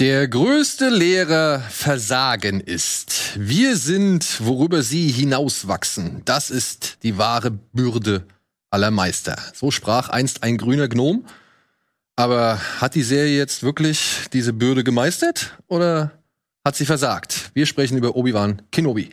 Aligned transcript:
Der 0.00 0.26
größte 0.26 0.88
Lehrer 0.88 1.60
Versagen 1.60 2.60
ist. 2.60 3.30
Wir 3.36 3.76
sind, 3.76 4.44
worüber 4.44 4.82
sie 4.82 5.06
hinauswachsen. 5.06 6.22
Das 6.24 6.50
ist 6.50 6.98
die 7.04 7.16
wahre 7.16 7.52
Bürde 7.52 8.26
aller 8.70 8.90
Meister. 8.90 9.36
So 9.54 9.70
sprach 9.70 10.08
einst 10.08 10.42
ein 10.42 10.58
grüner 10.58 10.88
Gnom. 10.88 11.24
Aber 12.16 12.58
hat 12.80 12.96
die 12.96 13.04
Serie 13.04 13.38
jetzt 13.38 13.62
wirklich 13.62 14.22
diese 14.32 14.52
Bürde 14.52 14.82
gemeistert 14.82 15.56
oder 15.68 16.10
hat 16.64 16.74
sie 16.74 16.86
versagt? 16.86 17.52
Wir 17.54 17.66
sprechen 17.66 17.96
über 17.96 18.16
Obi-Wan 18.16 18.62
Kenobi. 18.72 19.10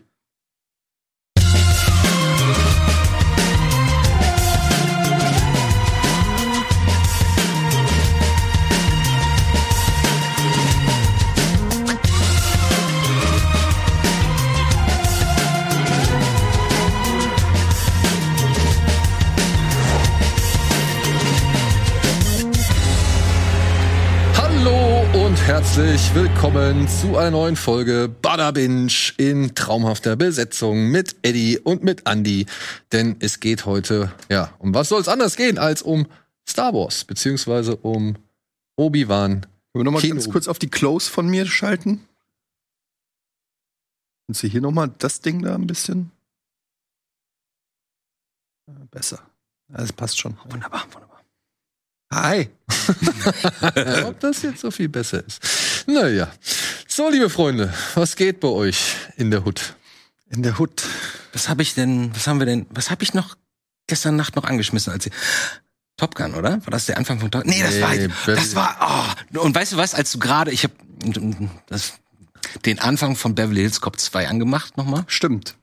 Und 25.42 25.48
herzlich 25.48 26.14
willkommen 26.14 26.88
zu 26.88 27.18
einer 27.18 27.32
neuen 27.32 27.56
Folge 27.56 28.08
Bada 28.10 28.52
Binge 28.52 28.92
in 29.18 29.56
traumhafter 29.56 30.16
Besetzung 30.16 30.90
mit 30.90 31.16
Eddie 31.24 31.58
und 31.58 31.84
mit 31.84 32.08
Andy. 32.08 32.46
Denn 32.92 33.16
es 33.20 33.40
geht 33.40 33.66
heute, 33.66 34.12
ja, 34.30 34.54
um 34.60 34.74
was 34.74 34.90
soll 34.90 35.02
es 35.02 35.08
anders 35.08 35.36
gehen 35.38 35.58
als 35.58 35.82
um 35.82 36.06
Star 36.48 36.74
Wars, 36.74 37.06
beziehungsweise 37.06 37.76
um 37.76 38.18
Obi-Wan. 38.76 39.42
Können 39.42 39.50
wir 39.74 39.84
noch 39.84 39.92
mal 39.94 40.02
Kino. 40.02 40.16
ganz 40.16 40.30
kurz 40.30 40.48
auf 40.48 40.60
die 40.60 40.70
Close 40.70 41.10
von 41.10 41.28
mir 41.28 41.46
schalten? 41.48 42.08
Und 44.28 44.36
Sie 44.36 44.50
hier 44.50 44.62
noch 44.62 44.72
mal 44.72 44.92
das 45.00 45.22
Ding 45.22 45.42
da 45.42 45.56
ein 45.56 45.66
bisschen? 45.68 46.12
Ja, 48.68 48.76
Besser. 48.92 49.20
Ja, 49.70 49.78
Das 49.78 49.92
passt 49.94 50.20
schon. 50.20 50.38
Wunderbar, 50.50 50.86
wunderbar. 50.92 51.11
Hi. 52.12 52.50
Ob 54.06 54.20
das 54.20 54.42
jetzt 54.42 54.60
so 54.62 54.70
viel 54.72 54.90
besser 54.90 55.24
ist. 55.26 55.42
Naja. 55.88 56.32
So, 56.88 57.10
liebe 57.10 57.30
Freunde, 57.30 57.74
was 57.96 58.16
geht 58.16 58.42
bei 58.42 58.50
euch 58.50 58.96
in 59.16 59.32
der 59.32 59.46
Hut? 59.46 59.76
In 60.30 60.44
der 60.44 60.58
Hut. 60.58 60.84
Was 61.34 61.48
habe 61.48 61.62
ich 61.62 61.74
denn, 61.74 62.14
was 62.14 62.28
haben 62.28 62.40
wir 62.40 62.46
denn, 62.46 62.66
was 62.70 62.92
habe 62.92 63.04
ich 63.04 63.14
noch 63.14 63.36
gestern 63.88 64.16
Nacht 64.18 64.36
noch 64.36 64.44
angeschmissen, 64.44 64.92
als 64.92 65.06
ich, 65.06 65.14
Top 65.98 66.16
Gun, 66.16 66.34
oder? 66.34 66.66
War 66.66 66.72
das 66.72 66.88
der 66.88 66.98
Anfang 66.98 67.20
von 67.20 67.32
Top 67.32 67.46
Nee, 67.46 67.62
das 67.62 67.76
Nee, 67.76 68.10
war, 68.26 68.36
das 68.36 68.56
war, 68.56 69.16
oh. 69.34 69.40
Und 69.40 69.56
weißt 69.56 69.74
du 69.74 69.78
was, 69.78 69.94
als 69.94 70.12
du 70.12 70.20
gerade, 70.20 70.52
ich 70.52 70.64
habe 70.64 70.74
den 72.66 72.80
Anfang 72.80 73.16
von 73.16 73.36
Beverly 73.36 73.62
Hills 73.62 73.82
Cop 73.82 74.00
2 74.00 74.28
angemacht 74.28 74.78
nochmal 74.78 75.04
Stimmt. 75.08 75.56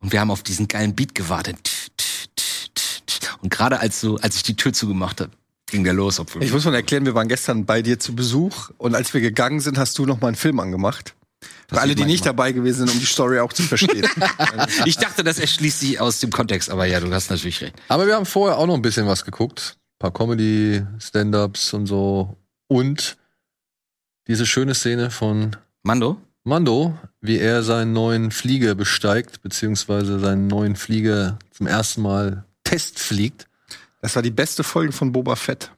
und 0.00 0.12
wir 0.12 0.20
haben 0.20 0.30
auf 0.30 0.42
diesen 0.42 0.68
geilen 0.68 0.94
Beat 0.94 1.14
gewartet. 1.14 1.58
Und 3.40 3.50
gerade 3.50 3.80
als 3.80 4.00
du, 4.00 4.16
als 4.16 4.36
ich 4.36 4.42
die 4.42 4.56
Tür 4.56 4.72
zugemacht 4.72 5.20
habe, 5.20 5.30
ging 5.66 5.84
der 5.84 5.92
los. 5.92 6.20
Obwohl 6.20 6.42
Ich 6.42 6.52
muss 6.52 6.64
mal 6.64 6.74
erklären, 6.74 7.04
wir 7.04 7.14
waren 7.14 7.28
gestern 7.28 7.66
bei 7.66 7.82
dir 7.82 7.98
zu 7.98 8.14
Besuch 8.14 8.70
und 8.78 8.94
als 8.94 9.12
wir 9.14 9.20
gegangen 9.20 9.60
sind, 9.60 9.78
hast 9.78 9.98
du 9.98 10.06
noch 10.06 10.20
mal 10.20 10.28
einen 10.28 10.36
Film 10.36 10.60
angemacht. 10.60 11.14
Für 11.68 11.80
alle, 11.80 11.94
die 11.96 12.04
nicht 12.04 12.24
dabei 12.24 12.52
gewesen 12.52 12.86
sind, 12.86 12.94
um 12.94 13.00
die 13.00 13.06
Story 13.06 13.40
auch 13.40 13.52
zu 13.52 13.62
verstehen. 13.62 14.06
ich 14.84 14.96
dachte, 14.96 15.24
das 15.24 15.38
erschließt 15.38 15.80
sich 15.80 16.00
aus 16.00 16.20
dem 16.20 16.30
Kontext, 16.30 16.70
aber 16.70 16.86
ja, 16.86 17.00
du 17.00 17.12
hast 17.12 17.28
natürlich 17.28 17.60
recht. 17.60 17.74
Aber 17.88 18.06
wir 18.06 18.14
haben 18.14 18.26
vorher 18.26 18.56
auch 18.58 18.66
noch 18.66 18.74
ein 18.74 18.82
bisschen 18.82 19.06
was 19.06 19.24
geguckt. 19.24 19.76
Ein 19.76 19.98
paar 19.98 20.12
Comedy, 20.12 20.84
Stand-ups 21.00 21.72
und 21.74 21.86
so. 21.86 22.36
Und 22.68 23.16
diese 24.28 24.46
schöne 24.46 24.74
Szene 24.74 25.10
von 25.10 25.56
Mando? 25.82 26.18
Mando, 26.44 26.96
wie 27.20 27.38
er 27.38 27.64
seinen 27.64 27.92
neuen 27.92 28.30
Flieger 28.30 28.76
besteigt, 28.76 29.42
beziehungsweise 29.42 30.20
seinen 30.20 30.46
neuen 30.46 30.76
Flieger 30.76 31.40
zum 31.50 31.66
ersten 31.66 32.02
Mal 32.02 32.44
testfliegt. 32.62 33.48
Das 34.06 34.14
war 34.14 34.22
die 34.22 34.30
beste 34.30 34.62
Folge 34.62 34.92
von 34.92 35.10
Boba 35.10 35.34
Fett. 35.34 35.72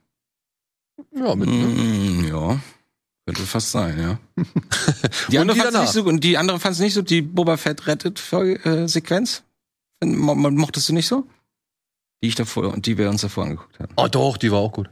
Ja, 1.17 1.35
mit, 1.35 1.49
ne? 1.49 1.55
Mm, 1.67 2.25
ja. 2.27 2.61
Könnte 3.25 3.41
fast 3.47 3.71
sein, 3.71 3.99
ja. 3.99 4.19
Die 5.31 5.39
Und 5.39 5.41
andere 5.49 5.57
die 5.57 5.65
danach? 5.65 5.81
nicht 5.81 5.93
so 5.93 6.05
und 6.05 6.23
die 6.23 6.37
andere 6.37 6.61
fand 6.61 6.75
es 6.75 6.81
nicht 6.81 6.93
so, 6.93 7.01
die 7.01 7.23
Boba 7.23 7.57
Fett 7.57 7.87
rettet 7.87 8.23
äh, 8.33 8.87
Sequenz. 8.87 9.45
Mo- 10.05 10.35
mo- 10.35 10.51
Mochtest 10.51 10.91
du 10.91 10.93
nicht 10.93 11.07
so? 11.07 11.27
Die 12.23 12.29
ich 12.29 12.35
davor 12.35 12.71
und 12.75 12.85
die 12.85 12.99
wir 12.99 13.09
uns 13.09 13.23
davor 13.23 13.45
angeguckt 13.45 13.79
haben. 13.81 13.95
Oh 13.97 14.09
doch, 14.09 14.37
die 14.37 14.53
war 14.53 14.59
auch 14.59 14.73
gut. 14.73 14.91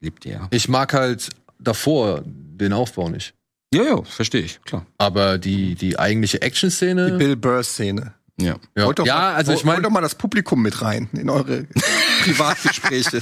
Liebt 0.00 0.26
ihr 0.26 0.32
ja. 0.32 0.48
Ich 0.50 0.68
mag 0.68 0.92
halt 0.92 1.30
davor 1.58 2.20
den 2.26 2.74
Aufbau 2.74 3.08
nicht. 3.08 3.32
Ja, 3.72 3.82
ja, 3.84 4.02
verstehe 4.02 4.42
ich, 4.42 4.60
klar. 4.60 4.84
Aber 4.98 5.38
die, 5.38 5.74
die 5.74 5.98
eigentliche 5.98 6.36
Die 6.40 6.42
Action-Szene. 6.42 7.16
Bill 7.16 7.36
Burr-Szene. 7.36 8.12
Ja. 8.40 8.56
Ja, 8.76 8.86
Holt 8.86 8.98
doch 8.98 9.06
ja 9.06 9.14
mal, 9.14 9.34
also 9.34 9.52
ich 9.52 9.58
holt 9.58 9.66
meine, 9.66 9.82
doch 9.82 9.90
mal 9.90 10.00
das 10.00 10.16
Publikum 10.16 10.60
mit 10.62 10.82
rein 10.82 11.08
in 11.12 11.30
eure 11.30 11.64
Privatgespräche. 12.24 13.20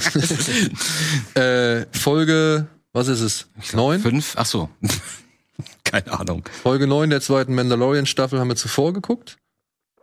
äh, 1.39 1.85
Folge, 1.97 2.67
was 2.93 3.07
ist 3.07 3.21
es? 3.21 3.47
Neun? 3.73 4.01
Fünf? 4.01 4.33
Ach 4.37 4.45
so. 4.45 4.69
Keine 5.83 6.19
Ahnung. 6.19 6.43
Folge 6.63 6.87
9 6.87 7.11
der 7.11 7.21
zweiten 7.21 7.53
Mandalorian-Staffel 7.53 8.39
haben 8.39 8.47
wir 8.47 8.55
zuvor 8.55 8.93
geguckt 8.93 9.37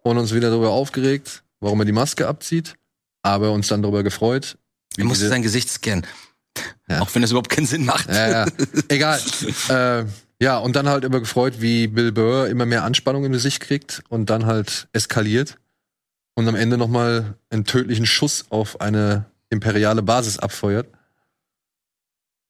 und 0.02 0.16
uns 0.16 0.32
wieder 0.32 0.50
darüber 0.50 0.70
aufgeregt, 0.70 1.42
warum 1.58 1.80
er 1.80 1.86
die 1.86 1.92
Maske 1.92 2.28
abzieht, 2.28 2.74
aber 3.22 3.50
uns 3.52 3.66
dann 3.66 3.82
darüber 3.82 4.04
gefreut. 4.04 4.58
wie 4.94 5.02
Er 5.02 5.06
musste 5.06 5.28
sein 5.28 5.42
Gesicht 5.42 5.68
scannen. 5.70 6.06
Ja. 6.88 7.00
Auch 7.00 7.12
wenn 7.14 7.22
es 7.22 7.30
überhaupt 7.30 7.48
keinen 7.50 7.66
Sinn 7.66 7.84
macht. 7.84 8.08
ja, 8.08 8.30
ja. 8.44 8.46
Egal. 8.88 9.20
äh, 9.68 10.04
ja, 10.40 10.58
und 10.58 10.76
dann 10.76 10.88
halt 10.88 11.04
über 11.04 11.20
gefreut, 11.20 11.60
wie 11.60 11.86
Bill 11.86 12.12
Burr 12.12 12.48
immer 12.48 12.66
mehr 12.66 12.84
Anspannung 12.84 13.24
im 13.24 13.32
Gesicht 13.32 13.60
kriegt 13.60 14.02
und 14.08 14.30
dann 14.30 14.46
halt 14.46 14.88
eskaliert 14.92 15.58
und 16.34 16.48
am 16.48 16.54
Ende 16.54 16.78
nochmal 16.78 17.34
einen 17.50 17.64
tödlichen 17.64 18.06
Schuss 18.06 18.46
auf 18.50 18.80
eine 18.80 19.26
imperiale 19.50 20.02
Basis 20.02 20.38
abfeuert. 20.38 20.86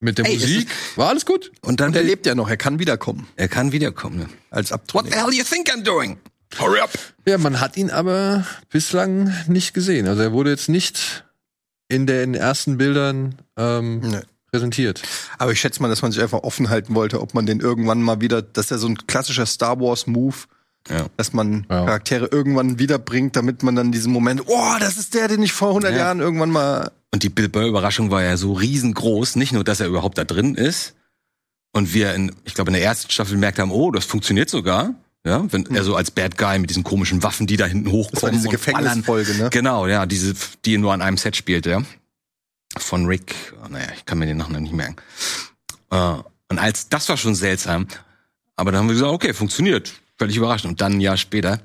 Mit 0.03 0.17
der 0.19 0.25
Ey, 0.27 0.35
Musik 0.35 0.69
war 0.97 1.09
alles 1.11 1.27
gut. 1.27 1.53
Und 1.63 1.81
dann 1.81 1.89
Und 1.89 1.97
er 1.97 2.03
lebt 2.03 2.25
ja 2.25 2.35
noch, 2.35 2.49
er 2.49 2.57
kann 2.57 2.79
wiederkommen. 2.79 3.27
er 3.37 3.49
kann 3.49 3.73
wiederkommen. 3.73 4.19
Ne? 4.21 4.29
Als 4.51 4.71
What 4.71 4.81
Abtrünniger. 4.81 5.13
the 5.17 5.21
hell 5.21 5.31
do 5.31 5.37
you 5.37 5.45
think 5.45 5.69
I'm 5.71 5.83
doing? 5.83 6.19
Hurry 6.59 6.81
up! 6.81 6.91
Ja, 7.27 7.39
man 7.39 7.61
hat 7.61 7.77
ihn 7.77 7.91
aber 7.91 8.47
bislang 8.71 9.33
nicht 9.47 9.75
gesehen. 9.75 10.09
Also 10.09 10.23
er 10.23 10.33
wurde 10.33 10.51
jetzt 10.51 10.69
nicht 10.69 11.25
in 11.89 12.07
den 12.07 12.35
ersten 12.35 12.79
Bildern 12.79 13.35
ähm, 13.57 14.01
Nee. 14.01 14.21
Präsentiert. 14.51 15.03
Aber 15.39 15.53
ich 15.53 15.61
schätze 15.61 15.81
mal, 15.83 15.89
dass 15.89 16.03
man 16.03 16.13
sich 16.13 16.23
einfach 16.23 16.43
offen 16.43 16.69
halten 16.71 16.95
wollte, 16.95 17.21
ob 17.21 17.35
man 17.35 17.47
den 17.47 17.61
irgendwann 17.61 18.03
mal 18.03 18.21
wieder, 18.21 18.43
das 18.43 18.67
ist 18.67 18.71
ja 18.71 18.79
so 18.79 18.89
ein 18.89 18.97
klassischer 19.07 19.47
Star 19.47 19.81
Wars 19.81 20.07
Move, 20.07 20.37
Ja. 20.89 21.07
dass 21.17 21.33
man 21.33 21.67
Ja. 21.71 21.85
Charaktere 21.85 22.27
irgendwann 22.31 22.79
wiederbringt, 22.79 23.37
damit 23.37 23.63
man 23.63 23.77
dann 23.77 23.93
diesen 23.93 24.13
Moment, 24.13 24.43
oh, 24.47 24.73
das 24.81 24.97
ist 24.97 25.15
der, 25.15 25.29
den 25.29 25.43
ich 25.43 25.53
vor 25.53 25.69
100 25.71 25.93
Ja. 25.93 25.99
Jahren 25.99 26.21
irgendwann 26.21 26.51
mal 26.51 26.91
Und 27.13 27.23
die 27.25 27.29
Bill 27.29 27.49
Burr-Überraschung 27.49 28.11
war 28.11 28.23
ja 28.23 28.37
so 28.37 28.53
riesengroß. 28.53 29.35
Nicht 29.37 29.53
nur, 29.53 29.65
dass 29.65 29.81
er 29.81 29.89
überhaupt 29.89 30.17
da 30.17 30.25
drin 30.25 30.55
ist. 30.55 30.95
Und 31.73 31.93
wir 31.93 32.15
in, 32.15 32.33
ich 32.45 32.55
glaube, 32.55 32.71
in 32.71 32.75
der 32.75 32.83
ersten 32.85 33.11
Staffel 33.11 33.35
gemerkt 33.35 33.59
haben, 33.59 33.71
oh, 33.73 33.91
das 33.91 34.05
funktioniert 34.05 34.49
sogar. 34.49 34.95
Ja, 35.27 35.45
wenn 35.53 35.67
er 35.75 35.85
so 35.85 35.97
als 35.97 36.11
Bad 36.11 36.39
Guy 36.39 36.59
mit 36.59 36.71
diesen 36.71 36.83
komischen 36.83 37.23
Waffen, 37.23 37.47
die 37.47 37.57
da 37.59 37.67
hinten 37.67 37.91
hochkommen. 37.91 38.13
Das 38.13 38.23
war 38.23 38.31
diese. 38.31 38.49
Gefängnisfolge, 38.49 39.35
ne? 39.35 39.51
Genau, 39.51 39.87
ja, 39.87 40.07
diese, 40.07 40.35
die 40.65 40.79
nur 40.79 40.93
an 40.95 41.03
einem 41.03 41.19
Set 41.19 41.37
spielt, 41.37 41.67
ja. 41.67 41.83
Von 42.79 43.07
Rick, 43.07 43.35
oh, 43.65 43.69
naja, 43.69 43.89
ich 43.97 44.05
kann 44.07 44.19
mir 44.19 44.27
den 44.27 44.37
Nachnamen 44.37 44.63
nicht 44.63 44.75
merken. 44.75 44.97
Äh, 45.91 46.15
und 46.49 46.59
als, 46.59 46.89
das 46.89 47.09
war 47.09 47.17
schon 47.17 47.35
seltsam. 47.35 47.87
Aber 48.57 48.71
dann 48.73 48.81
haben 48.81 48.89
wir 48.89 48.95
gesagt, 48.95 49.13
okay, 49.13 49.33
funktioniert. 49.35 49.93
Völlig 50.19 50.37
überraschend. 50.37 50.71
Und 50.71 50.81
dann 50.81 50.95
ein 50.95 51.01
Jahr 51.01 51.17
später, 51.17 51.61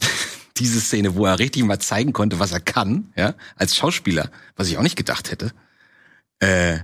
diese 0.58 0.80
Szene, 0.80 1.14
wo 1.14 1.24
er 1.26 1.38
richtig 1.38 1.62
mal 1.64 1.78
zeigen 1.78 2.12
konnte, 2.12 2.38
was 2.38 2.52
er 2.52 2.60
kann, 2.60 3.12
ja, 3.16 3.34
als 3.56 3.76
Schauspieler, 3.76 4.30
was 4.56 4.68
ich 4.68 4.76
auch 4.78 4.82
nicht 4.82 4.96
gedacht 4.96 5.30
hätte. 5.30 5.52
Äh, 6.40 6.78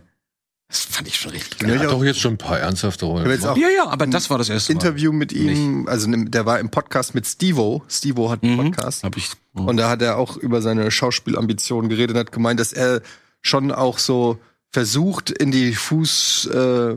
das 0.68 0.84
fand 0.84 1.06
ich 1.06 1.16
schon 1.20 1.32
richtig 1.32 1.60
Ja, 1.60 1.66
geil. 1.66 1.70
Er 1.70 1.74
ich 1.76 1.80
hat 1.82 1.88
auch- 1.88 1.98
doch 1.98 2.04
jetzt 2.04 2.20
schon 2.20 2.34
ein 2.34 2.38
paar 2.38 2.58
ernsthafte 2.58 3.04
Rollen. 3.04 3.28
Ja, 3.42 3.54
ja, 3.68 3.86
aber 3.88 4.06
das 4.06 4.30
war 4.30 4.38
das 4.38 4.48
erste 4.48 4.72
Mal. 4.72 4.80
Interview 4.80 5.12
mit 5.12 5.30
ihm, 5.32 5.86
also 5.88 6.08
ne- 6.08 6.24
der 6.30 6.46
war 6.46 6.58
im 6.60 6.70
Podcast 6.70 7.14
mit 7.14 7.26
Stevo. 7.26 7.82
Stevo 7.88 8.30
hat 8.30 8.42
einen 8.42 8.54
Mhm. 8.56 8.70
Podcast. 8.72 9.02
Hab 9.04 9.16
ich. 9.18 9.30
Und 9.52 9.76
da 9.76 9.90
hat 9.90 10.00
er 10.00 10.16
auch 10.16 10.38
über 10.38 10.62
seine 10.62 10.90
Schauspielambitionen 10.90 11.90
geredet 11.90 12.14
und 12.16 12.20
hat 12.20 12.32
gemeint, 12.32 12.58
dass 12.58 12.72
er 12.72 13.02
schon 13.42 13.70
auch 13.72 13.98
so 13.98 14.38
versucht, 14.70 15.30
in 15.30 15.50
die 15.50 15.74
Fuß, 15.74 16.46
äh, 16.46 16.96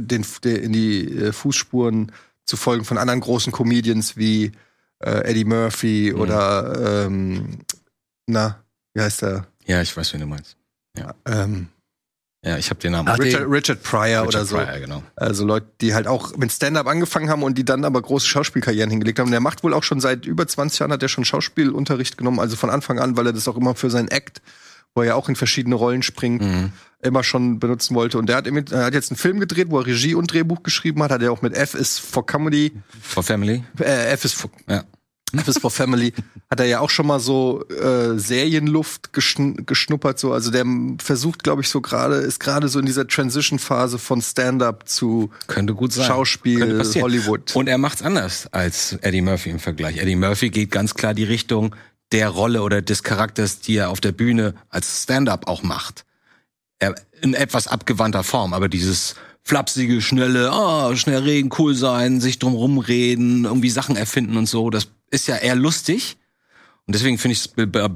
den, 0.00 0.26
der, 0.42 0.62
in 0.62 0.72
die 0.72 1.06
äh, 1.16 1.32
Fußspuren 1.32 2.10
zu 2.44 2.56
folgen 2.56 2.84
von 2.84 2.98
anderen 2.98 3.20
großen 3.20 3.52
Comedians 3.52 4.16
wie 4.16 4.52
äh, 5.00 5.20
Eddie 5.30 5.44
Murphy 5.44 6.12
Mhm. 6.14 6.20
oder 6.20 7.04
ähm, 7.06 7.58
na, 8.26 8.58
wie 8.94 9.00
heißt 9.02 9.22
der? 9.22 9.46
Ja, 9.66 9.80
ich 9.80 9.96
weiß, 9.96 10.12
wen 10.14 10.20
du 10.20 10.26
meinst. 10.26 10.56
Ähm, 11.26 11.68
Ja, 12.44 12.58
ich 12.58 12.68
habe 12.68 12.78
den 12.80 12.92
Namen. 12.92 13.08
Ach, 13.08 13.18
Richard, 13.18 13.48
Richard 13.50 13.82
Pryor 13.82 14.22
Richard 14.22 14.26
oder 14.28 14.44
so. 14.44 14.56
Pryor, 14.56 14.78
genau. 14.80 15.02
Also 15.16 15.46
Leute, 15.46 15.66
die 15.80 15.94
halt 15.94 16.06
auch 16.06 16.36
mit 16.36 16.52
Stand-up 16.52 16.86
angefangen 16.86 17.30
haben 17.30 17.42
und 17.42 17.56
die 17.56 17.64
dann 17.64 17.84
aber 17.86 18.02
große 18.02 18.26
Schauspielkarrieren 18.26 18.90
hingelegt 18.90 19.18
haben. 19.18 19.28
Und 19.28 19.32
er 19.32 19.40
macht 19.40 19.62
wohl 19.64 19.72
auch 19.72 19.82
schon 19.82 20.00
seit 20.00 20.26
über 20.26 20.46
20 20.46 20.80
Jahren 20.80 20.92
hat 20.92 21.02
er 21.02 21.08
schon 21.08 21.24
Schauspielunterricht 21.24 22.18
genommen, 22.18 22.40
also 22.40 22.56
von 22.56 22.68
Anfang 22.70 22.98
an, 22.98 23.16
weil 23.16 23.26
er 23.26 23.32
das 23.32 23.48
auch 23.48 23.56
immer 23.56 23.74
für 23.74 23.88
seinen 23.90 24.08
Act 24.08 24.42
wo 24.94 25.02
er 25.02 25.08
ja 25.08 25.14
auch 25.14 25.28
in 25.28 25.36
verschiedene 25.36 25.74
Rollen 25.74 26.02
springt, 26.02 26.42
Mhm. 26.42 26.72
immer 27.02 27.22
schon 27.24 27.58
benutzen 27.58 27.94
wollte. 27.94 28.18
Und 28.18 28.28
der 28.28 28.36
hat, 28.36 28.46
er 28.46 28.84
hat 28.86 28.94
jetzt 28.94 29.10
einen 29.10 29.18
Film 29.18 29.40
gedreht, 29.40 29.66
wo 29.70 29.78
er 29.80 29.86
Regie 29.86 30.14
und 30.14 30.32
Drehbuch 30.32 30.62
geschrieben 30.62 31.02
hat. 31.02 31.10
Hat 31.10 31.22
er 31.22 31.32
auch 31.32 31.42
mit 31.42 31.54
F 31.54 31.74
is 31.74 31.98
for 31.98 32.24
Comedy, 32.24 32.72
For 33.02 33.22
Family. 33.22 33.62
äh, 33.80 34.06
F 34.12 34.24
is 34.24 34.32
for, 34.32 34.50
Ja. 34.68 34.84
F 35.36 35.48
is 35.48 35.58
for 35.58 35.70
Family, 35.72 36.12
hat 36.50 36.60
er 36.60 36.66
ja 36.66 36.78
auch 36.78 36.90
schon 36.90 37.08
mal 37.08 37.18
so 37.18 37.64
äh, 37.68 38.16
Serienluft 38.16 39.12
geschn 39.12 39.66
geschnuppert. 39.66 40.18
So. 40.20 40.32
Also 40.32 40.52
der 40.52 40.64
versucht, 41.02 41.42
glaube 41.42 41.62
ich, 41.62 41.68
so 41.68 41.80
gerade, 41.80 42.16
ist 42.18 42.38
gerade 42.38 42.68
so 42.68 42.78
in 42.78 42.86
dieser 42.86 43.08
Transition-Phase 43.08 43.98
von 43.98 44.22
Stand-up 44.22 44.88
zu 44.88 45.30
Könnte 45.48 45.74
gut 45.74 45.92
sein. 45.92 46.06
Schauspiel. 46.06 46.80
Hollywood. 47.02 47.56
Und 47.56 47.66
er 47.68 47.78
macht's 47.78 48.00
anders 48.02 48.46
als 48.52 48.92
Eddie 49.02 49.22
Murphy 49.22 49.50
im 49.50 49.58
Vergleich. 49.58 49.98
Eddie 49.98 50.14
Murphy 50.14 50.50
geht 50.50 50.70
ganz 50.70 50.94
klar 50.94 51.14
die 51.14 51.24
Richtung 51.24 51.74
der 52.12 52.28
Rolle 52.28 52.62
oder 52.62 52.82
des 52.82 53.02
Charakters, 53.02 53.60
die 53.60 53.76
er 53.76 53.90
auf 53.90 54.00
der 54.00 54.12
Bühne 54.12 54.54
als 54.68 55.02
Stand-up 55.02 55.46
auch 55.46 55.62
macht. 55.62 56.04
Er, 56.78 56.94
in 57.22 57.34
etwas 57.34 57.66
abgewandter 57.66 58.22
Form, 58.22 58.52
aber 58.52 58.68
dieses 58.68 59.16
flapsige, 59.42 60.00
schnelle, 60.00 60.50
ah, 60.50 60.96
schnell 60.96 61.22
reden, 61.22 61.50
cool 61.58 61.74
sein, 61.74 62.20
sich 62.20 62.38
drum 62.38 62.54
rumreden, 62.54 63.44
irgendwie 63.44 63.70
Sachen 63.70 63.96
erfinden 63.96 64.36
und 64.36 64.46
so, 64.46 64.70
das 64.70 64.88
ist 65.10 65.28
ja 65.28 65.36
eher 65.36 65.54
lustig. 65.54 66.16
Und 66.86 66.94
deswegen 66.94 67.18
finde 67.18 67.32
ich 67.32 67.40
es 67.40 67.48
bei 67.48 67.88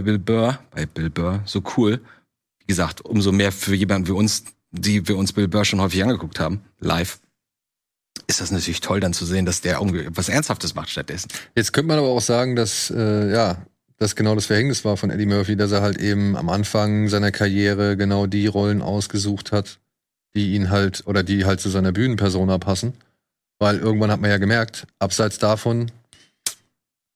Bill 0.00 0.18
Burr, 0.18 0.58
bei 0.70 0.86
Bill 0.86 1.10
Burr 1.10 1.42
so 1.44 1.62
cool. 1.76 2.00
Wie 2.58 2.66
gesagt, 2.66 3.00
umso 3.00 3.32
mehr 3.32 3.52
für 3.52 3.74
jemanden 3.74 4.08
wie 4.08 4.12
uns, 4.12 4.44
die 4.70 5.06
wir 5.08 5.16
uns 5.16 5.32
Bill 5.32 5.48
Burr 5.48 5.64
schon 5.64 5.80
häufig 5.80 6.02
angeguckt 6.02 6.38
haben, 6.38 6.60
live 6.78 7.18
ist 8.26 8.40
das 8.40 8.50
natürlich 8.50 8.80
toll, 8.80 9.00
dann 9.00 9.12
zu 9.12 9.24
sehen, 9.24 9.46
dass 9.46 9.60
der 9.60 9.78
irgendwie 9.78 10.08
was 10.10 10.28
Ernsthaftes 10.28 10.74
macht 10.74 10.90
stattdessen. 10.90 11.28
Jetzt 11.54 11.72
könnte 11.72 11.88
man 11.88 11.98
aber 11.98 12.08
auch 12.08 12.20
sagen, 12.20 12.56
dass, 12.56 12.90
äh, 12.90 13.30
ja, 13.32 13.58
das 13.98 14.14
genau 14.14 14.34
das 14.34 14.46
Verhängnis 14.46 14.84
war 14.84 14.96
von 14.96 15.10
Eddie 15.10 15.26
Murphy, 15.26 15.56
dass 15.56 15.72
er 15.72 15.80
halt 15.80 15.98
eben 15.98 16.36
am 16.36 16.48
Anfang 16.48 17.08
seiner 17.08 17.32
Karriere 17.32 17.96
genau 17.96 18.26
die 18.26 18.46
Rollen 18.46 18.82
ausgesucht 18.82 19.52
hat, 19.52 19.78
die 20.34 20.54
ihn 20.54 20.70
halt, 20.70 21.04
oder 21.06 21.22
die 21.22 21.44
halt 21.44 21.60
zu 21.60 21.70
seiner 21.70 21.92
Bühnenpersona 21.92 22.58
passen. 22.58 22.94
Weil 23.58 23.78
irgendwann 23.78 24.10
hat 24.10 24.20
man 24.20 24.30
ja 24.30 24.36
gemerkt, 24.36 24.86
abseits 24.98 25.38
davon 25.38 25.90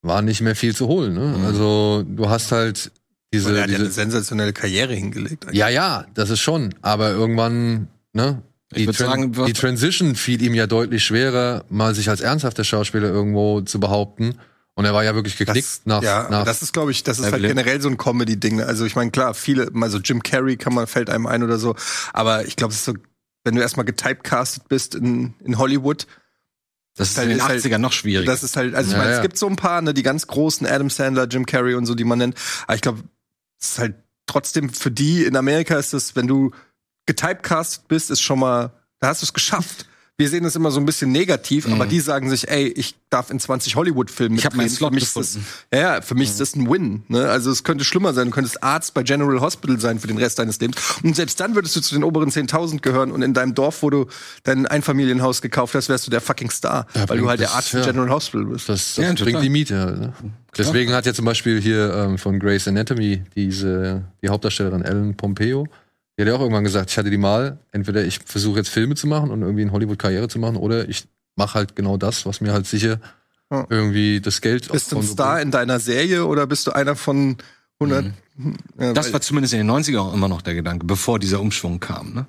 war 0.03 0.23
nicht 0.23 0.41
mehr 0.41 0.57
viel 0.57 0.75
zu 0.75 0.87
holen. 0.89 1.13
Ne? 1.13 1.37
Mhm. 1.37 1.45
Also 1.45 2.03
du 2.07 2.31
hast 2.31 2.51
halt 2.53 2.91
diese, 3.33 3.55
er 3.55 3.65
hat 3.65 3.71
ja 3.71 3.77
eine 3.77 3.85
diese 3.85 3.95
sensationelle 3.95 4.53
Karriere 4.53 4.95
hingelegt. 4.95 5.47
ja, 5.53 5.69
ja, 5.69 6.07
das 6.15 6.31
ist 6.31 6.41
schon. 6.41 6.75
Aber 6.81 7.11
irgendwann, 7.11 7.89
ne? 8.13 8.43
Ich 8.73 8.79
Die, 8.83 8.87
würd 8.87 8.97
Tran 8.97 9.33
sagen, 9.33 9.47
die 9.47 9.53
Transition 9.53 10.15
fiel 10.15 10.41
ihm 10.43 10.55
ja 10.55 10.67
deutlich 10.67 11.05
schwerer, 11.05 11.65
mal 11.71 11.95
sich 11.95 12.09
als 12.09 12.21
ernsthafter 12.21 12.63
Schauspieler 12.65 13.09
irgendwo 13.09 13.61
zu 13.63 13.81
behaupten. 13.81 14.39
Und 14.75 14.85
er 14.85 14.95
war 14.95 15.03
ja 15.05 15.15
wirklich 15.17 15.37
geknickt 15.37 15.67
Das, 15.67 15.81
nach, 15.85 16.03
ja, 16.03 16.29
nach 16.31 16.45
das 16.45 16.63
ist, 16.63 16.73
glaube 16.73 16.93
ich, 16.93 17.03
das 17.03 17.19
ist 17.19 17.25
halt 17.25 17.35
Evelyn. 17.35 17.49
generell 17.57 17.81
so 17.83 17.89
ein 17.89 17.97
Comedy-Ding. 17.99 18.63
Also 18.63 18.85
ich 18.87 18.95
meine, 18.95 19.11
klar, 19.11 19.35
viele, 19.35 19.71
also 19.83 19.99
Jim 19.99 20.23
Carrey 20.23 20.57
kann 20.57 20.73
man, 20.73 20.87
fällt 20.87 21.11
einem 21.11 21.27
ein 21.27 21.43
oder 21.43 21.59
so, 21.59 21.75
aber 22.13 22.47
ich 22.47 22.55
glaube, 22.57 22.73
so, 22.73 22.95
wenn 23.45 23.57
du 23.57 23.61
erstmal 23.61 23.85
getypecastet 23.85 24.69
bist 24.69 24.95
in, 24.95 25.35
in 25.45 25.59
Hollywood, 25.59 26.07
Das 26.97 27.11
ist 27.11 27.19
halt- 27.19 27.25
in 27.27 27.31
den 27.31 27.39
ist 27.39 27.49
halt- 27.49 27.65
80ern 27.65 27.79
noch 27.79 27.93
schwieriger. 27.93 28.31
das 28.31 28.43
ist 28.45 28.57
halt, 28.57 28.75
also 28.75 28.89
ich 28.89 28.93
Ja, 28.93 28.99
meine, 28.99 29.11
ja. 29.11 29.17
es 29.17 29.23
gibt 29.23 29.37
so 29.37 29.49
ein 29.49 29.57
paar, 29.57 29.83
ne, 29.83 29.93
die 29.93 30.05
ganz 30.05 30.29
großen, 30.29 30.67
Adam 30.67 30.89
Sandler, 30.89 31.27
Jim 31.27 31.45
Carrey 31.45 31.75
und 31.75 31.85
so, 31.87 31.95
die 31.97 32.05
man 32.05 32.19
nennt, 32.19 32.37
aber 32.67 32.77
ich 32.77 32.81
glaube, 32.83 33.01
es 33.61 33.73
ist 33.73 33.79
halt 33.81 33.95
trotzdem 34.27 34.71
für 34.71 34.93
die 34.93 35.25
in 35.25 35.37
Amerika 35.37 35.77
ist 35.77 35.93
es, 35.93 36.15
wenn 36.15 36.29
du 36.29 36.53
getypecastet 37.11 37.89
bist, 37.89 38.11
ist 38.11 38.23
schon 38.23 38.39
mal, 38.39 38.71
da 39.01 39.09
hast 39.09 39.23
du 39.23 39.27
es 39.27 39.33
geschafft. 39.33 39.87
Wir 40.17 40.29
sehen 40.29 40.45
das 40.45 40.55
immer 40.55 40.71
so 40.71 40.79
ein 40.81 40.85
bisschen 40.85 41.11
negativ, 41.13 41.67
aber 41.73 41.87
die 41.87 41.99
sagen 41.99 42.29
sich, 42.29 42.47
ey, 42.51 42.67
ich 42.69 42.95
darf 43.09 43.31
in 43.31 43.41
20 43.41 43.75
Hollywood-Filmen 43.75 44.35
Mhm. 44.35 44.39
Ich 44.39 44.45
hab 44.45 44.55
meinen. 44.55 44.69
Slot 44.69 44.91
Für 44.91 44.95
mich 44.95 45.03
ist 45.05 45.17
das, 45.17 45.29
gefunden. 45.33 45.47
ja, 45.73 45.81
ja, 45.81 46.01
für 46.03 46.15
mich 46.15 46.29
ist 46.29 46.39
das 46.39 46.55
ein 46.57 46.69
Win. 46.71 47.05
Ne? 47.09 47.27
Also 47.31 47.51
es 47.51 47.65
könnte 47.65 47.85
schlimmer 47.87 48.13
sein. 48.13 48.27
Du 48.27 48.31
könntest 48.35 48.63
Arzt 48.63 48.93
bei 48.93 49.03
General 49.03 49.41
Hospital 49.41 49.81
sein 49.81 49.99
für 49.99 50.09
den 50.09 50.19
Rest 50.19 50.39
deines 50.39 50.61
Lebens. 50.61 50.77
Und 51.03 51.17
selbst 51.17 51.41
dann 51.41 51.55
würdest 51.55 51.75
du 51.75 51.81
zu 51.81 51.95
den 51.95 52.05
oberen 52.05 52.29
10.000 52.31 52.83
gehören 52.83 53.13
und 53.13 53.23
in 53.23 53.33
deinem 53.33 53.55
Dorf, 53.55 53.83
wo 53.83 53.89
du 53.89 54.09
dein 54.43 54.67
Einfamilienhaus 54.67 55.41
gekauft 55.41 55.75
hast, 55.75 55.89
wärst 55.89 56.07
du 56.07 56.11
der 56.11 56.21
fucking 56.21 56.51
Star. 56.51 56.87
Ja, 56.95 57.09
weil 57.09 57.17
du 57.17 57.27
halt 57.27 57.41
der 57.41 57.47
das- 57.47 57.57
Arzt 57.57 57.73
ja. 57.73 57.81
für 57.83 57.91
General 57.91 58.11
Hospital 58.11 58.45
bist. 58.45 58.69
Das, 58.69 58.95
das 58.95 58.97
Ja, 58.99 59.05
bringt 59.15 59.21
total. 59.21 59.41
die 59.43 59.49
Miete. 59.49 59.75
Ne? 59.75 60.13
Deswegen 60.59 60.93
hat 60.93 61.07
ja 61.07 61.15
zum 61.15 61.25
Beispiel 61.25 61.63
hier 61.63 61.95
ähm, 61.95 62.19
von 62.19 62.39
Grey's 62.39 62.69
Anatomy 62.69 63.23
diese 63.37 64.05
die 64.23 64.29
Hauptdarstellerin 64.29 64.83
Ellen 64.83 65.17
Pompeo, 65.17 65.67
die 66.21 66.23
hat 66.23 66.29
ja 66.29 66.35
auch 66.37 66.41
irgendwann 66.41 66.65
gesagt, 66.65 66.91
ich 66.91 66.99
hatte 66.99 67.11
die 67.11 67.19
mal, 67.19 67.59
entweder 67.73 68.05
ich 68.05 68.19
versuche 68.25 68.59
jetzt 68.59 68.69
Filme 68.69 68.95
zu 68.95 69.07
machen 69.07 69.31
und 69.31 69.43
irgendwie 69.43 69.63
in 69.63 69.73
Hollywood 69.73 69.99
Karriere 69.99 70.29
zu 70.29 70.39
machen, 70.39 70.57
oder 70.57 70.89
ich 70.89 71.07
mache 71.37 71.55
halt 71.55 71.77
genau 71.77 71.97
das, 71.97 72.27
was 72.27 72.41
mir 72.41 72.53
halt 72.53 72.67
sicher 72.67 73.01
Ja. 73.51 73.67
irgendwie 73.71 74.21
das 74.21 74.41
Geld 74.41 74.71
Bist 74.71 74.93
du 74.93 74.99
ein 74.99 75.03
Star 75.03 75.41
in 75.41 75.51
deiner 75.51 75.81
Serie 75.81 76.27
oder 76.27 76.47
bist 76.47 76.67
du 76.67 76.73
einer 76.73 76.95
von 76.97 77.37
100? 77.81 78.13
Mhm. 78.37 78.57
Ja, 78.79 78.93
das 78.93 79.13
war 79.13 79.21
zumindest 79.21 79.55
in 79.55 79.61
den 79.61 79.71
90ern 79.71 79.99
auch 79.99 80.15
immer 80.15 80.29
noch 80.29 80.43
der 80.43 80.55
Gedanke, 80.55 80.87
bevor 80.87 81.19
dieser 81.19 81.41
Umschwung 81.41 81.81
kam. 81.81 82.13
Ne? 82.15 82.27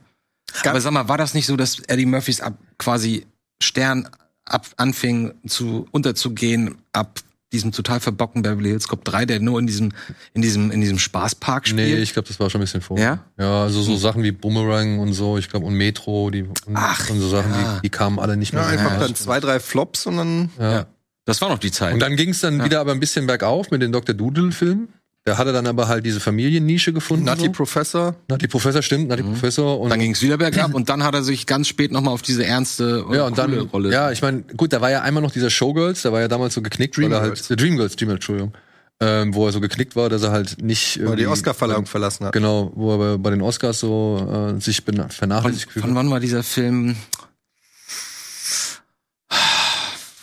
Gab- 0.63 0.71
Aber 0.71 0.81
sag 0.81 0.91
mal, 0.91 1.07
war 1.07 1.17
das 1.17 1.33
nicht 1.33 1.45
so, 1.45 1.55
dass 1.55 1.79
Eddie 1.88 2.05
Murphys 2.05 2.41
ab, 2.41 2.53
quasi 2.77 3.25
Stern 3.61 4.07
ab, 4.45 4.65
anfing 4.77 5.33
zu 5.47 5.88
unterzugehen 5.91 6.75
ab 6.93 7.19
diesem 7.51 7.71
total 7.71 8.00
verbockten 8.00 8.42
Beverly 8.42 8.69
Hills 8.69 8.88
Cop 8.88 9.03
3, 9.03 9.25
der 9.25 9.39
nur 9.39 9.59
in 9.59 9.68
diesem 9.68 9.92
in 10.33 10.42
diesem 10.42 10.71
in 10.71 10.81
diesem 10.81 11.00
Spaßpark 11.00 11.68
spielt? 11.68 11.95
Nee, 11.95 12.01
ich 12.01 12.13
glaube, 12.13 12.27
das 12.27 12.39
war 12.39 12.50
schon 12.50 12.62
ein 12.62 12.63
bisschen 12.63 12.81
vor. 12.81 12.98
Ja? 12.98 13.25
Ja, 13.38 13.63
also 13.63 13.81
so 13.81 13.95
Sachen 13.98 14.24
wie 14.24 14.31
Boomerang 14.31 15.00
und 15.00 15.13
so, 15.13 15.38
ich 15.38 15.50
glaube, 15.50 15.65
und 15.65 15.74
Metro, 15.75 16.30
die 16.30 16.44
und, 16.44 16.59
Ach, 16.74 17.09
und 17.09 17.19
so 17.19 17.30
Sachen, 17.30 17.51
ja. 17.51 17.75
die, 17.75 17.81
die 17.83 17.89
kamen 17.89 18.19
alle 18.19 18.38
nicht 18.38 18.53
mehr 18.53 18.63
ja, 18.63 18.69
einfach 18.69 19.00
dann 19.00 19.15
zwei, 19.15 19.39
drei 19.39 19.59
Flops 19.59 20.06
und 20.06 20.18
dann. 20.18 20.50
Ja. 20.59 20.71
Ja. 20.71 20.86
das 21.25 21.42
war 21.42 21.50
noch 21.50 21.59
die 21.59 21.71
Zeit. 21.71 21.94
Und 21.94 22.00
dann 22.00 22.15
ging 22.15 22.30
es 22.30 22.39
dann 22.42 22.63
wieder 22.63 22.80
aber 22.80 22.92
ein 22.92 23.00
bisschen 23.00 23.27
bergauf 23.27 23.71
mit 23.71 23.81
den 23.81 23.92
Dr. 23.92 24.15
Doodle-Filmen. 24.15 24.89
Da 25.23 25.38
hat 25.38 25.45
er 25.45 25.53
dann 25.53 25.68
aber 25.68 25.88
halt 25.88 26.03
diese 26.03 26.19
Familiennische 26.19 26.94
gefunden. 26.94 27.25
Nutty 27.25 27.45
so. 27.45 27.51
Professor. 27.51 28.15
Nutty 28.27 28.47
Professor, 28.47 28.81
stimmt, 28.81 29.07
Nutty 29.07 29.21
Professor. 29.21 29.79
Und 29.79 29.91
dann 29.91 30.00
ging 30.00 30.13
es 30.13 30.21
wieder 30.23 30.38
bergab 30.38 30.73
und 30.73 30.89
dann 30.89 31.03
hat 31.03 31.13
er 31.13 31.21
sich 31.21 31.45
ganz 31.45 31.68
spät 31.68 31.91
noch 31.91 32.01
mal 32.01 32.09
auf 32.09 32.23
diese 32.23 32.44
ernste 32.44 33.06
ja, 33.13 33.27
und 33.27 33.38
dann, 33.38 33.53
Rolle. 33.53 33.91
ja, 33.91 34.12
ich 34.12 34.23
meine, 34.23 34.41
gut, 34.57 34.73
da 34.73 34.81
war 34.81 34.89
ja 34.89 35.03
einmal 35.03 35.21
noch 35.21 35.31
dieser 35.31 35.51
Showgirls, 35.51 36.01
da 36.01 36.12
war 36.12 36.21
ja 36.21 36.27
damals 36.27 36.56
so 36.56 36.63
geknickt, 36.63 36.97
weil 36.97 37.03
er 37.03 37.21
halt, 37.21 37.21
Dreamgirls. 37.21 37.47
der 37.50 37.57
Dreamgirls, 37.57 37.95
Dreamgirls, 37.97 38.15
Entschuldigung, 38.18 38.53
ähm, 39.00 39.35
wo 39.35 39.45
er 39.45 39.51
so 39.51 39.62
geknickt 39.62 39.95
war, 39.95 40.09
dass 40.09 40.23
er 40.23 40.31
halt 40.31 40.59
nicht 40.59 40.97
er 40.97 41.15
die 41.15 41.27
Oscarverleihung 41.27 41.85
verlassen 41.85 42.25
hat. 42.25 42.33
Genau, 42.33 42.71
wo 42.74 42.94
er 42.94 42.97
bei, 42.97 43.17
bei 43.17 43.29
den 43.29 43.44
Oscars 43.44 43.79
so 43.79 44.56
äh, 44.57 44.59
sich 44.59 44.81
Von, 44.83 45.07
vernachlässigt 45.12 45.67
gefühlt 45.67 45.83
von 45.83 45.91
hat. 45.91 45.97
wann 45.97 46.09
war 46.09 46.19
dieser 46.19 46.41
Film, 46.41 46.95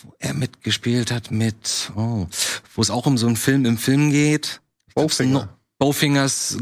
wo 0.02 0.12
er 0.18 0.34
mitgespielt 0.34 1.12
hat 1.12 1.30
mit, 1.30 1.92
oh, 1.94 2.26
wo 2.74 2.82
es 2.82 2.90
auch 2.90 3.06
um 3.06 3.16
so 3.16 3.28
einen 3.28 3.36
Film 3.36 3.64
im 3.64 3.78
Film 3.78 4.10
geht? 4.10 4.60
Bowfinger. 5.02 5.48
Bowfingers 5.78 6.58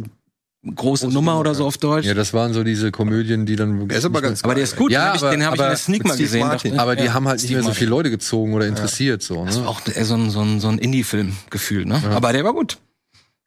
große 0.74 1.08
Nummer 1.08 1.38
oder 1.38 1.54
so 1.54 1.64
auf 1.64 1.78
Deutsch. 1.78 2.06
Ja, 2.06 2.14
das 2.14 2.34
waren 2.34 2.52
so 2.52 2.64
diese 2.64 2.90
Komödien, 2.90 3.46
die 3.46 3.54
dann 3.56 3.88
Er 3.88 3.98
ist 3.98 4.04
aber 4.04 4.20
nicht 4.20 4.28
ganz 4.28 4.44
aber 4.44 4.54
der 4.56 4.64
ist 4.64 4.74
gut, 4.76 4.90
Ja, 4.90 5.12
den 5.12 5.12
habe 5.12 5.16
ich, 5.16 5.22
aber- 5.22 5.30
den 5.36 5.44
hab 5.46 5.54
ich 5.54 5.58
in 5.58 5.62
aber 5.64 5.68
der 5.70 5.76
Sneak 5.76 6.04
mal 6.04 6.16
gesehen. 6.16 6.40
Dachte- 6.48 6.78
aber 6.80 6.96
die 6.96 7.04
ja, 7.04 7.14
haben 7.14 7.28
halt 7.28 7.36
nicht 7.36 7.46
Steve 7.46 7.60
mehr 7.62 7.68
so 7.70 7.74
viele 7.74 7.90
Leute 7.90 8.10
gezogen 8.10 8.52
oder 8.52 8.66
interessiert 8.66 9.22
so, 9.22 9.44
Das 9.44 9.56
war 9.56 9.62
ne? 9.62 9.68
auch 9.68 9.80
eher 9.86 10.04
so 10.04 10.14
ein, 10.16 10.30
so 10.30 10.40
ein, 10.40 10.58
so 10.60 10.68
ein 10.68 10.78
Indie-Film 10.78 11.36
gefühlt, 11.50 11.86
ne? 11.86 12.02
Aber 12.10 12.32
der 12.32 12.42
war 12.44 12.52
gut. 12.52 12.78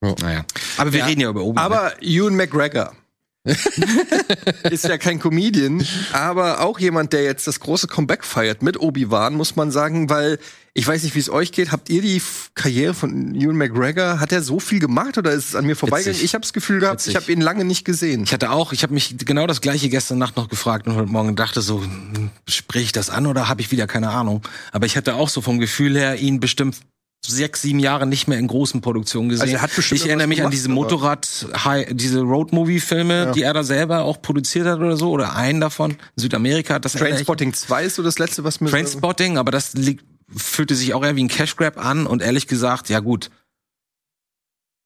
Ja. 0.02 0.16
Naja. 0.22 0.46
Aber 0.78 0.94
wir 0.94 1.06
reden 1.06 1.20
ja 1.20 1.30
über 1.30 1.42
Obi. 1.44 1.56
ne? 1.60 1.62
Aber 1.62 1.92
Ewan 2.02 2.36
McGregor. 2.38 2.94
ist 4.70 4.86
ja 4.86 4.98
kein 4.98 5.20
Comedian, 5.20 5.86
aber 6.14 6.62
auch 6.62 6.80
jemand, 6.80 7.14
der 7.14 7.24
jetzt 7.24 7.48
das 7.48 7.60
große 7.60 7.88
Comeback 7.88 8.24
feiert 8.24 8.62
mit 8.62 8.80
Obi-Wan, 8.80 9.36
muss 9.36 9.56
man 9.56 9.72
sagen, 9.72 10.10
weil 10.10 10.40
ich 10.74 10.88
weiß 10.88 11.04
nicht, 11.04 11.16
wie 11.16 11.20
es 11.20 11.30
euch 11.30 11.52
geht. 11.52 11.72
Habt 11.72 11.90
ihr 11.90 12.02
die 12.02 12.22
Karriere 12.56 12.94
von 12.94 13.36
Ewan 13.36 13.58
McGregor? 13.58 14.20
Hat 14.20 14.32
er 14.32 14.42
so 14.42 14.60
viel 14.60 14.80
gemacht 14.80 15.18
oder 15.18 15.32
ist 15.32 15.50
es 15.50 15.56
an 15.56 15.66
mir 15.66 15.76
vorbeigegangen? 15.76 16.24
Ich 16.24 16.34
habe 16.34 16.42
das 16.44 16.54
Gefühl 16.54 16.80
gehabt, 16.80 17.02
Witzig. 17.02 17.16
ich 17.16 17.22
habe 17.22 17.32
ihn 17.32 17.42
lange 17.42 17.66
nicht 17.66 17.86
gesehen. 17.86 18.24
Ich 18.24 18.34
hatte 18.34 18.52
auch, 18.52 18.72
ich 18.72 18.84
habe 18.84 18.94
mich 18.94 19.18
genau 19.18 19.48
das 19.48 19.62
gleiche 19.62 19.90
gestern 19.90 20.20
Nacht 20.20 20.38
noch 20.38 20.48
gefragt 20.48 20.88
und 20.88 20.96
heute 20.96 21.12
Morgen 21.12 21.36
dachte 21.36 21.62
so, 21.62 21.82
hm, 21.82 22.30
sprich 22.48 22.84
ich 22.84 22.92
das 22.92 23.10
an 23.10 23.28
oder 23.28 23.50
habe 23.50 23.62
ich 23.62 23.72
wieder 23.72 23.88
keine 23.88 24.10
Ahnung? 24.10 24.42
Aber 24.72 24.86
ich 24.86 24.96
hatte 24.96 25.16
auch 25.16 25.30
so 25.30 25.42
vom 25.42 25.60
Gefühl 25.60 25.98
her 25.98 26.16
ihn 26.18 26.40
bestimmt 26.40 26.78
sechs, 27.26 27.62
sieben 27.62 27.80
Jahre 27.80 28.08
nicht 28.08 28.28
mehr 28.28 28.40
in 28.40 28.48
großen 28.48 28.82
Produktionen 28.82 29.30
gesehen. 29.30 29.44
Also 29.44 29.56
er 29.56 29.62
hat 29.62 29.76
bestimmt 29.76 30.02
ich 30.02 30.08
erinnere 30.08 30.28
mich 30.28 30.44
an 30.44 30.52
diese 30.52 30.70
Motorrad, 30.70 31.48
High- 31.66 31.88
diese 31.92 32.22
Road-Movie-Filme, 32.22 33.32
die 33.34 33.44
er 33.44 33.54
da 33.54 33.64
selber 33.64 34.04
auch 34.04 34.22
produziert 34.22 34.66
hat 34.68 34.80
oder 34.80 34.96
so, 34.98 35.12
oder 35.12 35.36
einen 35.36 35.60
davon 35.60 35.92
in 35.92 35.98
Südamerika. 36.16 36.80
Das 36.80 36.96
erinnere 36.96 37.10
ich- 37.12 37.16
Trainspotting 37.18 37.54
2 37.54 37.84
ist 37.84 37.96
so 37.96 38.04
das 38.04 38.20
letzte, 38.20 38.44
was 38.44 38.62
mir 38.62 38.70
Trainspotting, 38.70 39.38
aber 39.38 39.52
das 39.52 39.74
liegt, 39.74 40.06
fühlte 40.36 40.76
sich 40.76 40.94
auch 40.94 41.04
eher 41.04 41.16
wie 41.16 41.24
ein 41.24 41.28
Cash 41.28 41.56
Grab 41.56 41.78
an 41.84 42.08
und 42.08 42.22
ehrlich 42.22 42.48
gesagt, 42.48 42.90
ja 42.90 43.00
gut. 43.00 43.30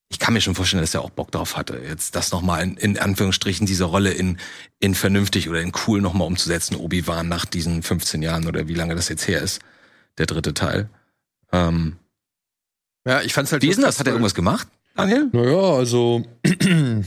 Ich 0.09 0.19
kann 0.19 0.33
mir 0.35 0.41
schon 0.41 0.53
vorstellen, 0.55 0.81
dass 0.81 0.93
er 0.93 1.01
auch 1.01 1.09
Bock 1.09 1.31
drauf 1.31 1.57
hatte, 1.57 1.81
jetzt 1.87 2.15
das 2.15 2.31
nochmal 2.31 2.61
in, 2.63 2.77
in 2.77 2.99
Anführungsstrichen 2.99 3.65
diese 3.65 3.85
Rolle 3.85 4.11
in, 4.11 4.37
in 4.79 4.93
vernünftig 4.93 5.49
oder 5.49 5.59
in 5.61 5.71
cool 5.87 6.01
nochmal 6.01 6.27
umzusetzen, 6.27 6.75
Obi-Wan 6.75 7.27
nach 7.27 7.45
diesen 7.45 7.81
15 7.81 8.21
Jahren 8.21 8.45
oder 8.47 8.67
wie 8.67 8.75
lange 8.75 8.95
das 8.95 9.09
jetzt 9.09 9.27
her 9.27 9.41
ist, 9.41 9.59
der 10.19 10.27
dritte 10.27 10.53
Teil. 10.53 10.89
Ähm, 11.51 11.95
Ja, 13.07 13.21
ich 13.21 13.33
fand's 13.33 13.51
halt 13.51 13.61
wie 13.63 13.67
ist 13.69 13.75
denn 13.77 13.85
das? 13.85 13.99
Hat 13.99 14.07
er 14.07 14.13
irgendwas 14.13 14.35
gemacht, 14.35 14.67
Daniel? 14.95 15.27
Naja, 15.31 15.57
also 15.75 16.23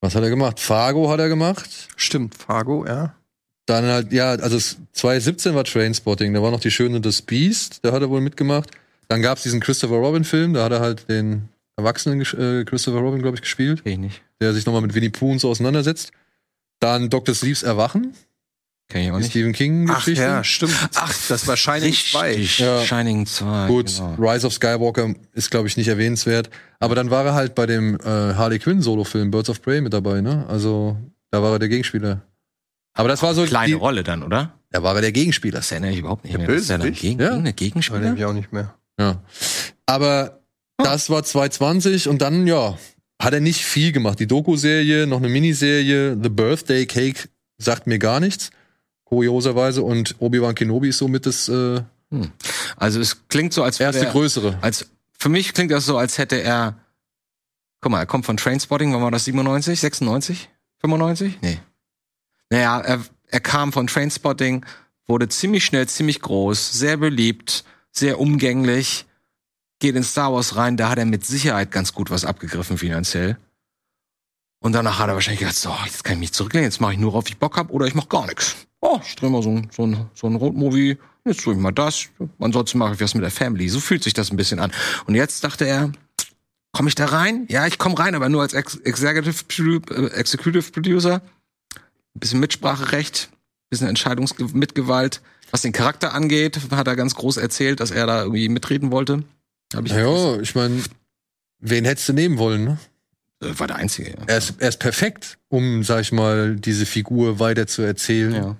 was 0.00 0.14
hat 0.14 0.22
er 0.22 0.30
gemacht? 0.30 0.60
Fargo 0.60 1.10
hat 1.10 1.20
er 1.20 1.28
gemacht. 1.28 1.88
Stimmt, 1.96 2.34
Fargo, 2.34 2.86
ja. 2.86 3.14
Dann 3.66 3.84
halt, 3.84 4.12
ja, 4.12 4.30
also 4.30 4.56
es- 4.56 4.76
2017 4.92 5.54
war 5.54 5.64
Trainspotting, 5.64 6.32
da 6.32 6.42
war 6.42 6.50
noch 6.50 6.60
die 6.60 6.70
Schöne 6.70 7.00
das 7.00 7.20
Beast, 7.22 7.80
da 7.82 7.92
hat 7.92 8.02
er 8.02 8.10
wohl 8.10 8.20
mitgemacht. 8.20 8.70
Dann 9.08 9.22
gab's 9.22 9.42
diesen 9.42 9.60
Christopher 9.60 9.96
Robin 9.96 10.24
Film, 10.24 10.54
da 10.54 10.64
hat 10.64 10.72
er 10.72 10.80
halt 10.80 11.08
den 11.08 11.48
erwachsenen 11.76 12.20
äh, 12.20 12.64
Christopher 12.64 12.98
Robin, 12.98 13.20
glaube 13.22 13.36
ich, 13.36 13.40
gespielt, 13.42 13.82
ich 13.84 13.98
nicht. 13.98 14.22
der 14.40 14.52
sich 14.52 14.66
nochmal 14.66 14.82
mit 14.82 14.94
Winnie 14.94 15.10
Pooh 15.10 15.32
und 15.32 15.38
so 15.38 15.48
auseinandersetzt. 15.50 16.12
Dann 16.80 17.08
Dr. 17.10 17.34
Sleeves 17.34 17.62
Erwachen, 17.62 18.14
Kenn 18.90 19.02
ich 19.02 19.10
auch 19.10 19.18
nicht. 19.18 19.30
Stephen 19.30 19.52
Ach 19.52 19.56
King-Geschichte. 19.58 20.22
ja, 20.22 20.42
stimmt. 20.44 20.72
Ach, 20.94 21.14
das 21.28 21.46
war 21.46 21.56
Shining 21.58 21.92
2. 21.92 22.28
Richtig. 22.34 22.58
Ja. 22.60 22.80
Shining 22.82 23.26
2. 23.26 23.66
Gut, 23.66 23.94
Genau. 23.94 24.14
Rise 24.18 24.46
of 24.46 24.54
Skywalker 24.54 25.14
ist, 25.34 25.50
glaube 25.50 25.68
ich, 25.68 25.76
nicht 25.76 25.88
erwähnenswert. 25.88 26.48
Aber 26.80 26.94
dann 26.94 27.10
war 27.10 27.24
er 27.26 27.34
halt 27.34 27.54
bei 27.54 27.66
dem 27.66 27.96
äh, 28.00 28.04
Harley 28.04 28.58
Quinn 28.58 28.80
Solo-Film 28.80 29.30
Birds 29.30 29.50
of 29.50 29.60
Prey 29.60 29.82
mit 29.82 29.92
dabei, 29.92 30.22
ne? 30.22 30.46
Also, 30.48 30.96
da 31.30 31.42
war 31.42 31.52
er 31.52 31.58
der 31.58 31.68
Gegenspieler. 31.68 32.22
Aber 32.94 33.08
das 33.08 33.22
war 33.22 33.34
so 33.34 33.44
Kleine 33.44 33.66
die, 33.66 33.72
Rolle 33.74 34.02
dann, 34.04 34.22
oder? 34.22 34.54
Da 34.70 34.82
war 34.82 34.94
er 34.94 35.02
der 35.02 35.12
Gegenspieler. 35.12 35.58
Das 35.58 35.70
erinnere 35.70 35.92
ich 35.92 35.98
überhaupt 35.98 36.24
nicht 36.24 36.32
Der 36.32 36.38
mehr. 36.40 36.48
Das 36.48 36.62
ist 36.62 36.70
ja 36.70 36.78
dann 36.78 36.86
Bösewicht? 36.86 37.02
gegen, 37.02 37.20
Ja. 37.20 37.28
eine 37.32 37.38
Aber 37.40 37.52
Gegenspieler. 37.52 38.14
ich 38.16 38.24
auch 38.24 38.32
nicht 38.32 38.52
mehr. 38.52 38.74
Ja. 38.98 39.22
Aber 39.86 40.40
das 40.78 41.10
war 41.10 41.22
2020 41.22 42.08
und 42.08 42.22
dann, 42.22 42.46
ja, 42.46 42.78
hat 43.20 43.34
er 43.34 43.40
nicht 43.40 43.64
viel 43.64 43.92
gemacht. 43.92 44.18
Die 44.20 44.26
Doku-Serie, 44.26 45.06
noch 45.06 45.18
eine 45.18 45.28
Miniserie, 45.28 46.16
The 46.22 46.28
Birthday 46.28 46.86
Cake 46.86 47.28
sagt 47.58 47.86
mir 47.86 47.98
gar 47.98 48.20
nichts. 48.20 48.50
Kurioserweise. 49.08 49.82
Und 49.82 50.16
Obi-Wan 50.18 50.54
Kenobi 50.54 50.88
ist 50.88 50.98
somit 50.98 51.26
das 51.26 51.48
äh, 51.48 51.82
Also 52.76 53.00
es 53.00 53.28
klingt 53.28 53.52
so, 53.52 53.62
als 53.62 53.80
erste 53.80 54.02
wäre 54.02 54.12
größere. 54.12 54.58
als 54.60 54.86
für 55.12 55.28
mich 55.28 55.52
klingt 55.52 55.70
das 55.70 55.86
so, 55.86 55.98
als 55.98 56.18
hätte 56.18 56.40
er 56.40 56.76
Guck 57.80 57.92
mal, 57.92 58.00
er 58.00 58.06
kommt 58.06 58.26
von 58.26 58.36
Trainspotting, 58.36 58.92
wann 58.92 59.02
war 59.02 59.10
das 59.10 59.24
97, 59.24 59.78
96, 59.78 60.50
95? 60.80 61.38
Nee. 61.42 61.60
Naja, 62.50 62.80
er, 62.80 63.00
er 63.28 63.40
kam 63.40 63.72
von 63.72 63.86
Trainspotting, 63.86 64.64
wurde 65.06 65.28
ziemlich 65.28 65.64
schnell 65.64 65.86
ziemlich 65.88 66.20
groß, 66.20 66.72
sehr 66.72 66.96
beliebt, 66.96 67.64
sehr 67.92 68.18
umgänglich, 68.18 69.06
geht 69.78 69.94
in 69.94 70.02
Star 70.02 70.32
Wars 70.32 70.56
rein, 70.56 70.76
da 70.76 70.88
hat 70.88 70.98
er 70.98 71.04
mit 71.04 71.24
Sicherheit 71.24 71.70
ganz 71.70 71.92
gut 71.92 72.10
was 72.10 72.24
abgegriffen 72.24 72.78
finanziell. 72.78 73.38
Und 74.60 74.72
danach 74.72 74.98
hat 74.98 75.08
er 75.08 75.14
wahrscheinlich 75.14 75.40
gedacht, 75.40 75.56
so, 75.56 75.72
jetzt 75.84 76.02
kann 76.02 76.14
ich 76.14 76.20
mich 76.20 76.32
zurücklehnen, 76.32 76.64
jetzt 76.68 76.80
mache 76.80 76.94
ich 76.94 76.98
nur, 76.98 77.12
worauf 77.12 77.28
ich 77.28 77.38
Bock 77.38 77.56
hab, 77.56 77.70
oder 77.70 77.86
ich 77.86 77.94
mache 77.94 78.08
gar 78.08 78.26
nichts. 78.26 78.56
Oh, 78.80 79.00
ich 79.04 79.16
drehe 79.16 79.30
mal 79.30 79.42
so 79.42 79.60
so 79.70 79.86
ein, 79.86 80.06
so 80.14 80.26
ein 80.28 80.36
Roadmovie, 80.36 80.98
jetzt 81.24 81.42
tue 81.42 81.54
ich 81.54 81.60
mal 81.60 81.72
das, 81.72 82.08
ansonsten 82.38 82.78
mache 82.78 82.94
ich 82.94 83.00
was 83.00 83.14
mit 83.14 83.24
der 83.24 83.30
Family. 83.30 83.68
So 83.68 83.80
fühlt 83.80 84.02
sich 84.04 84.14
das 84.14 84.30
ein 84.30 84.36
bisschen 84.36 84.60
an. 84.60 84.72
Und 85.06 85.14
jetzt 85.14 85.42
dachte 85.44 85.66
er, 85.66 85.92
komme 86.72 86.88
ich 86.88 86.94
da 86.94 87.06
rein? 87.06 87.46
Ja, 87.48 87.66
ich 87.66 87.78
komme 87.78 87.98
rein, 87.98 88.14
aber 88.14 88.28
nur 88.28 88.42
als 88.42 88.54
Ex 88.54 88.76
Executive, 88.76 89.44
äh, 89.90 90.06
Executive 90.18 90.70
Producer. 90.70 91.20
Ein 91.74 92.20
bisschen 92.20 92.40
Mitspracherecht, 92.40 93.30
ein 93.32 93.68
bisschen 93.70 93.88
Entscheidungsmitgewalt. 93.88 95.20
Was 95.50 95.62
den 95.62 95.72
Charakter 95.72 96.14
angeht, 96.14 96.58
hat 96.70 96.86
er 96.86 96.96
ganz 96.96 97.14
groß 97.14 97.38
erzählt, 97.38 97.80
dass 97.80 97.90
er 97.90 98.06
da 98.06 98.22
irgendwie 98.22 98.48
mitreden 98.48 98.90
wollte. 98.90 99.24
Hab 99.74 99.86
ich 99.86 99.92
Ja, 99.92 100.38
ich 100.40 100.54
meine, 100.54 100.82
wen 101.58 101.84
hättest 101.84 102.08
du 102.08 102.12
nehmen 102.12 102.38
wollen, 102.38 102.64
ne? 102.64 102.78
Äh, 103.42 103.58
war 103.58 103.66
der 103.66 103.76
Einzige, 103.76 104.10
ja. 104.10 104.16
Er 104.26 104.38
ist, 104.38 104.54
er 104.58 104.68
ist 104.68 104.78
perfekt, 104.78 105.38
um, 105.48 105.82
sag 105.84 106.00
ich 106.02 106.12
mal, 106.12 106.56
diese 106.56 106.86
Figur 106.86 107.38
weiter 107.38 107.66
zu 107.66 107.82
erzählen. 107.82 108.34
ja. 108.34 108.56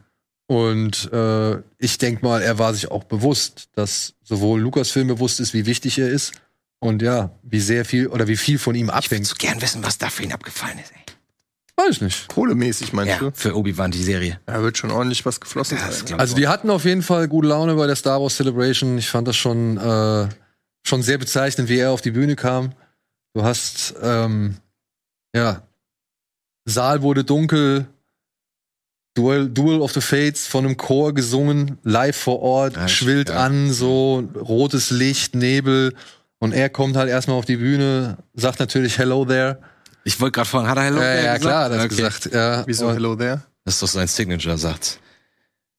Und 0.48 1.12
äh, 1.12 1.58
ich 1.76 1.98
denk 1.98 2.22
mal, 2.22 2.40
er 2.42 2.58
war 2.58 2.72
sich 2.72 2.90
auch 2.90 3.04
bewusst, 3.04 3.68
dass 3.74 4.14
sowohl 4.24 4.60
Lukas-Film 4.60 5.06
bewusst 5.08 5.40
ist, 5.40 5.52
wie 5.52 5.66
wichtig 5.66 5.98
er 5.98 6.08
ist. 6.08 6.32
Und 6.80 7.02
ja, 7.02 7.30
wie 7.42 7.60
sehr 7.60 7.84
viel 7.84 8.06
oder 8.06 8.28
wie 8.28 8.36
viel 8.36 8.58
von 8.58 8.74
ihm 8.74 8.86
Ich 8.86 8.92
würde 8.94 8.96
abhängt. 9.06 9.26
so 9.26 9.34
gern 9.38 9.60
wissen, 9.60 9.82
was 9.84 9.98
da 9.98 10.08
für 10.08 10.22
ihn 10.22 10.32
abgefallen 10.32 10.78
ist. 10.78 10.90
Ey. 10.92 11.02
Weiß 11.76 11.96
ich 11.96 12.00
nicht. 12.00 12.28
Kohlemäßig 12.28 12.92
meinst 12.94 13.12
Ja, 13.12 13.18
du? 13.18 13.30
für 13.34 13.54
Obi-Wan 13.56 13.90
die 13.90 14.02
Serie. 14.02 14.40
Da 14.46 14.62
wird 14.62 14.78
schon 14.78 14.90
ordentlich 14.90 15.24
was 15.26 15.38
geflossen 15.38 15.76
Das 15.78 15.98
sein. 15.98 16.06
glaub 16.06 16.20
Also 16.20 16.34
die 16.34 16.48
hatten 16.48 16.70
auf 16.70 16.84
jeden 16.86 17.02
Fall 17.02 17.28
gute 17.28 17.48
Laune 17.48 17.74
bei 17.74 17.86
der 17.86 17.94
Star 17.96 18.20
Wars 18.20 18.36
Celebration. 18.36 18.96
Ich 18.96 19.08
fand 19.10 19.28
das 19.28 19.36
schon, 19.36 19.76
äh, 19.76 20.28
schon 20.82 21.02
sehr 21.02 21.18
bezeichnend, 21.18 21.68
wie 21.68 21.78
er 21.78 21.90
auf 21.92 22.00
die 22.00 22.10
Bühne 22.12 22.36
kam. 22.36 22.72
Du 23.34 23.42
hast, 23.44 23.94
ähm, 24.02 24.56
ja, 25.34 25.62
Saal 26.64 27.02
wurde 27.02 27.22
dunkel, 27.24 27.86
Duel, 29.18 29.48
Duel 29.48 29.80
of 29.80 29.92
the 29.92 30.00
Fates 30.00 30.46
von 30.46 30.64
einem 30.64 30.76
Chor 30.76 31.12
gesungen, 31.12 31.78
live 31.82 32.16
vor 32.16 32.40
Ort, 32.40 32.76
Ja, 32.76 32.86
schwillt 32.86 33.28
ja. 33.30 33.44
an, 33.44 33.72
so 33.72 34.22
rotes 34.36 34.90
Licht, 34.90 35.34
Nebel. 35.34 35.92
Und 36.38 36.52
er 36.52 36.68
kommt 36.70 36.96
halt 36.96 37.08
erstmal 37.10 37.36
auf 37.36 37.44
die 37.44 37.56
Bühne, 37.56 38.16
sagt 38.34 38.60
natürlich 38.60 38.96
Hello 38.96 39.24
there. 39.24 39.58
Ich 40.04 40.20
wollte 40.20 40.36
gerade 40.36 40.48
fragen, 40.48 40.68
hat 40.68 40.76
er 40.78 40.84
Hello 40.84 41.00
ja, 41.00 41.02
There 41.02 41.24
ja 41.26 41.36
gesagt? 41.36 41.42
klar, 41.42 41.68
das 41.68 41.78
Okay. 41.84 41.88
gesagt. 41.88 42.30
Ja, 42.32 42.62
Wieso 42.66 42.86
Und- 42.86 42.94
Hello 42.94 43.16
there? 43.16 43.42
Das 43.64 43.74
ist 43.74 43.82
doch 43.82 43.88
sein 43.88 44.06
Signature-Satz. 44.06 44.98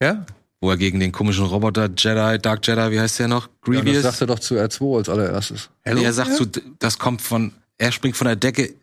Ja? 0.01 0.25
Wo 0.59 0.69
er 0.69 0.75
gegen 0.77 0.99
den 0.99 1.13
komischen 1.13 1.45
Roboter 1.45 1.89
Jedi, 1.97 2.37
Dark 2.39 2.67
Jedi, 2.67 2.91
wie 2.91 2.99
heißt 2.99 3.19
der 3.19 3.29
noch? 3.29 3.47
Ja, 3.47 3.51
das 3.73 3.83
Grievous. 3.85 4.01
sagt 4.03 4.21
er 4.21 4.27
doch 4.27 4.39
zu 4.39 4.55
R2 4.55 4.97
als 4.97 5.07
allererstes. 5.09 5.69
Nee, 5.85 6.03
er 6.03 6.11
sagt 6.13 6.33
so, 6.35 6.45
das 6.79 6.99
kommt 6.99 7.21
von, 7.21 7.53
er 7.77 7.93
springt 7.93 8.17
von 8.17 8.27
der 8.27 8.35
Decke 8.35 8.73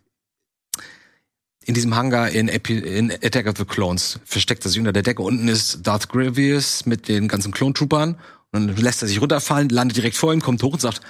in 1.66 1.74
diesem 1.74 1.94
Hangar 1.96 2.30
in, 2.30 2.48
Epi, 2.48 2.78
in 2.78 3.10
Attack 3.10 3.48
of 3.48 3.54
the 3.58 3.64
Clones. 3.64 4.20
Versteckt 4.24 4.64
er 4.64 4.70
sich 4.70 4.78
unter 4.78 4.92
der 4.92 5.02
Decke. 5.02 5.22
Unten 5.22 5.48
ist 5.48 5.86
Darth 5.86 6.08
Grievous 6.08 6.86
mit 6.86 7.08
den 7.08 7.26
ganzen 7.26 7.52
Clone-Troopern. 7.52 8.16
Und 8.52 8.68
dann 8.68 8.76
lässt 8.76 9.02
er 9.02 9.08
sich 9.08 9.20
runterfallen, 9.20 9.68
landet 9.68 9.96
direkt 9.96 10.16
vor 10.16 10.32
ihm, 10.32 10.40
kommt 10.40 10.62
hoch 10.62 10.72
und 10.72 10.80
sagt, 10.80 11.00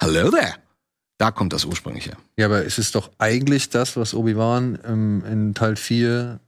Hello 0.00 0.30
there. 0.30 0.54
Da 1.18 1.30
kommt 1.30 1.52
das 1.52 1.64
ursprünglich 1.64 2.06
her. 2.06 2.16
Ja, 2.36 2.46
aber 2.46 2.66
es 2.66 2.78
ist 2.78 2.96
doch 2.96 3.12
eigentlich 3.18 3.70
das, 3.70 3.96
was 3.96 4.12
Obi-Wan 4.12 4.80
ähm, 4.84 5.22
in 5.30 5.54
Teil 5.54 5.76
4 5.76 6.40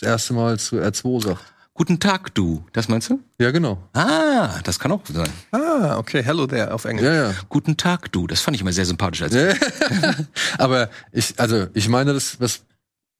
das 0.00 0.08
erste 0.08 0.32
Mal 0.32 0.58
zu 0.58 0.76
R2 0.76 1.22
sagt. 1.22 1.44
Guten 1.74 2.00
Tag, 2.00 2.34
du. 2.34 2.64
Das 2.72 2.88
meinst 2.88 3.10
du? 3.10 3.20
Ja, 3.38 3.50
genau. 3.50 3.78
Ah, 3.92 4.60
das 4.64 4.78
kann 4.78 4.92
auch 4.92 5.02
sein. 5.06 5.28
Ah, 5.50 5.98
okay, 5.98 6.22
Hello 6.22 6.46
there 6.46 6.72
auf 6.72 6.86
Englisch. 6.86 7.04
Ja, 7.04 7.30
ja. 7.30 7.34
Guten 7.50 7.76
Tag, 7.76 8.10
du. 8.12 8.26
Das 8.26 8.40
fand 8.40 8.54
ich 8.54 8.62
immer 8.62 8.72
sehr 8.72 8.86
sympathisch. 8.86 9.22
Als 9.22 9.34
aber 10.58 10.88
ich, 11.12 11.34
also, 11.38 11.66
ich 11.74 11.88
meine, 11.88 12.14
das, 12.14 12.40
was, 12.40 12.62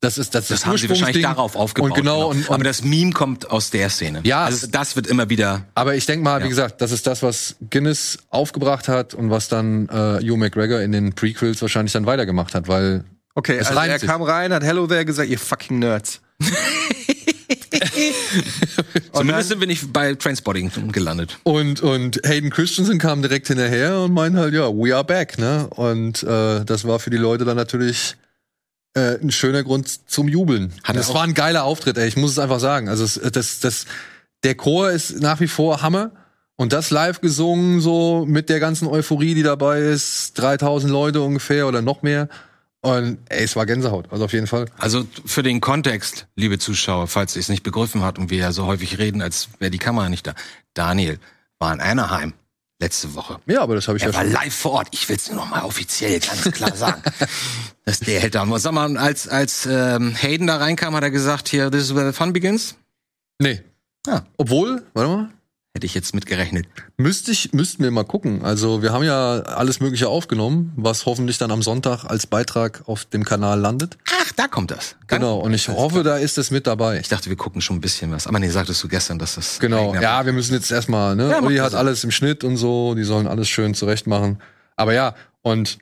das 0.02 0.18
ist 0.18 0.34
das, 0.34 0.48
das 0.48 0.66
haben 0.66 0.76
sie 0.76 0.88
wahrscheinlich 0.88 1.16
Ursprungsding. 1.16 1.22
darauf 1.22 1.56
aufgebaut. 1.56 1.90
Und 1.92 1.96
genau, 1.96 2.28
und, 2.30 2.48
und 2.48 2.54
Aber 2.54 2.64
das 2.64 2.82
Meme 2.84 3.12
kommt 3.12 3.50
aus 3.50 3.70
der 3.70 3.88
Szene. 3.88 4.20
Ja, 4.24 4.44
Also 4.44 4.66
das 4.66 4.96
wird 4.96 5.06
immer 5.06 5.30
wieder 5.30 5.64
Aber 5.74 5.94
ich 5.94 6.04
denke 6.06 6.24
mal, 6.24 6.40
Ja. 6.40 6.44
wie 6.44 6.48
gesagt, 6.50 6.80
das 6.82 6.92
ist 6.92 7.06
das, 7.06 7.22
was 7.22 7.56
Guinness 7.70 8.18
aufgebracht 8.28 8.88
hat 8.88 9.14
und 9.14 9.30
was 9.30 9.48
dann 9.48 9.88
äh, 9.88 10.18
Hugh 10.20 10.36
McGregor 10.36 10.80
in 10.80 10.92
den 10.92 11.14
Prequels 11.14 11.62
wahrscheinlich 11.62 11.92
dann 11.92 12.04
weitergemacht 12.06 12.54
hat, 12.54 12.68
weil 12.68 13.04
Okay, 13.34 13.56
Es 13.58 13.68
also 13.68 13.80
er 13.80 13.98
sich. 13.98 14.06
kam 14.08 14.20
rein, 14.20 14.52
hat 14.52 14.62
Hello 14.62 14.86
there 14.86 15.06
gesagt, 15.06 15.30
ihr 15.30 15.38
fucking 15.38 15.78
Nerds. 15.78 16.20
Zumindest 19.12 19.48
sind 19.48 19.60
wir 19.60 19.66
nicht 19.66 19.92
bei 19.92 20.14
Trainspotting 20.14 20.70
gelandet. 20.92 21.38
und 21.44 21.80
und 21.80 22.20
Hayden 22.26 22.50
Christensen 22.50 22.98
kam 22.98 23.22
direkt 23.22 23.48
hinterher 23.48 24.00
und 24.00 24.12
meinte 24.12 24.38
halt, 24.40 24.54
ja, 24.54 24.68
we 24.68 24.94
are 24.94 25.04
back, 25.04 25.38
ne? 25.38 25.66
Und 25.70 26.22
äh, 26.22 26.64
das 26.64 26.84
war 26.86 26.98
für 26.98 27.10
die 27.10 27.16
Leute 27.16 27.44
dann 27.44 27.56
natürlich 27.56 28.16
äh, 28.94 29.18
ein 29.20 29.30
schöner 29.30 29.62
Grund 29.62 30.10
zum 30.10 30.28
Jubeln. 30.28 30.72
Hat 30.84 30.96
das 30.96 31.14
war 31.14 31.22
ein 31.22 31.34
geiler 31.34 31.64
Auftritt, 31.64 31.98
ey. 31.98 32.08
Ich 32.08 32.16
muss 32.16 32.32
es 32.32 32.38
einfach 32.38 32.60
sagen. 32.60 32.88
Also 32.88 33.04
es, 33.04 33.20
das, 33.32 33.60
das, 33.60 33.86
der 34.44 34.54
Chor 34.54 34.90
ist 34.90 35.20
nach 35.20 35.40
wie 35.40 35.48
vor 35.48 35.82
Hammer. 35.82 36.10
Und 36.56 36.72
das 36.72 36.90
live 36.90 37.20
gesungen, 37.20 37.80
so 37.80 38.24
mit 38.26 38.48
der 38.48 38.60
ganzen 38.60 38.86
Euphorie, 38.86 39.34
die 39.34 39.42
dabei 39.42 39.80
ist, 39.80 40.38
3000 40.38 40.92
Leute 40.92 41.22
ungefähr 41.22 41.66
oder 41.66 41.82
noch 41.82 42.02
mehr. 42.02 42.28
Und 42.82 43.18
ey, 43.28 43.44
es 43.44 43.56
war 43.56 43.64
Gänsehaut, 43.64 44.12
also 44.12 44.24
auf 44.24 44.32
jeden 44.32 44.46
Fall. 44.46 44.66
Also 44.76 45.06
für 45.24 45.42
den 45.42 45.60
Kontext, 45.60 46.26
liebe 46.34 46.58
Zuschauer, 46.58 47.06
falls 47.06 47.36
ihr 47.36 47.40
es 47.40 47.48
nicht 47.48 47.62
begriffen 47.62 48.02
habt 48.02 48.18
und 48.18 48.30
wir 48.30 48.38
ja 48.38 48.52
so 48.52 48.66
häufig 48.66 48.98
reden, 48.98 49.22
als 49.22 49.48
wäre 49.60 49.70
die 49.70 49.78
Kamera 49.78 50.08
nicht 50.08 50.26
da. 50.26 50.34
Daniel 50.74 51.18
war 51.58 51.72
in 51.72 51.80
Anaheim 51.80 52.34
letzte 52.82 53.14
Woche. 53.14 53.38
Ja, 53.46 53.62
aber 53.62 53.74
das 53.74 53.88
habe 53.88 53.96
ich 53.96 54.04
Er 54.04 54.10
ja 54.10 54.14
war 54.14 54.22
schon. 54.24 54.32
live 54.32 54.54
vor 54.54 54.72
Ort. 54.72 54.88
Ich 54.92 55.08
will 55.08 55.16
es 55.16 55.28
nur 55.28 55.36
noch 55.36 55.48
mal 55.50 55.62
offiziell 55.62 56.20
ganz 56.20 56.42
klar 56.50 56.76
sagen. 56.76 57.02
dass 57.84 58.00
der 58.00 58.20
hält 58.20 58.34
da. 58.34 58.46
Sag 58.58 58.72
mal, 58.72 58.96
als, 58.98 59.28
als 59.28 59.66
ähm, 59.66 60.14
Hayden 60.14 60.46
da 60.46 60.56
reinkam, 60.58 60.94
hat 60.94 61.02
er 61.02 61.10
gesagt, 61.10 61.48
hier, 61.48 61.70
this 61.70 61.82
is 61.84 61.94
where 61.94 62.06
the 62.10 62.16
fun 62.16 62.32
begins. 62.32 62.76
Nee. 63.38 63.62
Ah. 64.06 64.22
Obwohl, 64.36 64.82
warte 64.94 65.10
mal, 65.10 65.30
Hätte 65.74 65.86
ich 65.86 65.94
jetzt 65.94 66.14
mitgerechnet. 66.14 66.66
müsste 66.98 67.30
ich, 67.30 67.54
müssten 67.54 67.82
wir 67.82 67.90
mal 67.90 68.04
gucken. 68.04 68.42
Also 68.44 68.82
wir 68.82 68.92
haben 68.92 69.04
ja 69.04 69.40
alles 69.40 69.80
Mögliche 69.80 70.06
aufgenommen, 70.06 70.70
was 70.76 71.06
hoffentlich 71.06 71.38
dann 71.38 71.50
am 71.50 71.62
Sonntag 71.62 72.04
als 72.04 72.26
Beitrag 72.26 72.82
auf 72.86 73.06
dem 73.06 73.24
Kanal 73.24 73.58
landet. 73.58 73.96
Ach, 74.20 74.32
da 74.32 74.48
kommt 74.48 74.70
das. 74.70 74.96
Dann- 75.08 75.20
Genau. 75.20 75.38
Und 75.38 75.54
ich 75.54 75.68
hoffe, 75.68 76.02
da 76.02 76.18
ist 76.18 76.36
es 76.36 76.50
mit 76.50 76.66
dabei. 76.66 77.00
Ich 77.00 77.08
dachte, 77.08 77.30
wir 77.30 77.36
gucken 77.36 77.62
schon 77.62 77.76
ein 77.76 77.80
bisschen 77.80 78.10
was. 78.10 78.26
Aber 78.26 78.38
nee, 78.38 78.50
sagtest 78.50 78.84
du 78.84 78.88
gestern, 78.88 79.18
dass 79.18 79.36
das. 79.36 79.58
Genau. 79.60 79.94
Ja, 79.94 80.26
wir 80.26 80.34
müssen 80.34 80.52
jetzt 80.52 80.70
erstmal, 80.70 81.16
ne? 81.16 81.30
Ja, 81.30 81.40
Uli 81.40 81.56
hat 81.56 81.74
alles 81.74 82.04
im 82.04 82.10
Schnitt 82.10 82.44
und 82.44 82.58
so, 82.58 82.94
die 82.94 83.04
sollen 83.04 83.26
alles 83.26 83.48
schön 83.48 83.72
zurecht 83.72 84.06
machen. 84.06 84.42
Aber 84.76 84.92
ja, 84.92 85.14
und 85.40 85.78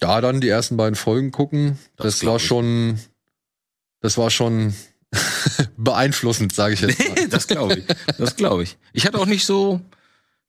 da 0.00 0.20
dann 0.20 0.42
die 0.42 0.48
ersten 0.50 0.76
beiden 0.76 0.96
Folgen 0.96 1.30
gucken, 1.30 1.78
Das 1.96 2.18
das, 2.18 2.26
war 2.26 2.38
schon, 2.38 2.98
das 4.00 4.18
war 4.18 4.28
schon 4.30 4.74
beeinflussend, 5.78 6.54
sage 6.54 6.74
ich 6.74 6.80
jetzt 6.82 6.98
mal. 7.08 7.13
Das 7.34 7.46
glaube 7.46 7.74
ich. 7.78 7.84
Das 8.18 8.36
glaube 8.36 8.62
ich. 8.62 8.76
Ich 8.92 9.06
hatte 9.06 9.18
auch 9.18 9.26
nicht 9.26 9.44
so. 9.44 9.80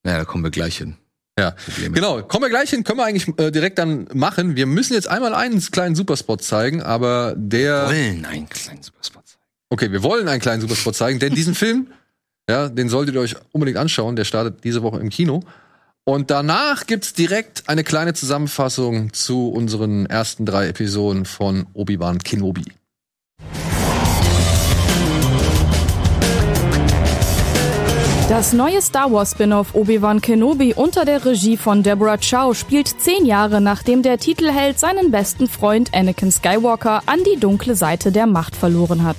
Naja, 0.04 0.20
da 0.20 0.26
kommen 0.26 0.44
wir 0.44 0.52
gleich 0.52 0.78
hin. 0.78 0.98
Ja, 1.38 1.52
Probleme. 1.52 1.94
genau. 1.96 2.22
Kommen 2.24 2.44
wir 2.44 2.50
gleich 2.50 2.70
hin, 2.70 2.84
können 2.84 3.00
wir 3.00 3.06
eigentlich 3.06 3.28
äh, 3.38 3.52
direkt 3.52 3.78
dann 3.78 4.08
machen. 4.14 4.56
Wir 4.56 4.66
müssen 4.68 4.94
jetzt 4.94 5.10
einmal 5.10 5.34
einen 5.34 5.60
kleinen 5.60 5.96
Superspot 5.96 6.42
zeigen, 6.42 6.82
aber 6.82 7.34
der, 7.36 7.88
Wollen 7.88 8.26
einen 8.26 8.48
kleinen 8.48 8.82
Superspot 8.82 9.28
zeigen. 9.28 9.42
okay, 9.70 9.92
wir 9.92 10.02
wollen 10.02 10.30
einen 10.30 10.40
kleinen 10.40 10.62
Superspot 10.62 10.96
zeigen, 10.96 11.20
denn 11.20 11.36
diesen 11.36 11.54
Film, 11.54 11.88
ja, 12.50 12.70
den 12.70 12.88
solltet 12.88 13.16
ihr 13.16 13.22
euch 13.22 13.36
unbedingt 13.52 13.78
anschauen. 13.78 14.16
Der 14.16 14.24
startet 14.24 14.64
diese 14.64 14.82
Woche 14.82 15.00
im 15.00 15.10
Kino. 15.10 15.44
Und 16.06 16.30
danach 16.30 16.86
gibt's 16.86 17.14
direkt 17.14 17.68
eine 17.68 17.84
kleine 17.84 18.14
Zusammenfassung 18.14 19.12
zu 19.12 19.50
unseren 19.50 20.06
ersten 20.06 20.46
drei 20.46 20.68
Episoden 20.68 21.26
von 21.26 21.66
Obi-Wan 21.74 22.20
Kenobi. 22.20 22.66
Das 28.28 28.54
neue 28.54 28.82
Star 28.82 29.12
Wars 29.12 29.32
Spin-off 29.32 29.76
Obi-Wan 29.76 30.20
Kenobi 30.20 30.74
unter 30.74 31.06
der 31.06 31.24
Regie 31.24 31.58
von 31.58 31.84
Deborah 31.84 32.18
Chow 32.18 32.56
spielt 32.56 32.88
zehn 33.00 33.24
Jahre 33.24 33.62
nachdem 33.62 34.02
der 34.02 34.18
Titelheld 34.18 34.80
seinen 34.80 35.12
besten 35.12 35.48
Freund 35.48 35.94
Anakin 35.94 36.32
Skywalker 36.32 37.04
an 37.06 37.20
die 37.24 37.40
dunkle 37.40 37.76
Seite 37.76 38.12
der 38.12 38.26
Macht 38.26 38.56
verloren 38.56 39.04
hat. 39.04 39.18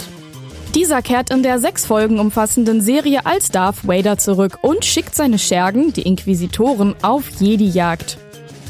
Dieser 0.74 1.02
kehrt 1.02 1.30
in 1.30 1.44
der 1.44 1.60
sechs 1.60 1.86
Folgen 1.86 2.18
umfassenden 2.18 2.80
Serie 2.80 3.24
als 3.24 3.52
Darth 3.52 3.86
Vader 3.86 4.18
zurück 4.18 4.58
und 4.62 4.84
schickt 4.84 5.14
seine 5.14 5.38
Schergen, 5.38 5.92
die 5.92 6.02
Inquisitoren, 6.02 6.96
auf 7.02 7.30
Jedi-Jagd. 7.38 8.18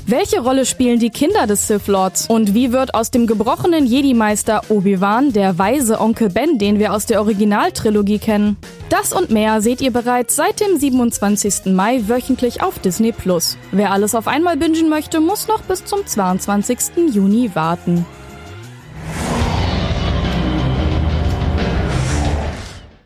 Welche 0.09 0.39
Rolle 0.39 0.67
spielen 0.67 1.01
die 1.01 1.11
Kinder 1.11 1.49
des 1.49 1.67
Sith 1.67 1.89
Lords? 1.89 2.29
Und 2.29 2.55
wie 2.55 2.71
wird 2.71 2.95
aus 2.95 3.11
dem 3.11 3.27
gebrochenen 3.27 3.87
Jedi-Meister 3.87 4.63
Obi-Wan 4.69 5.33
der 5.33 5.59
weise 5.59 6.01
Onkel 6.01 6.29
Ben, 6.29 6.59
den 6.61 6.79
wir 6.79 6.93
aus 6.93 7.07
der 7.07 7.21
Originaltrilogie 7.21 8.21
kennen? 8.21 8.57
Das 8.89 9.13
und 9.13 9.31
mehr 9.31 9.61
seht 9.61 9.81
ihr 9.81 9.91
bereits 9.91 10.37
seit 10.37 10.61
dem 10.61 10.79
27. 10.79 11.75
Mai 11.75 12.03
wöchentlich 12.07 12.63
auf 12.63 12.79
Disney 12.79 13.11
Plus. 13.11 13.59
Wer 13.73 13.91
alles 13.91 14.15
auf 14.15 14.29
einmal 14.29 14.57
bingen 14.57 14.89
möchte, 14.89 15.19
muss 15.19 15.49
noch 15.49 15.63
bis 15.63 15.85
zum 15.85 16.07
22. 16.07 16.79
Juni 17.13 17.51
warten. 17.55 18.07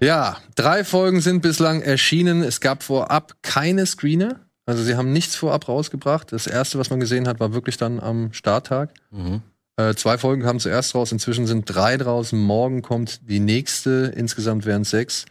Ja, 0.00 0.36
drei 0.54 0.84
Folgen 0.84 1.22
sind 1.22 1.40
bislang 1.40 1.80
erschienen. 1.80 2.42
Es 2.42 2.60
gab 2.60 2.82
vorab 2.82 3.36
keine 3.40 3.86
Screener. 3.86 4.49
Also 4.70 4.84
sie 4.84 4.94
haben 4.94 5.12
nichts 5.12 5.34
vorab 5.34 5.66
rausgebracht. 5.66 6.30
Das 6.30 6.46
erste, 6.46 6.78
was 6.78 6.90
man 6.90 7.00
gesehen 7.00 7.26
hat, 7.26 7.40
war 7.40 7.52
wirklich 7.52 7.76
dann 7.76 7.98
am 7.98 8.32
Starttag. 8.32 8.90
Mhm. 9.10 9.42
Äh, 9.76 9.94
zwei 9.96 10.16
Folgen 10.16 10.42
kamen 10.42 10.60
zuerst 10.60 10.94
raus, 10.94 11.10
inzwischen 11.10 11.48
sind 11.48 11.64
drei 11.64 11.96
draußen. 11.96 12.38
Morgen 12.38 12.80
kommt 12.80 13.28
die 13.28 13.40
nächste, 13.40 14.12
insgesamt 14.14 14.66
wären 14.66 14.82
es 14.82 14.90
sechs. 14.90 15.24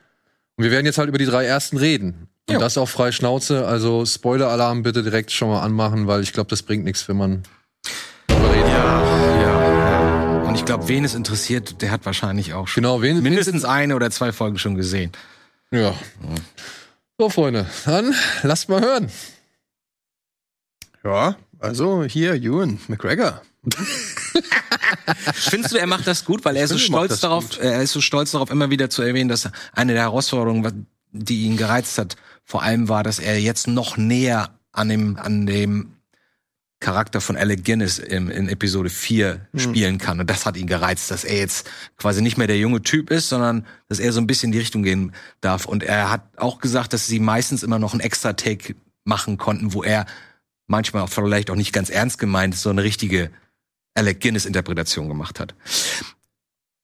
Und 0.57 0.65
wir 0.65 0.71
werden 0.71 0.85
jetzt 0.85 0.97
halt 0.97 1.07
über 1.07 1.17
die 1.17 1.25
drei 1.25 1.45
ersten 1.45 1.77
reden. 1.77 2.27
Und 2.49 2.55
Jo. 2.55 2.59
das 2.59 2.77
auch 2.77 2.89
frei 2.89 3.13
Schnauze. 3.13 3.65
Also 3.65 4.05
Spoiler-Alarm 4.05 4.83
bitte 4.83 5.03
direkt 5.03 5.31
schon 5.31 5.47
mal 5.47 5.61
anmachen, 5.61 6.05
weil 6.07 6.21
ich 6.21 6.33
glaube, 6.33 6.49
das 6.49 6.61
bringt 6.63 6.83
nichts, 6.83 7.07
wenn 7.07 7.15
man 7.15 7.43
darüber 8.27 8.51
redet. 8.51 8.67
Ja. 8.67 10.43
Und 10.49 10.55
ich 10.55 10.65
glaube, 10.65 10.89
wen 10.89 11.05
es 11.05 11.15
interessiert, 11.15 11.81
der 11.81 11.91
hat 11.91 12.05
wahrscheinlich 12.05 12.53
auch 12.53 12.67
schon 12.67 12.83
Genau, 12.83 13.01
wen, 13.01 13.23
mindestens 13.23 13.63
eine 13.63 13.95
oder 13.95 14.11
zwei 14.11 14.33
Folgen 14.33 14.57
schon 14.57 14.75
gesehen. 14.75 15.13
Ja. 15.71 15.93
So, 17.19 17.27
Freunde, 17.27 17.65
dann 17.83 18.15
lasst 18.43 18.69
mal 18.69 18.79
hören. 18.79 19.11
Ja, 21.03 21.35
also 21.59 22.05
hier, 22.05 22.35
Ewan 22.35 22.79
McGregor. 22.87 23.41
Findest 25.33 25.73
du, 25.73 25.79
er 25.79 25.85
macht 25.85 26.07
das 26.07 26.23
gut, 26.23 26.45
weil 26.45 26.55
er 26.55 26.63
ist 26.63 26.69
so 26.69 26.77
stolz 26.77 27.19
darauf, 27.19 27.49
gut. 27.49 27.57
er 27.59 27.81
ist 27.81 27.91
so 27.91 27.99
stolz 27.99 28.31
darauf, 28.31 28.49
immer 28.49 28.69
wieder 28.69 28.89
zu 28.89 29.01
erwähnen, 29.01 29.27
dass 29.27 29.49
eine 29.73 29.91
der 29.91 30.03
Herausforderungen, 30.03 30.87
die 31.11 31.41
ihn 31.41 31.57
gereizt 31.57 31.97
hat, 31.97 32.15
vor 32.45 32.63
allem 32.63 32.87
war, 32.87 33.03
dass 33.03 33.19
er 33.19 33.37
jetzt 33.37 33.67
noch 33.67 33.97
näher 33.97 34.57
an 34.71 34.87
dem, 34.87 35.17
an 35.17 35.45
dem 35.45 35.95
Charakter 36.79 37.19
von 37.19 37.35
Alec 37.35 37.65
Guinness 37.65 37.99
im, 37.99 38.29
in 38.29 38.47
Episode 38.47 38.89
4 38.89 39.47
Hm. 39.51 39.59
spielen 39.59 39.97
kann. 39.97 40.19
Und 40.19 40.29
das 40.29 40.45
hat 40.45 40.55
ihn 40.55 40.67
gereizt, 40.67 41.11
dass 41.11 41.23
er 41.23 41.37
jetzt 41.37 41.69
quasi 41.97 42.21
nicht 42.21 42.37
mehr 42.37 42.47
der 42.47 42.57
junge 42.57 42.81
Typ 42.81 43.11
ist, 43.11 43.29
sondern 43.29 43.65
dass 43.89 43.99
er 43.99 44.13
so 44.13 44.21
ein 44.21 44.27
bisschen 44.27 44.47
in 44.47 44.51
die 44.53 44.59
Richtung 44.59 44.83
gehen 44.83 45.13
darf. 45.41 45.65
Und 45.65 45.83
er 45.83 46.09
hat 46.09 46.23
auch 46.37 46.59
gesagt, 46.59 46.93
dass 46.93 47.07
sie 47.07 47.19
meistens 47.19 47.63
immer 47.63 47.79
noch 47.79 47.91
einen 47.93 48.01
extra 48.01 48.33
Take 48.33 48.75
machen 49.03 49.37
konnten, 49.37 49.73
wo 49.73 49.83
er 49.83 50.05
manchmal 50.67 51.03
auch 51.03 51.09
vielleicht 51.09 51.49
auch 51.49 51.55
nicht 51.55 51.73
ganz 51.73 51.89
ernst 51.89 52.17
gemeint 52.19 52.55
so 52.55 52.69
eine 52.69 52.83
richtige 52.83 53.31
Alec 53.95 54.21
Guinness 54.21 54.45
Interpretation 54.45 55.09
gemacht 55.09 55.39
hat. 55.39 55.55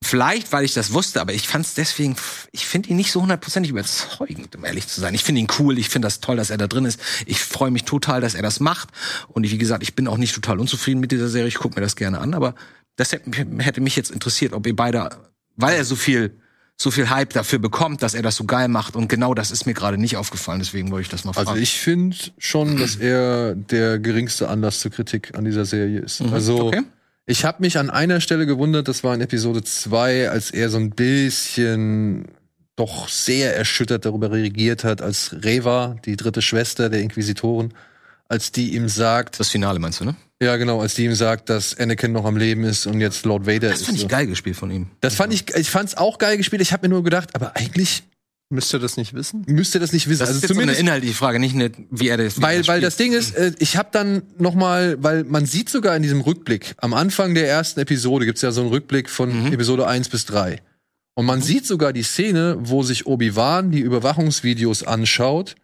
Vielleicht, 0.06 0.52
weil 0.52 0.64
ich 0.64 0.74
das 0.74 0.94
wusste, 0.94 1.20
aber 1.20 1.34
ich 1.34 1.48
fand 1.48 1.66
es 1.66 1.74
deswegen, 1.74 2.16
ich 2.52 2.66
finde 2.68 2.90
ihn 2.90 2.96
nicht 2.96 3.12
so 3.12 3.24
hundertprozentig 3.24 3.72
überzeugend, 3.72 4.56
um 4.56 4.64
ehrlich 4.64 4.88
zu 4.88 5.02
sein. 5.02 5.16
Ich 5.16 5.24
finde 5.24 5.42
ihn 5.42 5.48
cool, 5.58 5.80
ich 5.80 5.90
finde 5.90 6.06
das 6.06 6.20
toll, 6.20 6.36
dass 6.36 6.52
er 6.52 6.58
da 6.58 6.68
drin 6.68 6.86
ist. 6.86 7.00
Ich 7.26 7.40
freue 7.40 7.72
mich 7.72 7.86
total, 7.86 8.22
dass 8.22 8.36
er 8.36 8.44
das 8.44 8.60
macht. 8.60 8.90
Und 9.30 9.44
ich, 9.46 9.52
wie 9.52 9.58
gesagt, 9.58 9.82
ich 9.82 9.96
bin 9.96 10.08
auch 10.08 10.18
nicht 10.18 10.36
total 10.36 10.60
unzufrieden 10.60 11.00
mit 11.00 11.12
dieser 11.12 11.28
Serie. 11.28 11.48
Ich 11.48 11.56
gucke 11.56 11.76
mir 11.76 11.82
das 11.82 11.96
gerne 11.96 12.20
an, 12.20 12.36
aber 12.36 12.54
das 12.98 13.12
hätte, 13.14 13.82
mich 13.82 13.96
jetzt 13.96 14.12
interessiert, 14.12 14.54
ob 14.54 14.68
ihr 14.68 14.76
beide, 14.76 15.10
weil 15.56 15.76
er 15.76 15.86
so 15.86 15.96
viel, 15.96 16.40
so 16.78 16.92
viel 16.92 17.10
Hype 17.10 17.34
dafür 17.34 17.58
bekommt, 17.60 18.04
dass 18.04 18.14
er 18.14 18.22
das 18.22 18.36
so 18.36 18.44
geil 18.44 18.68
macht. 18.68 18.96
Und 18.96 19.08
genau 19.08 19.34
das 19.34 19.50
ist 19.50 19.66
mir 19.66 19.74
gerade 19.74 19.98
nicht 19.98 20.18
aufgefallen. 20.18 20.60
Deswegen 20.60 20.92
wollte 20.92 21.04
ich 21.04 21.10
das 21.10 21.24
mal 21.26 21.34
fragen. 21.34 21.48
Also 21.48 21.62
ich 21.62 21.80
finde 21.80 22.16
schon, 22.38 22.78
dass 22.78 22.96
er 22.96 23.56
der 23.56 23.98
geringste 23.98 24.50
Anlass 24.50 24.82
zur 24.82 24.92
Kritik 24.92 25.34
an 25.36 25.46
dieser 25.46 25.66
Serie 25.66 26.00
ist. 26.02 26.22
Also 26.22 26.54
Mhm. 26.58 26.68
okay. 26.68 26.82
Ich 27.26 27.44
habe 27.46 27.62
mich 27.62 27.78
an 27.78 27.90
einer 27.90 28.22
Stelle 28.22 28.46
gewundert, 28.46 28.88
das 28.88 29.04
war 29.04 29.14
in 29.16 29.22
Episode 29.22 29.64
2, 29.64 30.30
als 30.30 30.52
er 30.52 30.70
so 30.70 30.78
ein 30.78 30.92
bisschen 30.92 32.26
doch 32.76 33.08
sehr 33.10 33.56
erschüttert 33.56 34.06
darüber 34.06 34.32
reagiert 34.32 34.84
hat, 34.84 35.02
als 35.02 35.34
Reva, 35.44 35.96
die 36.06 36.18
dritte 36.18 36.42
Schwester 36.42 36.90
der 36.90 37.02
Inquisitoren, 37.02 37.74
als 38.28 38.52
die 38.52 38.76
ihm 38.76 38.90
sagt, 38.90 39.40
das 39.40 39.50
Finale 39.50 39.80
meinst 39.80 40.02
du, 40.02 40.06
ne? 40.06 40.16
ja 40.42 40.58
genau, 40.58 40.82
als 40.82 40.96
die 40.96 41.06
ihm 41.06 41.16
sagt, 41.16 41.50
dass 41.50 41.78
Anakin 41.80 42.12
noch 42.12 42.26
am 42.26 42.36
Leben 42.38 42.64
ist 42.66 42.86
und 42.86 43.00
jetzt 43.00 43.26
Lord 43.26 43.48
Vader 43.48 43.70
Das 43.70 43.80
ist. 43.80 43.86
fand 43.86 43.98
ich 43.98 44.02
so. 44.02 44.08
geil 44.10 44.28
gespielt 44.28 44.58
von 44.58 44.70
ihm. 44.70 44.88
Das 45.00 45.16
fand 45.16 45.34
ich, 45.34 45.56
ich 45.56 45.70
fand's 45.70 45.96
auch 45.96 46.18
geil 46.18 46.36
gespielt. 46.38 46.62
Ich 46.62 46.74
habe 46.74 46.88
mir 46.88 46.94
nur 46.94 47.04
gedacht, 47.04 47.34
aber 47.36 47.56
eigentlich 47.56 48.04
Müsst 48.56 48.74
ihr 48.74 48.80
das 48.80 48.98
nicht 48.98 49.14
wissen? 49.14 49.44
müsst 49.48 49.76
ihr 49.76 49.80
das 49.80 49.94
nicht 49.94 50.08
wissen. 50.08 50.20
Das 50.20 50.30
also 50.30 50.38
ist 50.38 50.44
jetzt 50.44 50.48
so 50.50 50.54
eine 50.54 50.62
zumindest 50.62 50.82
inhaltliche 50.82 51.14
Frage, 51.14 51.40
nicht 51.40 51.54
eine, 51.56 51.72
wie 51.92 52.08
er 52.10 52.18
das 52.18 52.38
wie 52.38 52.42
er 52.42 52.48
Weil, 52.48 52.68
weil 52.68 52.82
das 52.82 52.98
Ding 52.98 53.14
ist, 53.14 53.36
äh, 53.36 53.52
ich 53.60 53.78
habe 53.78 53.90
dann 53.92 54.24
noch 54.40 54.56
mal, 54.56 54.98
weil 55.04 55.24
man 55.24 55.46
sieht 55.46 55.70
sogar 55.70 55.96
in 55.96 56.02
diesem 56.02 56.22
Rückblick, 56.22 56.74
am 56.78 56.94
Anfang 56.94 57.36
der 57.36 57.48
ersten 57.48 57.80
Episode 57.80 58.26
gibt's 58.26 58.42
ja 58.42 58.52
so 58.52 58.62
einen 58.62 58.70
Rückblick 58.72 59.10
von 59.10 59.46
Mhm. 59.48 59.54
Episode 59.54 59.86
1 59.88 60.10
bis 60.10 60.26
3. 60.26 60.62
Und 61.14 61.26
man 61.26 61.42
sieht 61.42 61.66
sogar 61.66 61.94
die 61.94 62.04
Szene, 62.04 62.58
wo 62.60 62.84
sich 62.84 63.06
Obi-Wan 63.06 63.72
die 63.72 63.80
Überwachungsvideos 63.80 64.84
anschaut, 64.84 65.56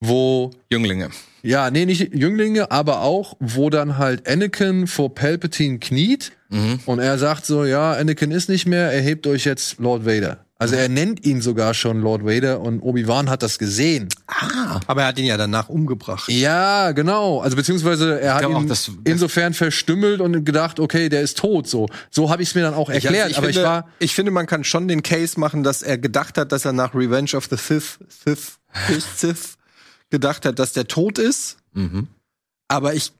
wo, 0.00 0.50
Jünglinge. 0.70 1.10
ja, 1.42 1.70
nee, 1.70 1.84
nicht 1.86 2.14
Jünglinge, 2.14 2.70
aber 2.70 3.02
auch, 3.02 3.36
wo 3.40 3.70
dann 3.70 3.98
halt 3.98 4.28
Anakin 4.28 4.86
vor 4.86 5.14
Palpatine 5.14 5.78
kniet 5.78 6.32
Mhm. 6.50 6.80
und 6.86 6.98
er 6.98 7.18
sagt 7.18 7.44
so, 7.46 7.64
ja, 7.64 7.92
Anakin 7.92 8.30
ist 8.30 8.48
nicht 8.48 8.66
mehr, 8.66 8.90
erhebt 8.92 9.26
euch 9.26 9.44
jetzt 9.44 9.78
Lord 9.78 10.06
Vader. 10.06 10.44
Also 10.60 10.74
er 10.74 10.88
nennt 10.88 11.24
ihn 11.24 11.40
sogar 11.40 11.72
schon 11.72 12.00
Lord 12.00 12.24
Vader 12.24 12.60
und 12.60 12.80
Obi-Wan 12.80 13.30
hat 13.30 13.44
das 13.44 13.60
gesehen. 13.60 14.08
Ah. 14.26 14.80
Aber 14.88 15.02
er 15.02 15.08
hat 15.08 15.18
ihn 15.18 15.24
ja 15.26 15.36
danach 15.36 15.68
umgebracht. 15.68 16.28
Ja, 16.28 16.90
genau. 16.90 17.40
Also 17.40 17.54
beziehungsweise 17.56 18.20
er 18.20 18.34
hat 18.34 18.42
ihn 18.42 18.54
auch, 18.54 18.64
das- 18.66 18.90
insofern 19.04 19.54
verstümmelt 19.54 20.20
und 20.20 20.44
gedacht, 20.44 20.80
okay, 20.80 21.08
der 21.08 21.22
ist 21.22 21.38
tot. 21.38 21.68
So, 21.68 21.86
so 22.10 22.28
habe 22.30 22.42
ich 22.42 22.48
es 22.48 22.54
mir 22.56 22.62
dann 22.62 22.74
auch 22.74 22.90
erklärt. 22.90 23.30
Ich, 23.30 23.38
aber 23.38 23.46
finde, 23.46 23.60
ich 23.60 23.66
war 23.66 23.88
ich 24.00 24.14
finde, 24.16 24.32
man 24.32 24.46
kann 24.48 24.64
schon 24.64 24.88
den 24.88 25.04
Case 25.04 25.38
machen, 25.38 25.62
dass 25.62 25.82
er 25.82 25.96
gedacht 25.96 26.36
hat, 26.36 26.50
dass 26.50 26.64
er 26.64 26.72
nach 26.72 26.92
Revenge 26.92 27.36
of 27.36 27.46
the 27.48 27.56
Sith, 27.56 28.00
Sith, 28.08 28.58
Sith, 28.88 29.04
Sith 29.16 29.54
gedacht 30.10 30.44
hat, 30.44 30.58
dass 30.58 30.72
der 30.72 30.88
tot 30.88 31.18
ist. 31.18 31.58
Mhm. 31.72 32.08
Aber 32.66 32.94
ich, 32.94 33.12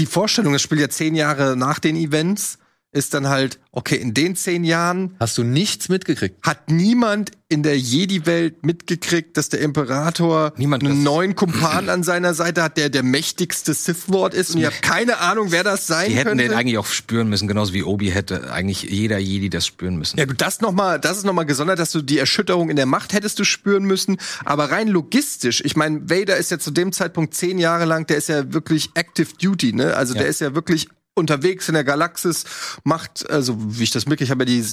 die 0.00 0.06
Vorstellung, 0.06 0.52
das 0.52 0.62
spielt 0.62 0.80
ja 0.80 0.88
zehn 0.88 1.14
Jahre 1.14 1.56
nach 1.56 1.78
den 1.78 1.94
Events, 1.94 2.58
ist 2.96 3.14
dann 3.14 3.28
halt, 3.28 3.58
okay, 3.72 3.96
in 3.96 4.14
den 4.14 4.34
zehn 4.36 4.64
Jahren 4.64 5.14
hast 5.20 5.36
du 5.38 5.44
nichts 5.44 5.88
mitgekriegt. 5.88 6.44
hat 6.46 6.70
niemand 6.70 7.30
in 7.48 7.62
der 7.62 7.78
Jedi-Welt 7.78 8.64
mitgekriegt, 8.66 9.36
dass 9.36 9.48
der 9.50 9.60
Imperator 9.60 10.52
Niemand 10.56 10.82
einen 10.82 11.04
neuen 11.04 11.36
Kumpan 11.36 11.88
an 11.88 12.02
seiner 12.02 12.34
Seite 12.34 12.60
hat, 12.64 12.76
der 12.76 12.88
der 12.88 13.04
mächtigste 13.04 13.72
Sith-Lord 13.72 14.34
ist. 14.34 14.54
Und 14.54 14.60
ihr 14.62 14.66
habt 14.66 14.82
keine 14.82 15.18
Ahnung, 15.18 15.52
wer 15.52 15.62
das 15.62 15.86
sein 15.86 16.08
Die 16.10 16.16
hätten 16.16 16.30
könnte. 16.30 16.42
den 16.44 16.52
eigentlich 16.54 16.78
auch 16.78 16.86
spüren 16.86 17.28
müssen, 17.28 17.46
genauso 17.46 17.72
wie 17.72 17.84
Obi 17.84 18.10
hätte 18.10 18.50
eigentlich 18.52 18.82
jeder 18.82 19.18
Jedi 19.18 19.48
das 19.48 19.64
spüren 19.64 19.94
müssen. 19.96 20.18
Ja 20.18 20.24
gut, 20.24 20.40
das 20.40 20.60
noch 20.60 20.72
mal, 20.72 20.98
das 20.98 21.18
ist 21.18 21.24
noch 21.24 21.34
mal 21.34 21.44
gesondert, 21.44 21.78
dass 21.78 21.92
du 21.92 22.02
die 22.02 22.18
Erschütterung 22.18 22.68
in 22.68 22.74
der 22.76 22.86
Macht 22.86 23.12
hättest 23.12 23.38
du 23.38 23.44
spüren 23.44 23.84
müssen. 23.84 24.16
Aber 24.44 24.72
rein 24.72 24.88
logistisch, 24.88 25.62
ich 25.64 25.76
meine, 25.76 26.10
Vader 26.10 26.36
ist 26.38 26.50
ja 26.50 26.58
zu 26.58 26.72
dem 26.72 26.90
Zeitpunkt 26.92 27.34
zehn 27.34 27.58
Jahre 27.58 27.84
lang, 27.84 28.06
der 28.08 28.16
ist 28.16 28.28
ja 28.28 28.52
wirklich 28.52 28.90
Active 28.94 29.28
Duty, 29.40 29.72
ne? 29.72 29.94
Also 29.94 30.14
Ja. 30.14 30.22
der 30.22 30.28
ist 30.30 30.40
ja 30.40 30.54
wirklich 30.56 30.88
unterwegs 31.16 31.68
in 31.68 31.74
der 31.74 31.84
Galaxis, 31.84 32.44
macht, 32.84 33.28
also 33.30 33.56
wie 33.58 33.82
ich 33.84 33.90
das 33.90 34.06
mitkriege, 34.06 34.24
ich 34.24 34.30
habe 34.30 34.42
ja 34.44 34.46
die 34.46 34.64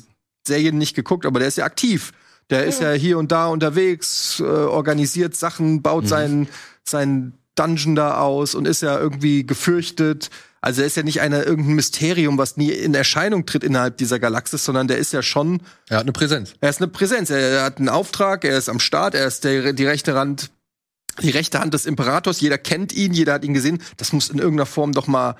Serien 0.46 0.78
nicht 0.78 0.96
geguckt, 0.96 1.26
aber 1.26 1.40
der 1.40 1.48
ist 1.48 1.58
ja 1.58 1.66
aktiv. 1.66 2.12
Der 2.50 2.66
ist 2.66 2.82
ja 2.82 2.92
hier 2.92 3.18
und 3.18 3.32
da 3.32 3.48
unterwegs, 3.48 4.40
äh, 4.40 4.44
organisiert 4.44 5.36
Sachen, 5.36 5.82
baut 5.82 6.08
seinen, 6.08 6.50
seinen 6.84 7.34
Dungeon 7.56 7.96
da 7.96 8.18
aus 8.20 8.54
und 8.54 8.68
ist 8.68 8.82
ja 8.82 9.00
irgendwie 9.00 9.46
gefürchtet. 9.46 10.30
Also 10.60 10.82
er 10.82 10.88
ist 10.88 10.98
ja 10.98 11.04
nicht 11.04 11.22
einer 11.22 11.46
irgendein 11.46 11.76
Mysterium, 11.76 12.38
was 12.38 12.58
nie 12.58 12.72
in 12.72 12.94
Erscheinung 12.94 13.46
tritt 13.46 13.64
innerhalb 13.64 13.98
dieser 13.98 14.20
Galaxis, 14.20 14.66
sondern 14.66 14.88
der 14.88 14.98
ist 14.98 15.14
ja 15.14 15.22
schon, 15.22 15.62
Er 15.90 15.98
hat 15.98 16.04
eine 16.04 16.12
Präsenz. 16.12 16.54
er 16.60 16.70
ist 16.70 16.82
eine 16.82 16.90
Präsenz. 16.90 17.30
Er, 17.30 17.40
er 17.40 17.64
hat 17.64 17.78
einen 17.78 17.90
Auftrag, 17.90 18.44
er 18.44 18.58
ist 18.58 18.70
am 18.70 18.80
Start, 18.80 19.16
er 19.16 19.26
ist 19.28 19.46
der, 19.46 19.72
die 19.74 19.86
rechte 19.86 20.14
Hand, 20.16 20.52
die 21.22 21.30
rechte 21.30 21.60
Hand 21.60 21.74
des 21.74 21.86
Imperators. 21.86 22.42
Jeder 22.42 22.58
kennt 22.58 22.92
ihn, 22.92 23.14
jeder 23.14 23.34
hat 23.34 23.46
ihn 23.46 23.54
gesehen. 23.54 23.82
Das 23.98 24.12
muss 24.14 24.30
in 24.30 24.40
irgendeiner 24.40 24.66
Form 24.66 24.92
doch 24.92 25.08
mal 25.08 25.36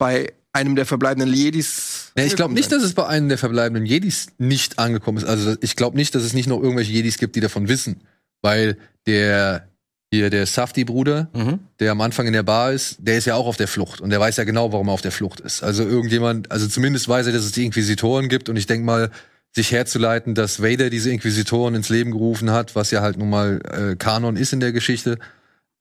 bei 0.00 0.32
einem 0.52 0.74
der 0.76 0.86
verbleibenden 0.86 1.32
Jedis. 1.32 2.10
Ja, 2.16 2.24
ich 2.24 2.34
glaube 2.34 2.54
nicht, 2.54 2.72
dass 2.72 2.82
es 2.82 2.94
bei 2.94 3.06
einem 3.06 3.28
der 3.28 3.38
verbleibenden 3.38 3.84
Jedis 3.86 4.28
nicht 4.38 4.78
angekommen 4.80 5.18
ist. 5.18 5.24
Also 5.24 5.54
ich 5.60 5.76
glaube 5.76 5.96
nicht, 5.96 6.14
dass 6.14 6.24
es 6.24 6.32
nicht 6.32 6.48
noch 6.48 6.60
irgendwelche 6.60 6.90
Jedis 6.92 7.18
gibt, 7.18 7.36
die 7.36 7.40
davon 7.40 7.68
wissen. 7.68 8.00
Weil 8.42 8.78
der 9.06 9.68
hier 10.12 10.30
der 10.30 10.46
Safti-Bruder, 10.46 11.28
Mhm. 11.34 11.60
der 11.78 11.92
am 11.92 12.00
Anfang 12.00 12.26
in 12.26 12.32
der 12.32 12.42
Bar 12.42 12.72
ist, 12.72 12.96
der 12.98 13.18
ist 13.18 13.26
ja 13.26 13.34
auch 13.36 13.46
auf 13.46 13.58
der 13.58 13.68
Flucht 13.68 14.00
und 14.00 14.10
der 14.10 14.18
weiß 14.18 14.38
ja 14.38 14.44
genau, 14.44 14.72
warum 14.72 14.88
er 14.88 14.92
auf 14.94 15.02
der 15.02 15.12
Flucht 15.12 15.38
ist. 15.38 15.62
Also 15.62 15.84
irgendjemand, 15.84 16.50
also 16.50 16.66
zumindest 16.66 17.08
weiß 17.08 17.26
er, 17.28 17.32
dass 17.32 17.44
es 17.44 17.52
die 17.52 17.64
Inquisitoren 17.66 18.28
gibt 18.28 18.48
und 18.48 18.56
ich 18.56 18.66
denk 18.66 18.84
mal, 18.84 19.10
sich 19.52 19.70
herzuleiten, 19.72 20.34
dass 20.34 20.62
Vader 20.62 20.90
diese 20.90 21.10
Inquisitoren 21.10 21.74
ins 21.74 21.90
Leben 21.90 22.10
gerufen 22.12 22.50
hat, 22.50 22.74
was 22.74 22.90
ja 22.90 23.02
halt 23.02 23.18
nun 23.18 23.30
mal 23.30 23.60
äh, 23.92 23.96
Kanon 23.96 24.36
ist 24.36 24.52
in 24.52 24.60
der 24.60 24.72
Geschichte, 24.72 25.18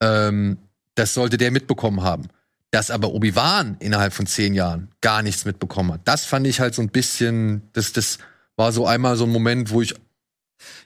ähm, 0.01 0.58
das 0.95 1.13
sollte 1.13 1.38
der 1.38 1.49
mitbekommen 1.51 2.03
haben. 2.03 2.27
Dass 2.71 2.91
aber 2.91 3.10
Obi-Wan 3.13 3.77
innerhalb 3.79 4.13
von 4.13 4.27
zehn 4.27 4.53
Jahren 4.53 4.89
gar 5.01 5.23
nichts 5.23 5.45
mitbekommen 5.45 5.93
hat. 5.93 6.01
Das 6.05 6.25
fand 6.25 6.45
ich 6.45 6.60
halt 6.60 6.75
so 6.75 6.82
ein 6.84 6.89
bisschen, 6.89 7.63
das, 7.73 7.93
das 7.93 8.19
war 8.58 8.71
so 8.71 8.86
einmal 8.86 9.15
so 9.17 9.23
ein 9.25 9.32
Moment, 9.32 9.71
wo 9.71 9.82
ich 9.82 9.95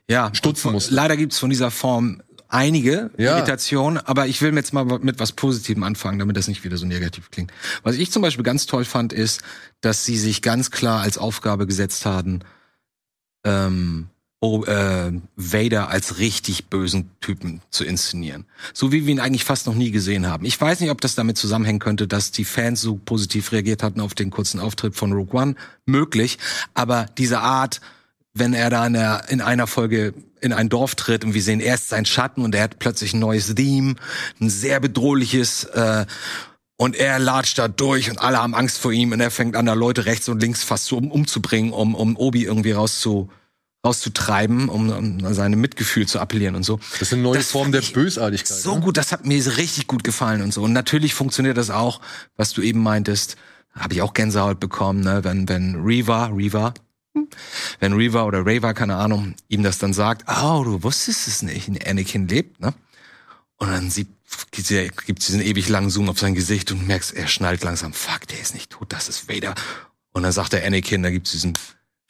Ja, 0.10 0.32
Stutzen 0.34 0.68
und- 0.68 0.74
muss. 0.76 0.92
Leider 0.92 1.18
gibt's 1.18 1.40
von 1.40 1.50
dieser 1.50 1.72
Form 1.72 2.22
einige 2.48 3.10
Ja. 3.18 3.36
Irritationen, 3.38 3.98
aber 3.98 4.28
ich 4.28 4.42
will 4.42 4.54
jetzt 4.56 4.74
mal 4.74 4.86
mit 4.86 5.20
was 5.20 5.32
Positivem 5.32 5.84
anfangen, 5.84 6.20
damit 6.20 6.38
das 6.38 6.48
nicht 6.48 6.64
wieder 6.64 6.78
so 6.78 6.86
negativ 6.86 7.32
klingt. 7.32 7.52
Was 7.82 7.96
ich 7.96 8.12
zum 8.12 8.22
Beispiel 8.22 8.44
ganz 8.44 8.66
toll 8.68 8.86
fand, 8.86 9.12
ist, 9.12 9.42
dass 9.82 10.06
sie 10.06 10.18
sich 10.18 10.42
ganz 10.44 10.70
klar 10.72 11.02
als 11.02 11.18
Aufgabe 11.18 11.66
gesetzt 11.66 12.06
haben, 12.06 12.42
ähm, 13.44 14.08
oh, 14.44 14.66
äh, 14.66 15.10
Vader 15.38 15.90
als 15.90 16.18
richtig 16.18 16.66
bösen 16.66 17.10
Typen 17.22 17.62
zu 17.72 17.86
inszenieren. 17.86 18.44
So 18.74 18.92
wie 18.92 19.06
wir 19.06 19.14
ihn 19.14 19.22
eigentlich 19.22 19.46
fast 19.46 19.68
noch 19.68 19.74
nie 19.74 19.90
gesehen 19.90 20.28
haben. 20.28 20.44
Ich 20.44 20.60
weiß 20.60 20.82
nicht, 20.82 20.90
ob 20.90 21.00
das 21.00 21.16
damit 21.16 21.38
zusammenhängen 21.38 21.80
könnte, 21.80 22.10
dass 22.10 22.32
die 22.32 22.44
Fans 22.44 22.82
so 22.82 22.98
positiv 22.98 23.54
reagiert 23.54 23.84
hatten 23.84 24.02
auf 24.02 24.16
den 24.16 24.32
kurzen 24.32 24.60
Auftritt 24.60 24.96
von 24.96 25.14
Rogue 25.14 25.40
One. 25.40 25.56
Möglich. 25.86 26.40
Aber 26.74 27.06
diese 27.18 27.40
Art, 27.40 27.80
wenn 28.34 28.54
er 28.54 28.70
da 28.70 28.86
in, 28.86 28.94
der, 28.94 29.30
in 29.30 29.40
einer 29.40 29.66
Folge 29.66 30.14
in 30.42 30.52
ein 30.52 30.68
Dorf 30.68 30.96
tritt 30.96 31.24
und 31.24 31.34
wir 31.34 31.42
sehen 31.42 31.62
erst 31.62 31.88
seinen 31.88 32.06
Schatten 32.06 32.44
und 32.44 32.54
er 32.54 32.64
hat 32.64 32.80
plötzlich 32.80 33.14
ein 33.14 33.22
neues 33.22 33.56
Theme, 33.56 33.96
ein 34.42 34.50
sehr 34.50 34.82
bedrohliches, 34.82 35.64
äh, 35.64 36.06
und 36.76 36.98
er 36.98 37.18
latscht 37.18 37.60
da 37.60 37.70
durch 37.70 38.10
und 38.10 38.20
alle 38.20 38.40
haben 38.40 38.56
Angst 38.56 38.78
vor 38.78 38.92
ihm 38.92 39.14
und 39.14 39.22
er 39.22 39.32
fängt 39.32 39.56
an, 39.56 39.68
da 39.68 39.74
Leute 39.74 40.06
rechts 40.06 40.28
und 40.28 40.42
links 40.42 40.64
fast 40.64 40.88
so 40.88 40.98
um, 40.98 41.12
umzubringen, 41.12 41.72
um, 41.72 41.96
um 41.96 42.18
Obi 42.18 42.44
irgendwie 42.44 42.74
rauszu, 42.74 43.30
rauszutreiben, 43.86 44.70
um, 44.70 44.90
um 44.90 45.34
seine 45.34 45.56
Mitgefühl 45.56 46.08
zu 46.08 46.20
appellieren 46.20 46.56
und 46.56 46.64
so. 46.64 46.80
Das 46.94 47.04
ist 47.04 47.14
eine 47.14 47.22
neue 47.22 47.38
Das 47.38 47.52
Form 47.52 47.72
der 47.72 47.82
Bösartigkeit. 47.82 48.58
So 48.58 48.76
ne? 48.76 48.82
gut, 48.82 48.98
das 48.98 49.12
hat 49.12 49.26
mir 49.26 49.46
richtig 49.58 49.88
gut 49.88 50.04
gefallen 50.04 50.42
und 50.42 50.54
so. 50.54 50.64
Und 50.64 50.74
natürlich 50.74 51.14
funktioniert 51.14 51.58
das 51.58 51.70
auch, 51.70 52.00
was 52.38 52.54
du 52.54 52.62
eben 52.62 52.82
meintest, 52.82 53.36
habe 53.74 53.96
ich 53.96 54.02
auch 54.02 54.14
Gänsehaut 54.14 54.60
bekommen, 54.60 55.02
ne? 55.02 55.24
wenn, 55.24 55.50
wenn 55.50 55.76
Reva, 55.84 56.28
Reva, 56.28 56.74
wenn 57.80 57.94
Reva 57.94 58.24
oder 58.24 58.46
Reva, 58.46 58.74
keine 58.74 58.96
Ahnung, 58.96 59.36
ihm 59.48 59.64
das 59.64 59.80
dann 59.80 59.94
sagt, 59.94 60.26
oh, 60.30 60.64
du 60.64 60.84
wusstest 60.84 61.28
es 61.28 61.42
nicht, 61.42 61.88
Anakin 61.88 62.28
lebt, 62.28 62.60
ne? 62.60 62.74
Und 63.58 63.70
dann 63.70 63.90
sieht, 63.90 64.08
gibt 64.52 65.20
es 65.20 65.28
diesen 65.28 65.42
ewig 65.42 65.70
langen 65.70 65.90
Zoom 65.90 66.10
auf 66.10 66.20
sein 66.20 66.34
Gesicht 66.34 66.72
und 66.72 66.82
du 66.82 66.86
merkst, 66.86 67.14
er 67.14 67.28
schnallt 67.28 67.64
langsam, 67.64 67.94
fuck, 67.94 68.28
der 68.28 68.42
ist 68.42 68.54
nicht 68.54 68.72
tot, 68.72 68.92
das 68.92 69.10
ist 69.10 69.30
Vader. 69.30 69.54
Und 70.12 70.24
dann 70.24 70.32
sagt 70.32 70.54
der 70.54 70.66
Anakin, 70.66 71.04
da 71.04 71.12
gibt's 71.12 71.32
diesen 71.32 71.54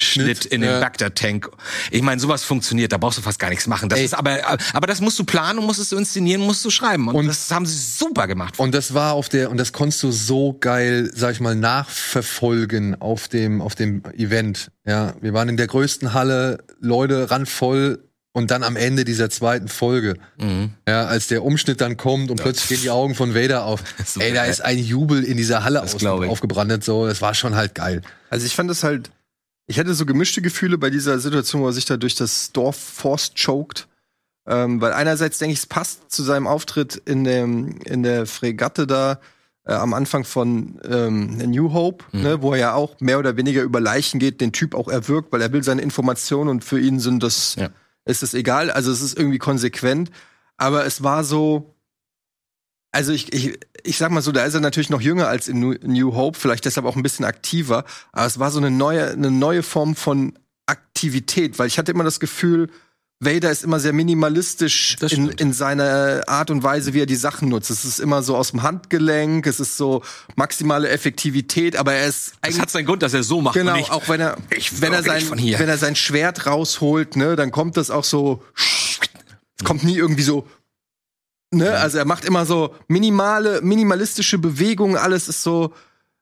Schnitt 0.03 0.45
in 0.45 0.61
den 0.61 0.69
ja. 0.71 0.79
Bagdad-Tank. 0.79 1.49
Ich 1.91 2.01
meine, 2.01 2.19
sowas 2.21 2.43
funktioniert, 2.43 2.91
da 2.91 2.97
brauchst 2.97 3.17
du 3.17 3.21
fast 3.21 3.39
gar 3.39 3.49
nichts 3.49 3.67
machen. 3.67 3.89
Das 3.89 3.99
Ey. 3.99 4.05
ist 4.05 4.13
aber, 4.13 4.37
aber 4.73 4.87
das 4.87 5.01
musst 5.01 5.17
du 5.19 5.23
planen 5.23 5.59
und 5.59 5.65
musst 5.65 5.79
es 5.79 5.89
so 5.89 5.97
inszenieren, 5.97 6.41
musst 6.41 6.63
du 6.65 6.69
schreiben. 6.69 7.07
Und, 7.07 7.15
Und- 7.15 7.27
das 7.27 7.49
haben 7.51 7.65
sie 7.65 7.77
super 7.77 8.27
gemacht. 8.27 8.59
Und 8.59 8.73
das 8.75 8.93
war 8.93 9.13
auf 9.13 9.29
der, 9.29 9.49
und 9.49 9.57
das 9.57 9.71
konntest 9.73 10.03
du 10.03 10.11
so 10.11 10.57
geil, 10.59 11.09
sag 11.13 11.31
ich 11.33 11.39
mal, 11.39 11.55
nachverfolgen 12.13 12.99
auf 13.01 13.27
dem, 13.27 13.61
auf 13.61 13.75
dem 13.75 14.03
Event. 14.17 14.69
Ja, 14.85 15.13
wir 15.21 15.33
waren 15.33 15.49
in 15.49 15.57
der 15.57 15.67
größten 15.67 16.13
Halle, 16.13 16.59
Leute 16.79 17.31
randvoll 17.31 18.03
und 18.33 18.49
dann 18.51 18.63
am 18.63 18.75
Ende 18.75 19.05
dieser 19.05 19.29
zweiten 19.29 19.67
Folge. 19.67 20.15
Mhm. 20.39 20.71
Ja, 20.87 21.05
als 21.05 21.27
der 21.27 21.43
Umschnitt 21.43 21.81
dann 21.81 21.97
kommt 21.97 22.31
und 22.31 22.41
plötzlich 22.41 22.67
gehen 22.69 22.81
die 22.81 22.89
Augen 22.89 23.15
von 23.15 23.35
Vader 23.35 23.65
auf. 23.65 23.83
Ey, 24.19 24.33
da 24.33 24.45
ist 24.45 24.61
ein 24.61 24.79
Jubel 24.79 25.23
in 25.23 25.37
dieser 25.37 25.63
Halle 25.63 25.79
Das 25.81 25.95
aus, 25.95 26.03
aufgebrannt, 26.05 26.83
so. 26.83 27.05
Das 27.07 27.21
war 27.21 27.33
schon 27.33 27.55
halt 27.55 27.75
geil. 27.75 28.01
Also 28.29 28.45
ich 28.45 28.55
fand 28.55 28.69
es 28.71 28.83
halt, 28.83 29.11
ich 29.67 29.79
hatte 29.79 29.93
so 29.93 30.05
gemischte 30.05 30.41
Gefühle 30.41 30.77
bei 30.77 30.89
dieser 30.89 31.19
Situation, 31.19 31.61
wo 31.61 31.67
er 31.67 31.73
sich 31.73 31.85
da 31.85 31.97
durch 31.97 32.15
das 32.15 32.51
Dorf 32.51 32.75
forced 32.77 33.35
choked. 33.35 33.87
Ähm, 34.45 34.81
weil 34.81 34.91
einerseits 34.91 35.37
denke 35.37 35.53
ich, 35.53 35.59
es 35.59 35.65
passt 35.65 36.11
zu 36.11 36.21
seinem 36.21 36.47
Auftritt 36.47 36.95
in, 37.05 37.23
dem, 37.23 37.77
in 37.85 38.03
der 38.03 38.25
Fregatte 38.25 38.85
da 38.85 39.19
äh, 39.65 39.71
am 39.73 39.93
Anfang 39.93 40.25
von 40.25 40.81
ähm, 40.83 41.37
New 41.37 41.71
Hope, 41.71 42.03
Mhm. 42.11 42.21
ne, 42.21 42.41
wo 42.41 42.51
er 42.51 42.59
ja 42.59 42.73
auch 42.73 42.99
mehr 42.99 43.19
oder 43.19 43.37
weniger 43.37 43.61
über 43.63 43.79
Leichen 43.79 44.19
geht, 44.19 44.41
den 44.41 44.51
Typ 44.51 44.75
auch 44.75 44.89
erwürgt, 44.89 45.31
weil 45.31 45.41
er 45.41 45.53
will 45.53 45.63
seine 45.63 45.81
Informationen 45.81 46.49
und 46.49 46.65
für 46.65 46.77
ihn 46.77 46.99
sind 46.99 47.23
das, 47.23 47.55
Ja. 47.55 47.69
ist 48.03 48.21
es 48.21 48.33
egal. 48.33 48.69
Also 48.69 48.91
es 48.91 49.01
ist 49.01 49.17
irgendwie 49.17 49.37
konsequent. 49.39 50.11
Aber 50.57 50.85
es 50.85 51.03
war 51.03 51.23
so, 51.23 51.72
also 52.93 53.11
ich, 53.11 53.33
ich, 53.33 53.59
ich 53.83 53.97
sag 53.97 54.11
mal 54.11 54.21
so, 54.21 54.31
da 54.31 54.45
ist 54.45 54.53
er 54.53 54.61
natürlich 54.61 54.91
noch 54.91 55.01
jünger 55.01 55.27
als 55.27 55.47
in 55.47 55.59
New, 55.59 56.15
Hope, 56.15 56.39
vielleicht 56.39 56.63
deshalb 56.65 56.85
auch 56.85 56.95
ein 56.95 57.03
bisschen 57.03 57.25
aktiver. 57.25 57.85
Aber 58.11 58.27
es 58.27 58.39
war 58.39 58.51
so 58.51 58.59
eine 58.59 58.71
neue, 58.71 59.09
eine 59.11 59.31
neue 59.31 59.63
Form 59.63 59.95
von 59.95 60.37
Aktivität, 60.67 61.59
weil 61.59 61.67
ich 61.67 61.77
hatte 61.79 61.91
immer 61.91 62.03
das 62.03 62.19
Gefühl, 62.19 62.69
Vader 63.19 63.49
ist 63.51 63.63
immer 63.63 63.79
sehr 63.79 63.93
minimalistisch 63.93 64.97
in, 65.09 65.29
in 65.29 65.53
seiner 65.53 66.23
Art 66.27 66.51
und 66.51 66.61
Weise, 66.61 66.93
wie 66.93 67.01
er 67.01 67.05
die 67.05 67.15
Sachen 67.15 67.49
nutzt. 67.49 67.71
Es 67.71 67.83
ist 67.83 67.99
immer 67.99 68.21
so 68.21 68.35
aus 68.35 68.51
dem 68.51 68.61
Handgelenk, 68.61 69.47
es 69.47 69.59
ist 69.59 69.77
so 69.77 70.03
maximale 70.35 70.89
Effektivität, 70.89 71.75
aber 71.75 71.93
er 71.93 72.07
ist 72.07 72.33
eigentlich 72.41 72.61
hat 72.61 72.69
seinen 72.69 72.85
Grund, 72.85 73.01
dass 73.01 73.13
er 73.13 73.23
so 73.23 73.41
macht. 73.41 73.55
Genau, 73.55 73.75
nicht, 73.75 73.91
auch 73.91 74.07
wenn 74.07 74.19
er, 74.19 74.37
ich 74.55 74.81
wenn 74.81 74.93
er 74.93 75.03
sein, 75.03 75.23
wenn 75.31 75.69
er 75.69 75.77
sein 75.77 75.95
Schwert 75.95 76.45
rausholt, 76.45 77.15
ne, 77.15 77.35
dann 77.35 77.51
kommt 77.51 77.77
das 77.77 77.89
auch 77.89 78.03
so, 78.03 78.43
es 78.55 79.63
kommt 79.63 79.83
nie 79.83 79.95
irgendwie 79.95 80.23
so, 80.23 80.45
ne, 81.53 81.77
also 81.77 81.97
er 81.97 82.05
macht 82.05 82.25
immer 82.25 82.45
so 82.45 82.75
minimale, 82.87 83.61
minimalistische 83.61 84.37
Bewegungen, 84.37 84.97
alles 84.97 85.27
ist 85.27 85.43
so 85.43 85.73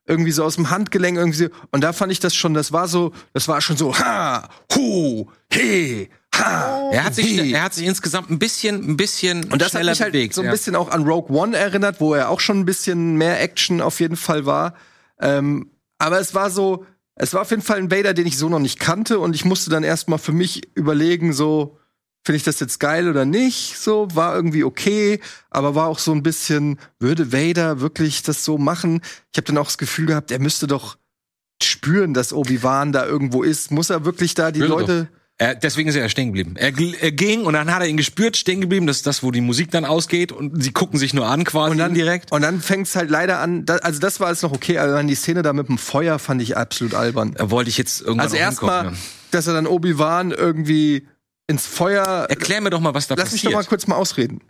irgendwie 0.05 0.31
so 0.31 0.43
aus 0.43 0.55
dem 0.55 0.69
Handgelenk 0.69 1.17
irgendwie 1.17 1.37
so, 1.37 1.47
und 1.71 1.83
da 1.83 1.93
fand 1.93 2.11
ich 2.11 2.19
das 2.19 2.35
schon, 2.35 2.53
das 2.53 2.71
war 2.71 2.87
so, 2.87 3.13
das 3.33 3.47
war 3.47 3.61
schon 3.61 3.77
so, 3.77 3.97
ha, 3.97 4.49
hu, 4.75 5.27
he, 5.51 6.09
ha. 6.35 6.89
er 6.91 7.03
hat 7.03 7.15
sich, 7.15 7.27
he. 7.27 7.51
er 7.51 7.63
hat 7.63 7.73
sich 7.73 7.85
insgesamt 7.85 8.29
ein 8.29 8.39
bisschen, 8.39 8.91
ein 8.91 8.97
bisschen 8.97 9.51
Und 9.51 9.61
das 9.61 9.73
hat 9.73 9.83
mich 9.83 10.01
halt 10.01 10.13
bewegt. 10.13 10.33
so 10.33 10.41
ein 10.41 10.45
ja. 10.45 10.51
bisschen 10.51 10.75
auch 10.75 10.89
an 10.89 11.03
Rogue 11.03 11.35
One 11.35 11.55
erinnert, 11.55 12.01
wo 12.01 12.13
er 12.13 12.29
auch 12.29 12.39
schon 12.39 12.59
ein 12.59 12.65
bisschen 12.65 13.15
mehr 13.15 13.39
Action 13.41 13.79
auf 13.79 13.99
jeden 13.99 14.17
Fall 14.17 14.45
war. 14.45 14.75
Ähm, 15.19 15.71
aber 15.99 16.19
es 16.19 16.33
war 16.33 16.49
so, 16.49 16.85
es 17.15 17.33
war 17.33 17.41
auf 17.41 17.51
jeden 17.51 17.61
Fall 17.61 17.77
ein 17.77 17.91
Vader, 17.91 18.13
den 18.13 18.25
ich 18.25 18.37
so 18.37 18.49
noch 18.49 18.59
nicht 18.59 18.79
kannte 18.79 19.19
und 19.19 19.35
ich 19.35 19.45
musste 19.45 19.69
dann 19.69 19.83
erstmal 19.83 20.19
für 20.19 20.31
mich 20.31 20.75
überlegen, 20.75 21.31
so, 21.31 21.77
finde 22.23 22.37
ich 22.37 22.43
das 22.43 22.59
jetzt 22.59 22.79
geil 22.79 23.09
oder 23.09 23.25
nicht? 23.25 23.77
So, 23.77 24.07
war 24.13 24.35
irgendwie 24.35 24.63
okay, 24.63 25.19
aber 25.49 25.75
war 25.75 25.87
auch 25.87 25.99
so 25.99 26.11
ein 26.11 26.23
bisschen, 26.23 26.79
würde 26.99 27.31
Vader 27.31 27.81
wirklich 27.81 28.23
das 28.23 28.45
so 28.45 28.57
machen? 28.57 29.01
Ich 29.31 29.37
habe 29.37 29.47
dann 29.47 29.57
auch 29.57 29.65
das 29.65 29.77
Gefühl 29.77 30.05
gehabt, 30.05 30.31
er 30.31 30.39
müsste 30.39 30.67
doch 30.67 30.97
spüren, 31.63 32.13
dass 32.13 32.33
Obi-Wan 32.33 32.91
da 32.91 33.05
irgendwo 33.05 33.43
ist. 33.43 33.71
Muss 33.71 33.89
er 33.89 34.05
wirklich 34.05 34.33
da 34.33 34.51
die 34.51 34.61
er 34.61 34.67
Leute. 34.67 35.09
Er, 35.37 35.55
deswegen 35.55 35.89
ist 35.89 35.95
er 35.95 36.07
stehen 36.07 36.27
geblieben. 36.27 36.55
Er, 36.55 36.71
er 36.77 37.11
ging 37.11 37.45
und 37.45 37.53
dann 37.53 37.73
hat 37.73 37.81
er 37.81 37.87
ihn 37.87 37.97
gespürt, 37.97 38.37
stehen 38.37 38.61
geblieben. 38.61 38.85
Das 38.85 38.97
ist 38.97 39.07
das, 39.07 39.23
wo 39.23 39.31
die 39.31 39.41
Musik 39.41 39.71
dann 39.71 39.85
ausgeht 39.85 40.31
und 40.31 40.61
sie 40.61 40.71
gucken 40.71 40.99
sich 40.99 41.15
nur 41.15 41.25
an 41.25 41.43
quasi 41.45 41.71
Und 41.71 41.77
dann 41.79 41.95
direkt. 41.95 42.31
Und 42.31 42.43
dann 42.43 42.61
fängt's 42.61 42.95
halt 42.95 43.09
leider 43.09 43.39
an. 43.39 43.65
Da, 43.65 43.77
also 43.77 43.99
das 43.99 44.19
war 44.19 44.27
alles 44.27 44.43
noch 44.43 44.51
okay, 44.51 44.77
aber 44.77 44.93
dann 44.93 45.07
die 45.07 45.15
Szene 45.15 45.41
da 45.41 45.53
mit 45.53 45.67
dem 45.67 45.79
Feuer 45.79 46.19
fand 46.19 46.43
ich 46.43 46.57
absolut 46.57 46.93
albern. 46.93 47.33
Da 47.35 47.49
wollte 47.49 47.71
ich 47.71 47.77
jetzt 47.79 48.01
irgendwann 48.01 48.19
Also 48.19 48.35
erstmal, 48.35 48.81
hingucken, 48.81 49.03
dass 49.31 49.47
er 49.47 49.53
dann 49.53 49.65
Obi 49.65 49.97
Wan 49.97 50.29
irgendwie 50.29 51.07
ins 51.51 51.67
Feuer. 51.67 52.25
Erklär 52.29 52.61
mir 52.61 52.69
doch 52.71 52.79
mal, 52.79 52.93
was 52.93 53.07
da 53.07 53.15
Lass 53.15 53.31
mich 53.31 53.41
doch 53.41 53.51
passiert. 53.51 53.65
mal 53.65 53.69
kurz 53.69 53.87
mal 53.87 53.95
ausreden. 53.95 54.41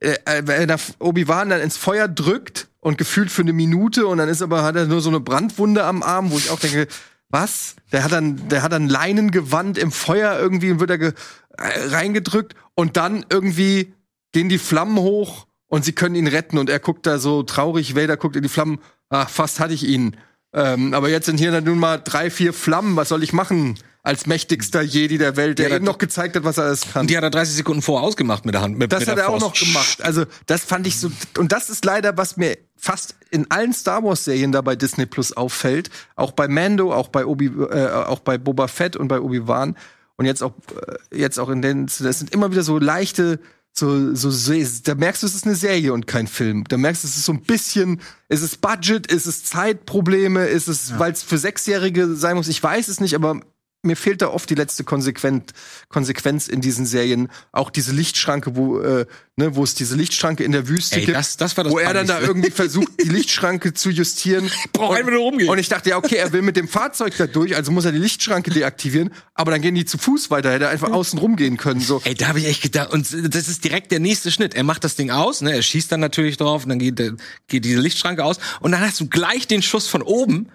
Äh, 0.00 0.16
äh, 0.24 0.42
wenn 0.44 0.68
er 0.68 0.78
Obi 0.98 1.26
Wan 1.26 1.50
dann 1.50 1.60
ins 1.60 1.76
Feuer 1.76 2.08
drückt 2.08 2.68
und 2.80 2.98
gefühlt 2.98 3.30
für 3.30 3.42
eine 3.42 3.52
Minute 3.52 4.06
und 4.06 4.18
dann 4.18 4.28
ist 4.28 4.42
aber 4.42 4.62
hat 4.62 4.76
er 4.76 4.86
nur 4.86 5.00
so 5.00 5.08
eine 5.08 5.20
Brandwunde 5.20 5.84
am 5.84 6.02
Arm, 6.02 6.30
wo 6.30 6.38
ich 6.38 6.50
auch 6.50 6.60
denke, 6.60 6.86
was? 7.28 7.76
Der 7.92 8.04
hat 8.04 8.12
dann, 8.12 8.48
der 8.48 8.62
hat 8.62 8.72
dann 8.72 8.88
Leinengewand 8.88 9.78
im 9.78 9.90
Feuer 9.90 10.38
irgendwie 10.38 10.70
und 10.70 10.80
wird 10.80 10.90
da 10.90 10.94
äh, 10.96 11.12
reingedrückt 11.58 12.54
und 12.74 12.96
dann 12.96 13.24
irgendwie 13.30 13.94
gehen 14.32 14.48
die 14.48 14.58
Flammen 14.58 14.98
hoch 14.98 15.46
und 15.66 15.84
sie 15.84 15.92
können 15.92 16.14
ihn 16.14 16.26
retten 16.26 16.58
und 16.58 16.68
er 16.68 16.78
guckt 16.78 17.06
da 17.06 17.18
so 17.18 17.42
traurig, 17.42 17.96
Vader 17.96 18.16
guckt 18.16 18.36
in 18.36 18.42
die 18.42 18.48
Flammen, 18.48 18.78
ach, 19.08 19.30
fast 19.30 19.60
hatte 19.60 19.72
ich 19.72 19.84
ihn. 19.84 20.16
Ähm, 20.52 20.92
aber 20.92 21.08
jetzt 21.08 21.26
sind 21.26 21.38
hier 21.38 21.50
dann 21.50 21.64
nun 21.64 21.78
mal 21.78 21.98
drei, 21.98 22.28
vier 22.28 22.52
Flammen, 22.52 22.96
was 22.96 23.08
soll 23.08 23.22
ich 23.22 23.32
machen? 23.32 23.78
Als 24.04 24.26
mächtigster 24.26 24.82
Jedi 24.82 25.16
der 25.16 25.36
Welt, 25.36 25.60
der 25.60 25.68
Ja, 25.68 25.76
eben 25.76 25.84
noch 25.84 25.98
gezeigt 25.98 26.34
hat, 26.34 26.42
was 26.42 26.58
er 26.58 26.64
alles 26.64 26.80
kann. 26.92 27.02
Und 27.02 27.10
die 27.10 27.16
hat 27.16 27.22
er 27.22 27.30
30 27.30 27.54
Sekunden 27.54 27.82
vorher 27.82 28.04
ausgemacht 28.06 28.44
mit 28.44 28.54
der 28.54 28.62
Hand. 28.62 28.76
Mit, 28.76 28.90
Das 28.92 29.00
mit 29.00 29.08
hat 29.10 29.16
der 29.16 29.24
er 29.26 29.30
auch 29.30 29.38
Faust. 29.40 29.60
noch 29.62 29.66
gemacht. 29.66 30.02
Also, 30.02 30.24
das 30.46 30.64
fand 30.64 30.88
ich 30.88 30.98
so. 30.98 31.12
Und 31.38 31.52
das 31.52 31.70
ist 31.70 31.84
leider, 31.84 32.16
was 32.16 32.36
mir 32.36 32.58
fast 32.76 33.14
in 33.30 33.48
allen 33.52 33.72
Star 33.72 34.02
Wars-Serien 34.02 34.50
da 34.50 34.60
bei 34.60 34.74
Disney 34.74 35.06
Plus 35.06 35.32
auffällt. 35.36 35.88
Auch 36.16 36.32
bei 36.32 36.48
Mando, 36.48 36.92
auch 36.92 37.08
bei 37.08 37.24
Obi, 37.24 37.46
äh, 37.46 37.90
auch 37.90 38.18
bei 38.20 38.38
Boba 38.38 38.66
Fett 38.66 38.96
und 38.96 39.06
bei 39.06 39.20
Obi-Wan. 39.20 39.76
Und 40.16 40.26
jetzt 40.26 40.42
auch, 40.42 40.54
äh, 41.12 41.16
jetzt 41.16 41.38
auch 41.38 41.48
in 41.48 41.62
den, 41.62 41.86
das 41.86 41.98
sind 42.18 42.32
immer 42.34 42.50
wieder 42.50 42.64
so 42.64 42.78
leichte, 42.80 43.38
so, 43.72 44.14
so, 44.16 44.30
Se- 44.32 44.82
da 44.82 44.96
merkst 44.96 45.22
du, 45.22 45.26
es 45.28 45.34
ist 45.36 45.46
eine 45.46 45.54
Serie 45.54 45.92
und 45.92 46.08
kein 46.08 46.26
Film. 46.26 46.64
Da 46.68 46.76
merkst 46.76 47.04
du, 47.04 47.08
es 47.08 47.16
ist 47.16 47.24
so 47.24 47.32
ein 47.32 47.42
bisschen, 47.42 48.00
ist 48.28 48.42
es 48.42 48.56
Budget, 48.56 49.06
ist 49.10 49.26
es 49.26 49.44
Zeitprobleme, 49.44 50.46
ist 50.46 50.66
es, 50.68 50.98
weil 50.98 51.12
es 51.12 51.22
für 51.22 51.38
Sechsjährige 51.38 52.14
sein 52.16 52.36
muss, 52.36 52.48
ich 52.48 52.60
weiß 52.62 52.88
es 52.88 53.00
nicht, 53.00 53.14
aber 53.14 53.40
mir 53.84 53.96
fehlt 53.96 54.22
da 54.22 54.28
oft 54.28 54.48
die 54.48 54.54
letzte 54.54 54.84
Konsequent, 54.84 55.50
Konsequenz 55.88 56.46
in 56.46 56.60
diesen 56.60 56.86
Serien. 56.86 57.28
Auch 57.50 57.68
diese 57.68 57.90
Lichtschranke, 57.92 58.54
wo, 58.54 58.78
äh, 58.80 59.06
ne, 59.36 59.56
wo 59.56 59.64
es 59.64 59.74
diese 59.74 59.96
Lichtschranke 59.96 60.44
in 60.44 60.52
der 60.52 60.68
Wüste 60.68 60.96
Ey, 61.00 61.06
gibt. 61.06 61.16
das- 61.16 61.36
das 61.36 61.56
war 61.56 61.64
das 61.64 61.72
wo 61.72 61.78
er 61.80 61.92
dann 61.92 62.06
da 62.06 62.20
irgendwie 62.20 62.52
versucht, 62.52 62.92
die 63.02 63.08
Lichtschranke 63.08 63.74
zu 63.74 63.90
justieren. 63.90 64.48
Braucht 64.72 64.90
und, 64.92 64.96
einfach 64.98 65.10
nur 65.10 65.22
rumgehen. 65.22 65.50
Und 65.50 65.58
ich 65.58 65.68
dachte, 65.68 65.90
ja, 65.90 65.96
okay, 65.96 66.14
er 66.14 66.32
will 66.32 66.42
mit 66.42 66.56
dem 66.56 66.68
Fahrzeug 66.68 67.14
da 67.18 67.26
durch, 67.26 67.56
also 67.56 67.72
muss 67.72 67.84
er 67.84 67.90
die 67.92 67.98
Lichtschranke 67.98 68.52
deaktivieren. 68.52 69.12
Aber 69.34 69.50
dann 69.50 69.60
gehen 69.62 69.74
die 69.74 69.84
zu 69.84 69.98
Fuß 69.98 70.30
weiter, 70.30 70.52
hätte 70.52 70.64
er 70.66 70.70
einfach 70.70 70.90
außen 70.92 71.18
rumgehen 71.18 71.56
können. 71.56 71.80
So. 71.80 72.00
Ey, 72.04 72.14
da 72.14 72.28
habe 72.28 72.38
ich 72.38 72.46
echt 72.46 72.62
gedacht, 72.62 72.92
und 72.92 73.08
das 73.34 73.48
ist 73.48 73.64
direkt 73.64 73.90
der 73.90 73.98
nächste 74.00 74.30
Schnitt. 74.30 74.54
Er 74.54 74.62
macht 74.62 74.84
das 74.84 74.94
Ding 74.94 75.10
aus, 75.10 75.40
ne, 75.40 75.52
er 75.54 75.62
schießt 75.62 75.90
dann 75.90 76.00
natürlich 76.00 76.36
drauf, 76.36 76.62
und 76.62 76.68
dann 76.68 76.78
geht, 76.78 77.00
der- 77.00 77.16
geht 77.48 77.64
diese 77.64 77.80
Lichtschranke 77.80 78.24
aus, 78.24 78.36
und 78.60 78.70
dann 78.70 78.80
hast 78.80 79.00
du 79.00 79.08
gleich 79.08 79.48
den 79.48 79.60
Schuss 79.62 79.88
von 79.88 80.02
oben. 80.02 80.50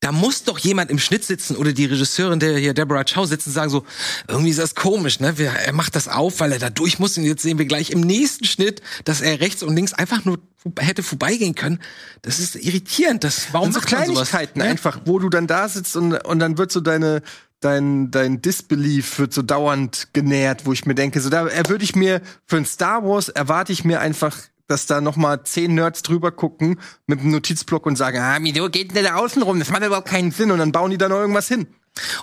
Da 0.00 0.12
muss 0.12 0.44
doch 0.44 0.58
jemand 0.58 0.90
im 0.90 0.98
Schnitt 0.98 1.24
sitzen 1.24 1.56
oder 1.56 1.72
die 1.72 1.86
Regisseurin, 1.86 2.38
der 2.38 2.58
hier 2.58 2.74
Deborah 2.74 3.04
Chow 3.04 3.26
sitzen, 3.26 3.50
sagen 3.50 3.70
so, 3.70 3.84
irgendwie 4.28 4.50
ist 4.50 4.58
das 4.58 4.74
komisch, 4.74 5.18
ne? 5.18 5.34
Er 5.38 5.72
macht 5.72 5.96
das 5.96 6.08
auf, 6.08 6.40
weil 6.40 6.52
er 6.52 6.58
da 6.58 6.68
durch 6.68 6.98
muss 6.98 7.16
und 7.16 7.24
jetzt 7.24 7.42
sehen 7.42 7.58
wir 7.58 7.64
gleich 7.64 7.90
im 7.90 8.00
nächsten 8.00 8.44
Schnitt, 8.44 8.82
dass 9.04 9.22
er 9.22 9.40
rechts 9.40 9.62
und 9.62 9.74
links 9.74 9.94
einfach 9.94 10.24
nur 10.26 10.38
hätte 10.78 11.02
vorbeigehen 11.02 11.54
können. 11.54 11.80
Das 12.22 12.38
ist 12.38 12.56
irritierend. 12.56 13.24
Das, 13.24 13.48
warum 13.52 13.72
so 13.72 13.78
macht 13.78 13.92
man 13.92 14.06
sowas? 14.06 14.28
Kleinigkeiten 14.28 14.58
Ne? 14.60 14.64
einfach, 14.66 15.00
wo 15.04 15.18
du 15.18 15.28
dann 15.28 15.46
da 15.46 15.68
sitzt 15.68 15.96
und, 15.96 16.12
und 16.12 16.38
dann 16.38 16.58
wird 16.58 16.72
so 16.72 16.80
deine 16.80 17.22
dein 17.60 18.10
dein 18.10 18.42
Disbelief 18.42 19.18
wird 19.18 19.32
so 19.32 19.42
dauernd 19.42 20.08
genährt, 20.12 20.66
wo 20.66 20.72
ich 20.72 20.84
mir 20.84 20.94
denke, 20.94 21.20
so 21.20 21.30
da 21.30 21.48
würde 21.68 21.84
ich 21.84 21.96
mir 21.96 22.20
für 22.46 22.56
ein 22.56 22.66
Star 22.66 23.04
Wars 23.04 23.30
erwarte 23.30 23.72
ich 23.72 23.84
mir 23.84 24.00
einfach 24.00 24.36
dass 24.66 24.86
da 24.86 25.00
noch 25.00 25.16
mal 25.16 25.44
zehn 25.44 25.74
Nerds 25.74 26.02
drüber 26.02 26.32
gucken 26.32 26.80
mit 27.06 27.20
einem 27.20 27.30
Notizblock 27.30 27.86
und 27.86 27.96
sagen, 27.96 28.18
ah, 28.18 28.38
wieso 28.40 28.68
geht 28.68 28.94
denn 28.94 29.04
da 29.04 29.16
außen 29.16 29.42
rum? 29.42 29.58
Das 29.58 29.70
macht 29.70 29.84
überhaupt 29.84 30.08
keinen 30.08 30.30
Sinn. 30.30 30.50
Und 30.50 30.58
dann 30.58 30.72
bauen 30.72 30.90
die 30.90 30.98
da 30.98 31.08
noch 31.08 31.18
irgendwas 31.18 31.48
hin. 31.48 31.66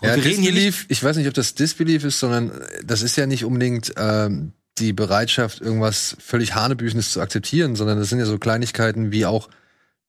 Und 0.01 0.07
Ja, 0.07 0.15
wir 0.15 0.25
reden 0.25 0.41
Disbelief, 0.41 0.85
ich 0.89 1.03
weiß 1.03 1.15
nicht, 1.17 1.27
ob 1.27 1.33
das 1.33 1.55
Disbelief 1.55 2.03
ist, 2.03 2.19
sondern 2.19 2.51
äh, 2.51 2.83
das 2.83 3.01
ist 3.01 3.15
ja 3.15 3.25
nicht 3.25 3.45
unbedingt 3.45 3.93
ähm, 3.97 4.53
die 4.77 4.93
Bereitschaft, 4.93 5.61
irgendwas 5.61 6.17
völlig 6.19 6.55
Hanebüchenes 6.55 7.11
zu 7.11 7.21
akzeptieren, 7.21 7.75
sondern 7.75 7.99
das 7.99 8.09
sind 8.09 8.19
ja 8.19 8.25
so 8.25 8.37
Kleinigkeiten 8.37 9.11
wie 9.11 9.25
auch, 9.25 9.49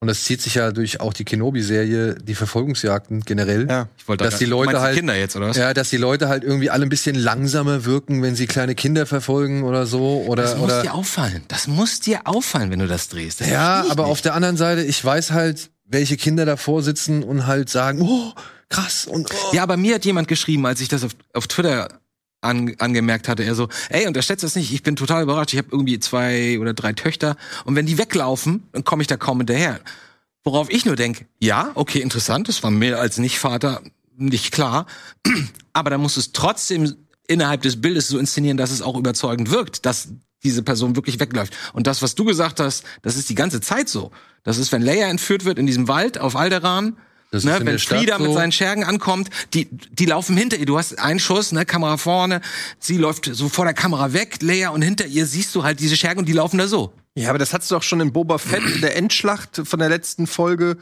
und 0.03 0.09
das 0.09 0.25
zieht 0.25 0.43
sich 0.43 0.57
ja 0.57 0.73
durch 0.73 1.01
auch 1.01 1.13
die 1.13 1.25
Kenobi-Serie, 1.25 2.17
die 2.17 2.35
Verfolgungsjagden 2.35 3.21
generell. 3.21 3.69
Ja. 3.71 3.87
Ich 3.97 4.09
wollte 4.09 4.25
dass 4.25 4.35
da- 4.35 4.39
die 4.41 4.47
Leute 4.47 4.67
meinst 4.73 4.81
die 4.81 4.85
halt 4.85 4.97
Kinder 4.97 5.17
jetzt, 5.17 5.37
oder 5.37 5.47
was? 5.49 5.57
Ja, 5.57 5.73
dass 5.73 5.91
die 5.91 5.97
Leute 5.97 6.29
halt 6.29 6.43
irgendwie 6.43 6.71
alle 6.71 6.83
ein 6.85 6.89
bisschen 6.89 7.15
langsamer 7.15 7.85
wirken, 7.85 8.21
wenn 8.21 8.35
sie 8.35 8.49
kleine 8.49 8.75
Kinder 8.75 9.07
verfolgen 9.07 9.63
oder 9.63 9.87
so 9.87 10.25
oder 10.27 10.43
Das 10.43 10.57
muss 10.57 10.65
oder 10.65 10.83
dir 10.83 10.95
auffallen. 10.95 11.45
Das 11.47 11.69
muss 11.69 12.01
dir 12.01 12.23
auffallen, 12.27 12.73
wenn 12.73 12.81
du 12.81 12.89
das 12.89 13.09
drehst. 13.11 13.43
Das 13.43 13.49
Ja, 13.49 13.85
aber 13.89 14.03
nicht. 14.03 14.11
auf 14.13 14.21
der 14.23 14.35
anderen 14.35 14.57
Seite, 14.57 14.83
ich 14.83 15.05
weiß 15.05 15.31
halt, 15.31 15.71
welche 15.87 16.17
Kinder 16.17 16.45
davor 16.47 16.83
sitzen 16.83 17.23
und 17.23 17.47
halt 17.47 17.69
sagen, 17.69 18.01
oh, 18.03 18.33
krass 18.71 19.07
und 19.07 19.31
oh. 19.33 19.55
Ja, 19.55 19.63
aber 19.63 19.77
mir 19.77 19.95
hat 19.95 20.05
jemand 20.05 20.27
geschrieben, 20.27 20.67
als 20.67 20.81
ich 20.81 20.89
das 20.89 21.05
auf, 21.05 21.13
auf 21.33 21.47
Twitter 21.47 21.89
an, 22.43 22.75
angemerkt 22.79 23.29
hatte, 23.29 23.45
er 23.45 23.55
so, 23.55 23.69
ey, 23.89 24.07
unterschätzt 24.07 24.45
das 24.45 24.55
nicht, 24.55 24.73
ich 24.73 24.83
bin 24.83 24.97
total 24.97 25.23
überrascht, 25.23 25.53
ich 25.53 25.59
habe 25.59 25.69
irgendwie 25.73 25.99
zwei 25.99 26.59
oder 26.59 26.75
drei 26.75 26.93
Töchter 26.93 27.37
und 27.65 27.75
wenn 27.75 27.87
die 27.87 27.99
weglaufen, 27.99 28.65
dann 28.73 28.85
komme 28.85 29.03
ich 29.03 29.07
da 29.07 29.17
kaum 29.17 29.39
hinterher. 29.39 29.81
Worauf 30.45 30.69
ich 30.71 30.85
nur 30.85 30.97
denke, 30.97 31.27
ja, 31.39 31.71
okay, 31.75 32.01
interessant, 32.01 32.49
das 32.49 32.63
war 32.63 32.71
mir 32.71 32.99
als 32.99 33.19
Nicht-Vater 33.19 33.81
nicht 34.17 34.53
klar, 34.53 34.87
aber 35.73 35.91
dann 35.91 36.01
musst 36.01 36.17
du 36.17 36.21
es 36.21 36.33
trotzdem 36.33 36.95
innerhalb 37.29 37.63
des 37.63 37.81
Bildes 37.81 38.09
so 38.09 38.19
inszenieren, 38.19 38.57
dass 38.57 38.73
es 38.73 38.83
auch 38.83 38.97
überzeugend 38.97 39.51
wirkt, 39.51 39.87
dass 39.87 40.09
diese 40.43 40.63
Person 40.63 40.97
wirklich 40.97 41.21
wegläuft. 41.21 41.57
Und 41.73 41.87
das, 41.87 42.03
was 42.03 42.17
du 42.17 42.25
gesagt 42.25 42.59
hast, 42.59 42.85
das 43.03 43.17
ist 43.17 43.31
die 43.31 43.37
ganze 43.37 43.61
Zeit 43.61 43.89
so. 43.89 44.11
Das 44.43 44.59
ist, 44.59 44.73
wenn 44.73 44.83
Leia 44.83 45.07
entführt 45.07 45.45
wird 45.45 45.59
in 45.59 45.67
diesem 45.67 45.87
Wald 45.87 46.19
auf 46.19 46.35
ist 46.35 46.97
ne, 47.33 47.59
wenn 47.59 47.67
der 47.67 47.79
Stadt 47.79 47.99
Frieda 47.99 48.19
mit 48.19 48.29
so. 48.29 48.35
seinen 48.35 48.53
Schergen 48.53 48.85
ankommt, 48.85 49.31
die, 49.55 49.69
die 49.71 50.07
laufen 50.07 50.37
hinter 50.37 50.59
ihr. 50.59 50.67
Du 50.67 50.79
hast 50.79 50.99
einen 50.99 51.19
Schuss, 51.19 51.53
ne, 51.53 51.65
Kamera 51.65 51.97
vorne, 51.97 52.41
sie 52.79 52.97
läuft 52.97 53.29
so 53.33 53.49
vor 53.49 53.65
der 53.65 53.75
Kamera 53.75 54.13
weg, 54.13 54.39
Leia, 54.43 54.71
und 54.71 54.83
hinter 54.83 55.07
ihr 55.07 55.27
siehst 55.27 55.55
du 55.55 55.65
halt 55.65 55.81
diese 55.81 55.97
Schergen 55.97 56.21
und 56.21 56.29
die 56.29 56.33
laufen 56.33 56.59
da 56.59 56.67
so. 56.67 56.93
Ja, 57.15 57.29
aber 57.29 57.39
das 57.39 57.53
hattest 57.53 57.71
du 57.71 57.77
auch 57.77 57.83
schon 57.83 58.01
in 58.01 58.13
Boba 58.13 58.39
Fett 58.39 58.63
in 58.75 58.81
der 58.81 58.97
Endschlacht 58.97 59.63
von 59.65 59.79
der 59.79 59.89
letzten 59.89 60.27
Folge, 60.27 60.79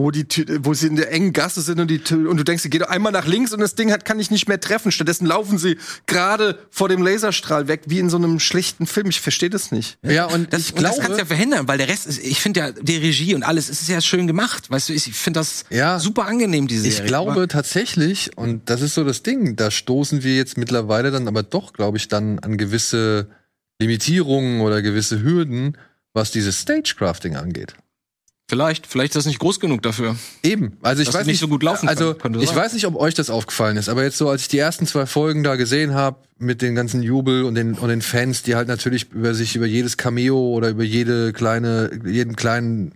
wo 0.00 0.10
die 0.10 0.26
wo 0.64 0.74
sie 0.74 0.86
in 0.86 0.96
der 0.96 1.12
engen 1.12 1.32
Gasse 1.32 1.60
sind 1.60 1.78
und 1.80 1.88
die 1.88 2.00
und 2.14 2.36
du 2.36 2.44
denkst, 2.44 2.62
sie 2.62 2.70
geht 2.70 2.86
einmal 2.88 3.12
nach 3.12 3.26
links 3.26 3.52
und 3.52 3.60
das 3.60 3.74
Ding 3.74 3.92
hat 3.92 4.04
kann 4.04 4.18
ich 4.18 4.30
nicht 4.30 4.48
mehr 4.48 4.60
treffen. 4.60 4.90
Stattdessen 4.92 5.26
laufen 5.26 5.58
sie 5.58 5.76
gerade 6.06 6.58
vor 6.70 6.88
dem 6.88 7.02
Laserstrahl 7.02 7.68
weg, 7.68 7.82
wie 7.86 7.98
in 7.98 8.08
so 8.10 8.16
einem 8.16 8.40
schlichten 8.40 8.86
Film. 8.86 9.08
Ich 9.10 9.20
verstehe 9.20 9.50
das 9.50 9.72
nicht. 9.72 9.98
ja 10.02 10.24
und 10.26 10.52
Das, 10.52 10.60
ich 10.70 10.74
und 10.74 10.82
das 10.82 10.96
glaube, 10.96 11.02
kannst 11.02 11.18
du 11.18 11.22
ja 11.22 11.26
verhindern, 11.26 11.68
weil 11.68 11.78
der 11.78 11.88
Rest 11.88 12.06
ist, 12.06 12.18
ich 12.24 12.40
finde 12.40 12.60
ja, 12.60 12.72
die 12.72 12.96
Regie 12.96 13.34
und 13.34 13.42
alles, 13.42 13.68
es 13.68 13.82
ist 13.82 13.88
ja 13.88 14.00
schön 14.00 14.26
gemacht. 14.26 14.70
Weißt 14.70 14.88
du, 14.88 14.92
ich 14.92 15.04
finde 15.04 15.40
das 15.40 15.64
Ja. 15.70 15.98
super 15.98 16.26
angenehm, 16.26 16.66
diese 16.66 16.82
Serie. 16.82 17.00
Ich 17.00 17.06
glaube 17.06 17.48
tatsächlich, 17.48 18.36
und 18.36 18.68
das 18.70 18.80
ist 18.82 18.94
so 18.94 19.04
das 19.04 19.22
Ding, 19.22 19.56
da 19.56 19.70
stoßen 19.70 20.22
wir 20.24 20.36
jetzt 20.36 20.56
mittlerweile 20.56 21.10
dann 21.10 21.28
aber 21.28 21.42
doch, 21.42 21.72
glaube 21.72 21.98
ich, 21.98 22.08
dann 22.08 22.38
an 22.40 22.56
gewisse 22.56 23.28
Limitierungen 23.80 24.60
oder 24.60 24.82
gewisse 24.82 25.22
Hürden, 25.22 25.76
was 26.12 26.30
dieses 26.30 26.60
Stagecrafting 26.60 27.36
angeht. 27.36 27.74
Vielleicht, 28.50 28.88
vielleicht 28.88 29.12
ist 29.12 29.16
das 29.16 29.26
nicht 29.26 29.38
groß 29.38 29.60
genug 29.60 29.80
dafür. 29.82 30.16
Eben, 30.42 30.76
also 30.82 31.02
ich 31.02 31.14
weiß 31.14 31.24
sie 31.24 31.30
nicht 31.30 31.38
so 31.38 31.46
gut 31.46 31.62
laufen 31.62 31.88
Also 31.88 32.14
könnte 32.14 32.40
ich 32.40 32.48
sein. 32.48 32.56
weiß 32.56 32.72
nicht, 32.72 32.84
ob 32.84 32.96
euch 32.96 33.14
das 33.14 33.30
aufgefallen 33.30 33.76
ist, 33.76 33.88
aber 33.88 34.02
jetzt 34.02 34.18
so, 34.18 34.28
als 34.28 34.42
ich 34.42 34.48
die 34.48 34.58
ersten 34.58 34.88
zwei 34.88 35.06
Folgen 35.06 35.44
da 35.44 35.54
gesehen 35.54 35.94
habe 35.94 36.16
mit 36.36 36.60
den 36.60 36.74
ganzen 36.74 37.00
Jubel 37.00 37.44
und 37.44 37.54
den 37.54 37.74
und 37.74 37.88
den 37.88 38.02
Fans, 38.02 38.42
die 38.42 38.56
halt 38.56 38.66
natürlich 38.66 39.12
über 39.12 39.34
sich 39.34 39.54
über 39.54 39.66
jedes 39.66 39.96
Cameo 39.96 40.36
oder 40.48 40.70
über 40.70 40.82
jede 40.82 41.32
kleine 41.32 41.92
jeden 42.04 42.34
kleinen 42.34 42.92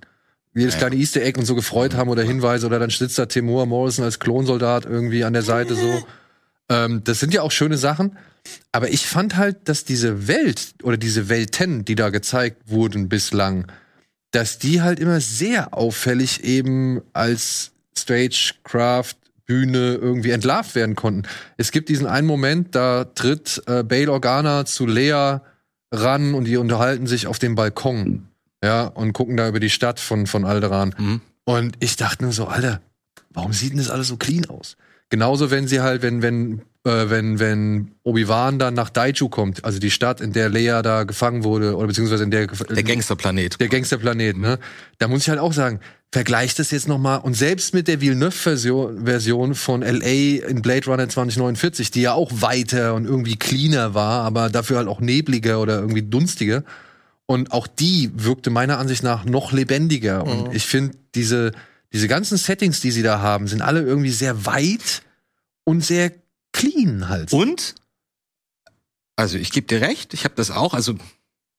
jedes 0.57 0.77
kleine 0.77 0.97
Easter 0.97 1.23
Egg 1.23 1.39
und 1.39 1.47
so 1.47 1.55
gefreut 1.55 1.95
haben 1.95 2.11
oder 2.11 2.25
Hinweise 2.25 2.67
oder 2.67 2.81
dann 2.81 2.91
sitzt 2.91 3.17
da 3.17 3.27
Timur 3.27 3.65
Morrison 3.67 4.05
als 4.05 4.19
Klonsoldat 4.19 4.87
irgendwie 4.87 5.23
an 5.23 5.35
der 5.35 5.43
Seite 5.43 5.77
so. 5.77 6.05
Ähm, 6.69 7.03
das 7.05 7.21
sind 7.21 7.33
ja 7.33 7.43
auch 7.43 7.53
schöne 7.53 7.77
Sachen. 7.77 8.17
Aber 8.73 8.91
ich 8.91 9.07
fand 9.07 9.37
halt, 9.37 9.69
dass 9.69 9.85
diese 9.85 10.27
Welt 10.27 10.75
oder 10.83 10.97
diese 10.97 11.29
Welten, 11.29 11.85
die 11.85 11.95
da 11.95 12.11
gezeigt 12.11 12.63
wurden 12.67 13.09
bislang, 13.09 13.71
dass 14.35 14.59
die 14.59 14.83
halt 14.83 14.99
immer 14.99 15.21
sehr 15.21 15.75
auffällig 15.75 16.43
eben 16.45 17.01
als 17.13 17.73
Stagecraft 17.97 19.15
Bühne 19.47 19.95
irgendwie 19.95 20.31
entlarvt 20.31 20.75
werden 20.75 20.97
konnten. 20.97 21.23
Es 21.57 21.71
gibt 21.71 21.89
diesen 21.89 22.07
einen 22.07 22.27
Moment, 22.27 22.75
da 22.75 23.05
tritt 23.05 23.63
äh, 23.67 23.83
Bail 23.83 24.09
Organa 24.09 24.65
zu 24.65 24.87
Lea 24.87 25.39
ran 25.93 26.35
und 26.35 26.45
die 26.45 26.57
unterhalten 26.57 27.07
sich 27.07 27.27
auf 27.27 27.39
dem 27.39 27.55
Balkon. 27.55 28.29
Ja, 28.63 28.87
und 28.87 29.13
gucken 29.13 29.37
da 29.37 29.47
über 29.47 29.61
die 29.61 29.71
Stadt 29.71 30.01
von, 30.01 30.27
von 30.27 30.47
Alderan. 30.47 30.95
Mhm. 30.97 31.21
Und 31.45 31.77
ich 31.81 31.97
dachte 31.97 32.25
nur 32.25 32.33
so, 32.33 32.47
Alter, 32.47 32.81
warum 33.31 33.53
sieht 33.53 33.73
denn 33.73 33.79
das 33.79 33.91
alles 33.91 34.09
so 34.09 34.17
clean 34.17 34.47
aus? 34.47 34.79
Genauso, 35.11 35.51
wenn 35.51 35.69
sie 35.69 35.83
halt, 35.83 36.01
wenn, 36.01 36.23
wenn, 36.23 36.63
äh, 36.85 37.09
wenn, 37.11 37.39
wenn 37.39 37.93
Obi-Wan 38.03 38.59
dann 38.59 38.75
nach 38.75 38.91
Daiju 38.91 39.29
kommt, 39.29 39.65
also 39.65 39.79
die 39.79 39.91
Stadt, 39.91 40.21
in 40.21 40.33
der 40.33 40.51
Leia 40.51 40.83
da 40.83 41.05
gefangen 41.05 41.43
wurde, 41.43 41.77
oder 41.77 41.87
beziehungsweise 41.87 42.25
in 42.25 42.31
der 42.31 42.47
Der 42.47 42.83
Gangsterplanet. 42.83 43.59
der 43.61 43.69
Gangsterplanet, 43.69 44.37
ne? 44.37 44.59
Da 44.99 45.09
muss 45.09 45.23
ich 45.23 45.29
halt 45.31 45.39
auch 45.39 45.53
sagen, 45.53 45.81
vergleicht 46.13 46.59
das 46.59 46.71
jetzt 46.71 46.87
noch 46.87 46.99
mal 46.99 47.17
und 47.17 47.35
selbst 47.35 47.75
mit 47.75 47.89
der 47.89 48.01
Villeneuve-Version 48.01 49.07
Version 49.07 49.55
von 49.55 49.81
LA 49.81 50.47
in 50.47 50.63
Blade 50.63 50.87
Runner 50.87 51.09
2049, 51.09 51.91
die 51.91 52.03
ja 52.03 52.13
auch 52.13 52.31
weiter 52.33 52.95
und 52.95 53.05
irgendwie 53.07 53.37
cleaner 53.37 53.95
war, 53.95 54.23
aber 54.23 54.49
dafür 54.51 54.77
halt 54.77 54.89
auch 54.89 55.01
nebliger 55.01 55.61
oder 55.61 55.81
irgendwie 55.81 56.03
dunstiger. 56.03 56.63
Und 57.27 57.53
auch 57.53 57.67
die 57.67 58.11
wirkte 58.15 58.51
meiner 58.51 58.79
Ansicht 58.79 59.03
nach 59.03 59.25
noch 59.25 59.53
lebendiger. 59.53 60.25
Und 60.25 60.55
ich 60.55 60.67
finde, 60.67 60.95
diese, 61.15 61.53
diese 61.93 62.07
ganzen 62.07 62.37
Settings, 62.37 62.83
die 62.83 62.91
sie 62.91 63.03
da 63.03 63.21
haben, 63.21 63.49
sind 63.49 63.63
alle 63.63 63.81
irgendwie 63.81 64.11
sehr 64.11 64.45
weit 64.45 65.03
und 65.65 65.83
sehr 65.83 66.13
clean 66.55 67.09
halt. 67.11 67.33
Und, 67.35 67.75
also 69.17 69.37
ich 69.37 69.53
gebe 69.53 69.67
dir 69.67 69.83
recht, 69.83 70.15
ich 70.15 70.25
habe 70.25 70.35
das 70.35 70.51
auch, 70.51 70.73
also 70.73 70.95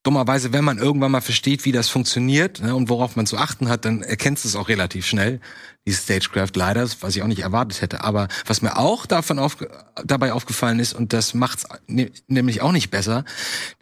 dummerweise, 0.05 0.53
wenn 0.53 0.63
man 0.63 0.77
irgendwann 0.77 1.11
mal 1.11 1.21
versteht, 1.21 1.65
wie 1.65 1.71
das 1.71 1.89
funktioniert 1.89 2.61
ne, 2.61 2.75
und 2.75 2.89
worauf 2.89 3.15
man 3.15 3.25
zu 3.25 3.37
achten 3.37 3.69
hat, 3.69 3.85
dann 3.85 4.03
erkennst 4.03 4.43
du 4.43 4.49
es 4.49 4.55
auch 4.55 4.69
relativ 4.69 5.05
schnell, 5.05 5.39
dieses 5.87 6.03
Stagecraft 6.03 6.51
leider, 6.55 6.87
was 7.01 7.15
ich 7.15 7.23
auch 7.23 7.27
nicht 7.27 7.41
erwartet 7.41 7.81
hätte. 7.81 8.03
Aber 8.03 8.27
was 8.45 8.61
mir 8.61 8.77
auch 8.77 9.05
davon 9.05 9.39
auf, 9.39 9.57
dabei 10.03 10.33
aufgefallen 10.33 10.79
ist, 10.79 10.93
und 10.93 11.11
das 11.11 11.33
macht's 11.33 11.65
ne, 11.87 12.11
nämlich 12.27 12.61
auch 12.61 12.71
nicht 12.71 12.91
besser, 12.91 13.25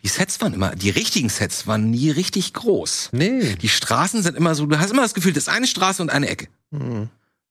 die 0.04 0.08
Sets 0.08 0.40
waren 0.42 0.54
immer, 0.54 0.76
die 0.76 0.90
richtigen 0.90 1.30
Sets 1.30 1.68
waren 1.68 1.92
nie 1.92 2.10
richtig 2.10 2.54
groß. 2.54 3.10
nee. 3.12 3.56
Die 3.56 3.70
Straßen 3.70 4.24
sind 4.24 4.38
immer 4.38 4.56
so, 4.56 4.66
du 4.66 4.80
hast 4.80 4.92
immer 4.92 5.02
das 5.02 5.14
Gefühl, 5.14 5.34
das 5.34 5.44
ist 5.48 5.54
eine 5.54 5.68
Straße 5.68 6.02
und 6.02 6.10
eine 6.10 6.30
Ecke. 6.30 6.48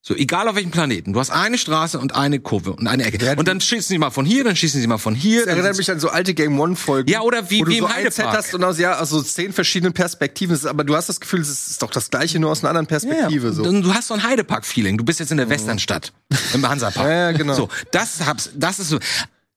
So, 0.05 0.13
egal 0.15 0.49
auf 0.49 0.55
welchem 0.55 0.71
Planeten. 0.71 1.13
Du 1.13 1.19
hast 1.21 1.29
eine 1.29 1.57
Straße 1.57 1.97
und 1.97 2.13
eine 2.13 2.41
Kurve 2.41 2.73
und 2.73 2.87
eine 2.87 3.05
Ecke. 3.05 3.23
Ja, 3.25 3.37
und 3.37 3.47
dann 3.47 3.61
schießen 3.61 3.87
sie 3.87 3.97
mal 3.97 4.09
von 4.09 4.25
hier, 4.25 4.43
dann 4.43 4.53
schießen 4.57 4.81
sie 4.81 4.85
mal 4.87 4.97
von 4.97 5.15
hier. 5.15 5.45
Das 5.45 5.53
erinnert 5.55 5.77
mich 5.77 5.89
an 5.89 5.97
so 6.01 6.09
alte 6.09 6.33
Game 6.33 6.59
One 6.59 6.75
Folgen. 6.75 7.09
Ja, 7.09 7.21
oder 7.21 7.49
wie- 7.49 7.61
wo 7.61 7.63
du 7.63 7.71
wie 7.71 7.77
im 7.77 7.85
so 7.85 7.87
ein 7.87 8.03
Set 8.11 8.17
Heidepark. 8.25 8.37
hast 8.37 8.53
und 8.53 8.65
aus 8.65 8.77
ja, 8.79 8.99
aus 8.99 9.11
so 9.11 9.21
zehn 9.21 9.53
verschiedenen 9.53 9.93
Perspektiven, 9.93 10.53
Es 10.55 10.65
aber 10.65 10.83
du 10.83 10.93
hast 10.93 11.07
das 11.07 11.21
Gefühl, 11.21 11.39
es 11.39 11.47
ist 11.69 11.81
doch 11.81 11.89
das 11.89 12.09
gleiche 12.09 12.37
nur 12.37 12.51
aus 12.51 12.59
einer 12.59 12.71
anderen 12.71 12.85
Perspektive 12.87 13.47
Ja, 13.47 13.53
so. 13.53 13.63
und 13.63 13.81
Du 13.81 13.93
hast 13.93 14.09
so 14.09 14.13
ein 14.13 14.23
Heidepark-Feeling. 14.23 14.97
Du 14.97 15.05
bist 15.05 15.21
jetzt 15.21 15.31
in 15.31 15.37
der 15.37 15.47
Westernstadt, 15.47 16.11
im 16.53 16.67
Hansapark. 16.67 17.07
Ja, 17.07 17.13
ja, 17.13 17.31
genau. 17.31 17.53
So, 17.53 17.69
das 17.91 18.25
hab's, 18.25 18.49
das 18.55 18.79
ist 18.79 18.89
so. 18.89 18.99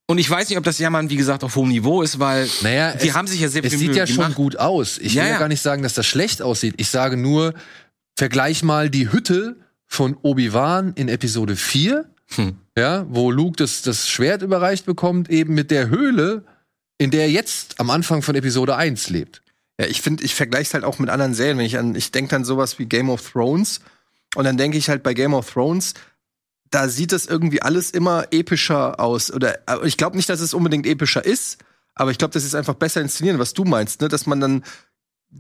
Und 0.07 0.19
ich 0.19 0.31
weiß 0.31 0.49
nicht, 0.49 0.59
ob 0.59 0.63
das 0.63 0.79
Jammern, 0.79 1.11
wie 1.11 1.17
gesagt, 1.17 1.43
auf 1.43 1.57
hohem 1.57 1.71
Niveau 1.71 2.03
ist, 2.03 2.21
weil 2.21 2.49
Naja, 2.63 2.93
die 2.95 3.09
es, 3.09 3.15
haben 3.17 3.27
sich 3.27 3.41
ja 3.41 3.49
sehr 3.49 3.65
Es 3.65 3.71
viel 3.71 3.81
sieht 3.81 3.89
Mühe 3.89 3.99
ja 3.99 4.07
schon 4.07 4.17
gemacht. 4.19 4.35
gut 4.37 4.57
aus. 4.61 4.99
Ich 4.99 5.15
Ja, 5.15 5.23
will 5.23 5.29
ja 5.31 5.35
ja. 5.35 5.39
gar 5.41 5.49
nicht 5.49 5.61
sagen, 5.61 5.83
dass 5.83 5.95
das 5.95 6.07
schlecht 6.07 6.41
aussieht. 6.41 6.75
Ich 6.77 6.89
sage 6.89 7.17
nur, 7.17 7.53
vergleich 8.17 8.63
mal 8.63 8.89
die 8.91 9.11
Hütte 9.11 9.57
von 9.87 10.17
Obi-Wan 10.23 10.93
in 10.95 11.09
Episode 11.09 11.57
4 11.57 12.07
Hm. 12.35 12.57
ja, 12.77 13.07
wo 13.09 13.31
Luke 13.31 13.57
das, 13.57 13.83
das 13.83 14.09
Schwert 14.09 14.43
überreicht 14.43 14.85
bekommt, 14.85 15.31
eben 15.31 15.55
mit 15.55 15.71
der 15.71 15.89
Höhle, 15.89 16.45
in 16.99 17.11
der 17.11 17.23
er 17.23 17.31
jetzt 17.31 17.79
am 17.79 17.91
Anfang 17.91 18.23
von 18.23 18.35
Episode 18.35 18.77
1 18.77 19.11
lebt. 19.11 19.43
Ja, 19.79 19.87
ich 19.87 20.03
finde, 20.03 20.25
ich 20.25 20.35
vergleiche 20.35 20.69
es 20.69 20.75
halt 20.75 20.85
auch 20.85 20.99
mit 20.99 21.11
anderen 21.11 21.35
Serien. 21.35 21.59
Wenn 21.59 21.67
ich 21.67 21.79
an, 21.79 21.95
ich 21.95 22.11
denke 22.11 22.35
an 22.35 22.45
sowas 22.45 22.79
wie 22.79 22.87
Game 22.87 23.11
of 23.11 23.31
Thrones 23.31 23.81
und 24.35 24.45
dann 24.45 24.57
denke 24.57 24.79
ich 24.79 24.89
halt 24.89 25.03
bei 25.03 25.15
Game 25.15 25.35
of 25.35 25.51
Thrones, 25.53 25.95
da 26.71 26.89
sieht 26.89 27.13
das 27.13 27.27
irgendwie 27.27 27.63
alles 27.63 27.91
immer 27.91 28.27
epischer 28.33 28.99
aus. 28.99 29.31
Oder 29.31 29.61
ich 29.85 29.97
glaube 29.97 30.17
nicht, 30.17 30.29
dass 30.29 30.41
es 30.41 30.55
unbedingt 30.55 30.87
epischer 30.87 31.25
ist, 31.25 31.59
aber 31.95 32.11
ich 32.11 32.19
glaube, 32.19 32.35
das 32.35 32.45
ist 32.45 32.55
einfach 32.55 32.75
besser 32.75 33.01
inszenieren, 33.03 33.39
was 33.39 33.55
du 33.55 33.65
meinst, 33.65 34.01
ne? 34.01 34.09
Dass 34.09 34.27
man 34.27 34.41
dann 34.41 34.65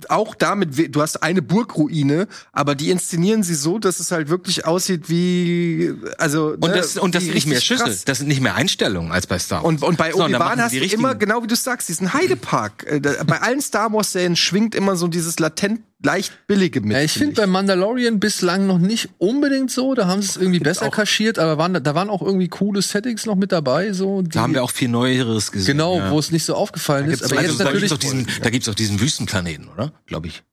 auch 0.08 0.34
damit, 0.34 0.94
du 0.94 1.02
hast 1.02 1.22
eine 1.22 1.42
Burgruine, 1.42 2.28
aber 2.52 2.74
die 2.74 2.90
inszenieren 2.90 3.42
sie 3.42 3.54
so, 3.54 3.78
dass 3.78 4.00
es 4.00 4.12
halt 4.12 4.28
wirklich 4.28 4.64
aussieht 4.64 5.08
wie, 5.08 5.94
also 6.18 6.50
Und 6.50 6.60
ne, 6.60 6.76
das, 6.76 6.96
und 6.96 7.14
das 7.14 7.24
sind 7.24 7.34
nicht 7.34 7.46
mehr 7.46 7.60
Schüsse. 7.60 7.84
krass. 7.84 8.04
Das 8.04 8.18
sind 8.18 8.28
nicht 8.28 8.40
mehr 8.40 8.54
Einstellungen 8.54 9.12
als 9.12 9.26
bei 9.26 9.38
Star 9.38 9.62
Wars. 9.62 9.68
Und, 9.68 9.82
und 9.82 9.96
bei 9.96 10.14
Obi-Wan 10.14 10.32
machen 10.32 10.60
hast 10.60 10.74
du 10.74 10.84
immer, 10.84 11.14
genau 11.14 11.42
wie 11.42 11.46
du 11.46 11.56
sagst, 11.56 11.88
diesen 11.88 12.12
Heidepark. 12.12 12.84
Äh, 12.86 13.00
bei 13.00 13.40
allen 13.40 13.60
Star 13.60 13.92
Wars-Serien 13.92 14.36
schwingt 14.36 14.74
immer 14.74 14.96
so 14.96 15.08
dieses 15.08 15.38
latent 15.38 15.80
leicht 16.02 16.46
billige 16.46 16.80
mit. 16.80 16.92
Ja, 16.92 17.02
ich 17.02 17.12
finde 17.12 17.34
bei 17.34 17.46
Mandalorian 17.46 18.20
bislang 18.20 18.66
noch 18.66 18.78
nicht 18.78 19.08
unbedingt 19.18 19.70
so. 19.70 19.94
Da 19.94 20.06
haben 20.06 20.22
sie 20.22 20.28
es 20.28 20.36
irgendwie 20.36 20.60
besser 20.60 20.90
kaschiert, 20.90 21.38
aber 21.38 21.58
waren, 21.58 21.82
da 21.82 21.94
waren 21.94 22.10
auch 22.10 22.22
irgendwie 22.22 22.48
coole 22.48 22.82
Settings 22.82 23.26
noch 23.26 23.36
mit 23.36 23.52
dabei. 23.52 23.92
So, 23.92 24.22
die, 24.22 24.30
da 24.30 24.40
haben 24.40 24.54
wir 24.54 24.62
auch 24.62 24.70
viel 24.70 24.88
Neueres 24.88 25.52
gesehen. 25.52 25.74
genau, 25.74 25.98
ja. 25.98 26.10
wo 26.10 26.18
es 26.18 26.30
nicht 26.30 26.44
so 26.44 26.54
aufgefallen 26.54 27.10
ist. 27.10 27.22
Also, 27.22 27.34
Aber 27.34 27.44
jetzt 27.44 27.60
da 27.60 27.64
natürlich. 27.64 27.90
gibt's 27.90 28.06
auch 28.06 28.10
diesen, 28.10 28.26
da 28.42 28.50
gibt's 28.50 28.68
auch 28.68 28.74
diesen 28.74 29.00
Wüstenplaneten, 29.00 29.68
oder? 29.68 29.92
Glaube 30.06 30.28
ich. 30.28 30.42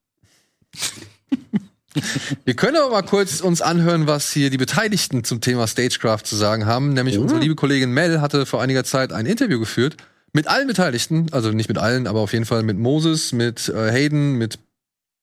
Wir 2.46 2.56
können 2.56 2.76
aber 2.78 2.90
mal 2.90 3.04
kurz 3.04 3.40
uns 3.42 3.62
anhören, 3.62 4.08
was 4.08 4.32
hier 4.32 4.50
die 4.50 4.58
Beteiligten 4.58 5.24
zum 5.24 5.42
Thema 5.42 5.68
Stagecraft 5.68 6.24
zu 6.24 6.36
sagen 6.36 6.66
haben. 6.66 6.94
Nämlich 6.94 7.20
unsere 7.20 7.40
liebe 7.40 7.54
Kollegin 7.54 7.92
Mel 7.92 8.20
hatte 8.20 8.48
vor 8.48 8.64
einiger 8.64 8.84
Zeit 8.84 9.14
ein 9.14 9.28
Interview 9.28 9.60
geführt 9.60 9.98
mit 10.34 10.48
allen 10.48 10.68
Beteiligten, 10.68 11.28
also 11.32 11.52
nicht 11.52 11.70
mit 11.70 11.78
allen, 11.78 12.08
aber 12.08 12.22
auf 12.22 12.34
jeden 12.34 12.46
Fall 12.46 12.64
mit 12.64 12.80
Moses, 12.80 13.32
mit 13.32 13.70
äh, 13.70 13.92
Hayden, 13.92 14.34
mit 14.34 14.58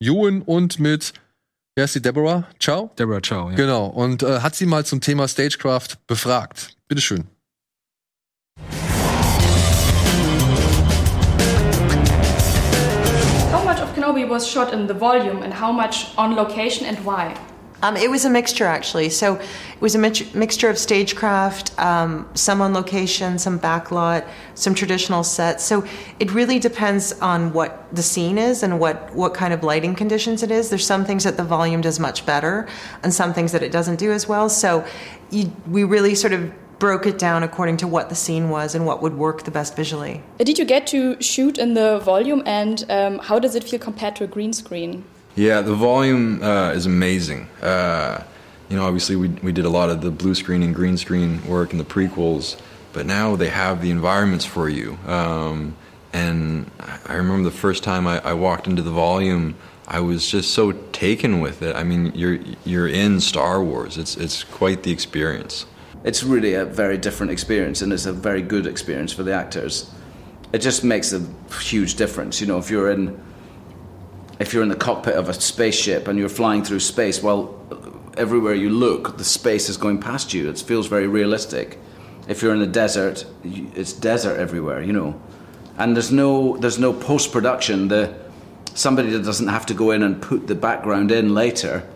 Ewan 0.03 0.41
und 0.41 0.79
mit, 0.81 1.13
wer 1.75 1.85
ist 1.85 1.95
die, 1.95 2.01
Deborah? 2.01 2.45
Ciao? 2.59 2.91
Deborah 2.99 3.21
Chow, 3.21 3.51
ja. 3.51 3.57
Genau. 3.57 3.85
Und 3.85 4.23
äh, 4.23 4.41
hat 4.41 4.55
sie 4.55 4.65
mal 4.65 4.87
zum 4.87 5.03
Thema 5.03 5.29
Stagecraft 5.29 5.99
befragt. 6.07 6.75
Bitteschön. 6.89 7.29
How 13.53 13.63
much 13.63 13.83
of 13.83 13.95
Kenobi 13.95 14.27
was 14.27 14.51
shot 14.51 14.73
in 14.73 14.89
the 14.89 14.95
volume 14.95 15.43
and 15.43 15.53
how 15.53 15.71
much 15.71 16.07
on 16.17 16.35
location 16.35 16.87
and 16.87 16.99
why? 17.05 17.35
Um, 17.83 17.97
it 17.97 18.11
was 18.11 18.25
a 18.25 18.31
mixture, 18.31 18.67
actually. 18.67 19.09
So 19.09 19.37
it 19.37 19.81
was 19.81 19.95
a 19.95 19.99
mix- 19.99 20.35
mixture 20.35 20.69
of 20.69 20.79
stagecraft, 20.79 21.79
um, 21.79 22.29
some 22.35 22.61
on 22.61 22.75
location, 22.75 23.39
some 23.39 23.59
backlot, 23.59 24.27
some 24.55 24.75
traditional 24.75 25.25
sets. 25.25 25.65
So 25.65 25.85
it 26.19 26.33
really 26.33 26.59
depends 26.59 27.13
on 27.21 27.53
what 27.53 27.87
the 27.95 28.03
scene 28.03 28.37
is 28.37 28.63
and 28.63 28.79
what, 28.79 29.15
what 29.15 29.33
kind 29.35 29.55
of 29.55 29.63
lighting 29.65 29.95
conditions 29.95 30.43
it 30.43 30.51
is. 30.51 30.69
There's 30.69 30.87
some 30.87 31.05
things 31.05 31.25
that 31.25 31.37
the 31.37 31.45
volume 31.45 31.81
does 31.81 31.99
much 31.99 32.27
better, 32.27 32.69
and 33.03 33.13
some 33.15 33.33
things 33.33 33.53
that 33.53 33.63
it 33.63 33.73
doesn't 33.73 33.97
do 33.97 34.13
as 34.13 34.29
well. 34.29 34.49
So 34.49 34.85
you, 35.31 35.51
we 35.67 35.85
really 35.85 36.15
sort 36.15 36.33
of 36.33 36.53
broke 36.79 37.07
it 37.07 37.19
down 37.19 37.43
according 37.43 37.77
to 37.77 37.87
what 37.87 38.09
the 38.09 38.15
scene 38.15 38.49
was 38.49 38.75
and 38.75 38.87
what 38.87 39.03
would 39.03 39.17
work 39.17 39.45
the 39.45 39.51
best 39.51 39.77
visually. 39.77 40.23
Did 40.39 40.59
you 40.59 40.65
get 40.65 40.87
to 40.89 41.21
shoot 41.21 41.59
in 41.59 41.75
the 41.75 41.99
volume 41.99 42.43
and 42.47 42.85
um, 42.89 43.19
how 43.19 43.39
does 43.39 43.55
it 43.55 43.65
feel 43.65 43.79
compared 43.79 44.17
to 44.17 44.25
a 44.25 44.27
green 44.27 44.55
screen? 44.55 45.05
Yeah, 45.41 45.63
the 45.63 45.75
volume 45.75 46.43
uh, 46.43 46.73
is 46.73 46.85
amazing. 46.85 47.49
Uh, 47.63 48.23
you 48.69 48.77
know, 48.77 48.85
obviously 48.85 49.17
we, 49.17 49.29
we 49.29 49.53
did 49.53 49.65
a 49.65 49.71
lot 49.71 49.89
of 49.89 50.03
the 50.03 50.11
blue 50.11 50.35
screen 50.35 50.63
and 50.63 50.75
green 50.75 50.99
screen 50.99 51.43
work 51.49 51.73
in 51.73 51.79
the 51.79 51.85
prequels, 51.85 52.61
but 52.93 53.07
now 53.07 53.37
they 53.37 53.49
have 53.49 53.81
the 53.81 53.91
environments 53.91 54.45
for 54.45 54.69
you. 54.69 54.99
Um, 55.07 55.77
and 56.13 56.71
I- 57.09 57.15
remember 57.15 57.45
the 57.49 57.57
first 57.57 57.83
time 57.83 58.07
I, 58.07 58.21
I 58.21 58.35
walked 58.35 58.67
into 58.67 58.83
the 58.83 58.91
volume, 58.91 59.55
I 59.89 60.01
was 60.01 60.31
just 60.31 60.51
so 60.51 60.73
taken 60.93 61.41
with 61.41 61.63
it. 61.63 61.75
I 61.75 61.85
mean, 61.85 62.13
you're 62.15 62.39
you're 62.67 62.89
in 62.89 63.19
Star 63.21 63.65
Wars. 63.65 63.97
It's 63.97 64.19
it's 64.19 64.45
quite 64.45 64.83
the 64.83 64.93
experience. 64.93 65.65
it's 66.05 66.23
really 66.23 66.53
a 66.55 66.67
very 66.67 66.99
different 66.99 67.33
experience 67.33 67.81
and 67.85 67.93
it's 67.95 68.07
a 68.07 68.13
very 68.13 68.43
good 68.43 68.67
experience 68.67 69.11
for 69.17 69.23
the 69.25 69.33
actors. 69.33 69.91
It 70.53 70.59
just 70.59 70.85
makes 70.85 71.13
a 71.15 71.21
huge 71.71 71.95
difference. 71.95 72.43
You 72.43 72.47
know, 72.47 72.59
if 72.59 72.71
you're 72.71 72.91
in 72.91 73.19
if 74.41 74.53
you're 74.53 74.63
in 74.63 74.69
the 74.69 74.77
cockpit 74.77 75.15
of 75.15 75.29
a 75.29 75.35
spaceship 75.35 76.09
and 76.09 76.19
you're 76.19 76.29
flying 76.29 76.65
through 76.65 76.81
space, 76.81 77.23
well, 77.23 77.55
everywhere 78.17 78.55
you 78.55 78.71
look, 78.71 79.17
the 79.19 79.25
space 79.25 79.69
is 79.69 79.77
going 79.77 80.01
past 80.01 80.35
you. 80.35 80.49
It 80.51 80.59
feels 80.59 80.89
very 80.89 81.07
realistic. 81.07 81.79
If 82.27 82.43
you're 82.43 82.53
in 82.53 82.61
the 82.61 82.67
desert, 82.67 83.25
it's 83.45 83.93
desert 83.93 84.39
everywhere. 84.39 84.83
You 84.83 84.93
know, 84.93 85.21
and 85.79 85.95
there's 85.95 86.11
no 86.11 86.57
there's 86.57 86.79
no 86.79 86.93
post 86.93 87.31
production. 87.31 87.89
The 87.89 88.15
somebody 88.75 89.11
that 89.11 89.25
doesn't 89.25 89.49
have 89.49 89.67
to 89.67 89.75
go 89.75 89.93
in 89.93 90.03
and 90.03 90.21
put 90.21 90.49
the 90.49 90.55
background 90.55 91.13
in 91.13 91.35
later 91.35 91.87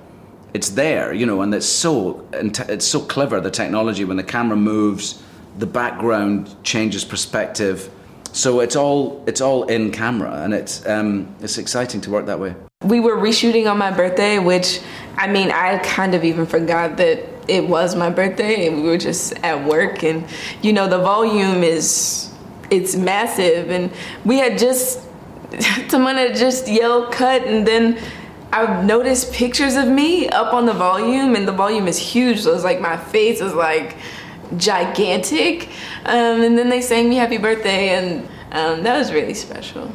it's 0.54 0.70
there, 0.70 1.12
you 1.12 1.26
know, 1.26 1.42
and 1.42 1.52
it's 1.52 1.66
so 1.66 2.26
it's 2.32 2.86
so 2.86 3.00
clever 3.00 3.40
the 3.40 3.50
technology 3.50 4.04
when 4.04 4.16
the 4.16 4.22
camera 4.22 4.56
moves, 4.56 5.20
the 5.58 5.66
background 5.66 6.54
changes 6.62 7.04
perspective, 7.04 7.90
so 8.34 8.58
it's 8.58 8.74
all 8.74 9.22
it's 9.26 9.40
all 9.40 9.62
in 9.64 9.92
camera, 9.92 10.42
and 10.42 10.52
it's 10.52 10.84
um, 10.86 11.34
it's 11.40 11.56
exciting 11.56 12.00
to 12.02 12.10
work 12.10 12.26
that 12.26 12.40
way. 12.40 12.54
We 12.82 12.98
were 12.98 13.16
reshooting 13.16 13.70
on 13.70 13.78
my 13.78 13.92
birthday, 13.92 14.38
which 14.40 14.80
I 15.16 15.28
mean, 15.28 15.50
I 15.50 15.78
kind 15.78 16.14
of 16.14 16.24
even 16.24 16.44
forgot 16.44 16.96
that 16.96 17.20
it 17.46 17.66
was 17.68 17.94
my 17.94 18.10
birthday 18.10 18.66
and 18.66 18.82
we 18.82 18.88
were 18.88 18.98
just 18.98 19.34
at 19.44 19.64
work 19.66 20.02
and 20.02 20.24
you 20.62 20.72
know, 20.72 20.88
the 20.88 20.98
volume 20.98 21.62
is 21.62 22.32
it's 22.70 22.96
massive 22.96 23.70
and 23.70 23.92
we 24.24 24.38
had 24.38 24.58
just 24.58 25.00
someone 25.88 26.16
had 26.16 26.34
just 26.34 26.66
yelled 26.66 27.12
cut 27.12 27.44
and 27.44 27.66
then 27.66 28.00
I 28.52 28.82
noticed 28.82 29.32
pictures 29.32 29.76
of 29.76 29.86
me 29.88 30.28
up 30.28 30.54
on 30.54 30.66
the 30.66 30.72
volume 30.72 31.36
and 31.36 31.46
the 31.46 31.52
volume 31.52 31.86
is 31.86 31.98
huge 31.98 32.40
so 32.40 32.54
it's 32.54 32.64
like 32.64 32.80
my 32.80 32.96
face 32.96 33.40
is 33.40 33.54
like 33.54 33.96
gigantic 34.58 35.68
um, 36.06 36.42
and 36.42 36.56
then 36.58 36.70
they 36.70 36.80
sang 36.82 37.08
me 37.08 37.16
happy 37.16 37.38
birthday 37.38 37.96
and 37.96 38.22
um, 38.52 38.82
that 38.84 38.98
was 38.98 39.12
really 39.12 39.34
special. 39.34 39.88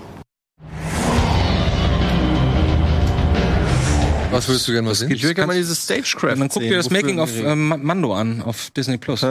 Was 4.32 4.48
würdest 4.48 4.68
du 4.68 4.74
gerne 4.74 4.88
mal 4.88 4.94
sehen? 4.96 5.10
Ich 5.12 5.24
will 5.24 5.34
gerne 5.34 5.48
mal 5.48 5.58
dieses 5.58 5.84
Stagecraft 5.84 6.34
Und 6.34 6.40
dann 6.42 6.50
guck 6.50 6.62
dir 6.62 6.78
das 6.78 6.90
Making 6.92 7.20
of 7.20 7.36
äh, 7.36 7.56
Ma- 7.56 7.78
Mando 7.78 8.14
an 8.14 8.44
auf 8.44 8.70
Disney 8.72 8.98
Plus. 8.98 9.22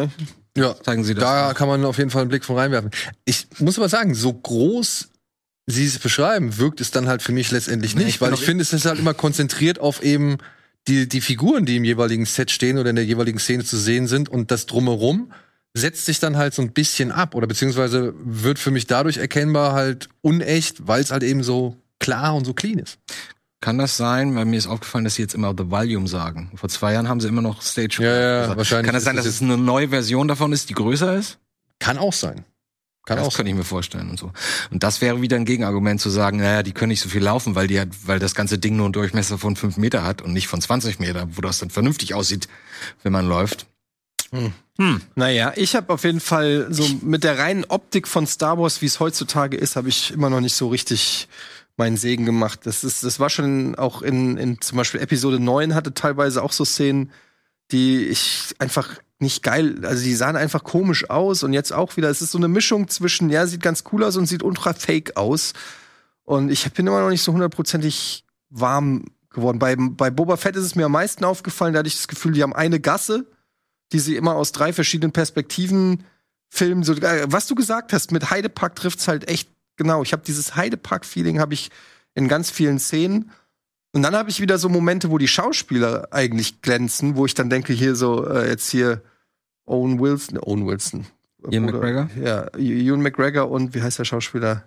Ja, 0.57 0.74
Zeigen 0.83 1.04
Sie 1.04 1.14
das 1.14 1.22
Da 1.22 1.50
auch. 1.50 1.54
kann 1.54 1.68
man 1.68 1.85
auf 1.85 1.98
jeden 1.98 2.11
Fall 2.11 2.22
einen 2.22 2.31
Blick 2.31 2.44
von 2.44 2.57
reinwerfen. 2.57 2.90
Ich 3.24 3.46
muss 3.61 3.78
aber 3.78 3.88
sagen, 3.88 4.14
so 4.14 4.33
groß 4.33 5.09
Sie 5.70 5.85
es 5.85 5.98
beschreiben, 6.00 6.57
wirkt 6.59 6.81
es 6.81 6.90
dann 6.90 7.07
halt 7.09 7.22
für 7.22 7.31
mich 7.33 7.50
letztendlich 7.52 7.94
Nee, 7.94 8.04
nicht, 8.04 8.14
ich 8.16 8.20
weil 8.20 8.33
ich 8.35 8.40
finde, 8.40 8.62
es 8.62 8.72
ist 8.72 8.87
halt 8.87 8.98
immer 8.98 9.14
konzentriert 9.14 9.78
auf 9.78 10.02
eben 10.02 10.38
die, 10.88 11.09
die 11.09 11.20
Figuren, 11.20 11.64
die 11.66 11.77
im 11.77 11.85
jeweiligen 11.85 12.24
Set 12.24 12.51
stehen 12.51 12.79
oder 12.79 12.90
in 12.90 12.96
der 12.96 13.05
jeweiligen 13.05 13.38
Szene 13.38 13.64
zu 13.64 13.77
sehen 13.77 14.07
sind 14.07 14.29
und 14.29 14.51
das 14.51 14.66
drumherum 14.66 15.33
setzt 15.74 16.07
sich 16.07 16.18
dann 16.18 16.37
halt 16.37 16.55
so 16.55 16.62
ein 16.62 16.72
bisschen 16.72 17.12
ab 17.12 17.35
oder 17.35 17.46
beziehungsweise 17.46 18.14
wird 18.18 18.59
für 18.59 18.70
mich 18.70 18.87
dadurch 18.87 19.18
erkennbar 19.18 19.72
halt 19.72 20.09
unecht, 20.22 20.87
weil 20.87 21.01
es 21.01 21.11
halt 21.11 21.22
eben 21.22 21.42
so 21.42 21.77
klar 21.98 22.35
und 22.35 22.44
so 22.44 22.55
clean 22.55 22.79
ist. 22.79 22.98
Kann 23.61 23.79
das 23.79 23.96
sein? 23.96 24.35
Weil 24.37 24.44
mir 24.44 24.57
ist 24.57 24.68
aufgefallen, 24.68 25.05
dass 25.05 25.16
sie 25.16 25.22
jetzt 25.22 25.35
immer 25.35 25.53
The 25.57 25.70
Volume 25.70 26.07
sagen. 26.07 26.51
Vor 26.55 26.68
zwei 26.68 26.92
Jahren 26.92 27.09
haben 27.09 27.20
sie 27.20 27.29
immer 27.29 27.42
noch 27.42 27.61
Stage. 27.61 28.03
Ja, 28.03 28.20
ja, 28.20 28.40
gesagt. 28.40 28.59
wahrscheinlich 28.59 28.87
Kann 28.87 28.94
das 28.94 29.05
sein, 29.05 29.16
das 29.16 29.24
dass 29.24 29.35
es 29.35 29.42
eine 29.42 29.59
neue 29.59 29.88
Version 29.88 30.29
davon 30.29 30.53
ist, 30.53 30.70
die 30.70 30.74
größer 30.74 31.16
ist? 31.16 31.38
Kann 31.81 31.98
auch 31.98 32.12
sein. 32.12 32.44
Kann 33.08 33.16
das 33.16 33.26
auch 33.26 33.34
könnte 33.34 33.50
ich 33.50 33.56
mir 33.56 33.64
vorstellen 33.64 34.10
und 34.10 34.18
so. 34.18 34.32
Und 34.70 34.82
das 34.82 35.00
wäre 35.00 35.22
wieder 35.22 35.36
ein 35.36 35.46
Gegenargument 35.46 35.98
zu 35.98 36.10
sagen, 36.10 36.40
naja, 36.40 36.62
die 36.62 36.72
können 36.72 36.90
nicht 36.90 37.00
so 37.00 37.08
viel 37.08 37.22
laufen, 37.22 37.54
weil 37.54 37.66
die 37.66 37.80
hat, 37.80 37.88
weil 38.04 38.18
das 38.18 38.34
ganze 38.34 38.58
Ding 38.58 38.76
nur 38.76 38.84
einen 38.84 38.92
Durchmesser 38.92 39.38
von 39.38 39.56
fünf 39.56 39.78
Meter 39.78 40.04
hat 40.04 40.20
und 40.20 40.34
nicht 40.34 40.46
von 40.46 40.60
20 40.60 40.98
Meter, 40.98 41.26
wo 41.32 41.40
das 41.40 41.58
dann 41.58 41.70
vernünftig 41.70 42.12
aussieht, 42.12 42.48
wenn 43.02 43.12
man 43.12 43.26
läuft. 43.26 43.66
Naja, 45.14 45.54
ich 45.56 45.74
habe 45.74 45.90
auf 45.90 46.04
jeden 46.04 46.20
Fall 46.20 46.66
so 46.68 46.84
mit 47.00 47.24
der 47.24 47.38
reinen 47.38 47.64
Optik 47.64 48.06
von 48.06 48.26
Star 48.26 48.58
Wars, 48.58 48.82
wie 48.82 48.86
es 48.86 49.00
heutzutage 49.00 49.56
ist, 49.56 49.76
habe 49.76 49.88
ich 49.88 50.10
immer 50.10 50.28
noch 50.28 50.42
nicht 50.42 50.54
so 50.54 50.68
richtig 50.68 51.28
meinen 51.78 51.96
Segen 51.96 52.26
gemacht. 52.26 52.60
Das 52.64 52.84
ist, 52.84 53.04
das 53.04 53.18
war 53.18 53.30
schon 53.30 53.74
auch 53.76 54.02
in, 54.02 54.36
in 54.36 54.60
zum 54.60 54.76
Beispiel 54.76 55.00
Episode 55.00 55.40
9 55.40 55.74
hatte 55.74 55.94
teilweise 55.94 56.42
auch 56.42 56.52
so 56.52 56.66
Szenen, 56.66 57.11
die 57.70 58.06
ich 58.06 58.54
einfach 58.58 58.98
nicht 59.18 59.42
geil, 59.42 59.84
also 59.84 60.02
die 60.02 60.14
sahen 60.14 60.36
einfach 60.36 60.62
komisch 60.62 61.10
aus 61.10 61.42
und 61.42 61.52
jetzt 61.52 61.72
auch 61.72 61.96
wieder, 61.96 62.08
es 62.08 62.22
ist 62.22 62.30
so 62.30 62.38
eine 62.38 62.48
Mischung 62.48 62.88
zwischen, 62.88 63.30
ja, 63.30 63.46
sieht 63.46 63.62
ganz 63.62 63.84
cool 63.92 64.04
aus 64.04 64.16
und 64.16 64.26
sieht 64.26 64.42
ultra 64.42 64.74
fake 64.74 65.16
aus. 65.16 65.54
Und 66.22 66.50
ich 66.50 66.70
bin 66.72 66.86
immer 66.86 67.00
noch 67.00 67.08
nicht 67.08 67.22
so 67.22 67.32
hundertprozentig 67.32 68.24
warm 68.50 69.06
geworden. 69.30 69.58
Bei, 69.58 69.76
bei 69.76 70.10
Boba 70.10 70.36
Fett 70.36 70.56
ist 70.56 70.64
es 70.64 70.74
mir 70.74 70.86
am 70.86 70.92
meisten 70.92 71.24
aufgefallen, 71.24 71.72
da 71.72 71.80
hatte 71.80 71.88
ich 71.88 71.96
das 71.96 72.08
Gefühl, 72.08 72.32
die 72.32 72.42
haben 72.42 72.54
eine 72.54 72.80
Gasse, 72.80 73.26
die 73.92 73.98
sie 73.98 74.16
immer 74.16 74.36
aus 74.36 74.52
drei 74.52 74.72
verschiedenen 74.72 75.12
Perspektiven 75.12 76.04
filmen. 76.48 76.84
So, 76.84 76.94
äh, 76.94 77.26
was 77.26 77.46
du 77.46 77.54
gesagt 77.54 77.92
hast, 77.92 78.12
mit 78.12 78.30
Heidepark 78.30 78.76
trifft's 78.76 79.08
halt 79.08 79.28
echt 79.28 79.48
genau. 79.76 80.02
Ich 80.02 80.12
habe 80.12 80.22
dieses 80.26 80.54
Heidepark-Feeling 80.56 81.40
habe 81.40 81.54
ich 81.54 81.70
in 82.14 82.28
ganz 82.28 82.50
vielen 82.50 82.78
Szenen. 82.78 83.30
Und 83.99 84.05
dann 84.05 84.14
habe 84.14 84.30
ich 84.30 84.40
wieder 84.40 84.59
so 84.59 84.68
Momente, 84.68 85.11
wo 85.11 85.18
die 85.18 85.26
Schauspieler 85.26 86.07
eigentlich 86.12 86.62
glänzen, 86.62 87.16
wo 87.16 87.26
ich 87.26 87.34
dann 87.34 87.51
denke, 87.51 87.72
hier 87.72 87.96
so, 87.96 88.28
äh, 88.28 88.49
jetzt 88.49 88.70
hier 88.70 89.03
Owen 89.66 89.99
Wilson, 89.99 90.38
Owen 90.38 90.68
Wilson. 90.68 91.05
Ian 91.51 91.64
Oder- 91.64 91.78
McGregor? 91.78 92.11
Ja, 92.22 92.46
Ewan 92.57 93.03
McGregor 93.03 93.51
und 93.51 93.74
wie 93.74 93.82
heißt 93.82 93.99
der 93.99 94.05
Schauspieler, 94.05 94.62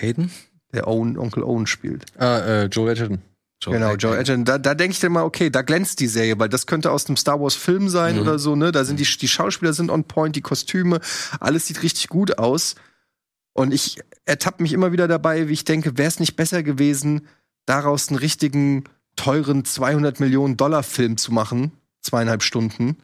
Hayden? 0.00 0.30
der 0.72 0.88
Owen, 0.88 1.18
Onkel 1.18 1.42
Owen 1.42 1.66
spielt? 1.66 2.06
Ah, 2.16 2.38
äh, 2.38 2.64
Joe 2.68 2.90
Edgerton. 2.90 3.18
genau, 3.62 3.96
Joe 3.96 4.16
Edgerton. 4.16 4.46
Da, 4.46 4.56
da 4.56 4.74
denke 4.74 4.92
ich 4.92 5.00
dann 5.00 5.12
mal, 5.12 5.24
okay, 5.24 5.50
da 5.50 5.60
glänzt 5.60 6.00
die 6.00 6.06
Serie, 6.06 6.38
weil 6.38 6.48
das 6.48 6.66
könnte 6.66 6.90
aus 6.90 7.04
einem 7.06 7.18
Star 7.18 7.38
Wars 7.38 7.56
Film 7.56 7.90
sein 7.90 8.18
oder 8.18 8.38
so, 8.38 8.56
ne? 8.56 8.72
Da 8.72 8.86
sind 8.86 8.98
die, 8.98 9.04
die 9.04 9.28
Schauspieler 9.28 9.74
sind 9.74 9.90
on 9.90 10.04
point, 10.04 10.36
die 10.36 10.40
Kostüme, 10.40 11.00
alles 11.38 11.66
sieht 11.66 11.82
richtig 11.82 12.08
gut 12.08 12.38
aus. 12.38 12.76
Und 13.52 13.74
ich 13.74 13.98
ertappe 14.24 14.62
mich 14.62 14.72
immer 14.72 14.90
wieder 14.90 15.06
dabei, 15.06 15.48
wie 15.48 15.52
ich 15.52 15.66
denke, 15.66 15.98
wäre 15.98 16.08
es 16.08 16.18
nicht 16.18 16.34
besser 16.34 16.62
gewesen, 16.62 17.26
daraus 17.70 18.08
einen 18.08 18.18
richtigen, 18.18 18.84
teuren 19.16 19.64
200 19.64 20.20
Millionen 20.20 20.56
Dollar 20.56 20.82
Film 20.82 21.16
zu 21.16 21.32
machen, 21.32 21.72
zweieinhalb 22.00 22.42
Stunden, 22.42 22.96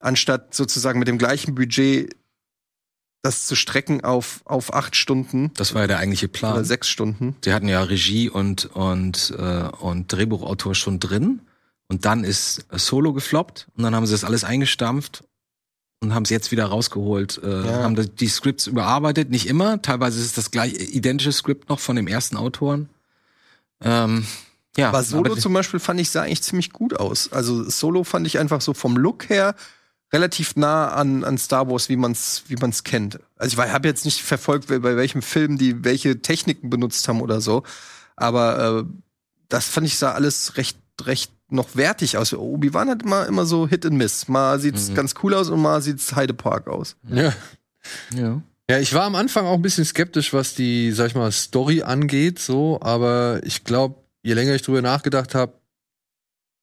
anstatt 0.00 0.54
sozusagen 0.54 0.98
mit 0.98 1.08
dem 1.08 1.18
gleichen 1.18 1.54
Budget 1.54 2.14
das 3.22 3.46
zu 3.46 3.56
strecken 3.56 4.02
auf, 4.04 4.42
auf 4.44 4.74
acht 4.74 4.96
Stunden 4.96 5.50
Das 5.54 5.74
war 5.74 5.82
ja 5.82 5.86
der 5.86 5.98
eigentliche 5.98 6.26
oder 6.26 6.32
Plan. 6.32 6.64
sechs 6.64 6.88
Stunden. 6.88 7.36
Sie 7.42 7.52
hatten 7.54 7.68
ja 7.68 7.82
Regie 7.82 8.28
und, 8.28 8.66
und, 8.74 9.34
äh, 9.38 9.68
und 9.80 10.12
Drehbuchautor 10.12 10.74
schon 10.74 11.00
drin. 11.00 11.40
Und 11.88 12.04
dann 12.04 12.22
ist 12.24 12.66
Solo 12.70 13.12
gefloppt. 13.14 13.68
Und 13.76 13.82
dann 13.84 13.94
haben 13.94 14.04
sie 14.06 14.12
das 14.12 14.24
alles 14.24 14.44
eingestampft 14.44 15.24
und 16.02 16.14
haben 16.14 16.24
es 16.24 16.30
jetzt 16.30 16.52
wieder 16.52 16.66
rausgeholt. 16.66 17.40
Äh, 17.42 17.64
Ja. 17.66 17.82
Haben 17.82 17.96
die 18.16 18.28
Scripts 18.28 18.66
überarbeitet. 18.66 19.30
Nicht 19.30 19.46
immer. 19.46 19.80
Teilweise 19.80 20.18
ist 20.18 20.26
es 20.26 20.32
das 20.34 20.50
gleiche, 20.50 20.76
identische 20.76 21.32
Skript 21.32 21.70
noch 21.70 21.80
von 21.80 21.96
dem 21.96 22.08
ersten 22.08 22.36
Autoren. 22.36 22.90
Ähm, 23.84 24.26
ja, 24.76 24.88
Aber 24.88 25.02
Solo 25.02 25.32
aber- 25.32 25.40
zum 25.40 25.52
Beispiel 25.52 25.78
fand 25.80 26.00
ich 26.00 26.10
sah 26.10 26.22
eigentlich 26.22 26.42
ziemlich 26.42 26.72
gut 26.72 26.98
aus. 26.98 27.30
Also 27.32 27.68
Solo 27.68 28.02
fand 28.04 28.26
ich 28.26 28.38
einfach 28.38 28.60
so 28.60 28.74
vom 28.74 28.96
Look 28.96 29.28
her 29.28 29.54
relativ 30.12 30.56
nah 30.56 30.88
an, 30.88 31.24
an 31.24 31.38
Star 31.38 31.68
Wars, 31.70 31.88
wie 31.88 31.96
man's 31.96 32.42
wie 32.48 32.56
man's 32.56 32.84
kennt. 32.84 33.18
Also 33.36 33.60
ich 33.62 33.68
habe 33.70 33.88
jetzt 33.88 34.04
nicht 34.04 34.22
verfolgt, 34.22 34.68
bei 34.68 34.82
welchem 34.82 35.22
Film 35.22 35.58
die 35.58 35.84
welche 35.84 36.22
Techniken 36.22 36.70
benutzt 36.70 37.06
haben 37.08 37.20
oder 37.20 37.40
so, 37.40 37.62
aber 38.16 38.80
äh, 38.80 38.84
das 39.48 39.66
fand 39.68 39.86
ich 39.86 39.96
sah 39.98 40.12
alles 40.12 40.56
recht 40.56 40.78
recht 41.02 41.32
noch 41.50 41.74
wertig 41.76 42.16
aus. 42.16 42.32
Obi-Wan 42.32 42.88
hat 42.88 43.02
immer 43.02 43.26
immer 43.26 43.44
so 43.46 43.66
Hit 43.68 43.84
and 43.86 43.96
Miss. 43.96 44.28
Mal 44.28 44.58
sieht's 44.60 44.88
Mhm. 44.90 44.94
ganz 44.94 45.14
cool 45.22 45.34
aus 45.34 45.50
und 45.50 45.60
mal 45.60 45.82
sieht's 45.82 46.14
Heide 46.16 46.34
Park 46.34 46.68
aus. 46.68 46.96
Ja. 47.08 47.32
ja. 48.14 48.40
Ja, 48.70 48.78
ich 48.78 48.94
war 48.94 49.02
am 49.02 49.14
Anfang 49.14 49.44
auch 49.44 49.54
ein 49.54 49.62
bisschen 49.62 49.84
skeptisch, 49.84 50.32
was 50.32 50.54
die, 50.54 50.90
sag 50.92 51.08
ich 51.08 51.14
mal, 51.14 51.30
Story 51.30 51.82
angeht, 51.82 52.38
so, 52.38 52.78
aber 52.80 53.40
ich 53.44 53.64
glaube, 53.64 53.96
je 54.22 54.32
länger 54.32 54.54
ich 54.54 54.62
drüber 54.62 54.80
nachgedacht 54.80 55.34
habe, 55.34 55.60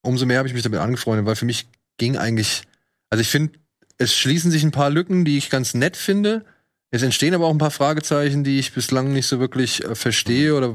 umso 0.01 0.25
mehr 0.25 0.39
habe 0.39 0.47
ich 0.47 0.55
mich 0.55 0.63
damit 0.63 0.79
angefreundet, 0.79 1.27
weil 1.27 1.35
für 1.35 1.45
mich 1.45 1.69
ging 1.97 2.17
eigentlich, 2.17 2.63
also 3.11 3.21
ich 3.21 3.29
finde, 3.29 3.59
es 3.99 4.15
schließen 4.15 4.49
sich 4.49 4.63
ein 4.63 4.71
paar 4.71 4.89
Lücken, 4.89 5.25
die 5.25 5.37
ich 5.37 5.51
ganz 5.51 5.75
nett 5.75 5.95
finde. 5.95 6.43
Es 6.89 7.03
entstehen 7.03 7.35
aber 7.35 7.45
auch 7.45 7.51
ein 7.51 7.59
paar 7.59 7.69
Fragezeichen, 7.69 8.43
die 8.43 8.57
ich 8.57 8.73
bislang 8.73 9.13
nicht 9.13 9.27
so 9.27 9.39
wirklich 9.39 9.83
äh, 9.85 9.93
verstehe 9.93 10.55
oder 10.55 10.73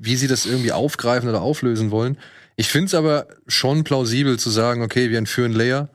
wie 0.00 0.16
sie 0.16 0.26
das 0.26 0.46
irgendwie 0.46 0.72
aufgreifen 0.72 1.28
oder 1.28 1.42
auflösen 1.42 1.90
wollen. 1.90 2.16
Ich 2.56 2.68
finde 2.68 2.86
es 2.86 2.94
aber 2.94 3.28
schon 3.46 3.84
plausibel 3.84 4.38
zu 4.38 4.48
sagen, 4.48 4.82
okay, 4.82 5.10
wir 5.10 5.18
entführen 5.18 5.52
Leia, 5.52 5.90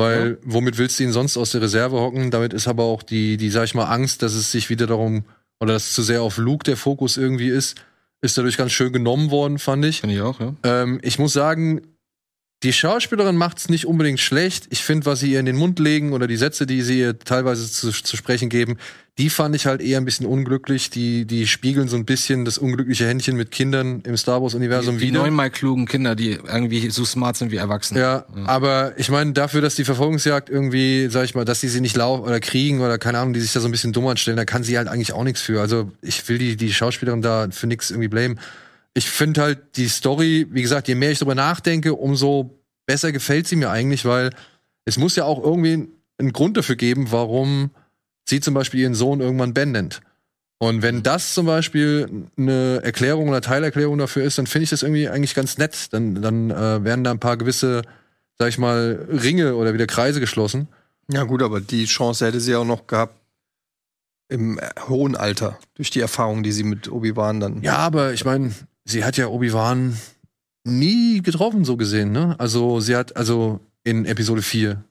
weil 0.00 0.38
womit 0.42 0.78
willst 0.78 0.98
du 0.98 1.04
ihn 1.04 1.12
sonst 1.12 1.36
aus 1.36 1.52
der 1.52 1.62
Reserve 1.62 2.00
hocken? 2.00 2.30
Damit 2.30 2.52
ist 2.52 2.68
aber 2.68 2.84
auch 2.84 3.02
die, 3.02 3.36
die, 3.36 3.50
sag 3.50 3.64
ich 3.64 3.74
mal, 3.74 3.84
Angst, 3.84 4.22
dass 4.22 4.34
es 4.34 4.50
sich 4.50 4.70
wieder 4.70 4.86
darum, 4.86 5.24
oder 5.60 5.74
dass 5.74 5.92
zu 5.92 6.02
sehr 6.02 6.22
auf 6.22 6.38
Luke 6.38 6.64
der 6.64 6.76
Fokus 6.76 7.16
irgendwie 7.16 7.48
ist, 7.48 7.76
ist 8.22 8.36
dadurch 8.36 8.56
ganz 8.56 8.72
schön 8.72 8.92
genommen 8.92 9.30
worden, 9.30 9.58
fand 9.58 9.84
ich. 9.84 10.00
Finde 10.00 10.16
ich 10.16 10.22
auch, 10.22 10.40
ja. 10.40 10.54
Ähm, 10.62 10.98
ich 11.02 11.18
muss 11.18 11.32
sagen, 11.32 11.82
die 12.62 12.74
Schauspielerin 12.74 13.36
macht's 13.36 13.70
nicht 13.70 13.86
unbedingt 13.86 14.20
schlecht. 14.20 14.66
Ich 14.68 14.84
finde, 14.84 15.06
was 15.06 15.20
sie 15.20 15.32
ihr 15.32 15.40
in 15.40 15.46
den 15.46 15.56
Mund 15.56 15.78
legen 15.78 16.12
oder 16.12 16.26
die 16.26 16.36
Sätze, 16.36 16.66
die 16.66 16.82
sie 16.82 16.98
ihr 17.00 17.18
teilweise 17.18 17.70
zu, 17.70 17.90
zu 17.90 18.16
sprechen 18.18 18.50
geben, 18.50 18.76
die 19.16 19.30
fand 19.30 19.56
ich 19.56 19.64
halt 19.66 19.80
eher 19.80 19.98
ein 19.98 20.04
bisschen 20.04 20.26
unglücklich. 20.26 20.90
Die, 20.90 21.24
die 21.24 21.46
spiegeln 21.46 21.88
so 21.88 21.96
ein 21.96 22.04
bisschen 22.04 22.44
das 22.44 22.58
unglückliche 22.58 23.06
Händchen 23.06 23.36
mit 23.36 23.50
Kindern 23.50 24.02
im 24.04 24.14
Star 24.18 24.42
Wars-Universum 24.42 24.96
Die, 24.98 25.06
die 25.06 25.10
wieder. 25.12 25.22
neunmal 25.22 25.50
klugen 25.50 25.86
Kinder, 25.86 26.14
die 26.14 26.32
irgendwie 26.32 26.90
so 26.90 27.06
smart 27.06 27.36
sind 27.36 27.50
wie 27.50 27.56
Erwachsene. 27.56 27.98
Ja, 28.00 28.26
aber 28.44 28.92
ich 28.98 29.10
meine, 29.10 29.32
dafür, 29.32 29.62
dass 29.62 29.74
die 29.74 29.84
Verfolgungsjagd 29.84 30.50
irgendwie, 30.50 31.08
sag 31.10 31.24
ich 31.24 31.34
mal, 31.34 31.46
dass 31.46 31.60
die 31.60 31.68
sie 31.68 31.80
nicht 31.80 31.96
laufen 31.96 32.24
oder 32.24 32.40
kriegen 32.40 32.80
oder 32.80 32.98
keine 32.98 33.18
Ahnung, 33.20 33.32
die 33.32 33.40
sich 33.40 33.52
da 33.54 33.60
so 33.60 33.68
ein 33.68 33.72
bisschen 33.72 33.92
dumm 33.94 34.06
anstellen, 34.06 34.36
da 34.36 34.44
kann 34.44 34.62
sie 34.64 34.76
halt 34.76 34.88
eigentlich 34.88 35.14
auch 35.14 35.24
nichts 35.24 35.40
für. 35.40 35.62
Also 35.62 35.90
ich 36.02 36.28
will 36.28 36.36
die, 36.36 36.56
die 36.56 36.72
Schauspielerin 36.74 37.22
da 37.22 37.48
für 37.50 37.66
nichts 37.66 37.90
irgendwie 37.90 38.08
blamen. 38.08 38.38
Ich 38.94 39.08
finde 39.08 39.42
halt 39.42 39.76
die 39.76 39.88
Story, 39.88 40.46
wie 40.50 40.62
gesagt, 40.62 40.88
je 40.88 40.94
mehr 40.94 41.12
ich 41.12 41.18
drüber 41.18 41.34
nachdenke, 41.34 41.94
umso 41.94 42.58
besser 42.86 43.12
gefällt 43.12 43.46
sie 43.46 43.56
mir 43.56 43.70
eigentlich, 43.70 44.04
weil 44.04 44.30
es 44.84 44.98
muss 44.98 45.16
ja 45.16 45.24
auch 45.24 45.42
irgendwie 45.42 45.88
einen 46.18 46.32
Grund 46.32 46.56
dafür 46.56 46.76
geben, 46.76 47.12
warum 47.12 47.70
sie 48.28 48.40
zum 48.40 48.54
Beispiel 48.54 48.80
ihren 48.80 48.94
Sohn 48.94 49.20
irgendwann 49.20 49.54
Ben 49.54 49.72
nennt. 49.72 50.00
Und 50.58 50.82
wenn 50.82 51.02
das 51.02 51.32
zum 51.32 51.46
Beispiel 51.46 52.26
eine 52.36 52.80
Erklärung 52.82 53.30
oder 53.30 53.40
Teilerklärung 53.40 53.96
dafür 53.96 54.24
ist, 54.24 54.36
dann 54.36 54.46
finde 54.46 54.64
ich 54.64 54.70
das 54.70 54.82
irgendwie 54.82 55.08
eigentlich 55.08 55.34
ganz 55.34 55.56
nett. 55.56 55.92
Dann, 55.92 56.20
dann 56.20 56.50
äh, 56.50 56.84
werden 56.84 57.02
da 57.02 57.10
ein 57.10 57.18
paar 57.18 57.38
gewisse, 57.38 57.80
sag 58.38 58.48
ich 58.48 58.58
mal, 58.58 59.08
Ringe 59.10 59.54
oder 59.54 59.72
wieder 59.72 59.86
Kreise 59.86 60.20
geschlossen. 60.20 60.68
Ja 61.10 61.24
gut, 61.24 61.42
aber 61.42 61.62
die 61.62 61.86
Chance 61.86 62.26
hätte 62.26 62.40
sie 62.40 62.54
auch 62.54 62.66
noch 62.66 62.86
gehabt 62.86 63.14
im 64.28 64.60
hohen 64.88 65.16
Alter 65.16 65.58
durch 65.74 65.90
die 65.90 66.00
Erfahrung, 66.00 66.42
die 66.42 66.52
sie 66.52 66.62
mit 66.62 66.92
Obi-Wan 66.92 67.40
dann. 67.40 67.62
Ja, 67.62 67.78
aber 67.78 68.12
ich 68.12 68.24
meine, 68.24 68.52
sie 68.90 69.04
hat 69.04 69.16
ja 69.16 69.28
Obi-Wan 69.28 69.96
nie 70.64 71.22
getroffen, 71.22 71.64
so 71.64 71.76
gesehen, 71.76 72.12
ne? 72.12 72.36
Also 72.38 72.80
sie 72.80 72.96
hat, 72.96 73.16
also 73.16 73.60
in 73.84 74.04
Episode 74.04 74.42
4. 74.42 74.84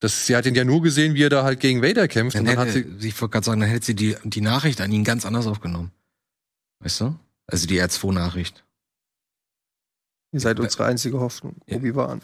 Das, 0.00 0.26
sie 0.26 0.34
hat 0.34 0.46
ihn 0.46 0.54
ja 0.54 0.64
nur 0.64 0.82
gesehen, 0.82 1.14
wie 1.14 1.22
er 1.22 1.30
da 1.30 1.44
halt 1.44 1.60
gegen 1.60 1.82
Vader 1.82 2.08
kämpft. 2.08 2.34
Dann 2.34 2.42
und 2.42 2.48
dann 2.48 2.58
hat 2.58 2.74
hätte, 2.74 2.88
sie, 2.98 3.08
ich 3.08 3.20
wollte 3.20 3.32
gerade 3.32 3.44
sagen, 3.44 3.60
dann 3.60 3.68
hätte 3.70 3.86
sie 3.86 3.94
die, 3.94 4.16
die 4.24 4.40
Nachricht 4.40 4.80
an 4.80 4.90
ihn 4.90 5.04
ganz 5.04 5.24
anders 5.24 5.46
aufgenommen. 5.46 5.92
Weißt 6.80 7.00
du? 7.02 7.14
Also 7.46 7.66
die 7.66 7.80
R2-Nachricht. 7.80 8.64
Ihr 10.32 10.40
seid 10.40 10.58
unsere 10.58 10.86
einzige 10.86 11.20
Hoffnung, 11.20 11.56
Ja. 11.66 11.76
Obi-Wan. 11.76 12.22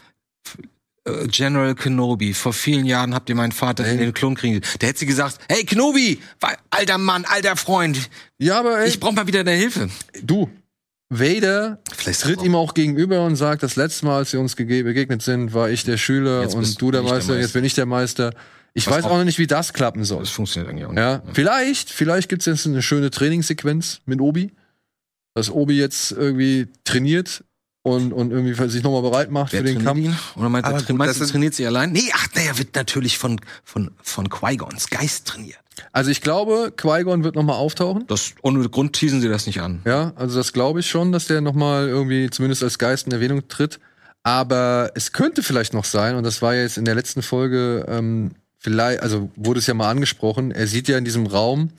Äh, 1.05 1.27
General 1.27 1.75
Kenobi, 1.75 2.33
vor 2.33 2.53
vielen 2.53 2.85
Jahren 2.85 3.13
habt 3.13 3.29
ihr 3.29 3.35
meinen 3.35 3.51
Vater 3.51 3.85
in 3.85 3.99
den 3.99 4.13
Klonkrieg. 4.13 4.65
Der 4.79 4.89
hätte 4.89 4.99
sie 4.99 5.05
gesagt, 5.05 5.39
hey 5.47 5.63
Kenobi, 5.63 6.19
alter 6.71 6.97
Mann, 6.97 7.23
alter 7.25 7.55
Freund, 7.55 8.09
ja, 8.39 8.59
aber 8.59 8.79
ey, 8.79 8.89
ich 8.89 8.99
brauch 8.99 9.13
mal 9.13 9.27
wieder 9.27 9.43
deine 9.43 9.57
Hilfe. 9.57 9.89
du, 10.23 10.49
Vader 11.09 11.79
Vielleicht 11.91 12.21
tritt 12.21 12.43
ihm 12.43 12.55
auch 12.55 12.73
gegenüber 12.75 13.25
und 13.25 13.35
sagt, 13.35 13.63
das 13.63 13.75
letzte 13.75 14.05
Mal, 14.05 14.17
als 14.17 14.31
wir 14.33 14.39
uns 14.39 14.55
begegnet 14.55 15.21
sind, 15.23 15.53
war 15.53 15.69
ich 15.69 15.83
der 15.83 15.97
Schüler 15.97 16.41
Jetzt 16.43 16.53
und 16.55 16.79
du 16.81 16.91
der 16.91 17.01
ich 17.01 17.07
der 17.07 17.15
Meister, 17.15 17.33
jetzt 17.33 17.41
Meister. 17.41 17.53
bin 17.59 17.65
ich 17.65 17.73
der 17.73 17.85
Meister. 17.87 18.33
Ich 18.75 18.85
Was 18.87 18.93
weiß 18.97 19.05
auch- 19.05 19.11
auch 19.11 19.17
noch 19.17 19.23
nicht, 19.25 19.39
wie 19.39 19.47
das 19.47 19.73
klappen 19.73 20.03
soll. 20.03 20.19
Das 20.19 20.29
funktioniert 20.29 20.69
eigentlich 20.69 20.85
auch 20.85 20.91
nicht. 20.91 20.99
Ja, 20.99 21.23
vielleicht, 21.33 21.89
vielleicht 21.89 22.29
gibt's 22.29 22.45
jetzt 22.45 22.67
eine 22.67 22.83
schöne 22.83 23.09
Trainingssequenz 23.09 24.01
mit 24.05 24.21
Obi, 24.21 24.53
dass 25.33 25.49
Obi 25.49 25.77
jetzt 25.79 26.11
irgendwie 26.11 26.67
trainiert 26.83 27.43
und, 27.81 28.11
und 28.13 28.31
irgendwie 28.31 28.53
sich 28.69 28.83
nochmal 28.83 29.01
bereit 29.01 29.31
macht 29.31 29.53
Wer 29.53 29.61
für 29.61 29.65
den 29.73 29.83
Kampf. 29.83 29.99
ihn? 29.99 30.15
Oder 30.35 30.49
meint, 30.49 30.65
er, 30.65 30.73
gut, 30.81 31.07
ist- 31.07 31.31
trainiert 31.31 31.53
sie 31.55 31.65
allein? 31.65 31.91
Nee, 31.91 32.09
ach, 32.13 32.27
naja, 32.35 32.57
wird 32.57 32.75
natürlich 32.75 33.17
von, 33.17 33.39
von, 33.63 33.91
von 34.03 34.29
Qui-Gons 34.29 34.89
Geist 34.89 35.27
trainiert. 35.27 35.59
Also 35.93 36.11
ich 36.11 36.19
glaube, 36.21 36.73
Qui-Gon 36.75 37.23
wird 37.23 37.35
nochmal 37.35 37.55
auftauchen. 37.55 38.03
Das, 38.07 38.33
ohne 38.41 38.67
Grund 38.69 38.93
teasen 38.93 39.21
sie 39.21 39.29
das 39.29 39.45
nicht 39.47 39.61
an. 39.61 39.81
Ja, 39.85 40.11
also 40.15 40.37
das 40.37 40.51
glaube 40.51 40.81
ich 40.81 40.89
schon, 40.89 41.11
dass 41.13 41.27
der 41.27 41.39
nochmal 41.41 41.87
irgendwie 41.87 42.29
zumindest 42.29 42.63
als 42.63 42.77
Geist 42.79 43.05
in 43.07 43.13
Erwähnung 43.13 43.47
tritt. 43.47 43.79
Aber 44.23 44.91
es 44.95 45.13
könnte 45.13 45.41
vielleicht 45.41 45.73
noch 45.73 45.85
sein, 45.85 46.15
und 46.15 46.23
das 46.25 46.41
war 46.41 46.53
ja 46.53 46.63
jetzt 46.63 46.77
in 46.77 46.83
der 46.83 46.95
letzten 46.95 47.21
Folge, 47.21 47.85
ähm, 47.87 48.31
vielleicht, 48.57 49.01
also 49.01 49.31
wurde 49.37 49.59
es 49.59 49.67
ja 49.67 49.73
mal 49.73 49.89
angesprochen, 49.89 50.51
er 50.51 50.67
sieht 50.67 50.89
ja 50.89 50.97
in 50.97 51.05
diesem 51.05 51.25
Raum, 51.25 51.69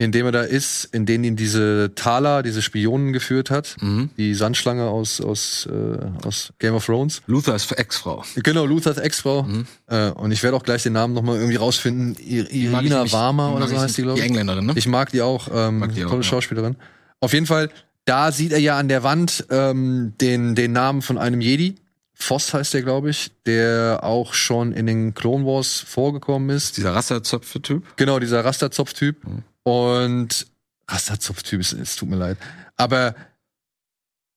in 0.00 0.12
dem 0.12 0.26
er 0.26 0.32
da 0.32 0.42
ist, 0.42 0.84
in 0.92 1.06
den 1.06 1.24
ihn 1.24 1.34
diese 1.34 1.90
Thaler, 1.96 2.44
diese 2.44 2.62
Spionen 2.62 3.12
geführt 3.12 3.50
hat, 3.50 3.76
Mhm. 3.80 4.10
die 4.16 4.32
Sandschlange 4.34 4.84
aus, 4.84 5.20
aus, 5.20 5.66
äh, 5.70 6.26
aus 6.26 6.52
Game 6.60 6.74
of 6.74 6.86
Thrones. 6.86 7.20
Luthers 7.26 7.70
Ex-Frau. 7.72 8.24
Genau, 8.36 8.64
Luthers 8.64 8.98
Ex-Frau. 8.98 9.42
Mhm. 9.42 9.66
Äh, 9.88 10.10
und 10.10 10.30
ich 10.30 10.42
werde 10.44 10.56
auch 10.56 10.62
gleich 10.62 10.84
den 10.84 10.92
Namen 10.92 11.14
nochmal 11.14 11.36
irgendwie 11.36 11.56
rausfinden. 11.56 12.16
I 12.20 12.68
Mag 12.70 12.84
ich 12.84 12.90
Irina 12.92 13.10
Warmer 13.12 13.54
oder 13.56 13.66
so 13.66 13.76
heißt 13.78 13.98
die, 13.98 14.02
glaube 14.02 14.18
Die 14.20 14.24
ich. 14.24 14.28
Engländerin, 14.30 14.66
ne? 14.66 14.72
Ich 14.76 14.86
mag 14.86 15.10
die 15.10 15.20
auch, 15.20 15.48
ähm, 15.52 15.80
Mag 15.80 15.92
die 15.94 16.04
auch, 16.04 16.10
tolle 16.10 16.22
ja. 16.22 16.28
Schauspielerin. 16.28 16.76
Auf 17.20 17.32
jeden 17.32 17.46
Fall, 17.46 17.68
da 18.04 18.30
sieht 18.30 18.52
er 18.52 18.60
ja 18.60 18.78
an 18.78 18.86
der 18.88 19.02
Wand 19.02 19.46
ähm, 19.50 20.12
den, 20.20 20.54
den 20.54 20.70
Namen 20.72 21.02
von 21.02 21.18
einem 21.18 21.40
Jedi. 21.40 21.74
Voss 22.20 22.52
heißt 22.52 22.74
der, 22.74 22.82
glaube 22.82 23.10
ich, 23.10 23.30
der 23.46 24.00
auch 24.02 24.34
schon 24.34 24.72
in 24.72 24.86
den 24.86 25.14
Clone 25.14 25.46
Wars 25.46 25.78
vorgekommen 25.78 26.50
ist. 26.50 26.76
Dieser 26.76 26.92
Rasterzöpfe-Typ. 26.92 27.96
Genau, 27.96 28.18
dieser 28.18 28.44
Rasterzopf-Typ. 28.44 29.24
Mhm. 29.24 29.44
Und 29.62 30.46
Rasterzopf-Typ, 30.88 31.60
es, 31.60 31.72
es 31.72 31.96
tut 31.96 32.08
mir 32.08 32.16
leid. 32.16 32.36
Aber 32.76 33.14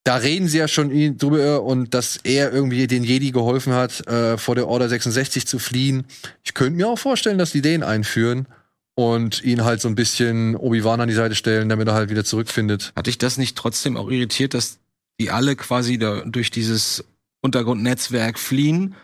da 0.03 0.15
reden 0.15 0.47
sie 0.47 0.59
ja 0.59 0.67
schon 0.67 1.17
drüber 1.17 1.63
und 1.63 1.93
dass 1.93 2.17
er 2.17 2.53
irgendwie 2.53 2.85
den 2.85 3.03
Jedi 3.03 3.31
geholfen 3.31 3.73
hat, 3.73 4.05
äh, 4.07 4.37
vor 4.37 4.55
der 4.55 4.67
Order 4.67 4.87
66 4.87 5.47
zu 5.47 5.57
fliehen. 5.57 6.05
Ich 6.43 6.53
könnte 6.53 6.77
mir 6.77 6.87
auch 6.87 6.99
vorstellen, 6.99 7.39
dass 7.39 7.51
die 7.51 7.61
den 7.61 7.83
einführen 7.83 8.47
und 8.95 9.43
ihn 9.43 9.63
halt 9.63 9.81
so 9.81 9.87
ein 9.87 9.95
bisschen 9.95 10.55
Obi-Wan 10.55 11.01
an 11.01 11.07
die 11.07 11.15
Seite 11.15 11.35
stellen, 11.35 11.69
damit 11.69 11.87
er 11.87 11.95
halt 11.95 12.09
wieder 12.09 12.23
zurückfindet. 12.23 12.93
Hat 12.95 13.07
dich 13.07 13.17
das 13.17 13.37
nicht 13.37 13.57
trotzdem 13.57 13.97
auch 13.97 14.09
irritiert, 14.09 14.53
dass 14.53 14.79
die 15.19 15.29
alle 15.29 15.55
quasi 15.55 15.97
da 15.97 16.21
durch 16.25 16.51
dieses 16.51 17.03
Untergrundnetzwerk 17.41 18.39
fliehen 18.39 18.95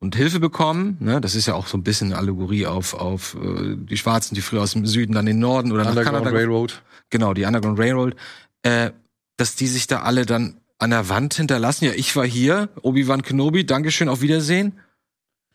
und 0.00 0.14
Hilfe 0.14 0.40
bekommen. 0.40 0.96
Ne? 1.00 1.20
Das 1.20 1.34
ist 1.34 1.46
ja 1.46 1.54
auch 1.54 1.66
so 1.66 1.76
ein 1.76 1.82
bisschen 1.82 2.08
eine 2.08 2.18
Allegorie 2.18 2.66
auf, 2.66 2.94
auf 2.94 3.34
äh, 3.34 3.76
die 3.76 3.96
Schwarzen, 3.96 4.34
die 4.34 4.42
früher 4.42 4.62
aus 4.62 4.72
dem 4.72 4.86
Süden 4.86 5.12
dann 5.12 5.26
in 5.26 5.36
den 5.36 5.40
Norden 5.40 5.72
oder 5.72 5.82
nach 5.82 5.90
Underground 5.90 6.18
Kanada 6.18 6.36
Railroad. 6.36 6.82
genau, 7.10 7.34
die 7.34 7.44
Underground 7.44 7.78
Railroad, 7.78 8.16
äh, 8.62 8.90
dass 9.36 9.54
die 9.54 9.66
sich 9.66 9.86
da 9.86 10.00
alle 10.00 10.26
dann 10.26 10.60
an 10.78 10.90
der 10.90 11.08
Wand 11.08 11.34
hinterlassen. 11.34 11.86
Ja, 11.86 11.92
ich 11.92 12.14
war 12.14 12.26
hier, 12.26 12.68
Obi-Wan 12.82 13.22
Kenobi, 13.22 13.66
Dankeschön, 13.66 14.08
auf 14.08 14.20
Wiedersehen. 14.20 14.78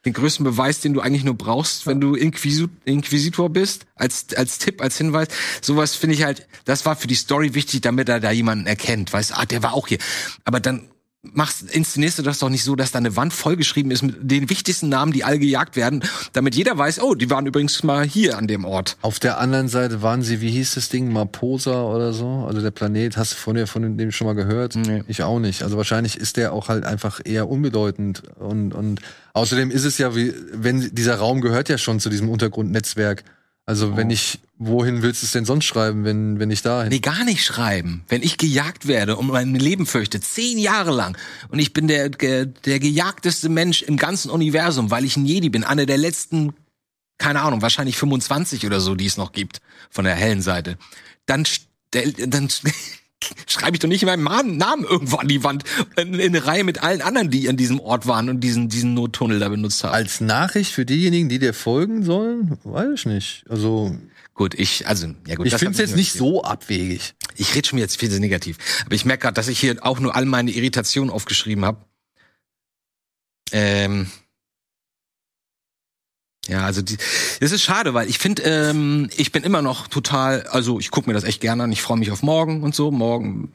Den 0.05 0.11
größten 0.11 0.43
Beweis, 0.43 0.81
den 0.81 0.93
du 0.93 0.99
eigentlich 0.99 1.23
nur 1.23 1.37
brauchst, 1.37 1.87
wenn 1.87 2.01
du 2.01 2.15
Inquisitor 2.15 3.49
bist, 3.49 3.85
als, 3.95 4.33
als 4.35 4.59
Tipp, 4.59 4.81
als 4.81 4.97
Hinweis. 4.97 5.29
Sowas 5.61 5.95
finde 5.95 6.15
ich 6.15 6.23
halt, 6.23 6.45
das 6.65 6.85
war 6.85 6.97
für 6.97 7.07
die 7.07 7.15
Story 7.15 7.53
wichtig, 7.53 7.79
damit 7.79 8.09
er 8.09 8.19
da 8.19 8.31
jemanden 8.31 8.67
erkennt. 8.67 9.13
Weißt, 9.13 9.37
ah, 9.37 9.45
der 9.45 9.63
war 9.63 9.73
auch 9.73 9.87
hier. 9.87 9.99
Aber 10.43 10.59
dann 10.59 10.89
machst, 11.23 11.63
inszenierst 11.71 12.19
du 12.19 12.23
das 12.23 12.39
doch 12.39 12.49
nicht 12.49 12.63
so, 12.63 12.75
dass 12.75 12.91
da 12.91 12.99
eine 12.99 13.15
Wand 13.15 13.33
vollgeschrieben 13.33 13.91
ist 13.91 14.01
mit 14.01 14.17
den 14.19 14.49
wichtigsten 14.49 14.89
Namen, 14.89 15.13
die 15.13 15.23
all 15.23 15.39
gejagt 15.39 15.77
werden, 15.77 16.03
damit 16.33 16.53
jeder 16.53 16.77
weiß, 16.77 17.01
oh, 17.01 17.15
die 17.15 17.29
waren 17.29 17.45
übrigens 17.45 17.81
mal 17.83 18.05
hier 18.05 18.37
an 18.37 18.47
dem 18.47 18.65
Ort. 18.65 18.97
Auf 19.01 19.19
der 19.19 19.39
anderen 19.39 19.69
Seite 19.69 20.01
waren 20.01 20.21
sie, 20.21 20.41
wie 20.41 20.51
hieß 20.51 20.75
das 20.75 20.89
Ding, 20.89 21.11
Maposa 21.11 21.83
oder 21.83 22.11
so? 22.11 22.45
Also 22.45 22.61
der 22.61 22.71
Planet, 22.71 23.15
hast 23.15 23.31
du 23.33 23.35
von, 23.37 23.55
dir, 23.55 23.67
von 23.67 23.97
dem 23.97 24.11
schon 24.11 24.27
mal 24.27 24.33
gehört? 24.33 24.75
Nee. 24.75 25.03
Ich 25.07 25.23
auch 25.23 25.39
nicht. 25.39 25.63
Also 25.63 25.77
wahrscheinlich 25.77 26.17
ist 26.17 26.35
der 26.35 26.51
auch 26.51 26.67
halt 26.67 26.83
einfach 26.83 27.21
eher 27.23 27.49
unbedeutend. 27.49 28.23
Und, 28.35 28.73
und 28.73 28.99
außerdem 29.31 29.71
ist 29.71 29.85
es 29.85 29.97
ja, 29.97 30.15
wie, 30.15 30.33
wenn 30.51 30.93
dieser 30.93 31.15
Raum 31.15 31.39
gehört 31.39 31.69
ja 31.69 31.77
schon 31.77 32.01
zu 32.01 32.09
diesem 32.09 32.29
Untergrundnetzwerk. 32.29 33.23
Also 33.65 33.95
wenn 33.95 34.09
ich, 34.09 34.39
wohin 34.57 35.01
willst 35.01 35.21
du 35.21 35.25
es 35.25 35.31
denn 35.31 35.45
sonst 35.45 35.63
schreiben, 35.65 36.03
wenn, 36.03 36.37
wenn 36.37 36.51
ich 36.51 36.61
dahin? 36.61 36.89
Nee, 36.89 36.99
gar 36.99 37.23
nicht 37.23 37.45
schreiben. 37.45 38.03
Wenn 38.09 38.21
ich 38.21 38.37
gejagt 38.37 38.87
werde 38.87 39.15
und 39.15 39.27
mein 39.27 39.55
Leben 39.55 39.85
fürchte, 39.85 40.19
zehn 40.19 40.57
Jahre 40.57 40.91
lang, 40.91 41.17
und 41.47 41.59
ich 41.59 41.71
bin 41.71 41.87
der, 41.87 42.09
der, 42.09 42.45
der 42.45 42.79
gejagteste 42.79 43.47
Mensch 43.47 43.81
im 43.81 43.95
ganzen 43.95 44.29
Universum, 44.31 44.91
weil 44.91 45.05
ich 45.05 45.15
ein 45.15 45.25
Jedi 45.25 45.49
bin, 45.49 45.63
einer 45.63 45.85
der 45.85 45.97
letzten, 45.97 46.53
keine 47.17 47.41
Ahnung, 47.41 47.61
wahrscheinlich 47.61 47.95
25 47.97 48.65
oder 48.65 48.81
so, 48.81 48.95
die 48.95 49.05
es 49.05 49.15
noch 49.15 49.31
gibt, 49.31 49.61
von 49.89 50.03
der 50.03 50.15
hellen 50.15 50.41
Seite, 50.41 50.77
dann, 51.25 51.45
stell, 51.45 52.11
dann 52.11 52.49
schreibe 53.47 53.75
ich 53.75 53.79
doch 53.79 53.87
nicht 53.87 54.05
meinen 54.05 54.23
Namen 54.23 54.57
Namen 54.57 54.83
irgendwo 54.83 55.17
an 55.17 55.27
die 55.27 55.43
Wand, 55.43 55.63
in, 55.97 56.13
in 56.13 56.35
eine 56.35 56.45
Reihe 56.45 56.63
mit 56.63 56.83
allen 56.83 57.01
anderen, 57.01 57.29
die 57.29 57.49
an 57.49 57.57
diesem 57.57 57.79
Ort 57.79 58.07
waren 58.07 58.29
und 58.29 58.41
diesen, 58.41 58.69
diesen 58.69 58.93
Nottunnel 58.93 59.39
da 59.39 59.49
benutzt 59.49 59.83
haben. 59.83 59.93
Als 59.93 60.21
Nachricht 60.21 60.71
für 60.71 60.85
diejenigen, 60.85 61.29
die 61.29 61.39
dir 61.39 61.53
folgen 61.53 62.03
sollen? 62.03 62.57
Weiß 62.63 62.91
ich 62.93 63.05
nicht. 63.05 63.45
Also, 63.49 63.95
Gut, 64.35 64.55
ich, 64.55 64.87
also, 64.87 65.13
ja 65.27 65.35
gut. 65.35 65.45
ich 65.45 65.53
finde 65.55 65.73
es 65.73 65.77
jetzt 65.77 65.95
nicht 65.95 66.13
so 66.13 66.43
abwegig. 66.43 67.13
Ich 67.35 67.53
rede 67.53 67.67
schon 67.67 67.77
jetzt 67.77 67.99
viel 67.99 68.09
zu 68.09 68.19
negativ. 68.19 68.57
Aber 68.85 68.95
ich 68.95 69.05
merke 69.05 69.21
gerade, 69.21 69.35
dass 69.35 69.47
ich 69.47 69.59
hier 69.59 69.77
auch 69.85 69.99
nur 69.99 70.15
all 70.15 70.25
meine 70.25 70.51
Irritationen 70.51 71.11
aufgeschrieben 71.11 71.65
habe. 71.65 71.85
Ähm. 73.51 74.07
Ja, 76.47 76.65
also 76.65 76.81
die, 76.81 76.97
das 77.39 77.51
ist 77.53 77.61
schade, 77.61 77.93
weil 77.93 78.09
ich 78.09 78.17
finde, 78.19 78.41
ähm, 78.43 79.09
ich 79.15 79.31
bin 79.31 79.43
immer 79.43 79.61
noch 79.61 79.87
total, 79.87 80.43
also 80.47 80.77
ich 80.79 80.91
gucke 80.91 81.09
mir 81.09 81.13
das 81.13 81.23
echt 81.23 81.39
gerne 81.39 81.63
an, 81.63 81.71
ich 81.71 81.81
freue 81.81 81.97
mich 81.97 82.11
auf 82.11 82.21
morgen 82.21 82.63
und 82.63 82.75
so. 82.75 82.91
Morgen, 82.91 83.53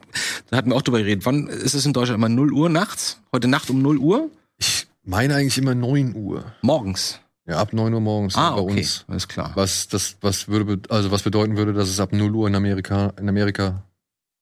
da 0.48 0.56
hatten 0.56 0.70
wir 0.70 0.76
auch 0.76 0.82
drüber 0.82 0.98
geredet. 0.98 1.26
Wann 1.26 1.48
ist 1.48 1.74
es 1.74 1.84
in 1.84 1.92
Deutschland 1.92 2.16
immer 2.18 2.30
0 2.30 2.52
Uhr 2.52 2.68
nachts? 2.70 3.20
Heute 3.32 3.46
Nacht 3.48 3.68
um 3.68 3.82
0 3.82 3.98
Uhr? 3.98 4.30
Ich 4.56 4.86
meine 5.04 5.34
eigentlich 5.34 5.58
immer 5.58 5.74
9 5.74 6.14
Uhr. 6.14 6.44
Morgens. 6.62 7.20
Ja, 7.46 7.56
ab 7.58 7.72
9 7.72 7.92
Uhr 7.92 8.00
morgens 8.00 8.36
Ah, 8.36 8.52
bei 8.56 8.60
okay, 8.60 8.78
uns. 8.80 9.04
alles 9.08 9.28
klar. 9.28 9.52
Was 9.54 9.88
das, 9.88 10.16
was 10.22 10.48
würde, 10.48 10.80
also 10.90 11.10
was 11.10 11.22
bedeuten 11.22 11.56
würde, 11.56 11.72
dass 11.74 11.88
es 11.88 12.00
ab 12.00 12.12
0 12.12 12.34
Uhr 12.34 12.48
in 12.48 12.54
Amerika, 12.54 13.12
in 13.20 13.28
Amerika 13.28 13.82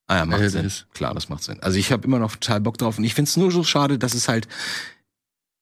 Ah 0.09 0.19
ja, 0.19 0.25
macht 0.25 0.49
Sinn. 0.51 0.65
ist. 0.65 0.87
Klar, 0.95 1.15
das 1.15 1.29
macht 1.29 1.43
Sinn. 1.43 1.59
Also 1.63 1.79
ich 1.79 1.91
habe 1.91 2.05
immer 2.07 2.21
noch 2.21 2.33
total 2.37 2.61
Bock 2.61 2.79
drauf 2.79 2.97
und 2.99 3.03
ich 3.05 3.15
find's 3.15 3.37
nur 3.37 3.51
so 3.51 3.65
schade, 3.65 3.99
dass 3.99 4.15
es 4.15 4.29
halt 4.29 4.47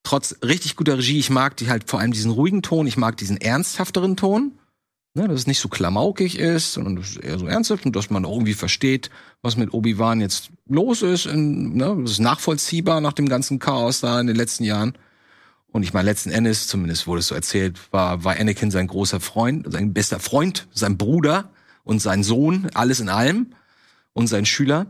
trotz 0.04 0.36
richtig 0.44 0.76
guter 0.76 0.98
Regie, 0.98 1.18
ich 1.18 1.30
mag 1.30 1.56
die 1.56 1.68
halt 1.68 1.90
vor 1.90 1.98
allem 1.98 2.12
diesen 2.12 2.30
ruhigen 2.30 2.62
Ton, 2.62 2.86
ich 2.86 2.96
mag 2.96 3.16
diesen 3.16 3.38
ernsthafteren 3.38 4.16
Ton, 4.16 4.52
ne, 5.14 5.26
dass 5.26 5.40
es 5.40 5.46
nicht 5.46 5.60
so 5.60 5.68
klamaukig 5.68 6.38
ist, 6.38 6.74
sondern 6.74 6.96
das 6.96 7.10
ist 7.10 7.16
eher 7.16 7.38
so 7.38 7.46
ernsthaft 7.46 7.86
und 7.86 7.96
dass 7.96 8.10
man 8.10 8.24
irgendwie 8.24 8.54
versteht, 8.54 9.10
was 9.42 9.56
mit 9.56 9.72
Obi-Wan 9.72 10.20
jetzt 10.20 10.50
los 10.68 11.02
ist. 11.02 11.26
In, 11.26 11.76
ne, 11.76 11.96
das 12.02 12.12
ist 12.12 12.20
nachvollziehbar 12.20 13.00
nach 13.00 13.14
dem 13.14 13.28
ganzen 13.28 13.58
Chaos 13.58 14.00
da 14.00 14.20
in 14.20 14.26
den 14.26 14.36
letzten 14.36 14.64
Jahren. 14.64 14.96
Und 15.68 15.82
ich 15.82 15.92
meine, 15.92 16.08
letzten 16.08 16.30
Endes, 16.30 16.68
zumindest 16.68 17.08
wurde 17.08 17.20
es 17.20 17.26
so 17.26 17.34
erzählt, 17.34 17.80
war, 17.90 18.22
war 18.22 18.36
Anakin 18.38 18.70
sein 18.70 18.86
großer 18.86 19.18
Freund, 19.18 19.66
sein 19.72 19.92
bester 19.92 20.20
Freund, 20.20 20.68
sein 20.72 20.96
Bruder 20.96 21.50
und 21.82 22.00
sein 22.00 22.22
Sohn, 22.22 22.70
alles 22.74 23.00
in 23.00 23.08
allem 23.08 23.54
und 24.12 24.28
sein 24.28 24.46
Schüler. 24.46 24.86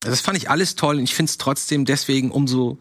Das 0.00 0.20
fand 0.20 0.36
ich 0.36 0.50
alles 0.50 0.76
toll 0.76 0.98
und 0.98 1.04
ich 1.04 1.14
finde 1.14 1.30
es 1.30 1.38
trotzdem 1.38 1.84
deswegen 1.84 2.30
umso 2.30 2.78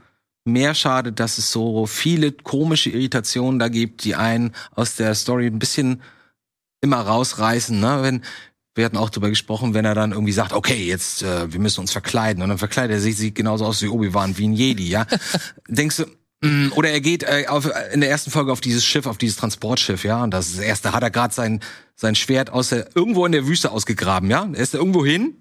mehr 0.52 0.76
schade, 0.76 1.12
dass 1.12 1.38
es 1.38 1.52
so 1.52 1.86
viele 1.86 2.32
komische 2.32 2.90
Irritationen 2.90 3.60
da 3.60 3.68
gibt, 3.68 4.04
die 4.04 4.16
einen 4.16 4.54
aus 4.76 4.96
der 4.96 5.16
Story 5.16 5.48
ein 5.48 5.60
bisschen 5.60 6.02
immer 6.82 7.00
rausreißen. 7.02 7.80
Ne? 7.80 8.00
Wenn 8.02 8.22
wir 8.76 8.86
hatten 8.86 8.98
auch 8.98 9.10
darüber 9.10 9.30
gesprochen, 9.30 9.74
wenn 9.74 9.86
er 9.86 9.96
dann 9.96 10.12
irgendwie 10.12 10.32
sagt, 10.32 10.54
okay, 10.54 10.86
jetzt 10.86 11.24
äh, 11.24 11.52
wir 11.52 11.60
müssen 11.60 11.82
uns 11.82 11.92
verkleiden 11.92 12.42
und 12.42 12.50
dann 12.50 12.58
verkleidet 12.58 12.96
er 12.96 13.02
sich, 13.02 13.18
sieht 13.18 13.36
genauso 13.36 13.66
aus 13.66 13.82
wie 13.82 13.90
Obi-Wan, 13.90 14.38
wie 14.38 14.48
ein 14.48 14.54
Jedi, 14.54 14.88
ja. 14.88 15.06
Denkst 15.68 15.98
du, 15.98 16.48
mm, 16.48 16.72
oder 16.76 16.90
er 16.90 17.02
geht 17.02 17.24
äh, 17.24 17.48
auf, 17.48 17.70
in 17.92 18.00
der 18.00 18.10
ersten 18.10 18.32
Folge 18.32 18.52
auf 18.52 18.62
dieses 18.62 18.86
Schiff, 18.86 19.08
auf 19.08 19.18
dieses 19.18 19.36
Transportschiff, 19.36 20.06
ja, 20.06 20.24
und 20.24 20.32
das, 20.32 20.48
ist 20.48 20.60
das 20.60 20.66
erste 20.66 20.94
hat 20.94 21.04
er 21.04 21.12
gerade 21.12 21.34
sein 21.34 21.60
sein 22.02 22.16
Schwert 22.16 22.50
aus 22.50 22.70
der 22.70 22.88
irgendwo 22.96 23.26
in 23.26 23.32
der 23.32 23.46
Wüste 23.46 23.72
ausgegraben, 23.72 24.30
ja. 24.30 24.50
Er 24.54 24.60
ist 24.60 24.74
da 24.74 24.80
irgendwo 24.80 25.06
hin. 25.06 25.41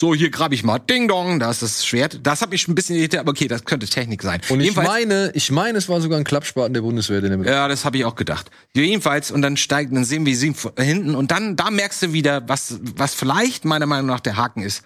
So, 0.00 0.14
hier 0.14 0.30
grab 0.30 0.52
ich 0.52 0.62
mal. 0.62 0.78
Ding 0.78 1.08
dong, 1.08 1.40
da 1.40 1.50
ist 1.50 1.60
das 1.60 1.84
Schwert. 1.84 2.20
Das 2.22 2.40
hat 2.40 2.50
mich 2.50 2.62
schon 2.62 2.72
ein 2.72 2.74
bisschen 2.76 2.94
irritiert, 2.94 3.18
aber 3.20 3.30
okay, 3.30 3.48
das 3.48 3.64
könnte 3.64 3.88
Technik 3.88 4.22
sein. 4.22 4.40
Und 4.48 4.60
ich 4.60 4.66
Jedenfalls- 4.66 4.86
meine, 4.88 5.32
ich 5.34 5.50
meine, 5.50 5.76
es 5.76 5.88
war 5.88 6.00
sogar 6.00 6.18
ein 6.18 6.24
Klappspaten 6.24 6.72
der 6.72 6.82
Bundeswehr, 6.82 7.20
der 7.20 7.30
damit 7.30 7.48
ja, 7.48 7.66
das 7.66 7.84
habe 7.84 7.96
ich 7.98 8.04
auch 8.04 8.14
gedacht. 8.14 8.48
Jedenfalls, 8.74 9.32
und 9.32 9.42
dann 9.42 9.56
steigt, 9.56 9.92
dann 9.92 10.04
sehen 10.04 10.24
wir 10.24 10.36
sie 10.36 10.54
von 10.54 10.70
hinten 10.78 11.16
und 11.16 11.32
dann, 11.32 11.56
da 11.56 11.72
merkst 11.72 12.02
du 12.02 12.12
wieder, 12.12 12.48
was, 12.48 12.78
was 12.80 13.14
vielleicht 13.14 13.64
meiner 13.64 13.86
Meinung 13.86 14.06
nach 14.06 14.20
der 14.20 14.36
Haken 14.36 14.62
ist. 14.62 14.82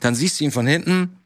Dann 0.00 0.16
siehst 0.16 0.40
du 0.40 0.44
ihn 0.44 0.50
von 0.50 0.66
hinten, 0.66 1.16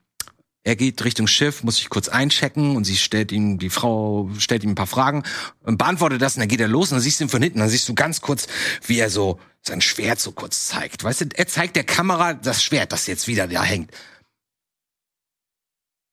er 0.62 0.76
geht 0.76 1.02
Richtung 1.02 1.26
Schiff, 1.26 1.62
muss 1.64 1.76
sich 1.76 1.88
kurz 1.88 2.08
einchecken 2.08 2.76
und 2.76 2.84
sie 2.84 2.96
stellt 2.96 3.32
ihm, 3.32 3.58
die 3.58 3.70
Frau 3.70 4.28
stellt 4.38 4.62
ihm 4.64 4.72
ein 4.72 4.74
paar 4.74 4.86
Fragen 4.86 5.22
und 5.62 5.78
beantwortet 5.78 6.20
das 6.20 6.36
und 6.36 6.40
dann 6.40 6.48
geht 6.48 6.60
er 6.60 6.68
los 6.68 6.90
und 6.92 6.96
dann 6.96 7.02
siehst 7.02 7.20
du 7.20 7.24
ihn 7.24 7.30
von 7.30 7.40
hinten, 7.40 7.60
dann 7.60 7.70
siehst 7.70 7.88
du 7.88 7.94
ganz 7.94 8.20
kurz, 8.20 8.46
wie 8.86 8.98
er 8.98 9.08
so 9.08 9.40
sein 9.66 9.80
Schwert 9.80 10.20
so 10.20 10.32
kurz 10.32 10.66
zeigt. 10.66 11.04
Weißt 11.04 11.20
du, 11.22 11.24
er 11.34 11.46
zeigt 11.46 11.76
der 11.76 11.84
Kamera 11.84 12.34
das 12.34 12.62
Schwert, 12.62 12.92
das 12.92 13.06
jetzt 13.06 13.26
wieder 13.28 13.46
da 13.46 13.62
hängt. 13.62 13.90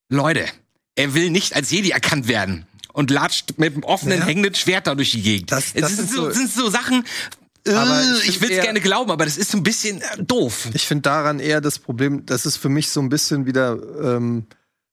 Leute, 0.10 0.45
er 0.95 1.14
will 1.14 1.30
nicht 1.30 1.56
als 1.56 1.72
Jedi 1.72 1.91
erkannt 1.91 2.28
werden 2.28 2.66
und 2.93 3.12
latscht 3.12 3.58
mit 3.58 3.74
einem 3.74 3.84
offenen, 3.84 4.20
Ja. 4.20 4.26
hängenden 4.26 4.56
Schwert 4.56 4.88
da 4.88 4.95
durch 4.95 5.12
die 5.12 5.22
Gegend. 5.22 5.52
Das- 5.52 5.74
das 5.74 5.95
sind, 5.95 6.10
so, 6.10 6.30
sind 6.32 6.52
so 6.52 6.70
Sachen, 6.70 7.06
äh, 7.66 7.74
Aber 7.74 8.02
ich 8.26 8.39
will 8.41 8.52
es 8.52 8.64
gerne 8.64 8.80
glauben, 8.80 9.12
aber 9.12 9.26
das 9.26 9.38
ist 9.38 9.52
so 9.52 9.58
ein 9.58 9.64
bisschen 9.64 10.02
äh, 10.02 10.24
doof. 10.24 10.70
Ich 10.74 10.86
finde 10.88 11.02
daran 11.04 11.39
eher 11.41 11.60
das 11.60 11.80
Problem, 11.80 12.26
das 12.26 12.45
ist 12.45 12.56
für 12.58 12.70
mich 12.70 12.89
so 12.89 13.02
ein 13.02 13.10
bisschen 13.10 13.45
wieder 13.45 13.78
ähm, 14.16 14.45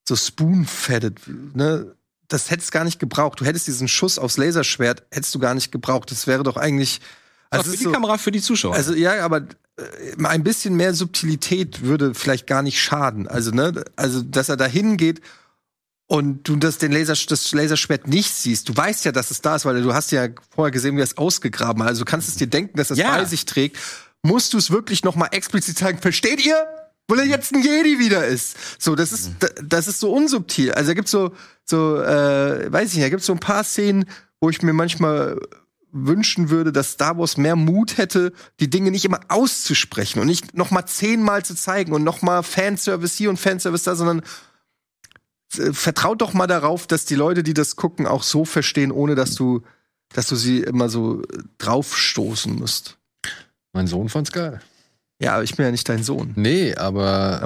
so 0.07 0.15
spoon-fetted. 0.15 1.21
Ne? 1.55 1.95
Das 2.27 2.51
hättest 2.51 2.71
gar 2.73 2.83
nicht 2.83 2.99
gebraucht. 2.99 3.39
Du 3.39 3.45
hättest 3.45 3.67
diesen 3.67 3.87
Schuss 3.87 4.19
aufs 4.19 4.35
Laserschwert, 4.37 5.03
hättest 5.11 5.33
du 5.33 5.39
gar 5.39 5.53
nicht 5.53 5.71
gebraucht. 5.71 6.11
Das 6.11 6.27
wäre 6.27 6.43
doch 6.43 6.57
eigentlich. 6.57 6.99
Also 7.57 7.69
Also, 7.69 7.71
für 7.71 7.77
die 7.77 7.83
so, 7.85 7.91
Kamera, 7.91 8.17
für 8.17 8.31
die 8.31 8.41
Zuschauer. 8.41 8.75
also 8.75 8.93
ja, 8.93 9.23
aber 9.23 9.37
äh, 9.77 10.23
ein 10.25 10.43
bisschen 10.43 10.75
mehr 10.75 10.93
Subtilität 10.93 11.81
würde 11.83 12.13
vielleicht 12.13 12.47
gar 12.47 12.61
nicht 12.61 12.81
schaden. 12.81 13.27
Also, 13.27 13.51
ne, 13.51 13.83
also 13.95 14.21
dass 14.21 14.49
er 14.49 14.57
da 14.57 14.65
hingeht 14.65 15.21
und 16.07 16.47
du 16.47 16.55
das, 16.55 16.77
den 16.77 16.91
Laser, 16.91 17.15
das 17.27 17.51
Laserschwert 17.51 18.07
nicht 18.07 18.31
siehst. 18.33 18.69
Du 18.69 18.77
weißt 18.77 19.05
ja, 19.05 19.11
dass 19.11 19.31
es 19.31 19.41
da 19.41 19.55
ist, 19.55 19.65
weil 19.65 19.81
du 19.81 19.93
hast 19.93 20.11
ja 20.11 20.27
vorher 20.53 20.71
gesehen, 20.71 20.95
wie 20.97 21.01
er 21.01 21.05
es 21.05 21.17
ausgegraben 21.17 21.81
hat. 21.81 21.89
Also 21.89 22.03
du 22.05 22.09
kannst 22.09 22.27
es 22.29 22.35
dir 22.35 22.47
denken, 22.47 22.77
dass 22.77 22.91
es 22.91 22.97
Ja. 22.99 23.15
bei 23.15 23.25
sich 23.25 23.45
trägt. 23.45 23.77
Musst 24.21 24.53
du 24.53 24.57
es 24.57 24.69
wirklich 24.71 25.03
noch 25.03 25.15
mal 25.15 25.27
explizit 25.31 25.77
sagen, 25.77 25.97
versteht 25.99 26.45
ihr? 26.45 26.55
Weil 27.07 27.19
er 27.19 27.25
jetzt 27.25 27.53
ein 27.53 27.61
Jedi 27.61 27.99
wieder 27.99 28.25
ist. 28.25 28.55
So, 28.81 28.95
das 28.95 29.11
ist, 29.11 29.31
da- 29.39 29.47
das 29.63 29.87
ist 29.87 29.99
so 29.99 30.11
unsubtil. 30.11 30.71
Also 30.73 30.89
da 30.89 30.93
gibt's 30.95 31.11
so, 31.11 31.31
so, 31.63 32.01
äh, 32.01 32.71
weiß 32.71 32.89
ich 32.89 32.95
nicht, 32.95 33.05
da 33.05 33.09
gibt's 33.09 33.27
so 33.27 33.33
ein 33.33 33.39
paar 33.39 33.63
Szenen, 33.63 34.05
wo 34.41 34.49
ich 34.49 34.61
mir 34.63 34.73
manchmal 34.73 35.39
wünschen 35.95 36.49
würde, 36.49 36.71
dass 36.73 36.91
Star 36.91 37.17
Wars 37.17 37.37
mehr 37.37 37.55
Mut 37.55 37.97
hätte, 37.97 38.33
die 38.59 38.69
Dinge 38.69 38.91
nicht 38.91 39.05
immer 39.05 39.21
auszusprechen 39.29 40.19
und 40.19 40.27
nicht 40.27 40.55
noch 40.55 40.69
mal 40.69 40.85
zehnmal 40.85 41.45
zu 41.45 41.55
zeigen 41.55 41.93
und 41.93 42.03
noch 42.03 42.21
mal 42.21 42.43
Fanservice 42.43 43.17
hier 43.17 43.29
und 43.29 43.37
Fanservice 43.37 43.83
da, 43.85 43.95
sondern 43.95 44.21
äh, 45.57 45.71
vertraut 45.71 46.21
doch 46.21 46.33
mal 46.33 46.47
darauf, 46.47 46.85
dass 46.85 47.05
die 47.05 47.15
Leute, 47.15 47.43
die 47.43 47.53
das 47.53 47.77
gucken, 47.77 48.07
auch 48.07 48.23
so 48.23 48.43
verstehen, 48.43 48.91
ohne 48.91 49.15
dass 49.15 49.35
du, 49.35 49.61
dass 50.13 50.27
du 50.27 50.35
sie 50.35 50.59
immer 50.59 50.89
so 50.89 51.21
äh, 51.21 51.25
draufstoßen 51.59 52.53
musst. 52.53 52.97
Mein 53.71 53.87
Sohn 53.87 54.09
fand's 54.09 54.31
geil. 54.31 54.61
Ja, 55.21 55.35
aber 55.35 55.43
ich 55.43 55.55
bin 55.55 55.65
ja 55.65 55.71
nicht 55.71 55.87
dein 55.87 56.03
Sohn. 56.03 56.33
Nee, 56.35 56.75
aber 56.75 57.41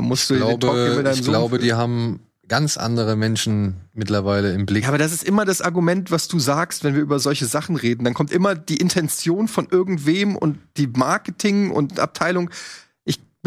ich 0.56 0.60
glaube, 0.60 0.96
mit 0.96 1.06
deinem 1.06 1.14
ich 1.14 1.24
glaube, 1.24 1.60
die 1.60 1.74
haben 1.74 2.20
ganz 2.50 2.76
andere 2.76 3.16
Menschen 3.16 3.78
mittlerweile 3.94 4.52
im 4.54 4.66
Blick. 4.66 4.84
Ja, 4.84 4.90
aber 4.90 4.98
das 4.98 5.14
ist 5.14 5.24
immer 5.24 5.46
das 5.46 5.62
Argument, 5.62 6.12
was 6.12 6.28
du 6.28 6.40
sagst, 6.40 6.84
wenn 6.84 6.96
wir 6.96 7.02
über 7.02 7.20
solche 7.20 7.46
Sachen 7.46 7.78
reden. 7.78 8.04
Dann 8.04 8.14
kommt 8.14 8.32
immer 8.32 8.56
die 8.56 8.78
Intention 8.78 9.48
von 9.48 9.68
irgendwem 9.72 10.36
und 10.36 10.58
die 10.76 10.88
Marketing 10.88 11.72
und 11.72 12.00
Abteilung. 12.00 12.50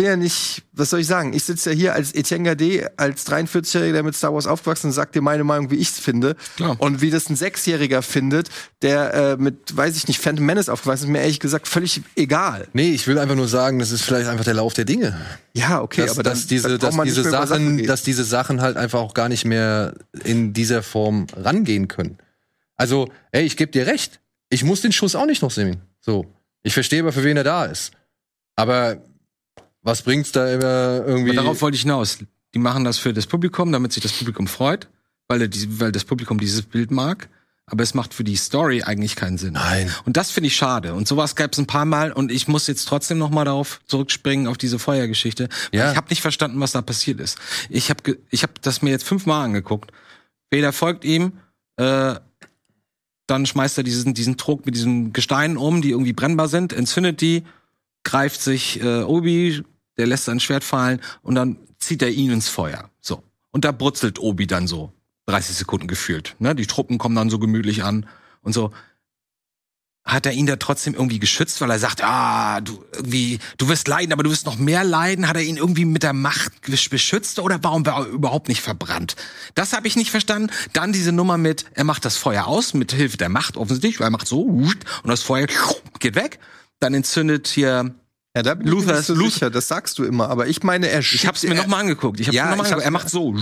Bin 0.03 0.11
ja 0.11 0.17
nicht, 0.17 0.65
was 0.73 0.91
soll 0.91 0.99
ich 0.99 1.07
sagen? 1.07 1.33
Ich 1.33 1.45
sitze 1.45 1.71
ja 1.71 1.77
hier 1.77 1.95
als 1.95 2.13
Etienne 2.13 2.43
Gade, 2.43 2.91
als 2.97 3.25
43-Jähriger, 3.25 3.93
der 3.93 4.03
mit 4.03 4.17
Star 4.17 4.35
Wars 4.35 4.49
aufgewachsen 4.49 4.89
ist, 4.89 4.97
und 4.97 5.01
sag 5.01 5.13
dir 5.13 5.21
meine 5.21 5.45
Meinung, 5.45 5.71
wie 5.71 5.77
ich 5.77 5.91
es 5.91 6.01
finde. 6.01 6.35
Klar. 6.57 6.75
Und 6.81 7.01
wie 7.03 7.11
das 7.11 7.31
ein 7.31 7.37
Sechsjähriger 7.37 8.03
findet, 8.03 8.49
der 8.83 9.15
äh, 9.15 9.37
mit, 9.37 9.77
weiß 9.77 9.97
ich 9.97 10.09
nicht, 10.09 10.19
Phantom 10.19 10.45
Menace 10.45 10.69
aufgewachsen 10.71 11.05
ist, 11.05 11.11
mir 11.11 11.21
ehrlich 11.21 11.39
gesagt 11.39 11.69
völlig 11.69 12.03
egal. 12.17 12.67
Nee, 12.73 12.91
ich 12.91 13.07
will 13.07 13.17
einfach 13.17 13.37
nur 13.37 13.47
sagen, 13.47 13.79
das 13.79 13.93
ist 13.93 14.03
vielleicht 14.03 14.27
einfach 14.27 14.45
der 14.45 14.55
Lauf 14.55 14.75
der 14.75 14.85
Dinge. 14.85 15.17
Ja, 15.53 15.81
okay, 15.81 16.01
dass, 16.01 16.11
aber 16.11 16.25
dann, 16.25 16.33
dass 16.33 16.49
diese, 16.49 16.79
dass 16.79 16.97
diese 17.05 17.23
Sachen, 17.23 17.77
reden. 17.77 17.87
dass 17.87 18.03
diese 18.03 18.25
Sachen 18.25 18.61
halt 18.61 18.77
einfach 18.77 18.99
auch 18.99 19.15
gar 19.15 19.29
nicht 19.29 19.45
mehr 19.45 19.95
in 20.25 20.53
dieser 20.53 20.83
Form 20.83 21.29
rangehen 21.37 21.87
können. 21.87 22.19
Also, 22.75 23.09
ey, 23.31 23.45
ich 23.45 23.57
geb 23.57 23.71
dir 23.71 23.87
recht. 23.87 24.19
Ich 24.49 24.65
muss 24.65 24.81
den 24.81 24.91
Schuss 24.91 25.15
auch 25.15 25.27
nicht 25.27 25.43
noch 25.43 25.53
sehen. 25.53 25.81
So. 26.01 26.27
Ich 26.65 26.75
verstehe 26.75 27.03
aber, 27.03 27.13
für 27.13 27.23
wen 27.23 27.37
er 27.37 27.45
da 27.45 27.67
ist. 27.67 27.93
Aber 28.57 28.99
was 29.83 30.03
bringt's 30.03 30.33
da 30.33 30.53
immer 30.53 31.07
irgendwie? 31.07 31.31
Aber 31.31 31.43
darauf 31.43 31.63
wollte 31.63 31.77
ich 31.77 31.83
hinaus. 31.83 32.19
Die 32.55 32.59
machen 32.59 32.85
das 32.85 32.99
für 32.99 33.13
das 33.13 33.27
Publikum, 33.27 33.73
damit 33.73 33.93
sich 33.93 34.03
das 34.03 34.13
Publikum 34.13 34.47
freut, 34.47 34.89
weil, 35.29 35.49
die, 35.49 35.81
weil 35.81 35.93
das 35.93 36.05
Publikum 36.05 36.39
dieses 36.39 36.63
Bild 36.63 36.91
mag. 36.91 37.29
Aber 37.67 37.83
es 37.83 37.95
macht 37.95 38.13
für 38.13 38.25
die 38.25 38.37
Story 38.37 38.83
eigentlich 38.83 39.17
keinen 39.17 39.39
Sinn. 39.39 39.55
Nein. 39.55 39.91
Und 40.05 40.17
das 40.17 40.31
finde 40.31 40.49
ich 40.49 40.57
schade. 40.57 40.95
Und 40.95 41.09
sowas 41.09 41.37
gab 41.37 41.53
es 41.53 41.59
ein 41.59 41.67
paar 41.67 41.85
Mal. 41.85 42.13
Und 42.13 42.31
ich 42.31 42.49
muss 42.49 42.67
jetzt 42.67 42.87
trotzdem 42.87 43.19
noch 43.19 43.31
mal 43.31 43.45
darauf 43.45 43.81
zurückspringen 43.87 44.47
auf 44.47 44.59
diese 44.59 44.79
Feuergeschichte. 44.79 45.49
Ja. 45.73 45.91
Ich 45.91 45.97
habe 45.97 46.09
nicht 46.11 46.21
verstanden, 46.21 46.61
was 46.61 46.73
da 46.73 46.83
passiert 46.83 47.21
ist. 47.21 47.39
Ich 47.71 47.89
habe 47.89 48.19
ich 48.31 48.43
hab 48.43 48.61
das 48.63 48.83
mir 48.83 48.91
jetzt 48.91 49.05
fünfmal 49.05 49.45
angeguckt. 49.45 49.93
Vader 50.51 50.73
folgt 50.73 51.05
ihm. 51.05 51.35
Äh, 51.77 52.17
dann 53.27 53.47
schmeißt 53.47 53.79
er 53.79 53.85
diesen, 53.85 54.13
diesen 54.13 54.37
Trog 54.37 54.67
mit 54.67 54.75
diesen 54.75 55.13
Gesteinen 55.13 55.57
um, 55.57 55.81
die 55.81 55.91
irgendwie 55.91 56.13
brennbar 56.13 56.49
sind, 56.49 56.73
entzündet 56.73 57.21
die, 57.21 57.45
greift 58.05 58.43
sich 58.43 58.83
äh, 58.83 59.03
Obi, 59.03 59.63
der 60.03 60.09
lässt 60.09 60.25
sein 60.25 60.41
Schwert 60.41 60.65
fallen 60.65 61.01
und 61.23 61.37
dann 61.37 61.59
zieht 61.79 62.03
er 62.03 62.11
ihn 62.11 62.33
ins 62.33 62.49
Feuer. 62.49 62.91
So. 63.01 63.23
Und 63.53 63.65
da 63.65 63.71
brutzelt 63.71 64.19
Obi 64.19 64.49
dann 64.49 64.67
so 64.67 64.93
30 65.27 65.55
Sekunden 65.55 65.87
gefühlt. 65.87 66.35
Ne? 66.41 66.57
Die 66.57 66.67
Truppen 66.67 66.99
kommen 66.99 67.15
dann 67.15 67.31
so 67.31 67.39
gemütlich 67.39 67.85
an 67.85 68.09
und 68.41 68.53
so. 68.53 68.73
Hat 70.05 70.27
er 70.27 70.33
ihn 70.33 70.47
da 70.47 70.57
trotzdem 70.57 70.95
irgendwie 70.95 71.21
geschützt, 71.21 71.61
weil 71.61 71.71
er 71.71 71.79
sagt, 71.79 72.03
ah, 72.03 72.61
du 72.61 72.85
irgendwie, 72.93 73.39
du 73.59 73.69
wirst 73.69 73.87
leiden, 73.87 74.13
aber 74.13 74.25
du 74.25 74.31
wirst 74.31 74.45
noch 74.45 74.59
mehr 74.59 74.83
leiden? 74.83 75.29
Hat 75.29 75.37
er 75.37 75.45
ihn 75.45 75.57
irgendwie 75.57 75.85
mit 75.85 76.03
der 76.03 76.15
Macht 76.15 76.53
beschützt 76.91 77.39
oder 77.39 77.63
warum 77.63 77.87
war 77.87 78.01
er 78.01 78.07
überhaupt 78.07 78.49
nicht 78.49 78.61
verbrannt? 78.61 79.15
Das 79.55 79.73
habe 79.73 79.87
ich 79.87 79.95
nicht 79.95 80.11
verstanden. 80.11 80.51
Dann 80.73 80.93
diese 80.93 81.13
Nummer 81.13 81.39
mit, 81.39 81.67
er 81.75 81.85
macht 81.85 82.05
das 82.05 82.17
Feuer 82.17 82.49
aus, 82.49 82.75
mit 82.75 82.91
Hilfe 82.91 83.17
der 83.17 83.29
Macht 83.29 83.57
offensichtlich, 83.57 84.01
weil 84.01 84.09
er 84.09 84.11
macht 84.11 84.27
so 84.27 84.43
und 84.43 84.85
das 85.05 85.23
Feuer 85.23 85.47
geht 86.01 86.17
weg. 86.17 86.41
Dann 86.81 86.95
entzündet 86.95 87.47
hier 87.47 87.95
Ja, 88.35 88.43
da 88.43 88.55
bin 88.55 88.67
ich 88.67 88.73
mir 88.73 88.81
Luther 88.81 89.03
so 89.03 89.15
Luther- 89.15 89.31
sicher, 89.31 89.51
das 89.51 89.69
sagst 89.69 89.99
du 89.99 90.05
immer. 90.05 90.31
Aber 90.31 90.47
ich 90.47 90.63
meine, 90.63 90.89
er 90.89 91.01
Ich 91.01 91.27
hab's 91.27 91.43
mir 91.43 91.51
er- 91.51 91.57
noch 91.57 91.67
mal 91.67 91.81
angeguckt. 91.81 92.19
Ich 92.19 92.29
hab's 92.29 92.35
Ja, 92.37 92.45
mir 92.47 92.51
noch 92.53 92.57
mal 92.59 92.63
ich 92.67 92.73
angeguckt. 92.73 92.87
Er 92.87 92.91
macht 92.91 93.11
so 93.11 93.35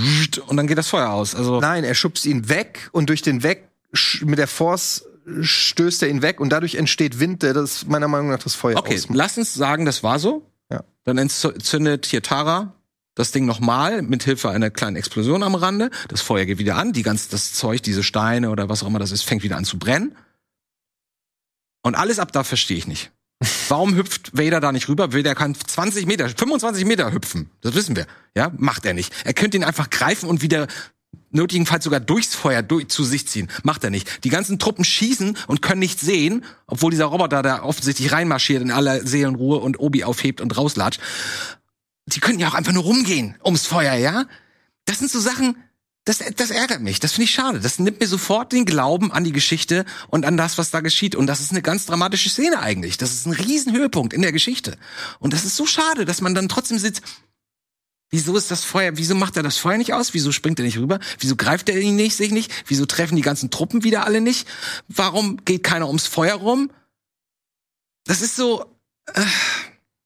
und 0.46 0.56
dann 0.56 0.66
geht 0.66 0.78
das 0.78 0.88
Feuer 0.88 1.10
aus. 1.10 1.34
Also 1.34 1.60
Nein, 1.60 1.84
er 1.84 1.94
schubst 1.94 2.26
ihn 2.26 2.48
weg 2.48 2.88
und 2.92 3.08
durch 3.08 3.22
den 3.22 3.42
Weg 3.44 3.68
mit 4.22 4.38
der 4.38 4.48
Force 4.48 5.04
stößt 5.42 6.02
er 6.02 6.08
ihn 6.08 6.22
weg 6.22 6.40
und 6.40 6.48
dadurch 6.50 6.74
entsteht 6.74 7.20
Wind, 7.20 7.42
der 7.44 7.54
das 7.54 7.86
meiner 7.86 8.08
Meinung 8.08 8.30
nach 8.30 8.38
das 8.42 8.54
Feuer 8.54 8.78
okay, 8.78 8.94
ausmacht. 8.96 9.16
lass 9.16 9.38
uns 9.38 9.54
sagen, 9.54 9.84
das 9.84 10.02
war 10.02 10.18
so. 10.18 10.50
Ja. 10.72 10.82
Dann 11.04 11.18
entzündet 11.18 12.06
hier 12.06 12.22
Tara 12.22 12.74
das 13.14 13.30
Ding 13.32 13.44
nochmal 13.44 14.02
mit 14.02 14.24
Hilfe 14.24 14.50
einer 14.50 14.70
kleinen 14.70 14.96
Explosion 14.96 15.42
am 15.42 15.54
Rande. 15.54 15.90
Das 16.08 16.20
Feuer 16.20 16.46
geht 16.46 16.58
wieder 16.58 16.76
an, 16.76 16.92
die 16.92 17.02
ganz 17.02 17.28
das 17.28 17.52
Zeug, 17.52 17.82
diese 17.82 18.02
Steine 18.02 18.50
oder 18.50 18.68
was 18.68 18.82
auch 18.82 18.86
immer 18.88 18.98
das 18.98 19.12
ist, 19.12 19.22
fängt 19.22 19.42
wieder 19.44 19.56
an 19.56 19.64
zu 19.64 19.78
brennen. 19.78 20.16
Und 21.82 21.94
alles 21.96 22.18
ab 22.18 22.32
da 22.32 22.42
verstehe 22.44 22.76
ich 22.78 22.86
nicht. 22.86 23.12
Warum 23.68 23.94
hüpft 23.94 24.36
Vader 24.36 24.60
da 24.60 24.72
nicht 24.72 24.88
rüber? 24.88 25.14
Vader 25.14 25.34
kann 25.34 25.54
20 25.54 26.06
Meter, 26.06 26.28
25 26.28 26.84
Meter 26.84 27.12
hüpfen. 27.12 27.50
Das 27.62 27.74
wissen 27.74 27.96
wir. 27.96 28.06
Ja, 28.34 28.52
macht 28.56 28.84
er 28.84 28.92
nicht. 28.92 29.14
Er 29.24 29.32
könnte 29.32 29.56
ihn 29.56 29.64
einfach 29.64 29.88
greifen 29.88 30.28
und 30.28 30.42
wieder 30.42 30.66
nötigenfalls 31.30 31.84
sogar 31.84 32.00
durchs 32.00 32.34
Feuer 32.34 32.62
durch, 32.62 32.88
zu 32.88 33.04
sich 33.04 33.26
ziehen. 33.26 33.48
Macht 33.62 33.84
er 33.84 33.90
nicht. 33.90 34.24
Die 34.24 34.28
ganzen 34.28 34.58
Truppen 34.58 34.84
schießen 34.84 35.38
und 35.46 35.62
können 35.62 35.78
nicht 35.78 36.00
sehen, 36.00 36.44
obwohl 36.66 36.90
dieser 36.90 37.06
Roboter 37.06 37.42
da 37.42 37.62
offensichtlich 37.62 38.12
reinmarschiert 38.12 38.62
in 38.62 38.70
aller 38.70 39.06
Seelenruhe 39.06 39.58
und 39.58 39.78
Obi 39.78 40.04
aufhebt 40.04 40.40
und 40.40 40.56
rauslatscht. 40.56 41.00
Die 42.06 42.20
können 42.20 42.40
ja 42.40 42.48
auch 42.48 42.54
einfach 42.54 42.72
nur 42.72 42.82
rumgehen 42.82 43.36
ums 43.44 43.66
Feuer, 43.66 43.94
ja? 43.94 44.26
Das 44.84 44.98
sind 44.98 45.10
so 45.10 45.20
Sachen, 45.20 45.56
das, 46.04 46.18
das 46.36 46.50
ärgert 46.50 46.80
mich. 46.80 46.98
Das 46.98 47.12
finde 47.12 47.24
ich 47.24 47.30
schade. 47.30 47.60
Das 47.60 47.78
nimmt 47.78 48.00
mir 48.00 48.06
sofort 48.06 48.52
den 48.52 48.64
Glauben 48.64 49.12
an 49.12 49.22
die 49.22 49.32
Geschichte 49.32 49.84
und 50.08 50.24
an 50.24 50.36
das, 50.36 50.56
was 50.56 50.70
da 50.70 50.80
geschieht. 50.80 51.14
Und 51.14 51.26
das 51.26 51.40
ist 51.40 51.50
eine 51.50 51.62
ganz 51.62 51.86
dramatische 51.86 52.30
Szene 52.30 52.60
eigentlich. 52.60 52.96
Das 52.96 53.12
ist 53.12 53.26
ein 53.26 53.32
Riesenhöhepunkt 53.32 54.12
in 54.12 54.22
der 54.22 54.32
Geschichte. 54.32 54.78
Und 55.18 55.34
das 55.34 55.44
ist 55.44 55.56
so 55.56 55.66
schade, 55.66 56.06
dass 56.06 56.20
man 56.20 56.34
dann 56.34 56.48
trotzdem 56.48 56.78
sitzt, 56.78 57.02
Wieso 58.12 58.36
ist 58.36 58.50
das 58.50 58.64
Feuer, 58.64 58.96
wieso 58.96 59.14
macht 59.14 59.36
er 59.36 59.44
das 59.44 59.56
Feuer 59.56 59.78
nicht 59.78 59.94
aus? 59.94 60.14
Wieso 60.14 60.32
springt 60.32 60.58
er 60.58 60.64
nicht 60.64 60.78
rüber? 60.78 60.98
Wieso 61.20 61.36
greift 61.36 61.68
er 61.68 61.78
ihn 61.78 61.94
nicht, 61.94 62.16
sich 62.16 62.32
nicht? 62.32 62.50
Wieso 62.66 62.84
treffen 62.84 63.14
die 63.14 63.22
ganzen 63.22 63.50
Truppen 63.50 63.84
wieder 63.84 64.04
alle 64.04 64.20
nicht? 64.20 64.48
Warum 64.88 65.44
geht 65.44 65.62
keiner 65.62 65.86
ums 65.86 66.08
Feuer 66.08 66.34
rum? 66.34 66.72
Das 68.04 68.20
ist 68.20 68.34
so, 68.34 68.64
äh, 69.14 69.22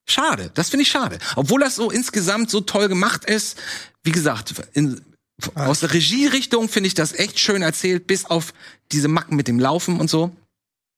schade. 0.07 0.51
Das 0.53 0.69
finde 0.69 0.83
ich 0.83 0.91
schade. 0.91 1.19
Obwohl 1.35 1.61
das 1.61 1.77
so 1.77 1.91
insgesamt 1.91 2.51
so 2.51 2.61
toll 2.61 2.89
gemacht 2.89 3.25
ist. 3.25 3.59
Wie 4.03 4.13
gesagt, 4.13 4.53
in, 4.75 5.01
aus 5.55 5.81
der 5.81 5.93
Regierichtung 5.93 6.69
finde 6.69 6.87
ich 6.87 6.95
das 6.95 7.13
echt 7.13 7.39
schön 7.39 7.63
erzählt, 7.63 8.07
bis 8.07 8.25
auf 8.25 8.55
diese 8.93 9.09
Macken 9.09 9.37
mit 9.37 9.49
dem 9.49 9.59
Laufen 9.59 10.01
und 10.01 10.09
so. 10.09 10.35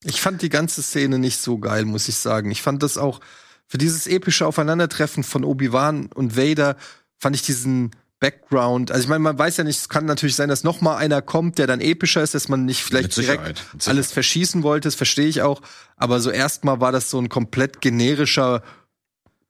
Ich 0.03 0.21
fand 0.21 0.41
die 0.41 0.49
ganze 0.49 0.83
Szene 0.83 1.17
nicht 1.17 1.39
so 1.39 1.57
geil, 1.57 1.85
muss 1.85 2.07
ich 2.07 2.15
sagen. 2.17 2.51
Ich 2.51 2.61
fand 2.61 2.83
das 2.83 2.97
auch 2.97 3.19
für 3.65 3.77
dieses 3.77 4.07
epische 4.07 4.45
Aufeinandertreffen 4.45 5.23
von 5.23 5.43
Obi-Wan 5.43 6.07
und 6.13 6.37
Vader 6.37 6.77
fand 7.17 7.35
ich 7.35 7.41
diesen 7.41 7.91
Background. 8.19 8.91
Also 8.91 9.03
ich 9.03 9.09
meine, 9.09 9.19
man 9.19 9.37
weiß 9.37 9.57
ja 9.57 9.63
nicht, 9.63 9.77
es 9.77 9.89
kann 9.89 10.05
natürlich 10.05 10.35
sein, 10.35 10.49
dass 10.49 10.63
noch 10.63 10.81
mal 10.81 10.97
einer 10.97 11.21
kommt, 11.21 11.57
der 11.57 11.67
dann 11.67 11.81
epischer 11.81 12.23
ist, 12.23 12.33
dass 12.33 12.47
man 12.47 12.65
nicht 12.65 12.83
vielleicht 12.83 13.15
direkt 13.15 13.65
alles 13.85 14.11
verschießen 14.11 14.63
wollte. 14.63 14.87
Das 14.87 14.95
verstehe 14.95 15.27
ich 15.27 15.41
auch. 15.41 15.61
Aber 15.97 16.19
so 16.19 16.31
erstmal 16.31 16.79
war 16.79 16.91
das 16.91 17.09
so 17.09 17.19
ein 17.19 17.29
komplett 17.29 17.81
generischer 17.81 18.63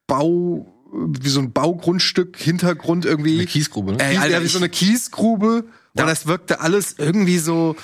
Bau, 0.06 0.74
wie 0.94 1.30
so 1.30 1.40
ein 1.40 1.52
Baugrundstück, 1.54 2.38
Hintergrund 2.38 3.06
irgendwie. 3.06 3.36
Eine 3.36 3.46
Kiesgrube, 3.46 3.94
ne? 3.94 3.98
Ey, 4.00 4.16
Kies- 4.16 4.22
Alter, 4.22 4.38
ja, 4.38 4.44
wie 4.44 4.48
so 4.48 4.58
eine 4.60 4.70
Kiesgrube. 4.70 5.66
Ja. 5.96 6.04
Und 6.04 6.08
das 6.10 6.28
wirkte 6.28 6.60
alles 6.62 6.96
irgendwie 6.98 7.38
so, 7.40 7.76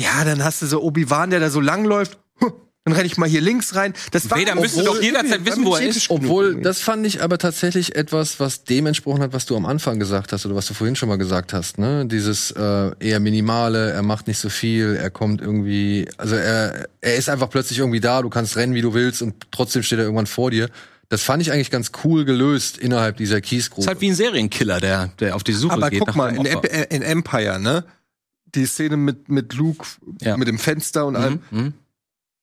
ja, 0.00 0.24
dann 0.24 0.42
hast 0.44 0.62
du 0.62 0.66
so 0.66 0.82
Obi-Wan, 0.82 1.30
der 1.30 1.40
da 1.40 1.50
so 1.50 1.60
langläuft. 1.60 2.18
Huh, 2.40 2.50
Dann 2.84 2.94
renne 2.94 3.04
ich 3.06 3.18
mal 3.18 3.28
hier 3.28 3.42
links 3.42 3.74
rein. 3.74 3.92
Das 4.12 4.30
war 4.30 4.38
Vader 4.38 4.54
müsste 4.54 4.80
obwohl- 4.80 4.96
doch 4.96 5.02
jederzeit 5.02 5.44
wissen, 5.44 5.66
wo 5.66 5.74
er 5.76 5.86
ist. 5.86 6.08
Obwohl, 6.08 6.62
das 6.62 6.80
fand 6.80 7.06
ich 7.06 7.22
aber 7.22 7.36
tatsächlich 7.36 7.94
etwas, 7.96 8.40
was 8.40 8.64
dem 8.64 8.86
entsprochen 8.86 9.20
hat, 9.22 9.34
was 9.34 9.44
du 9.44 9.54
am 9.56 9.66
Anfang 9.66 9.98
gesagt 9.98 10.32
hast 10.32 10.46
oder 10.46 10.54
was 10.54 10.66
du 10.66 10.72
vorhin 10.72 10.96
schon 10.96 11.10
mal 11.10 11.18
gesagt 11.18 11.52
hast. 11.52 11.76
Ne? 11.76 12.06
Dieses 12.06 12.50
äh, 12.52 12.90
eher 12.98 13.20
minimale, 13.20 13.90
er 13.92 14.02
macht 14.02 14.26
nicht 14.26 14.38
so 14.38 14.48
viel, 14.48 14.96
er 14.96 15.10
kommt 15.10 15.42
irgendwie, 15.42 16.08
also 16.16 16.34
er, 16.36 16.88
er 17.02 17.16
ist 17.16 17.28
einfach 17.28 17.50
plötzlich 17.50 17.78
irgendwie 17.78 18.00
da, 18.00 18.22
du 18.22 18.30
kannst 18.30 18.56
rennen, 18.56 18.72
wie 18.74 18.80
du 18.82 18.94
willst 18.94 19.20
und 19.20 19.34
trotzdem 19.50 19.82
steht 19.82 19.98
er 19.98 20.04
irgendwann 20.06 20.26
vor 20.26 20.50
dir. 20.50 20.70
Das 21.10 21.22
fand 21.22 21.42
ich 21.42 21.50
eigentlich 21.52 21.70
ganz 21.72 21.90
cool 22.04 22.24
gelöst 22.24 22.78
innerhalb 22.78 23.16
dieser 23.16 23.40
Kiesgrube. 23.40 23.82
Ist 23.82 23.88
halt 23.88 24.00
wie 24.00 24.10
ein 24.10 24.14
Serienkiller, 24.14 24.80
der, 24.80 25.08
der 25.18 25.34
auf 25.36 25.42
die 25.44 25.52
Suche 25.52 25.74
Aber 25.74 25.90
geht. 25.90 25.98
guck 25.98 26.08
nach 26.08 26.14
mal, 26.14 26.32
dem 26.32 26.46
in, 26.46 26.84
in 26.84 27.02
Empire, 27.02 27.58
ne? 27.58 27.84
Die 28.54 28.64
Szene 28.64 28.96
mit, 28.96 29.28
mit 29.28 29.52
Luke, 29.54 29.84
Ja. 30.20 30.36
mit 30.36 30.46
dem 30.48 30.58
Fenster 30.58 31.06
und 31.06 31.16
allem. 31.16 31.40
Mhm. 31.50 31.74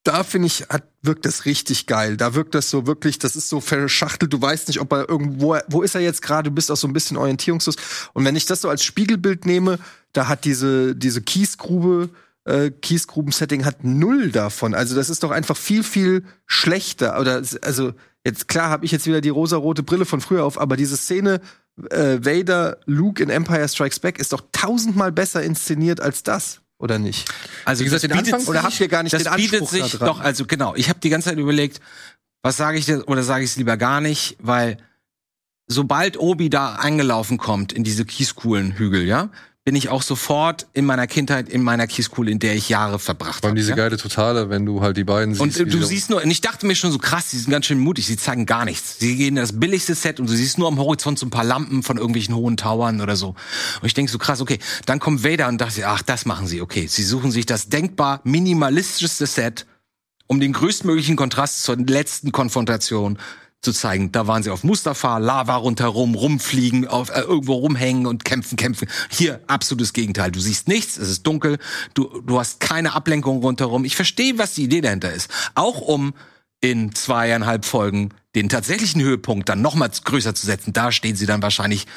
Da 0.03 0.24
finde 0.24 0.47
ich, 0.47 0.63
hat, 0.70 0.84
wirkt 1.01 1.26
das 1.26 1.45
richtig 1.45 1.86
geil. 1.86 2.18
Da 2.18 2.34
wirkt 2.34 2.55
das 2.55 2.70
so 2.70 2.88
wirklich, 2.88 3.20
das 3.20 3.36
ist 3.38 3.47
so 3.49 3.59
verschachtelt. 3.61 4.32
Du 4.32 4.41
weißt 4.41 4.68
nicht, 4.68 4.80
ob 4.82 4.91
er 4.93 5.07
irgendwo, 5.09 5.57
wo 5.70 5.82
ist 5.82 5.95
er 5.95 6.01
jetzt 6.01 6.22
gerade? 6.22 6.49
Du 6.49 6.55
bist 6.55 6.70
auch 6.70 6.78
so 6.78 6.88
ein 6.88 6.93
bisschen 6.93 7.18
orientierungslos. 7.18 7.76
Und 8.13 8.26
wenn 8.26 8.36
ich 8.36 8.45
das 8.45 8.61
so 8.61 8.70
als 8.70 8.84
Spiegelbild 8.84 9.45
nehme, 9.45 9.80
da 10.13 10.28
hat 10.28 10.43
diese, 10.45 10.93
diese 10.95 11.22
Kiesgrube, 11.22 12.09
äh, 12.45 12.72
Kiesgruben-Setting 12.72 13.63
hat 13.65 13.84
null 13.84 14.32
davon. 14.32 14.74
Also 14.74 14.95
das 14.95 15.09
ist 15.09 15.24
doch 15.24 15.32
einfach 15.32 15.57
viel, 15.57 15.84
viel 15.84 16.24
schlechter. 16.45 17.20
Oder, 17.20 17.41
also, 17.61 17.93
jetzt 18.28 18.47
klar 18.47 18.69
habe 18.69 18.86
ich 18.86 18.91
jetzt 18.91 19.05
wieder 19.07 19.21
die 19.21 19.30
rosarote 19.30 19.82
Brille 19.84 20.05
von 20.05 20.21
früher 20.21 20.43
auf, 20.45 20.59
aber 20.59 20.78
diese 20.78 20.97
Szene, 20.97 21.41
äh, 21.89 22.19
Vader, 22.21 22.78
Luke 22.86 23.21
in 23.23 23.30
Empire 23.30 23.67
Strikes 23.67 23.99
Back 23.99 24.19
ist 24.19 24.34
doch 24.34 24.41
tausendmal 24.51 25.11
besser 25.11 25.41
inszeniert 25.43 25.99
als 26.01 26.23
das. 26.23 26.61
Oder 26.80 26.99
nicht? 26.99 27.28
Also 27.65 27.80
Wie 27.80 27.86
gesagt, 27.86 28.03
den 28.03 28.11
bietet 28.11 28.25
Anfang- 28.28 28.39
sich- 28.41 28.49
Oder 28.49 28.61
habt 28.63 28.80
ihr 28.80 28.88
gar 28.88 29.01
nicht 29.01 29.13
das 29.13 29.23
den 29.23 29.34
bietet 29.36 29.61
Anspruch 29.61 29.69
sich 29.71 29.91
da 29.93 29.97
dran? 29.97 30.07
doch, 30.09 30.19
also 30.19 30.45
genau. 30.45 30.75
Ich 30.75 30.89
habe 30.89 30.99
die 30.99 31.09
ganze 31.09 31.30
Zeit 31.30 31.39
überlegt, 31.39 31.80
was 32.43 32.55
sage 32.57 32.78
ich 32.78 32.86
denn 32.86 33.01
oder 33.01 33.23
sage 33.23 33.43
ich 33.43 33.49
es 33.51 33.55
lieber 33.57 33.78
gar 33.78 33.99
nicht, 33.99 34.38
weil 34.39 34.78
sobald 35.67 36.19
Obi 36.19 36.49
da 36.51 36.75
eingelaufen 36.75 37.38
kommt 37.39 37.73
in 37.73 37.84
diese 37.84 38.05
Kieskuhlenhügel, 38.05 39.03
ja, 39.05 39.30
bin 39.68 39.76
ich 39.76 39.89
auch 39.89 40.01
sofort 40.01 40.65
in 40.72 40.86
meiner 40.86 41.07
Kindheit 41.07 41.49
in 41.49 41.61
meiner 41.61 41.88
Kieskuhle, 41.88 42.32
in 42.32 42.39
der 42.39 42.55
ich 42.55 42.70
Jahre 42.70 42.99
verbracht 42.99 43.43
habe. 43.43 43.53
diese 43.53 43.72
ja? 43.72 43.76
geile 43.76 43.97
Totale, 43.97 44.49
wenn 44.49 44.65
du 44.65 44.80
halt 44.80 44.95
die 44.95 45.03
beiden 45.03 45.34
siehst. 45.34 45.41
Und 45.41 45.59
äh, 45.59 45.65
du 45.70 45.80
sie- 45.80 45.88
siehst 45.95 46.09
nur, 46.09 46.24
und 46.24 46.32
ich 46.32 46.39
dachte 46.39 46.65
mir 46.65 46.74
schon 46.74 46.93
so 46.93 46.99
krass, 46.99 47.32
die 47.32 47.38
sind 47.38 47.51
ganz 47.51 47.65
schön 47.65 47.78
mutig, 47.78 48.07
sie 48.07 48.15
zeigen 48.15 48.45
gar 48.45 48.63
nichts. 48.63 48.97
Sie 48.99 49.18
gehen 49.18 49.28
in 49.28 49.36
das 49.36 49.59
billigste 49.59 49.93
Set 49.93 50.22
und 50.22 50.30
du 50.30 50.34
siehst 50.34 50.57
nur 50.57 50.70
am 50.70 50.80
Horizont 50.80 51.20
so 51.20 51.26
ein 51.26 51.32
paar 51.32 51.43
Lampen 51.43 51.84
von 51.84 51.97
irgendwelchen 51.97 52.34
hohen 52.34 52.55
Towern 52.55 53.01
oder 53.01 53.18
so. 53.18 53.36
Und 53.82 53.86
ich 53.86 53.93
denk 53.93 54.09
so 54.09 54.18
krass, 54.18 54.39
okay, 54.39 54.57
dann 54.86 54.99
kommt 54.99 55.26
Vader 55.26 55.49
und 55.49 55.59
dachte, 55.59 55.86
ach, 55.86 56.01
das 56.01 56.26
machen 56.26 56.47
sie, 56.47 56.61
okay. 56.61 56.88
Sie 56.88 57.03
suchen 57.03 57.32
sich 57.32 57.45
das 57.45 57.68
denkbar 57.68 58.22
minimalistischste 58.24 59.26
Set, 59.28 59.65
um 60.28 60.39
den 60.39 60.53
größtmöglichen 60.53 61.18
Kontrast 61.18 61.63
zur 61.63 61.76
letzten 61.76 62.32
Konfrontation 62.32 63.20
zu 63.68 63.74
zeigen. 63.74 64.13
Da 64.13 64.28
waren 64.28 64.43
sie 64.43 64.49
auf 64.49 64.63
Mustafa, 64.63 65.18
Lava 65.18 65.57
rundherum, 65.57 66.15
rumfliegen, 66.15 66.88
auf, 66.88 67.09
äh, 67.09 67.20
irgendwo 67.20 67.55
rumhängen 67.55 68.07
und 68.07 68.24
kämpfen, 68.24 68.55
kämpfen. 68.55 68.88
Hier 69.09 69.41
absolutes 69.47 69.91
Gegenteil. 69.91 70.32
Du 70.32 70.39
siehst 70.39 70.70
nichts, 70.70 70.97
es 70.97 71.09
ist 71.09 71.28
dunkel, 71.28 71.57
du, 71.93 72.22
du 72.22 72.39
hast 72.39 72.61
keine 72.61 72.93
Ablenkung 72.93 73.41
rundherum. 73.41 73.84
Ich 73.84 73.97
verstehe, 73.97 74.38
was 74.38 74.53
die 74.53 74.63
Idee 74.63 74.80
dahinter 74.80 75.11
ist. 75.11 75.30
Auch 75.53 75.82
um 75.82 76.13
in 76.61 76.95
zweieinhalb 76.95 77.65
Folgen 77.65 78.13
den 78.36 78.47
tatsächlichen 78.47 79.01
Höhepunkt 79.01 79.49
dann 79.49 79.61
noch 79.61 79.76
mal 79.76 79.89
größer 79.89 80.34
zu 80.34 80.45
setzen. 80.45 80.72
Da 80.72 80.93
stehen 80.93 81.18
sie 81.18 81.26
dann 81.26 81.41
wahrscheinlich 81.41 81.88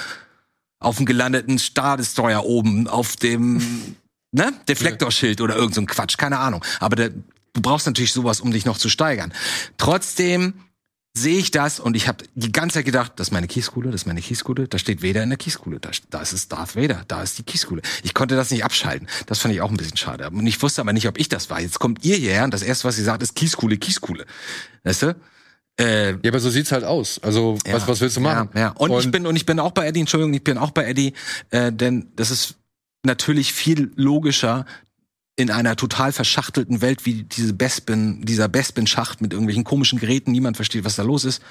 auf 0.80 0.96
dem 0.96 1.06
gelandeten 1.06 1.58
Star 1.58 1.96
Destroyer 1.96 2.44
oben, 2.44 2.88
auf 2.88 3.14
dem 3.14 3.96
ne, 4.32 4.52
Deflektorschild 4.68 5.40
oder 5.40 5.54
irgend 5.54 5.76
so 5.76 5.82
ein 5.82 5.86
Quatsch, 5.86 6.18
keine 6.18 6.40
Ahnung. 6.40 6.64
Aber 6.80 6.96
der, 6.96 7.10
du 7.10 7.62
brauchst 7.62 7.86
natürlich 7.86 8.12
sowas, 8.12 8.40
um 8.40 8.50
dich 8.50 8.64
noch 8.64 8.76
zu 8.76 8.88
steigern. 8.88 9.32
Trotzdem 9.78 10.54
sehe 11.12 11.38
ich 11.38 11.50
das 11.50 11.80
und 11.80 11.96
ich 11.96 12.06
habe 12.06 12.24
die 12.34 12.52
ganze 12.52 12.74
Zeit 12.74 12.84
gedacht, 12.84 13.12
das 13.16 13.28
ist 13.28 13.32
meine 13.32 13.48
Kieskuhle, 13.48 13.90
das 13.90 14.02
ist 14.02 14.06
meine 14.06 14.20
Kieskuhle, 14.20 14.68
da 14.68 14.78
steht 14.78 15.02
Vader 15.02 15.22
in 15.24 15.30
der 15.30 15.38
Kieskuhle, 15.38 15.80
da, 15.80 15.90
da 16.10 16.20
ist 16.20 16.32
es 16.32 16.48
Darth 16.48 16.76
Vader, 16.76 17.04
da 17.08 17.22
ist 17.22 17.38
die 17.38 17.42
Kieskuhle. 17.42 17.82
Ich 18.04 18.14
konnte 18.14 18.36
das 18.36 18.50
nicht 18.50 18.64
abschalten. 18.64 19.08
Das 19.26 19.40
fand 19.40 19.52
ich 19.52 19.60
auch 19.60 19.70
ein 19.70 19.76
bisschen 19.76 19.96
schade. 19.96 20.30
Und 20.30 20.46
ich 20.46 20.62
wusste 20.62 20.80
aber 20.80 20.92
nicht, 20.92 21.08
ob 21.08 21.18
ich 21.18 21.28
das 21.28 21.50
war. 21.50 21.60
Jetzt 21.60 21.80
kommt 21.80 22.04
ihr 22.04 22.16
hierher 22.16 22.44
und 22.44 22.54
das 22.54 22.62
erste, 22.62 22.86
was 22.86 22.96
sie 22.96 23.02
sagt, 23.02 23.22
ist 23.22 23.34
Kieskuhle, 23.34 23.76
Kieskuhle. 23.76 24.24
Weißt 24.84 25.02
du? 25.02 25.16
Äh, 25.80 26.10
Ja, 26.12 26.18
aber 26.28 26.40
so 26.40 26.50
sieht's 26.50 26.70
halt 26.70 26.84
aus. 26.84 27.18
Also, 27.22 27.58
was, 27.66 27.88
was 27.88 28.00
willst 28.00 28.16
du 28.16 28.20
machen? 28.20 28.50
Ja, 28.54 28.60
ja. 28.60 28.68
Und, 28.70 28.92
ich 29.00 29.10
bin 29.10 29.26
und 29.26 29.34
ich 29.34 29.46
bin 29.46 29.58
auch 29.58 29.72
bei 29.72 29.86
Eddie, 29.86 30.00
Entschuldigung, 30.00 30.34
ich 30.34 30.44
bin 30.44 30.58
auch 30.58 30.70
bei 30.70 30.84
Eddie, 30.84 31.14
äh, 31.50 31.72
denn 31.72 32.12
das 32.16 32.30
ist 32.30 32.54
natürlich 33.02 33.52
viel 33.52 33.90
logischer 33.96 34.64
in 35.36 35.50
einer 35.50 35.76
total 35.76 36.12
verschachtelten 36.12 36.82
Welt 36.82 37.06
wie 37.06 37.22
diese 37.22 37.54
Bespin, 37.54 38.22
dieser 38.22 38.48
Bespin-Schacht 38.48 39.20
mit 39.20 39.32
irgendwelchen 39.32 39.64
komischen 39.64 39.98
Geräten, 39.98 40.32
niemand 40.32 40.56
versteht, 40.56 40.84
was 40.84 40.96
da 40.96 41.02
los 41.02 41.24
ist. 41.24 41.42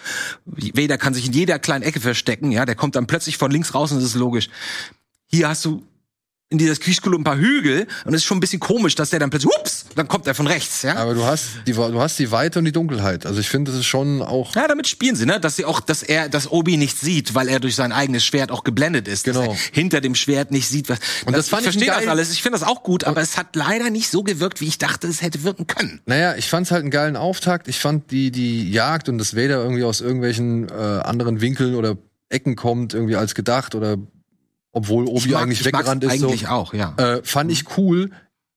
Vader 0.46 0.98
kann 0.98 1.14
sich 1.14 1.26
in 1.26 1.34
jeder 1.34 1.58
kleinen 1.58 1.84
Ecke 1.84 2.00
verstecken, 2.00 2.52
ja, 2.52 2.66
der 2.66 2.76
kommt 2.76 2.96
dann 2.96 3.08
plötzlich 3.08 3.38
von 3.38 3.50
links 3.50 3.74
raus 3.74 3.92
und 3.92 3.98
das 3.98 4.06
ist 4.06 4.16
logisch. 4.16 4.50
Hier 5.26 5.48
hast 5.50 5.66
du 5.66 5.84
in 6.52 6.58
dieser 6.58 6.76
Küchkuhle 6.76 7.16
ein 7.16 7.24
paar 7.24 7.38
Hügel 7.38 7.86
und 8.06 8.14
es 8.14 8.22
ist 8.22 8.26
schon 8.26 8.38
ein 8.38 8.40
bisschen 8.40 8.60
komisch, 8.60 8.96
dass 8.96 9.12
der 9.12 9.20
dann 9.20 9.30
plötzlich, 9.30 9.52
ups, 9.60 9.86
dann 9.96 10.08
kommt 10.08 10.26
er 10.26 10.34
von 10.34 10.48
rechts, 10.48 10.82
ja. 10.82 10.96
Aber 10.96 11.14
du 11.14 11.24
hast 11.24 11.50
die, 11.68 11.74
du 11.74 12.02
hast 12.02 12.18
die 12.18 12.32
Weite 12.32 12.58
und 12.58 12.66
die 12.66 12.72
Dunkelheit. 12.72 13.28
Also 13.28 13.40
ich 13.40 13.48
finde, 13.48 13.72
das 13.72 13.82
ist 13.82 13.86
schon 13.86 14.24
auch. 14.24 14.56
Ja, 14.56 14.68
damit 14.68 14.88
spielen 14.88 15.16
sie, 15.16 15.28
ne? 15.28 15.40
Dass 15.40 15.58
sie 15.58 15.66
auch, 15.66 15.80
dass 15.80 16.02
er, 16.02 16.28
dass 16.28 16.52
Obi 16.52 16.78
nicht 16.78 17.00
sieht, 17.00 17.36
weil 17.36 17.50
er 17.50 17.60
durch 17.60 17.76
sein 17.76 17.92
eigenes 17.92 18.26
Schwert 18.26 18.50
auch 18.50 18.64
geblendet 18.64 19.08
ist. 19.08 19.26
Genau. 19.26 19.46
Dass 19.46 19.50
er 19.50 19.56
hinter 19.74 20.02
dem 20.02 20.16
Schwert 20.16 20.50
nicht 20.50 20.68
sieht, 20.68 20.90
was. 20.90 21.00
Und 21.26 21.38
das 21.38 21.50
fand 21.50 21.62
ich 21.62 21.68
ich 21.68 21.74
verstehe 21.76 21.94
das 21.94 22.08
alles. 22.08 22.32
Ich 22.32 22.42
finde 22.42 22.58
das 22.58 22.68
auch 22.68 22.82
gut, 22.82 23.04
aber 23.04 23.22
es 23.22 23.38
hat 23.38 23.56
leider 23.56 23.92
nicht 23.92 24.10
so 24.10 24.24
gewirkt, 24.24 24.60
wie 24.60 24.68
ich 24.68 24.80
dachte, 24.80 25.06
es 25.08 25.22
hätte 25.22 25.44
wirken 25.44 25.68
können. 25.68 26.02
Naja, 26.08 26.36
ich 26.36 26.50
fand's 26.50 26.72
halt 26.72 26.82
einen 26.82 26.92
geilen 26.92 27.16
Auftakt. 27.16 27.68
Ich 27.68 27.80
fand 27.80 28.10
die, 28.10 28.32
die 28.32 28.72
Jagd 28.72 29.08
und 29.08 29.20
das 29.20 29.36
Vader 29.36 29.62
irgendwie 29.62 29.84
aus 29.84 30.02
irgendwelchen 30.02 30.68
äh, 30.70 30.74
anderen 30.74 31.42
Winkeln 31.42 31.76
oder 31.76 31.96
Ecken 32.30 32.56
kommt, 32.56 32.96
irgendwie 32.96 33.16
als 33.16 33.36
gedacht 33.36 33.76
oder 33.76 33.98
obwohl 34.72 35.06
Obi 35.06 35.36
eigentlich 35.36 35.60
ich 35.60 35.72
mag's 35.72 35.80
weggerannt 35.80 36.04
ist. 36.04 36.12
eigentlich 36.12 36.42
so. 36.42 36.48
auch, 36.48 36.74
ja. 36.74 36.94
Äh, 36.98 37.22
fand 37.24 37.52
ich 37.52 37.78
cool. 37.78 38.12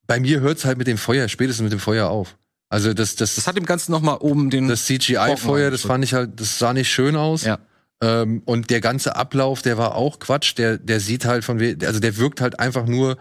Bei 0.06 0.20
mir 0.20 0.40
hört's 0.40 0.64
halt 0.64 0.78
mit 0.78 0.86
dem 0.86 0.98
Feuer, 0.98 1.28
spätestens 1.28 1.62
mit 1.64 1.72
dem 1.72 1.78
Feuer 1.80 2.08
auf. 2.10 2.36
Also 2.68 2.94
das, 2.94 3.16
das, 3.16 3.34
Das 3.34 3.46
hat 3.46 3.56
dem 3.56 3.66
Ganzen 3.66 3.92
noch 3.92 4.00
mal 4.00 4.14
oben 4.16 4.50
den. 4.50 4.68
das 4.68 4.86
CGI-Feuer, 4.86 5.70
das 5.70 5.82
fand 5.82 6.04
ich 6.04 6.14
halt, 6.14 6.40
das 6.40 6.58
sah 6.58 6.72
nicht 6.72 6.90
schön 6.90 7.16
aus. 7.16 7.44
Ja. 7.44 7.58
Ähm, 8.02 8.42
und 8.46 8.70
der 8.70 8.80
ganze 8.80 9.14
Ablauf, 9.14 9.62
der 9.62 9.78
war 9.78 9.94
auch 9.94 10.18
Quatsch. 10.18 10.56
Der, 10.58 10.78
der 10.78 10.98
sieht 10.98 11.24
halt 11.24 11.44
von, 11.44 11.60
also 11.84 12.00
der 12.00 12.16
wirkt 12.16 12.40
halt 12.40 12.58
einfach 12.58 12.86
nur, 12.86 13.16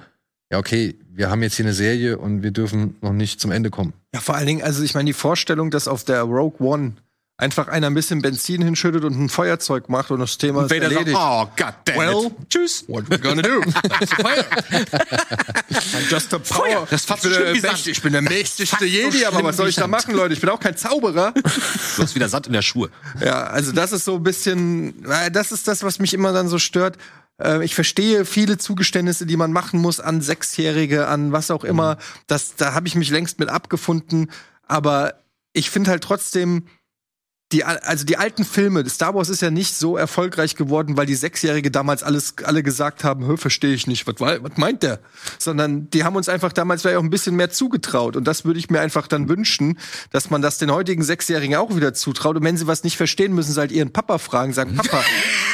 ja 0.51 0.57
okay, 0.57 0.97
wir 1.09 1.29
haben 1.29 1.43
jetzt 1.43 1.55
hier 1.55 1.65
eine 1.65 1.73
Serie 1.73 2.17
und 2.17 2.43
wir 2.43 2.51
dürfen 2.51 2.95
noch 3.01 3.13
nicht 3.13 3.39
zum 3.39 3.51
Ende 3.51 3.69
kommen. 3.69 3.93
Ja, 4.13 4.21
vor 4.21 4.35
allen 4.35 4.47
Dingen, 4.47 4.63
also 4.63 4.81
ich 4.83 4.93
meine, 4.93 5.05
die 5.07 5.13
Vorstellung, 5.13 5.69
dass 5.69 5.87
auf 5.87 6.03
der 6.03 6.21
Rogue 6.21 6.65
One 6.65 6.93
einfach 7.41 7.67
einer 7.67 7.87
ein 7.87 7.93
bisschen 7.93 8.21
Benzin 8.21 8.61
hinschüttet 8.61 9.03
und 9.03 9.19
ein 9.19 9.27
Feuerzeug 9.29 9.89
macht 9.89 10.11
und 10.11 10.19
das 10.19 10.37
Thema 10.37 10.65
ist 10.65 10.71
Vader 10.71 10.83
sagt, 10.89 10.93
erledigt. 10.93 11.17
oh 11.19 11.47
God 11.57 11.73
damn 11.85 11.97
Well, 11.97 12.25
it. 12.27 12.49
Tschüss. 12.49 12.85
What 12.87 13.09
we 13.09 13.17
gonna 13.19 13.41
do? 13.41 13.61
That's 13.89 14.11
a 14.13 14.15
fire. 14.15 14.45
I'm 15.93 16.09
just 16.09 16.33
a 16.33 16.39
power. 16.39 16.65
Feuer. 16.65 16.87
Das 16.89 17.03
ich, 17.09 17.21
bin 17.21 17.31
der 17.61 17.73
ich 17.87 18.01
bin 18.01 18.13
der 18.13 18.21
mächtigste 18.21 18.65
Fast 18.65 18.79
so 18.81 18.85
Jedi, 18.85 19.25
aber 19.25 19.43
was 19.43 19.57
soll 19.57 19.69
ich 19.69 19.75
da 19.75 19.87
machen, 19.87 20.13
Leute? 20.15 20.33
Ich 20.33 20.41
bin 20.41 20.49
auch 20.49 20.59
kein 20.59 20.77
Zauberer. 20.77 21.33
Du 21.97 22.03
hast 22.03 22.15
wieder 22.15 22.29
Sand 22.29 22.47
in 22.47 22.53
der 22.53 22.61
Schuhe. 22.61 22.89
Ja, 23.19 23.43
also 23.43 23.71
das 23.71 23.91
ist 23.91 24.05
so 24.05 24.15
ein 24.15 24.23
bisschen, 24.23 25.03
das 25.31 25.51
ist 25.51 25.67
das, 25.67 25.83
was 25.83 25.99
mich 25.99 26.13
immer 26.13 26.31
dann 26.33 26.47
so 26.47 26.57
stört. 26.59 26.97
Äh, 27.41 27.63
Ich 27.65 27.75
verstehe 27.75 28.23
viele 28.25 28.57
Zugeständnisse, 28.57 29.25
die 29.25 29.35
man 29.37 29.51
machen 29.51 29.79
muss 29.81 29.99
an 29.99 30.21
Sechsjährige, 30.21 31.07
an 31.07 31.31
was 31.31 31.51
auch 31.51 31.63
immer. 31.63 31.97
Das, 32.27 32.55
da 32.55 32.73
habe 32.73 32.87
ich 32.87 32.95
mich 32.95 33.09
längst 33.09 33.39
mit 33.39 33.49
abgefunden. 33.49 34.31
Aber 34.67 35.15
ich 35.53 35.69
finde 35.69 35.91
halt 35.91 36.03
trotzdem, 36.03 36.67
die, 37.51 37.63
al- 37.65 37.79
also 37.79 38.05
die 38.05 38.17
alten 38.17 38.45
Filme, 38.45 38.87
Star 38.89 39.13
Wars 39.13 39.29
ist 39.29 39.41
ja 39.41 39.51
nicht 39.51 39.75
so 39.75 39.97
erfolgreich 39.97 40.55
geworden, 40.55 40.97
weil 40.97 41.05
die 41.05 41.15
Sechsjährige 41.15 41.71
damals 41.71 42.01
alles, 42.03 42.35
alle 42.43 42.63
gesagt 42.63 43.03
haben, 43.03 43.25
hör, 43.25 43.37
verstehe 43.37 43.73
ich 43.73 43.87
nicht, 43.87 44.07
was, 44.07 44.15
was 44.19 44.57
meint 44.57 44.83
der? 44.83 44.99
Sondern 45.37 45.89
die 45.89 46.03
haben 46.03 46.15
uns 46.15 46.29
einfach 46.29 46.53
damals 46.53 46.81
vielleicht 46.81 46.97
auch 46.97 47.03
ein 47.03 47.09
bisschen 47.09 47.35
mehr 47.35 47.49
zugetraut. 47.51 48.15
Und 48.15 48.25
das 48.25 48.45
würde 48.45 48.59
ich 48.59 48.69
mir 48.69 48.79
einfach 48.81 49.07
dann 49.07 49.27
wünschen, 49.29 49.77
dass 50.11 50.29
man 50.29 50.41
das 50.41 50.57
den 50.57 50.71
heutigen 50.71 51.03
Sechsjährigen 51.03 51.55
auch 51.55 51.75
wieder 51.75 51.93
zutraut. 51.93 52.35
Und 52.37 52.43
wenn 52.43 52.57
sie 52.57 52.67
was 52.67 52.83
nicht 52.83 52.97
verstehen, 52.97 53.33
müssen 53.33 53.51
sie 53.53 53.59
halt 53.59 53.71
ihren 53.71 53.91
Papa 53.91 54.17
fragen, 54.17 54.53
sagen, 54.53 54.75
Papa, 54.75 55.03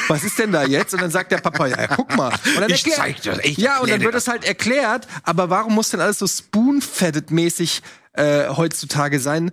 was 0.08 0.24
ist 0.24 0.38
denn 0.38 0.52
da 0.52 0.64
jetzt? 0.64 0.94
Und 0.94 1.02
dann 1.02 1.10
sagt 1.10 1.32
der 1.32 1.38
Papa, 1.38 1.66
ja, 1.66 1.86
guck 1.88 2.16
mal. 2.16 2.28
Und 2.28 2.60
dann 2.60 2.70
Ich 2.70 2.84
erklär- 2.86 2.96
zeig 2.96 3.22
dir, 3.22 3.38
ich 3.44 3.56
ja, 3.58 3.78
und 3.80 3.90
dann 3.90 4.00
wird 4.02 4.14
es 4.14 4.28
halt 4.28 4.44
erklärt, 4.44 5.06
aber 5.24 5.50
warum 5.50 5.74
muss 5.74 5.90
denn 5.90 6.00
alles 6.00 6.18
so 6.18 6.26
spoon-fetted-mäßig 6.26 7.82
äh, 8.14 8.48
heutzutage 8.48 9.20
sein? 9.20 9.50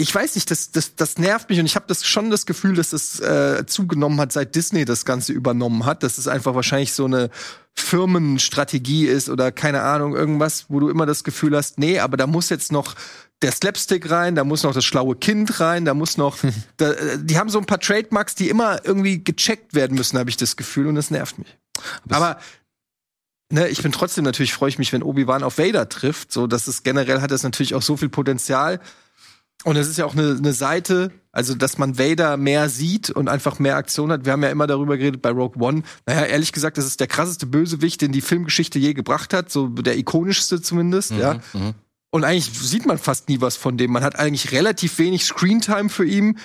Ich 0.00 0.14
weiß 0.14 0.34
nicht, 0.34 0.50
das, 0.50 0.70
das, 0.70 0.96
das 0.96 1.18
nervt 1.18 1.50
mich 1.50 1.60
und 1.60 1.66
ich 1.66 1.76
habe 1.76 1.84
das 1.86 2.06
schon 2.06 2.30
das 2.30 2.46
Gefühl, 2.46 2.74
dass 2.74 2.90
das 2.90 3.20
äh, 3.20 3.66
zugenommen 3.66 4.20
hat, 4.20 4.32
seit 4.32 4.54
Disney 4.54 4.84
das 4.84 5.04
Ganze 5.04 5.32
übernommen 5.32 5.84
hat. 5.84 6.02
Dass 6.02 6.16
es 6.16 6.26
einfach 6.26 6.54
wahrscheinlich 6.54 6.92
so 6.92 7.04
eine 7.04 7.30
Firmenstrategie 7.74 9.06
ist 9.06 9.28
oder 9.28 9.52
keine 9.52 9.82
Ahnung, 9.82 10.16
irgendwas, 10.16 10.66
wo 10.68 10.80
du 10.80 10.88
immer 10.88 11.06
das 11.06 11.24
Gefühl 11.24 11.56
hast, 11.56 11.78
nee, 11.78 11.98
aber 11.98 12.16
da 12.16 12.26
muss 12.26 12.48
jetzt 12.48 12.72
noch 12.72 12.94
der 13.42 13.52
Slapstick 13.52 14.10
rein, 14.10 14.34
da 14.34 14.44
muss 14.44 14.62
noch 14.62 14.74
das 14.74 14.84
schlaue 14.84 15.16
Kind 15.16 15.60
rein, 15.60 15.84
da 15.84 15.94
muss 15.94 16.16
noch. 16.16 16.38
da, 16.76 16.92
die 17.16 17.38
haben 17.38 17.48
so 17.48 17.58
ein 17.58 17.66
paar 17.66 17.80
Trademarks, 17.80 18.34
die 18.34 18.48
immer 18.48 18.84
irgendwie 18.84 19.22
gecheckt 19.22 19.74
werden 19.74 19.96
müssen, 19.96 20.18
habe 20.18 20.30
ich 20.30 20.36
das 20.36 20.56
Gefühl, 20.56 20.86
und 20.86 20.94
das 20.94 21.10
nervt 21.10 21.38
mich. 21.38 21.56
Aber 22.08 22.38
ne, 23.50 23.68
ich 23.68 23.82
bin 23.82 23.92
trotzdem 23.92 24.24
natürlich 24.24 24.52
freue 24.52 24.68
ich 24.68 24.78
mich, 24.78 24.92
wenn 24.92 25.02
Obi-Wan 25.02 25.42
auf 25.42 25.58
Vader 25.58 25.88
trifft. 25.88 26.32
So, 26.32 26.46
dass 26.46 26.66
es 26.66 26.82
generell 26.82 27.20
hat 27.20 27.30
das 27.30 27.42
natürlich 27.42 27.74
auch 27.74 27.82
so 27.82 27.96
viel 27.96 28.08
Potenzial. 28.08 28.80
Und 29.64 29.76
es 29.76 29.88
ist 29.88 29.98
ja 29.98 30.06
auch 30.06 30.14
eine, 30.14 30.36
eine 30.38 30.52
Seite, 30.52 31.12
also 31.32 31.54
dass 31.54 31.76
man 31.76 31.98
Vader 31.98 32.36
mehr 32.36 32.68
sieht 32.68 33.10
und 33.10 33.28
einfach 33.28 33.58
mehr 33.58 33.76
Aktion 33.76 34.10
hat. 34.10 34.24
Wir 34.24 34.32
haben 34.32 34.42
ja 34.42 34.48
immer 34.48 34.66
darüber 34.66 34.96
geredet 34.96 35.20
bei 35.20 35.30
Rogue 35.30 35.62
One. 35.62 35.82
Naja, 36.06 36.24
ehrlich 36.24 36.52
gesagt, 36.52 36.78
das 36.78 36.86
ist 36.86 36.98
der 36.98 37.06
krasseste 37.06 37.46
Bösewicht, 37.46 38.00
den 38.00 38.12
die 38.12 38.22
Filmgeschichte 38.22 38.78
je 38.78 38.94
gebracht 38.94 39.34
hat, 39.34 39.50
so 39.50 39.68
der 39.68 39.98
ikonischste 39.98 40.62
zumindest, 40.62 41.12
ja. 41.12 41.40
Und 42.10 42.24
eigentlich 42.24 42.50
sieht 42.58 42.86
man 42.86 42.98
fast 42.98 43.28
nie 43.28 43.40
was 43.40 43.56
von 43.56 43.76
dem. 43.76 43.92
Man 43.92 44.02
hat 44.02 44.18
eigentlich 44.18 44.50
relativ 44.50 44.98
wenig 44.98 45.24
Screentime 45.24 45.88
für 45.88 46.04
ihn. 46.04 46.38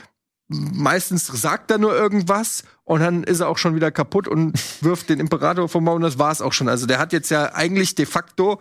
Meistens 0.47 1.25
sagt 1.25 1.71
er 1.71 1.79
nur 1.79 1.95
irgendwas 1.95 2.63
und 2.83 2.99
dann 2.99 3.23
ist 3.23 3.39
er 3.39 3.49
auch 3.49 3.57
schon 3.57 3.73
wieder 3.73 3.89
kaputt 3.89 4.27
und 4.27 4.53
wirft 4.83 5.09
den 5.09 5.19
Imperator 5.19 5.67
vom 5.67 5.83
Maul 5.85 5.95
und 5.95 6.01
das 6.03 6.19
war's 6.19 6.41
auch 6.41 6.53
schon. 6.53 6.69
Also 6.69 6.85
der 6.85 6.99
hat 6.99 7.13
jetzt 7.13 7.31
ja 7.31 7.55
eigentlich 7.55 7.95
de 7.95 8.05
facto 8.05 8.59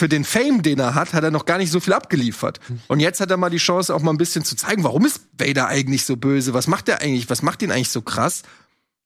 für 0.00 0.08
den 0.08 0.24
Fame, 0.24 0.62
den 0.62 0.78
er 0.78 0.94
hat, 0.94 1.12
hat 1.12 1.24
er 1.24 1.30
noch 1.30 1.44
gar 1.44 1.58
nicht 1.58 1.70
so 1.70 1.78
viel 1.78 1.92
abgeliefert. 1.92 2.58
Und 2.88 3.00
jetzt 3.00 3.20
hat 3.20 3.30
er 3.30 3.36
mal 3.36 3.50
die 3.50 3.58
Chance, 3.58 3.94
auch 3.94 4.00
mal 4.00 4.12
ein 4.12 4.16
bisschen 4.16 4.46
zu 4.46 4.56
zeigen, 4.56 4.82
warum 4.82 5.04
ist 5.04 5.20
Vader 5.38 5.66
eigentlich 5.66 6.06
so 6.06 6.16
böse? 6.16 6.54
Was 6.54 6.68
macht 6.68 6.88
er 6.88 7.02
eigentlich? 7.02 7.28
Was 7.28 7.42
macht 7.42 7.60
ihn 7.60 7.70
eigentlich 7.70 7.90
so 7.90 8.00
krass? 8.00 8.40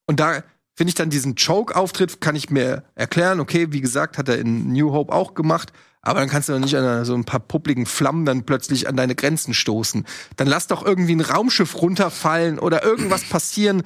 Und 0.07 0.21
da 0.21 0.45
finde 0.77 0.91
ich 0.91 0.95
dann 0.95 1.11
diesen 1.11 1.35
Choke-Auftritt, 1.35 2.21
kann 2.21 2.37
ich 2.37 2.49
mir 2.49 2.85
erklären. 2.95 3.41
Okay, 3.41 3.73
wie 3.73 3.81
gesagt, 3.81 4.19
hat 4.19 4.29
er 4.29 4.39
in 4.39 4.73
New 4.73 4.93
Hope 4.93 5.13
auch 5.13 5.35
gemacht. 5.35 5.73
Aber 6.01 6.21
dann 6.21 6.29
kannst 6.29 6.49
du 6.49 6.53
doch 6.53 6.61
nicht 6.61 6.77
an 6.77 7.05
so 7.05 7.15
ein 7.15 7.25
paar 7.25 7.41
publiken 7.41 7.87
Flammen 7.87 8.25
dann 8.25 8.47
plötzlich 8.47 8.87
an 8.87 8.97
deine 8.97 9.17
Grenzen 9.17 9.53
stoßen. 9.53 10.07
Dann 10.37 10.47
lass 10.47 10.69
doch 10.69 10.87
irgendwie 10.87 11.17
ein 11.17 11.23
Raumschiff 11.23 11.83
runterfallen 11.83 12.61
oder 12.61 12.85
irgendwas 12.85 13.25
passieren. 13.25 13.83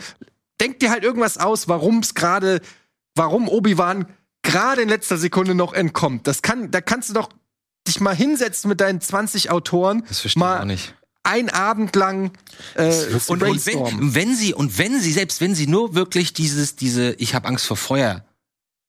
Denk 0.60 0.78
dir 0.80 0.90
halt 0.90 1.04
irgendwas 1.04 1.38
aus, 1.38 1.68
warum 1.68 2.00
es 2.00 2.12
gerade, 2.12 2.60
warum 3.14 3.48
Obi-Wan 3.48 4.04
gerade 4.42 4.82
in 4.82 4.88
letzter 4.88 5.18
Sekunde 5.18 5.54
noch 5.54 5.72
entkommt. 5.72 6.26
Das 6.26 6.42
kann, 6.42 6.70
da 6.70 6.80
kannst 6.80 7.08
du 7.10 7.14
doch 7.14 7.28
dich 7.86 8.00
mal 8.00 8.14
hinsetzen 8.14 8.68
mit 8.68 8.80
deinen 8.80 9.00
20 9.00 9.50
Autoren, 9.50 10.04
Das 10.08 10.20
verstehe 10.20 10.30
ich 10.30 10.36
mal 10.36 10.60
auch 10.60 10.64
nicht. 10.64 10.94
ein 11.22 11.48
Abend 11.50 11.94
lang 11.96 12.32
äh, 12.74 12.92
Und, 13.28 13.42
und 13.42 13.66
wenn, 13.66 14.14
wenn 14.14 14.34
sie 14.36 14.54
und 14.54 14.78
wenn 14.78 15.00
sie 15.00 15.12
selbst 15.12 15.40
wenn 15.40 15.54
sie 15.54 15.66
nur 15.66 15.94
wirklich 15.94 16.32
dieses 16.32 16.76
diese 16.76 17.12
ich 17.14 17.34
habe 17.34 17.48
Angst 17.48 17.66
vor 17.66 17.76
Feuer 17.76 18.24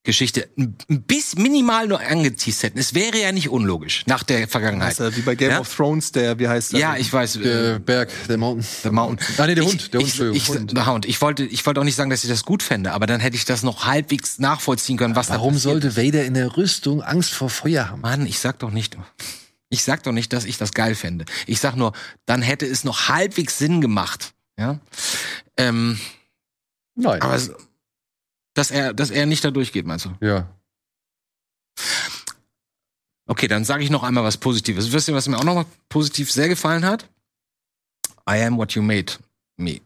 Geschichte 0.04 0.48
bisschen 0.88 1.42
minimal 1.44 1.86
nur 1.88 2.00
angeteased 2.00 2.64
hätten, 2.64 2.80
es 2.80 2.94
wäre 2.94 3.20
ja 3.20 3.34
nicht 3.34 3.50
unlogisch 3.50 4.04
nach 4.08 4.24
der 4.24 4.48
Vergangenheit. 4.48 5.00
Also, 5.00 5.16
wie 5.18 5.22
bei 5.22 5.36
Game 5.36 5.52
Ja? 5.52 5.60
of 5.60 5.76
Thrones, 5.76 6.14
der, 6.14 6.40
wie 6.40 6.48
heißt 6.48 6.72
der? 6.72 6.80
ja, 6.80 6.96
ich 6.96 7.12
weiß. 7.12 7.36
äh, 7.36 7.42
Der 7.42 7.80
Berg, 7.80 8.10
der 8.30 8.38
Mountain. 8.38 8.66
The 8.84 8.90
Mountain. 8.92 9.28
Ah, 9.38 9.46
nee, 9.46 9.56
der 9.56 9.64
ich, 9.66 9.70
Hund, 9.70 9.94
der 9.94 10.00
Hund, 10.00 10.08
ich, 10.08 10.20
Entschuldigung. 10.22 10.68
ich, 10.70 10.74
der 10.74 10.86
Hound. 10.86 11.06
Ich 11.06 11.22
wollte, 11.22 11.44
ich 11.44 11.66
wollte 11.66 11.82
auch 11.82 11.84
nicht 11.84 11.98
sagen, 11.98 12.10
dass 12.10 12.24
ich 12.24 12.30
das 12.30 12.46
gut 12.46 12.64
fände, 12.64 12.94
aber 12.94 13.08
dann 13.08 13.20
hätte 13.20 13.36
ich 13.36 13.44
das 13.44 13.62
noch 13.62 13.86
halbwegs 13.86 14.40
nachvollziehen 14.40 14.96
können, 14.98 15.18
was 15.18 15.30
Warum 15.30 15.54
da 15.56 15.60
sollte 15.60 15.98
Vader 15.98 16.24
in 16.24 16.34
der 16.34 16.56
Rüstung 16.56 17.02
Angst 17.04 17.32
vor 17.34 17.50
Feuer 17.50 17.90
haben? 17.90 18.02
Mann, 18.02 18.26
ich 18.26 18.40
sag 18.40 18.58
doch 18.60 18.72
nicht. 18.72 18.98
Ich 19.70 19.84
sag 19.84 20.02
doch 20.04 20.14
nicht, 20.14 20.32
dass 20.32 20.46
ich 20.46 20.58
das 20.58 20.74
geil 20.74 20.96
fände. 20.96 21.26
Ich 21.46 21.60
sag 21.60 21.76
nur, 21.76 21.92
dann 22.26 22.42
hätte 22.42 22.66
es 22.66 22.86
noch 22.86 23.10
halbwegs 23.10 23.58
Sinn 23.58 23.82
gemacht. 23.82 24.34
Ja. 24.58 24.80
Ähm, 25.58 26.00
Nein. 26.96 27.22
aber 27.22 27.38
dass 28.60 28.72
er, 28.72 28.94
dass 28.94 29.10
er 29.10 29.26
nicht 29.26 29.44
da 29.44 29.52
durchgeht, 29.52 29.86
meinst 29.86 30.06
du? 30.06 30.26
ja. 30.26 30.48
Okay, 33.26 33.48
dann 33.48 33.64
sage 33.64 33.84
ich 33.84 33.92
noch 33.92 34.02
einmal 34.02 34.24
was 34.24 34.38
Positives. 34.38 34.92
Wisst 34.92 35.08
ihr, 35.08 35.14
was 35.14 35.28
mir 35.28 35.38
auch 35.38 35.44
noch 35.44 35.54
mal 35.54 35.66
positiv 35.88 36.32
sehr 36.32 36.50
gefallen 36.50 36.84
hat? 36.84 37.08
I 38.28 38.42
am 38.42 38.58
what 38.58 38.72
you 38.72 38.82
made 38.82 39.14
me. 39.56 39.82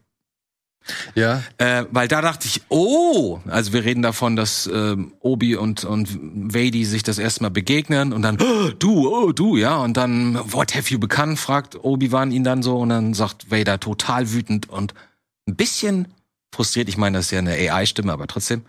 Ja. 1.14 1.42
Äh, 1.58 1.84
weil 1.90 2.08
da 2.08 2.22
dachte 2.22 2.48
ich, 2.48 2.62
oh, 2.70 3.40
also 3.46 3.74
wir 3.74 3.84
reden 3.84 4.00
davon, 4.00 4.34
dass 4.34 4.66
ähm, 4.66 5.12
Obi 5.20 5.56
und 5.56 5.84
und 5.84 6.08
Vadi 6.54 6.86
sich 6.86 7.02
das 7.02 7.18
erste 7.18 7.42
Mal 7.42 7.50
begegnen 7.50 8.14
und 8.14 8.22
dann 8.22 8.38
oh, 8.40 8.70
du, 8.78 9.08
oh 9.08 9.32
du, 9.32 9.58
ja 9.58 9.76
und 9.76 9.98
dann 9.98 10.36
what 10.52 10.74
have 10.74 10.92
you 10.92 10.98
become? 10.98 11.36
fragt 11.36 11.76
Obi 11.84 12.12
Wan 12.12 12.32
ihn 12.32 12.44
dann 12.44 12.62
so 12.62 12.78
und 12.78 12.88
dann 12.88 13.12
sagt 13.12 13.50
Vader 13.50 13.78
total 13.78 14.32
wütend 14.32 14.70
und 14.70 14.94
ein 15.46 15.56
bisschen 15.56 16.08
frustriert. 16.54 16.88
Ich 16.88 16.96
meine, 16.96 17.18
das 17.18 17.26
ist 17.26 17.30
ja 17.32 17.38
eine 17.40 17.52
AI-Stimme, 17.52 18.12
aber 18.12 18.26
trotzdem. 18.26 18.64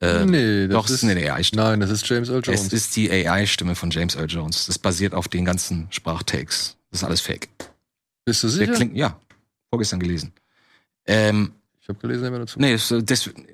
Äh, 0.00 0.24
nee, 0.26 0.66
doch, 0.68 0.86
es 0.86 0.90
ist 0.90 1.04
eine 1.04 1.32
AI-Stimme. 1.32 1.62
Nein, 1.62 1.80
das 1.80 1.90
ist 1.90 2.08
James 2.08 2.28
Earl 2.28 2.40
Es 2.40 2.46
Jones. 2.46 2.72
ist 2.72 2.96
die 2.96 3.10
AI-Stimme 3.10 3.74
von 3.74 3.90
James 3.90 4.16
Earl 4.16 4.28
Jones. 4.30 4.66
Das 4.66 4.78
basiert 4.78 5.14
auf 5.14 5.28
den 5.28 5.44
ganzen 5.44 5.86
Sprachtakes. 5.90 6.76
Das 6.90 7.00
ist 7.00 7.04
alles 7.04 7.20
fake. 7.20 7.48
Bist 8.24 8.42
du 8.42 8.48
Der 8.48 8.56
sicher? 8.56 8.72
klingt, 8.72 8.96
ja, 8.96 9.18
vorgestern 9.70 10.00
gelesen. 10.00 10.32
Ähm, 11.06 11.52
ich 11.80 11.88
habe 11.88 11.98
gelesen, 12.00 12.24
er 12.24 12.32
wäre 12.32 12.40
dazu. 12.46 12.58
Nee, 12.58 12.72
das, 12.72 12.92
das 13.04 13.24
bin 13.24 13.44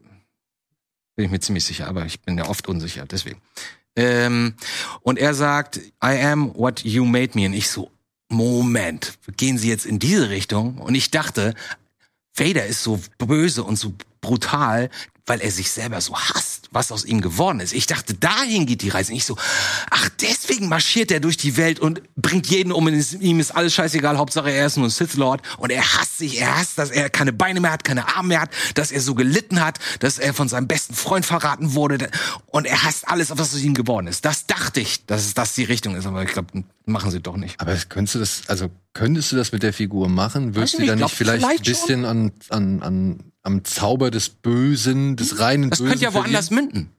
ich 1.24 1.30
mir 1.30 1.40
ziemlich 1.40 1.64
sicher, 1.64 1.88
aber 1.88 2.06
ich 2.06 2.20
bin 2.20 2.38
ja 2.38 2.48
oft 2.48 2.68
unsicher, 2.68 3.04
deswegen. 3.06 3.40
Ähm, 3.96 4.54
und 5.02 5.18
er 5.18 5.34
sagt, 5.34 5.78
I 6.02 6.22
am 6.22 6.54
what 6.54 6.84
you 6.84 7.04
made 7.04 7.32
me. 7.34 7.46
Und 7.46 7.52
ich 7.54 7.68
so, 7.68 7.90
Moment, 8.28 9.18
gehen 9.36 9.58
Sie 9.58 9.68
jetzt 9.68 9.84
in 9.84 9.98
diese 9.98 10.30
Richtung? 10.30 10.78
Und 10.78 10.94
ich 10.94 11.10
dachte, 11.10 11.54
Vader 12.40 12.66
ist 12.66 12.82
so 12.82 12.98
böse 13.18 13.62
und 13.62 13.76
so 13.76 13.92
brutal, 14.20 14.90
weil 15.30 15.42
er 15.42 15.52
sich 15.52 15.70
selber 15.70 16.00
so 16.00 16.16
hasst, 16.16 16.68
was 16.72 16.90
aus 16.90 17.04
ihm 17.04 17.20
geworden 17.20 17.60
ist. 17.60 17.72
Ich 17.72 17.86
dachte, 17.86 18.14
dahin 18.14 18.66
geht 18.66 18.82
die 18.82 18.88
Reise. 18.88 19.12
Und 19.12 19.16
ich 19.18 19.24
so, 19.24 19.36
ach, 19.88 20.08
deswegen 20.20 20.68
marschiert 20.68 21.12
er 21.12 21.20
durch 21.20 21.36
die 21.36 21.56
Welt 21.56 21.78
und 21.78 22.02
bringt 22.16 22.48
jeden 22.48 22.72
um. 22.72 22.88
Ihm 22.88 23.38
ist 23.38 23.52
alles 23.52 23.72
scheißegal. 23.74 24.18
Hauptsache, 24.18 24.50
er 24.50 24.66
ist 24.66 24.76
nur 24.76 24.88
ein 24.88 24.90
Sith 24.90 25.14
Lord. 25.14 25.40
Und 25.58 25.70
er 25.70 25.82
hasst 25.82 26.18
sich. 26.18 26.40
Er 26.40 26.58
hasst, 26.58 26.78
dass 26.78 26.90
er 26.90 27.10
keine 27.10 27.32
Beine 27.32 27.60
mehr 27.60 27.70
hat, 27.70 27.84
keine 27.84 28.08
Arme 28.16 28.30
mehr 28.30 28.40
hat, 28.40 28.50
dass 28.74 28.90
er 28.90 29.00
so 29.00 29.14
gelitten 29.14 29.64
hat, 29.64 29.78
dass 30.00 30.18
er 30.18 30.34
von 30.34 30.48
seinem 30.48 30.66
besten 30.66 30.94
Freund 30.94 31.24
verraten 31.24 31.74
wurde. 31.74 32.10
Und 32.46 32.66
er 32.66 32.82
hasst 32.82 33.06
alles, 33.06 33.30
was 33.30 33.54
aus 33.54 33.60
ihm 33.60 33.74
geworden 33.74 34.08
ist. 34.08 34.24
Das 34.24 34.46
dachte 34.46 34.80
ich, 34.80 35.06
dass 35.06 35.32
das 35.34 35.54
die 35.54 35.62
Richtung 35.62 35.94
ist. 35.94 36.06
Aber 36.06 36.24
ich 36.24 36.32
glaube, 36.32 36.64
machen 36.86 37.12
sie 37.12 37.20
doch 37.20 37.36
nicht. 37.36 37.60
Aber 37.60 37.76
könntest 37.88 38.16
du 38.16 38.18
das, 38.18 38.42
also 38.48 38.68
könntest 38.94 39.30
du 39.30 39.36
das 39.36 39.52
mit 39.52 39.62
der 39.62 39.72
Figur 39.72 40.08
machen? 40.08 40.56
Würdest 40.56 40.74
du 40.74 40.78
nicht, 40.78 40.90
da 40.90 40.96
nicht 40.96 41.14
vielleicht, 41.14 41.44
vielleicht 41.44 41.60
ein 41.60 41.64
bisschen 41.64 42.04
an, 42.04 42.32
an, 42.48 42.82
an, 42.82 43.32
am 43.42 43.64
Zauber 43.64 44.10
des 44.10 44.28
Bösen, 44.28 45.16
des 45.20 45.38
reinen 45.38 45.70
Das 45.70 45.78
Bösen 45.78 45.90
könnte 45.90 46.04
ja 46.04 46.14
woanders 46.14 46.48
verlieren? 46.48 46.72
münden. 46.72 46.96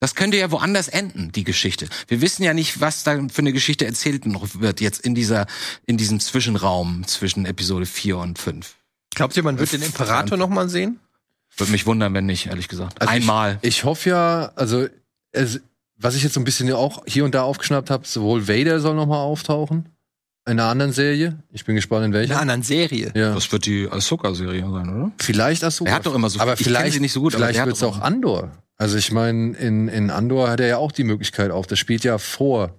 Das 0.00 0.14
könnte 0.14 0.38
ja 0.38 0.50
woanders 0.50 0.88
enden, 0.88 1.30
die 1.30 1.44
Geschichte. 1.44 1.86
Wir 2.08 2.22
wissen 2.22 2.42
ja 2.42 2.54
nicht, 2.54 2.80
was 2.80 3.02
da 3.02 3.16
für 3.28 3.40
eine 3.40 3.52
Geschichte 3.52 3.84
erzählt 3.84 4.24
noch 4.24 4.60
wird 4.60 4.80
jetzt 4.80 5.00
in 5.00 5.14
dieser, 5.14 5.46
in 5.84 5.98
diesem 5.98 6.20
Zwischenraum 6.20 7.06
zwischen 7.06 7.44
Episode 7.44 7.84
4 7.84 8.16
und 8.16 8.38
5. 8.38 8.76
Glaubt 9.14 9.36
ihr, 9.36 9.42
man 9.42 9.58
wird 9.58 9.72
den 9.72 9.82
Imperator 9.82 10.38
noch 10.38 10.48
mal 10.48 10.70
sehen? 10.70 11.00
Würde 11.56 11.72
mich 11.72 11.84
wundern, 11.84 12.14
wenn 12.14 12.24
nicht, 12.24 12.46
ehrlich 12.46 12.68
gesagt. 12.68 12.98
Also 13.00 13.12
Einmal. 13.12 13.58
Ich, 13.60 13.68
ich 13.68 13.84
hoffe 13.84 14.08
ja, 14.08 14.52
also 14.56 14.86
es, 15.32 15.60
was 15.96 16.14
ich 16.14 16.22
jetzt 16.22 16.32
so 16.32 16.40
ein 16.40 16.44
bisschen 16.44 16.72
auch 16.72 17.02
hier 17.06 17.26
und 17.26 17.34
da 17.34 17.42
aufgeschnappt 17.42 17.90
habe, 17.90 18.06
sowohl 18.06 18.48
Vader 18.48 18.80
soll 18.80 18.94
noch 18.94 19.06
mal 19.06 19.18
auftauchen 19.18 19.86
in 20.50 20.58
einer 20.60 20.68
anderen 20.68 20.92
Serie. 20.92 21.38
Ich 21.52 21.64
bin 21.64 21.74
gespannt 21.76 22.04
in 22.04 22.10
In 22.10 22.12
welcher. 22.14 22.32
einer 22.34 22.42
anderen 22.42 22.62
Serie. 22.62 23.12
ja. 23.14 23.34
Das 23.34 23.50
wird 23.52 23.66
die 23.66 23.88
Ahsoka-Serie 23.90 24.60
sein, 24.62 24.88
oder? 24.88 25.12
Vielleicht 25.18 25.62
Ahsoka. 25.64 25.90
Er 25.90 25.96
hat 25.96 26.06
doch 26.06 26.14
immer 26.14 26.28
so- 26.30 26.40
aber 26.40 26.54
kenn 26.56 26.64
vielleicht, 26.64 26.94
sie 26.94 27.00
nicht 27.00 27.12
so 27.12 27.20
gut, 27.20 27.34
vielleicht 27.34 27.58
hat 27.58 27.66
wird 27.66 27.76
es 27.76 27.82
auch 27.82 28.00
Andor. 28.00 28.50
Also 28.76 28.96
ich 28.96 29.12
meine, 29.12 29.56
in, 29.56 29.88
in 29.88 30.10
Andor 30.10 30.48
hat 30.50 30.60
er 30.60 30.66
ja 30.66 30.76
auch 30.78 30.92
die 30.92 31.04
Möglichkeit 31.04 31.50
auf. 31.50 31.66
Das 31.66 31.78
spielt 31.78 32.02
ja 32.04 32.16
vor 32.18 32.74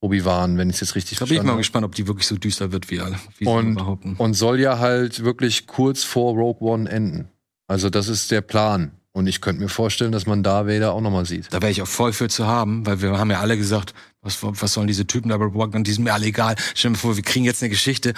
Obi-Wan, 0.00 0.58
wenn 0.58 0.68
ich 0.68 0.76
es 0.76 0.80
jetzt 0.80 0.94
richtig 0.94 1.18
Da 1.18 1.24
bin 1.24 1.38
ich 1.38 1.42
mal 1.42 1.56
gespannt, 1.56 1.84
ob 1.86 1.94
die 1.94 2.06
wirklich 2.06 2.26
so 2.26 2.36
düster 2.36 2.70
wird, 2.72 2.90
wie 2.90 3.00
alle, 3.00 3.16
wie 3.38 3.44
sie 3.44 3.50
Und, 3.50 3.74
behaupten. 3.76 4.14
und 4.18 4.34
soll 4.34 4.60
ja 4.60 4.78
halt 4.78 5.24
wirklich 5.24 5.66
kurz 5.66 6.04
vor 6.04 6.34
Rogue 6.34 6.60
One 6.68 6.88
enden. 6.90 7.28
Also 7.66 7.88
das 7.90 8.08
ist 8.08 8.30
der 8.30 8.42
Plan. 8.42 8.92
Und 9.12 9.26
ich 9.26 9.40
könnte 9.40 9.62
mir 9.62 9.70
vorstellen, 9.70 10.12
dass 10.12 10.26
man 10.26 10.42
da 10.42 10.66
Vader 10.66 10.92
auch 10.92 11.00
noch 11.00 11.10
mal 11.10 11.24
sieht. 11.24 11.48
Da 11.50 11.62
wäre 11.62 11.72
ich 11.72 11.80
auch 11.80 11.86
voll 11.88 12.12
für 12.12 12.28
zu 12.28 12.46
haben, 12.46 12.84
weil 12.84 13.00
wir 13.00 13.18
haben 13.18 13.30
ja 13.30 13.40
alle 13.40 13.56
gesagt, 13.56 13.94
was, 14.26 14.38
was 14.42 14.72
sollen 14.72 14.86
diese 14.88 15.06
Typen 15.06 15.30
da 15.30 15.38
bei 15.38 15.44
Rogue 15.46 15.62
One, 15.62 15.82
die 15.82 15.92
sind 15.92 16.04
mir 16.04 16.12
alle 16.12 16.26
egal. 16.26 16.56
Stell 16.74 16.92
dir 16.92 16.98
vor, 16.98 17.16
wir 17.16 17.22
kriegen 17.22 17.44
jetzt 17.44 17.62
eine 17.62 17.70
Geschichte, 17.70 18.12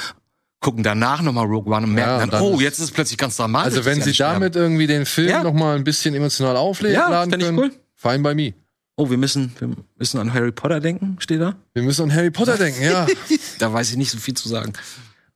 gucken 0.60 0.82
danach 0.82 1.22
nochmal 1.22 1.46
Rogue 1.46 1.72
One 1.72 1.86
und 1.86 1.92
merken 1.94 2.10
Ja, 2.10 2.18
dann, 2.18 2.28
und 2.28 2.32
dann 2.32 2.42
oh, 2.42 2.54
ist- 2.56 2.60
jetzt 2.62 2.78
ist 2.78 2.84
es 2.86 2.90
plötzlich 2.90 3.18
ganz 3.18 3.36
dramatisch. 3.36 3.74
Also 3.74 3.84
wenn 3.84 3.96
sie 3.96 4.02
alle 4.08 4.14
sterben. 4.14 4.34
damit 4.40 4.56
irgendwie 4.56 4.86
den 4.88 5.06
Film 5.06 5.28
Ja. 5.28 5.42
noch 5.44 5.52
mal 5.52 5.76
ein 5.76 5.84
bisschen 5.84 6.14
emotional 6.14 6.56
aufladen 6.56 6.94
Ja, 6.96 7.26
können, 7.26 7.56
cool. 7.58 7.70
fine 7.94 8.18
by 8.20 8.34
me. 8.34 8.54
Oh, 8.96 9.08
wir 9.10 9.16
müssen, 9.18 9.52
wir 9.60 9.68
müssen 9.96 10.18
an 10.18 10.34
Harry 10.34 10.50
Potter 10.50 10.80
denken, 10.80 11.16
steht 11.20 11.40
da? 11.40 11.54
Wir 11.72 11.84
müssen 11.84 12.02
an 12.02 12.12
Harry 12.12 12.32
Potter 12.32 12.56
denken, 12.56 12.82
ja. 12.82 13.06
Da 13.60 13.72
weiß 13.72 13.90
ich 13.90 13.96
nicht 13.96 14.10
so 14.10 14.18
viel 14.18 14.34
zu 14.34 14.48
sagen. 14.48 14.72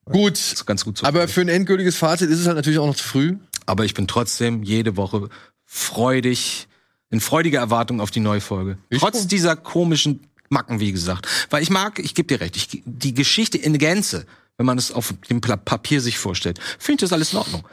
Gut. 0.05 0.33
ist 0.37 0.67
ganz 0.67 0.85
gut 0.85 0.99
zu 0.99 1.07
Aber 1.07 1.29
für 1.29 1.43
ein 1.43 1.49
endgültiges 1.49 1.97
Fazit 1.97 2.29
ist 2.29 2.41
es 2.41 2.47
halt 2.49 2.57
natürlich 2.57 2.81
auch 2.81 2.89
noch 2.89 2.97
zu 2.97 3.05
früh. 3.05 3.37
Aber 3.67 3.85
ich 3.85 3.95
bin 3.95 4.09
trotzdem 4.09 4.65
jede 4.65 4.97
Woche 4.97 5.29
freudig, 5.65 6.67
in 7.11 7.21
freudiger 7.21 7.61
Erwartung 7.61 8.01
auf 8.01 8.11
die 8.11 8.21
neue 8.21 8.41
Folge. 8.41 8.79
Ich 8.89 8.99
Trotz 9.01 9.27
dieser 9.29 9.55
komischen 9.57 10.21
Macken, 10.53 10.79
wie 10.79 10.93
gesagt. 10.93 11.27
Weil 11.51 11.63
ich 11.63 11.71
mag, 11.71 11.99
ich 11.99 12.15
gebe 12.15 12.29
dir 12.29 12.41
recht, 12.41 12.57
ich, 12.57 12.83
die 12.85 13.15
Geschichte 13.15 13.59
in 13.59 13.77
Gänze, 13.79 14.27
wenn 14.57 14.67
man 14.67 14.79
es 14.79 14.93
auf 14.93 15.15
dem 15.29 15.41
Papier 15.41 16.01
sich 16.01 16.19
vorstellt, 16.19 16.61
finde 16.79 16.97
ich 16.97 17.09
das 17.09 17.13
alles 17.13 17.33
in 17.33 17.39
Ordnung. 17.39 17.67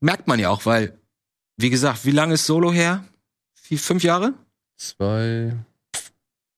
Merkt 0.00 0.28
man 0.28 0.38
ja 0.38 0.50
auch, 0.50 0.66
weil, 0.66 0.98
wie 1.56 1.70
gesagt, 1.70 2.04
wie 2.04 2.10
lange 2.10 2.34
ist 2.34 2.46
Solo 2.46 2.72
her? 2.72 3.04
Vier, 3.54 3.78
fünf 3.78 4.02
Jahre? 4.02 4.34
Zwei. 4.76 5.54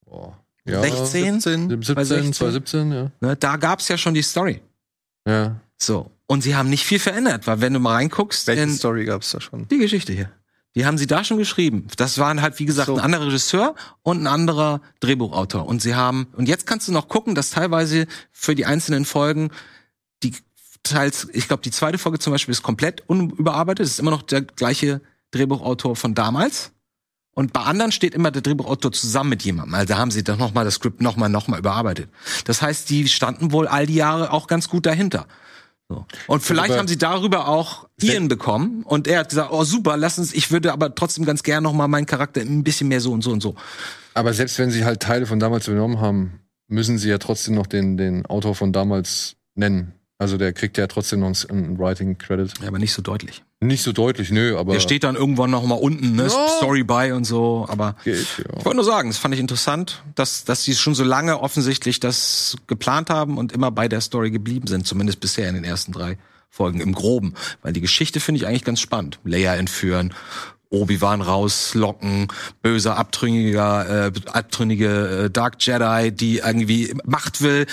Boah. 0.05 0.37
Ja, 0.65 0.83
16? 0.83 1.41
17. 1.41 1.69
17, 1.71 1.95
Bei 1.95 2.05
16? 2.05 2.33
2017, 2.35 2.93
ja. 2.93 3.11
Ne, 3.21 3.37
da 3.37 3.57
gab's 3.57 3.89
ja 3.89 3.97
schon 3.97 4.15
die 4.15 4.23
Story. 4.23 4.61
Ja. 5.27 5.57
So. 5.77 6.11
Und 6.27 6.43
sie 6.43 6.55
haben 6.55 6.71
nicht 6.71 6.85
viel 6.85 6.99
verändert, 6.99 7.47
weil 7.47 7.61
wenn 7.61 7.73
du 7.73 7.81
mal 7.81 7.95
reinguckst, 7.95 8.47
Welche 8.47 8.63
in, 8.63 8.75
Story 8.75 9.05
gab's 9.05 9.31
da 9.33 9.41
schon? 9.41 9.67
Die 9.69 9.79
Geschichte 9.79 10.13
hier. 10.13 10.31
Die 10.77 10.87
haben 10.87 10.99
sie 10.99 11.07
da 11.07 11.25
schon 11.25 11.39
geschrieben. 11.39 11.89
Das 11.97 12.19
waren 12.19 12.43
halt, 12.43 12.59
wie 12.61 12.65
gesagt, 12.65 12.87
So. 12.87 12.95
ein 12.95 13.01
anderer 13.01 13.27
Regisseur 13.27 13.75
und 14.03 14.23
ein 14.23 14.27
anderer 14.29 14.81
Drehbuchautor. 15.01 15.67
Und 15.67 15.83
sie 15.83 15.95
haben, 15.95 16.29
und 16.37 16.49
jetzt 16.49 16.67
kannst 16.67 16.87
du 16.87 16.93
noch 16.93 17.09
gucken, 17.09 17.35
dass 17.35 17.51
teilweise 17.51 18.07
für 18.31 18.55
die 18.55 18.67
einzelnen 18.67 19.05
Folgen 19.05 19.51
die 20.23 20.35
teils, 20.83 21.29
ich 21.33 21.49
glaube, 21.49 21.63
die 21.63 21.73
zweite 21.73 21.99
Folge 21.99 22.19
zum 22.19 22.33
Beispiel 22.33 22.53
ist 22.53 22.63
komplett 22.63 23.03
unüberarbeitet. 23.09 23.85
Es 23.85 23.93
ist 23.93 24.01
immer 24.01 24.13
noch 24.13 24.23
der 24.23 24.43
gleiche 24.43 25.01
Drehbuchautor 25.33 25.97
von 25.97 26.15
damals. 26.15 26.73
Und 27.33 27.53
bei 27.53 27.61
anderen 27.61 27.93
steht 27.93 28.15
immer 28.15 28.31
der 28.31 28.43
Drehbuchautor 28.43 28.93
zusammen 28.93 29.31
mit 29.31 29.43
jemandem. 29.43 29.75
Also 29.75 29.87
da 29.87 29.99
haben 29.99 30.11
sie 30.11 30.23
doch 30.23 30.37
noch 30.37 30.53
mal 30.53 30.65
das 30.65 30.75
Skript 30.75 31.01
noch 31.01 31.17
mal, 31.17 31.29
noch 31.29 31.49
mal 31.49 31.59
überarbeitet. 31.59 32.11
Das 32.45 32.61
heißt, 32.63 32.91
die 32.91 33.09
standen 33.09 33.53
wohl 33.53 33.67
all 33.67 33.87
die 33.87 33.95
Jahre 33.95 34.33
auch 34.33 34.47
ganz 34.47 34.69
gut 34.69 34.87
dahinter. 34.87 35.27
So. 35.91 36.07
Und 36.29 36.41
vielleicht 36.41 36.71
Aber- 36.71 36.79
haben 36.79 36.87
sie 36.89 36.99
darüber 36.99 37.49
auch 37.49 37.89
Ian 38.01 38.29
bekommen 38.29 38.85
und 38.85 39.09
er 39.09 39.19
hat 39.19 39.29
gesagt, 39.31 39.51
oh 39.53 39.65
super, 39.65 39.97
lass 39.97 40.19
uns, 40.19 40.33
ich 40.33 40.53
würde 40.53 40.73
aber 40.73 40.95
trotzdem 40.95 41.25
ganz 41.25 41.43
gern 41.43 41.65
noch 41.65 41.73
mal 41.73 41.89
meinen 41.89 42.07
Charakter 42.07 42.41
ein 42.41 42.63
bisschen 42.63 42.87
mehr 42.87 43.01
so 43.01 43.11
und 43.13 43.23
so 43.23 43.33
und 43.33 43.41
so. 43.43 43.57
Aber 44.15 44.33
selbst 44.33 44.57
wenn 44.61 44.71
sie 44.71 44.85
halt 44.85 45.01
Teile 45.01 45.27
von 45.27 45.41
damals 45.41 45.67
übernommen 45.67 46.01
haben, 46.01 46.41
müssen 46.69 46.97
sie 46.97 47.09
ja 47.09 47.19
trotzdem 47.19 47.57
noch 47.57 47.67
den, 47.67 47.97
den 47.97 48.25
Autor 48.27 48.55
von 48.55 48.73
damals 48.73 49.35
nennen. 49.57 49.93
Also 50.19 50.39
der 50.39 50.53
kriegt 50.53 50.79
ja 50.79 50.87
trotzdem 50.87 51.21
noch 51.21 51.27
einen 51.27 51.67
einen 51.67 51.79
Writing-Credit. 51.79 52.53
Ja, 52.63 52.69
aber 52.69 52.79
nicht 52.79 52.93
so 52.93 53.03
deutlich. 53.03 53.43
Nicht 53.63 53.83
so 53.83 53.93
deutlich, 53.93 54.31
nö, 54.31 54.57
aber. 54.57 54.73
Der 54.73 54.81
steht 54.81 55.05
dann 55.05 55.17
irgendwann 55.17 55.51
noch 55.51 55.65
mal 55.67 55.75
unten, 55.75 56.17
ne, 56.17 56.23
Ja. 56.25 56.49
Story 56.57 56.83
by 56.83 57.13
und 57.13 57.25
so, 57.25 57.67
aber 57.69 57.95
Geht, 58.05 58.17
ja. 58.39 58.45
Ich 58.59 58.65
wollte 58.65 58.77
nur 58.77 58.85
sagen, 58.85 59.11
das 59.11 59.19
fand 59.19 59.35
ich 59.35 59.41
interessant, 59.41 60.03
dass, 60.15 60.45
dass 60.45 60.65
sie 60.65 60.75
schon 60.75 60.95
so 60.95 61.05
lange 61.05 61.41
offensichtlich 61.41 62.01
das 62.01 62.57
geplant 62.69 63.11
haben 63.11 63.37
und 63.37 63.53
immer 63.53 63.71
bei 63.71 63.87
der 63.87 64.01
Story 64.01 64.31
geblieben 64.31 64.67
sind, 64.67 64.87
zumindest 64.87 65.21
bisher 65.21 65.47
in 65.47 65.57
den 65.57 65.65
ersten 65.65 65.93
drei 65.93 66.17
Folgen 66.49 66.81
im 66.81 66.95
Groben. 66.95 67.35
Weil 67.61 67.75
die 67.75 67.83
Geschichte 67.83 68.19
finde 68.19 68.39
ich 68.41 68.47
eigentlich 68.47 68.65
ganz 68.65 68.81
spannend. 68.81 69.21
Leia 69.25 69.55
entführen, 69.55 70.15
Obi-Wan 70.71 71.21
rauslocken, 71.21 72.29
böser, 72.63 72.97
abtrünniger, 72.97 74.07
äh, 74.07 74.13
abtrünnige 74.27 75.25
äh, 75.25 75.31
Dark 75.31 75.57
Jedi, 75.59 76.13
die 76.13 76.39
irgendwie 76.39 76.95
Macht 77.05 77.43
will, 77.43 77.67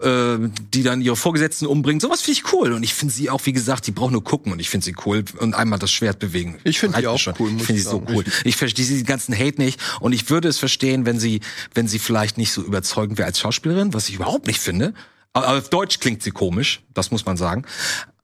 äh, 0.00 0.36
die 0.72 0.82
dann 0.82 1.00
ihre 1.00 1.16
Vorgesetzten 1.16 1.66
umbringt. 1.66 2.02
Sowas 2.02 2.20
finde 2.20 2.40
ich 2.40 2.52
cool. 2.52 2.72
Und 2.72 2.82
ich 2.82 2.92
finde 2.92 3.14
sie 3.14 3.30
auch, 3.30 3.40
wie 3.46 3.54
gesagt, 3.54 3.86
die 3.86 3.90
braucht 3.90 4.12
nur 4.12 4.22
gucken 4.22 4.52
und 4.52 4.60
ich 4.60 4.68
finde 4.68 4.84
sie 4.84 4.94
cool 5.06 5.24
und 5.38 5.54
einmal 5.54 5.78
das 5.78 5.90
Schwert 5.90 6.18
bewegen. 6.18 6.58
Ich 6.64 6.78
finde 6.78 7.00
die 7.00 7.06
auch 7.06 7.18
schon. 7.18 7.34
cool, 7.38 7.50
muss 7.50 7.62
Ich 7.62 7.66
finde 7.66 7.80
ich 7.80 7.84
sie 7.84 7.90
so 7.90 8.04
cool. 8.10 8.24
Ich 8.44 8.56
verstehe 8.56 8.84
diesen 8.84 9.06
ganzen 9.06 9.34
Hate 9.34 9.60
nicht 9.60 9.80
und 10.00 10.12
ich 10.12 10.28
würde 10.28 10.48
es 10.48 10.58
verstehen, 10.58 11.06
wenn 11.06 11.18
sie, 11.18 11.40
wenn 11.72 11.88
sie 11.88 11.98
vielleicht 11.98 12.36
nicht 12.36 12.52
so 12.52 12.62
überzeugend 12.62 13.16
wäre 13.16 13.26
als 13.26 13.40
Schauspielerin, 13.40 13.94
was 13.94 14.10
ich 14.10 14.16
überhaupt 14.16 14.46
nicht 14.46 14.60
finde. 14.60 14.92
Aber 15.32 15.56
auf 15.56 15.70
Deutsch 15.70 16.00
klingt 16.00 16.22
sie 16.22 16.30
komisch, 16.32 16.82
das 16.92 17.10
muss 17.10 17.24
man 17.24 17.38
sagen. 17.38 17.64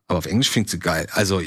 Aber 0.07 0.19
auf 0.19 0.27
Englisch 0.27 0.51
klingt 0.51 0.69
sie 0.69 0.79
geil. 0.79 1.07
Also 1.13 1.41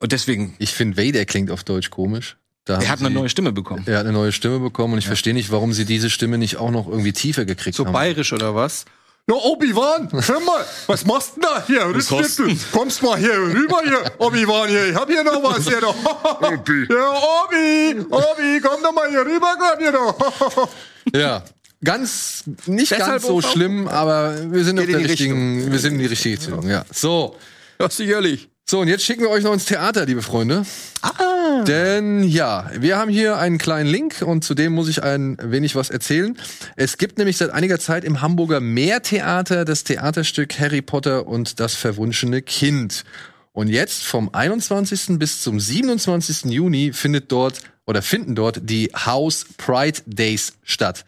und 0.00 0.12
deswegen, 0.12 0.54
Ich 0.58 0.72
finde, 0.72 0.96
Vader 0.96 1.24
klingt 1.24 1.50
auf 1.50 1.64
Deutsch 1.64 1.90
komisch. 1.90 2.36
Da 2.64 2.80
er 2.80 2.88
hat 2.88 3.00
eine 3.00 3.08
sie- 3.08 3.14
neue 3.14 3.28
Stimme 3.28 3.52
bekommen. 3.52 3.82
Er 3.86 3.98
hat 3.98 4.04
eine 4.04 4.12
neue 4.12 4.30
Stimme 4.32 4.58
bekommen 4.60 4.92
und 4.94 4.98
ich 4.98 5.06
verstehe 5.06 5.32
nicht, 5.34 5.50
warum 5.50 5.72
sie 5.72 5.84
diese 5.86 6.10
Stimme 6.10 6.36
nicht 6.38 6.56
auch 6.58 6.70
noch 6.70 6.86
irgendwie 6.86 7.12
tiefer 7.12 7.44
gekriegt 7.46 7.76
So 7.76 7.86
haben. 7.86 7.92
bayerisch 7.92 8.32
oder 8.32 8.54
was? 8.54 8.84
Na, 9.30 9.34
Obi-Wan, 9.34 10.08
hör 10.10 10.40
mal, 10.40 10.64
was 10.86 11.04
machst 11.04 11.32
du 11.36 11.40
denn 11.42 11.50
da 11.50 11.62
hier? 11.66 11.92
Du? 11.92 12.56
Kommst 12.72 13.02
mal 13.02 13.18
hier 13.18 13.34
rüber 13.34 13.80
hier, 13.84 14.02
Obi-Wan 14.18 14.68
hier. 14.70 14.88
Ich 14.88 14.94
hab 14.94 15.06
hier 15.08 15.22
noch 15.22 15.42
was 15.42 15.66
hier 15.68 15.80
doch. 15.82 15.94
Obi. 16.40 16.86
Ja, 16.90 17.10
Obi, 17.44 18.00
Obi, 18.10 18.60
komm 18.62 18.82
doch 18.82 18.92
mal 18.94 19.08
hier 19.10 19.20
rüber, 19.26 19.54
komm 19.58 19.78
hier 19.80 19.92
doch. 19.92 20.68
Ja. 21.14 21.42
Ganz, 21.84 22.42
nicht 22.66 22.90
Deshalb 22.90 23.06
ganz 23.22 23.26
so 23.26 23.40
schlimm, 23.40 23.86
aber 23.86 24.50
wir 24.50 24.64
sind 24.64 24.80
auf 24.80 24.86
der 24.86 24.98
die 24.98 25.04
richtigen, 25.04 25.70
wir 25.70 25.78
sind 25.78 25.92
in 25.94 25.98
die 26.00 26.06
richtige 26.06 26.36
Richtung, 26.38 26.68
ja. 26.68 26.84
So. 26.92 27.36
Ja, 27.80 27.88
sicherlich. 27.88 28.48
So, 28.70 28.80
und 28.80 28.88
jetzt 28.88 29.02
schicken 29.02 29.22
wir 29.22 29.30
euch 29.30 29.44
noch 29.44 29.54
ins 29.54 29.64
Theater, 29.64 30.04
liebe 30.04 30.20
Freunde. 30.20 30.66
Ah. 31.00 31.64
Denn 31.64 32.22
ja, 32.22 32.70
wir 32.78 32.98
haben 32.98 33.10
hier 33.10 33.38
einen 33.38 33.56
kleinen 33.56 33.88
Link 33.88 34.20
und 34.20 34.44
zu 34.44 34.52
dem 34.52 34.74
muss 34.74 34.90
ich 34.90 35.02
ein 35.02 35.38
wenig 35.40 35.74
was 35.74 35.88
erzählen. 35.88 36.36
Es 36.76 36.98
gibt 36.98 37.16
nämlich 37.16 37.38
seit 37.38 37.48
einiger 37.48 37.78
Zeit 37.78 38.04
im 38.04 38.20
Hamburger 38.20 38.60
Meertheater 38.60 39.64
das 39.64 39.84
Theaterstück 39.84 40.60
Harry 40.60 40.82
Potter 40.82 41.26
und 41.26 41.60
das 41.60 41.76
verwunschene 41.76 42.42
Kind. 42.42 43.06
Und 43.52 43.68
jetzt 43.68 44.04
vom 44.04 44.34
21. 44.34 45.18
bis 45.18 45.40
zum 45.40 45.58
27. 45.58 46.52
Juni 46.52 46.92
findet 46.92 47.32
dort 47.32 47.62
oder 47.86 48.02
finden 48.02 48.34
dort 48.34 48.60
die 48.68 48.90
House 48.94 49.46
Pride 49.56 50.02
Days 50.04 50.58
statt. 50.62 51.06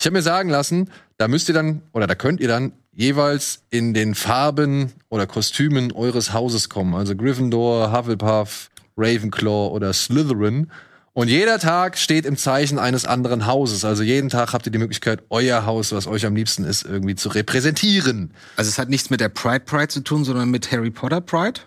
Ich 0.00 0.06
habe 0.06 0.14
mir 0.14 0.22
sagen 0.22 0.48
lassen, 0.48 0.88
da 1.18 1.28
müsst 1.28 1.48
ihr 1.48 1.54
dann 1.54 1.82
oder 1.92 2.06
da 2.06 2.14
könnt 2.14 2.40
ihr 2.40 2.48
dann 2.48 2.72
jeweils 2.94 3.62
in 3.70 3.94
den 3.94 4.14
Farben 4.14 4.92
oder 5.08 5.26
Kostümen 5.26 5.92
eures 5.92 6.32
Hauses 6.32 6.68
kommen. 6.68 6.94
Also 6.94 7.16
Gryffindor, 7.16 7.92
Hufflepuff, 7.92 8.70
Ravenclaw 8.96 9.72
oder 9.72 9.92
Slytherin. 9.92 10.70
Und 11.12 11.28
jeder 11.28 11.60
Tag 11.60 11.96
steht 11.96 12.26
im 12.26 12.36
Zeichen 12.36 12.78
eines 12.78 13.04
anderen 13.04 13.46
Hauses. 13.46 13.84
Also 13.84 14.02
jeden 14.02 14.30
Tag 14.30 14.52
habt 14.52 14.66
ihr 14.66 14.72
die 14.72 14.78
Möglichkeit, 14.78 15.22
euer 15.30 15.64
Haus, 15.64 15.92
was 15.92 16.08
euch 16.08 16.26
am 16.26 16.34
liebsten 16.34 16.64
ist, 16.64 16.84
irgendwie 16.84 17.14
zu 17.14 17.28
repräsentieren. 17.28 18.32
Also 18.56 18.68
es 18.68 18.78
hat 18.78 18.88
nichts 18.88 19.10
mit 19.10 19.20
der 19.20 19.28
Pride 19.28 19.60
Pride 19.60 19.88
zu 19.88 20.00
tun, 20.00 20.24
sondern 20.24 20.50
mit 20.50 20.72
Harry 20.72 20.90
Potter 20.90 21.20
Pride. 21.20 21.60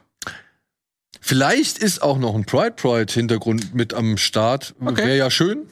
Vielleicht 1.22 1.78
ist 1.78 2.02
auch 2.02 2.18
noch 2.18 2.36
ein 2.36 2.46
Pride 2.46 2.72
Pride 2.72 3.12
Hintergrund 3.12 3.74
mit 3.74 3.94
am 3.94 4.18
Start. 4.18 4.76
Okay. 4.82 4.98
Wäre 4.98 5.18
ja 5.18 5.32
schön. 5.32 5.68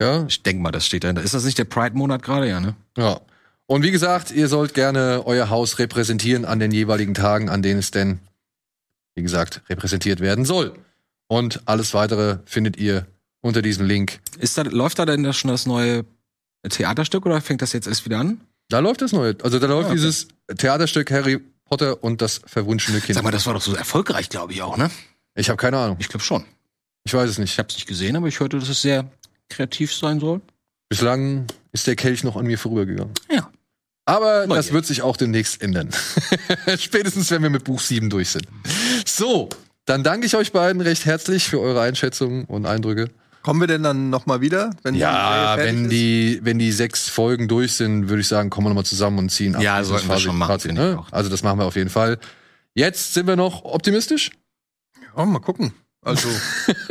Ja, 0.00 0.24
Ich 0.26 0.42
denke 0.42 0.60
mal, 0.60 0.72
das 0.72 0.84
steht 0.84 1.04
dahinter. 1.04 1.22
Ist 1.22 1.34
das 1.34 1.44
nicht 1.44 1.58
der 1.58 1.64
Pride-Monat 1.64 2.22
gerade, 2.22 2.48
ja, 2.48 2.58
ne? 2.58 2.74
Ja. 2.96 3.20
Und 3.72 3.84
wie 3.84 3.90
gesagt, 3.90 4.30
ihr 4.30 4.48
sollt 4.48 4.74
gerne 4.74 5.22
euer 5.24 5.48
Haus 5.48 5.78
repräsentieren 5.78 6.44
an 6.44 6.58
den 6.58 6.72
jeweiligen 6.72 7.14
Tagen, 7.14 7.48
an 7.48 7.62
denen 7.62 7.78
es 7.78 7.90
denn, 7.90 8.18
wie 9.14 9.22
gesagt, 9.22 9.62
repräsentiert 9.70 10.20
werden 10.20 10.44
soll. 10.44 10.74
Und 11.26 11.62
alles 11.64 11.94
weitere 11.94 12.40
findet 12.44 12.76
ihr 12.76 13.06
unter 13.40 13.62
diesem 13.62 13.86
Link. 13.86 14.20
Ist 14.38 14.58
da, 14.58 14.62
läuft 14.62 14.98
da 14.98 15.06
denn 15.06 15.22
das 15.22 15.38
schon 15.38 15.50
das 15.50 15.64
neue 15.64 16.04
Theaterstück 16.68 17.24
oder 17.24 17.40
fängt 17.40 17.62
das 17.62 17.72
jetzt 17.72 17.86
erst 17.86 18.04
wieder 18.04 18.18
an? 18.18 18.42
Da 18.68 18.80
läuft 18.80 19.00
das 19.00 19.12
neue. 19.12 19.38
Also 19.42 19.58
da 19.58 19.66
läuft 19.68 19.86
Ah, 19.86 19.92
okay. 19.92 19.96
dieses 19.96 20.28
Theaterstück 20.54 21.10
Harry 21.10 21.40
Potter 21.64 22.04
und 22.04 22.20
das 22.20 22.42
verwunschene 22.44 23.00
Kind. 23.00 23.14
Sag 23.14 23.24
mal, 23.24 23.30
das 23.30 23.46
war 23.46 23.54
doch 23.54 23.62
so 23.62 23.74
erfolgreich, 23.74 24.28
glaube 24.28 24.52
ich 24.52 24.60
auch, 24.60 24.76
ne? 24.76 24.90
ich 25.34 25.48
habe 25.48 25.56
keine 25.56 25.78
Ahnung. 25.78 25.96
Ich 25.98 26.08
glaube 26.10 26.22
schon. 26.24 26.44
Ich 27.04 27.14
weiß 27.14 27.30
es 27.30 27.38
nicht. 27.38 27.52
Ich 27.52 27.58
habe 27.58 27.70
es 27.70 27.76
nicht 27.76 27.86
gesehen, 27.86 28.16
aber 28.16 28.28
ich 28.28 28.38
hörte, 28.38 28.58
dass 28.58 28.68
es 28.68 28.82
sehr 28.82 29.10
kreativ 29.48 29.94
sein 29.94 30.20
soll. 30.20 30.42
Bislang 30.90 31.46
ist 31.72 31.86
der 31.86 31.96
Kelch 31.96 32.22
noch 32.22 32.36
an 32.36 32.44
mir 32.46 32.58
vorübergegangen. 32.58 33.14
Ja. 33.30 33.50
Aber 34.04 34.40
Neugier. 34.46 34.56
das 34.56 34.72
wird 34.72 34.86
sich 34.86 35.02
auch 35.02 35.16
demnächst 35.16 35.62
ändern. 35.62 35.90
Spätestens, 36.78 37.30
wenn 37.30 37.42
wir 37.42 37.50
mit 37.50 37.64
Buch 37.64 37.80
7 37.80 38.10
durch 38.10 38.30
sind. 38.30 38.46
So, 39.06 39.48
dann 39.84 40.02
danke 40.02 40.26
ich 40.26 40.34
euch 40.36 40.52
beiden 40.52 40.80
recht 40.82 41.04
herzlich 41.04 41.44
für 41.44 41.60
eure 41.60 41.80
Einschätzungen 41.82 42.44
und 42.46 42.66
Eindrücke. 42.66 43.08
Kommen 43.42 43.60
wir 43.60 43.66
denn 43.66 43.82
dann 43.82 44.10
noch 44.10 44.26
mal 44.26 44.40
wieder? 44.40 44.70
Wenn 44.82 44.94
die 44.94 45.00
Ja, 45.00 45.54
fertig 45.56 45.72
wenn 45.74 45.84
ist? 45.86 45.90
die, 45.92 46.40
wenn 46.42 46.58
die 46.58 46.70
sechs 46.72 47.08
Folgen 47.08 47.48
durch 47.48 47.72
sind, 47.74 48.08
würde 48.08 48.20
ich 48.20 48.28
sagen, 48.28 48.50
kommen 48.50 48.66
wir 48.66 48.70
nochmal 48.70 48.84
zusammen 48.84 49.18
und 49.18 49.30
ziehen 49.30 49.56
Ja, 49.60 49.78
dieses 49.78 49.88
sollten 49.90 50.08
wir 50.08 50.18
schon 50.18 50.38
machen, 50.38 50.58
ich 50.64 50.72
ne? 50.72 50.98
auch. 51.00 51.12
Also 51.12 51.28
das 51.28 51.42
machen 51.42 51.58
wir 51.58 51.64
auf 51.64 51.74
jeden 51.76 51.90
Fall. 51.90 52.18
Jetzt 52.74 53.14
sind 53.14 53.26
wir 53.26 53.36
noch 53.36 53.64
optimistisch. 53.64 54.30
Ja, 55.16 55.24
mal 55.24 55.40
gucken. 55.40 55.72
Also, 56.04 56.28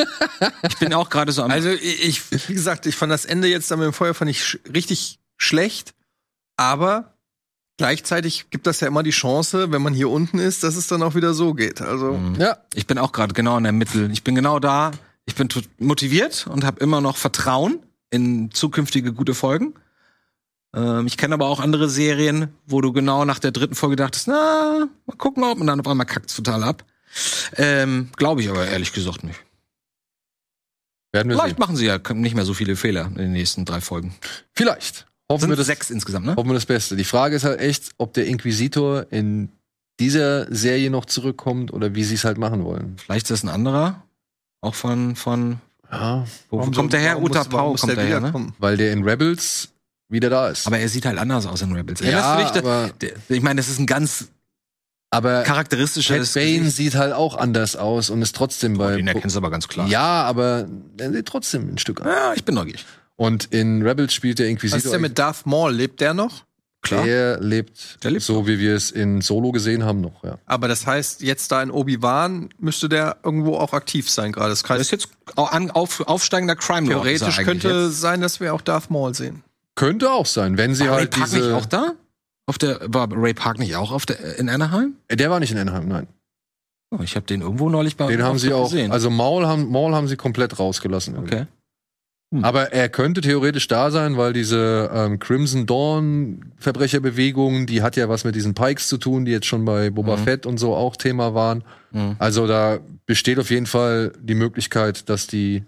Ich 0.69 0.77
bin 0.77 0.93
auch 0.93 1.09
gerade 1.09 1.31
so 1.31 1.43
am. 1.43 1.51
also 1.51 1.69
ich, 1.69 2.21
wie 2.47 2.53
gesagt, 2.53 2.85
ich 2.85 2.95
fand 2.95 3.11
das 3.11 3.25
Ende 3.25 3.47
jetzt 3.47 3.69
dann 3.71 3.79
mit 3.79 3.85
dem 3.85 3.93
Feuer 3.93 4.13
fand 4.13 4.31
ich 4.31 4.43
sch 4.43 4.57
richtig 4.73 5.19
schlecht, 5.37 5.93
aber 6.61 7.15
gleichzeitig 7.77 8.49
gibt 8.51 8.67
das 8.67 8.79
ja 8.79 8.87
immer 8.87 9.01
die 9.03 9.09
Chance, 9.11 9.71
wenn 9.71 9.81
man 9.81 9.93
hier 9.93 10.09
unten 10.09 10.37
ist, 10.39 10.63
dass 10.63 10.75
es 10.75 10.87
dann 10.87 11.01
auch 11.01 11.15
wieder 11.15 11.33
so 11.33 11.53
geht. 11.53 11.81
Also, 11.81 12.19
Ja, 12.37 12.57
ich 12.75 12.85
bin 12.87 12.97
auch 12.99 13.11
gerade 13.11 13.33
genau 13.33 13.57
in 13.57 13.63
der 13.63 13.73
Mitte. 13.73 14.09
Ich 14.11 14.23
bin 14.23 14.35
genau 14.35 14.59
da. 14.59 14.91
Ich 15.25 15.35
bin 15.35 15.47
motiviert 15.79 16.47
und 16.47 16.63
habe 16.63 16.79
immer 16.79 17.01
noch 17.01 17.17
Vertrauen 17.17 17.79
in 18.11 18.51
zukünftige 18.51 19.13
gute 19.13 19.33
Folgen. 19.33 19.73
Ähm, 20.75 21.05
ich 21.07 21.17
kenne 21.17 21.33
aber 21.33 21.47
auch 21.47 21.59
andere 21.59 21.89
Serien, 21.89 22.49
wo 22.65 22.81
du 22.81 22.91
genau 22.93 23.25
nach 23.25 23.39
der 23.39 23.51
dritten 23.51 23.75
Folge 23.75 23.95
dachtest, 23.95 24.27
na, 24.27 24.87
mal 25.05 25.17
gucken, 25.17 25.43
ob 25.43 25.59
und 25.59 25.67
dann 25.67 25.79
auf 25.79 25.87
einmal 25.87 26.05
kackt's 26.05 26.35
total 26.35 26.63
ab. 26.63 26.83
Ähm, 27.57 28.09
Glaube 28.17 28.41
ich 28.41 28.49
aber 28.49 28.65
ehrlich 28.67 28.93
gesagt 28.93 29.23
nicht. 29.23 29.39
werden 31.11 31.29
wir 31.29 31.35
Vielleicht 31.37 31.55
sehen. 31.55 31.59
machen 31.59 31.75
sie 31.75 31.85
ja 31.87 31.99
nicht 32.13 32.35
mehr 32.35 32.45
so 32.45 32.53
viele 32.53 32.75
Fehler 32.75 33.05
in 33.07 33.15
den 33.15 33.31
nächsten 33.33 33.65
drei 33.65 33.81
Folgen. 33.81 34.15
Vielleicht. 34.53 35.07
Hoffen 35.31 35.41
Sind 35.41 35.49
wir 35.51 35.55
das, 35.57 35.67
sechs 35.67 35.89
insgesamt, 35.89 36.25
ne? 36.25 36.35
hoffen 36.35 36.49
wir 36.49 36.53
das 36.53 36.65
Beste. 36.65 36.95
Die 36.95 37.03
Frage 37.03 37.35
ist 37.35 37.43
halt 37.43 37.59
echt, 37.59 37.91
ob 37.97 38.13
der 38.13 38.25
Inquisitor 38.27 39.05
in 39.11 39.49
dieser 39.99 40.53
Serie 40.53 40.89
noch 40.89 41.05
zurückkommt 41.05 41.71
oder 41.73 41.95
wie 41.95 42.03
sie 42.03 42.15
es 42.15 42.23
halt 42.25 42.37
machen 42.37 42.63
wollen. 42.63 42.95
Vielleicht 42.97 43.25
ist 43.25 43.31
das 43.31 43.43
ein 43.43 43.49
anderer. 43.49 44.03
Auch 44.61 44.75
von, 44.75 45.15
von, 45.15 45.59
Ja, 45.91 46.25
wo 46.49 46.59
warum 46.59 46.73
kommt 46.73 46.93
der 46.93 46.99
her? 46.99 47.11
warum 47.15 47.23
Uta 47.25 47.43
Pau 47.45 47.73
kommt 47.73 47.89
der 47.89 47.95
der 47.95 48.05
her, 48.05 48.19
ne? 48.19 48.53
weil 48.59 48.77
der 48.77 48.93
in 48.93 49.03
Rebels 49.03 49.69
wieder 50.09 50.29
da 50.29 50.49
ist. 50.49 50.67
Aber 50.67 50.77
er 50.79 50.89
sieht 50.89 51.05
halt 51.05 51.17
anders 51.17 51.45
aus 51.45 51.61
in 51.61 51.71
Rebels. 51.71 51.99
Ja, 52.01 52.37
dich? 52.43 52.57
aber- 52.63 52.89
Der- 53.01 53.13
ich 53.29 53.41
meine, 53.41 53.59
das 53.59 53.69
ist 53.69 53.79
ein 53.79 53.85
ganz 53.87 54.27
aber 55.13 55.43
charakteristischer 55.43 56.17
Cat 56.19 56.33
Bane 56.33 56.69
sieht 56.69 56.95
halt 56.95 57.13
auch 57.13 57.35
anders 57.35 57.75
aus 57.75 58.09
und 58.09 58.21
ist 58.21 58.35
trotzdem 58.35 58.77
bei. 58.77 58.95
Den 58.95 59.07
erkennst 59.07 59.35
du 59.35 59.39
aber 59.39 59.49
ganz 59.51 59.67
klar. 59.67 59.87
ja, 59.87 60.23
aber 60.23 60.67
er 60.97 61.11
sieht 61.11 61.25
trotzdem 61.25 61.73
ein 61.73 61.77
Stück 61.77 62.01
an. 62.01 62.07
Ja, 62.07 62.33
ich 62.33 62.45
bin 62.45 62.55
neugierig. 62.55 62.85
Und 63.21 63.45
in 63.53 63.83
Rebels 63.83 64.15
spielt 64.15 64.39
der 64.39 64.47
Was 64.47 64.51
Inquisitor. 64.51 64.83
ist 64.83 64.91
denn 64.93 65.01
mit 65.01 65.19
Darth 65.19 65.45
Maul? 65.45 65.71
Lebt 65.71 66.01
der 66.01 66.15
noch? 66.15 66.43
Klar. 66.81 67.05
Der 67.05 67.39
lebt, 67.39 68.03
Der 68.03 68.09
lebt 68.09 68.23
so, 68.23 68.47
wie 68.47 68.57
wir 68.57 68.75
es 68.75 68.89
in 68.89 69.21
Solo 69.21 69.51
gesehen 69.51 69.83
haben, 69.85 70.01
noch, 70.01 70.23
ja. 70.23 70.39
Aber 70.47 70.67
das 70.67 70.87
heißt, 70.87 71.21
jetzt 71.21 71.51
da 71.51 71.61
in 71.61 71.69
Obi-Wan 71.69 72.49
müsste 72.57 72.89
der 72.89 73.17
irgendwo 73.23 73.57
auch 73.57 73.73
aktiv 73.73 74.09
sein 74.09 74.31
gerade. 74.31 74.49
Das 74.49 74.63
Das 74.63 74.79
ist 74.79 74.89
jetzt 74.89 75.09
auf, 75.35 75.99
aufsteigender 76.07 76.55
Crime 76.55 76.87
theoretisch 76.87 77.37
könnte 77.43 77.67
jetzt. 77.67 78.01
sein, 78.01 78.21
dass 78.21 78.39
wir 78.39 78.55
auch 78.55 78.61
Darth 78.61 78.89
Maul 78.89 79.13
sehen. 79.13 79.43
Könnte 79.75 80.11
auch 80.11 80.25
sein, 80.25 80.57
wenn 80.57 80.73
sie 80.73 80.85
War 80.85 80.93
Ray 80.93 81.01
halt 81.01 81.11
Park 81.11 81.31
nicht 81.31 81.51
auch 81.51 81.67
da? 81.67 81.93
Auf 82.47 82.57
der, 82.57 82.79
war 82.87 83.07
Ray 83.11 83.35
Park 83.35 83.59
nicht 83.59 83.75
auch 83.75 83.91
auf 83.91 84.07
der, 84.07 84.39
in 84.39 84.49
Anaheim? 84.49 84.95
Der 85.11 85.29
war 85.29 85.39
nicht 85.39 85.51
in 85.51 85.59
Anaheim, 85.59 85.87
nein. 85.87 86.07
Oh, 86.89 87.03
ich 87.03 87.15
habe 87.15 87.27
den 87.27 87.41
irgendwo 87.41 87.69
neulich 87.69 87.97
bei 87.97 88.07
Den 88.07 88.23
haben 88.23 88.39
sie 88.39 88.51
auch. 88.51 88.71
gesehen. 88.71 88.91
Also 88.91 89.11
Maul 89.11 89.45
haben, 89.45 89.69
Maul 89.69 89.93
haben 89.93 90.07
sie 90.07 90.17
komplett 90.17 90.57
rausgelassen. 90.57 91.15
okay. 91.19 91.45
Hm. 92.31 92.45
Aber 92.45 92.71
er 92.71 92.87
könnte 92.87 93.21
theoretisch 93.21 93.67
da 93.67 93.91
sein, 93.91 94.15
weil 94.17 94.31
diese 94.33 94.89
ähm, 94.93 95.19
Crimson 95.19 95.65
Dawn 95.65 96.53
Verbrecherbewegung, 96.57 97.65
die 97.65 97.81
hat 97.81 97.95
ja 97.97 98.07
was 98.07 98.23
mit 98.23 98.35
diesen 98.35 98.53
Pikes 98.53 98.87
zu 98.87 98.97
tun, 98.97 99.25
die 99.25 99.31
jetzt 99.31 99.47
schon 99.47 99.65
bei 99.65 99.89
Boba 99.89 100.15
Mhm. 100.15 100.23
Fett 100.23 100.45
und 100.45 100.57
so 100.57 100.73
auch 100.73 100.95
Thema 100.95 101.33
waren. 101.33 101.63
Mhm. 101.91 102.15
Also 102.19 102.47
da 102.47 102.79
besteht 103.05 103.37
auf 103.37 103.49
jeden 103.49 103.65
Fall 103.65 104.13
die 104.21 104.35
Möglichkeit, 104.35 105.09
dass 105.09 105.27
die 105.27 105.63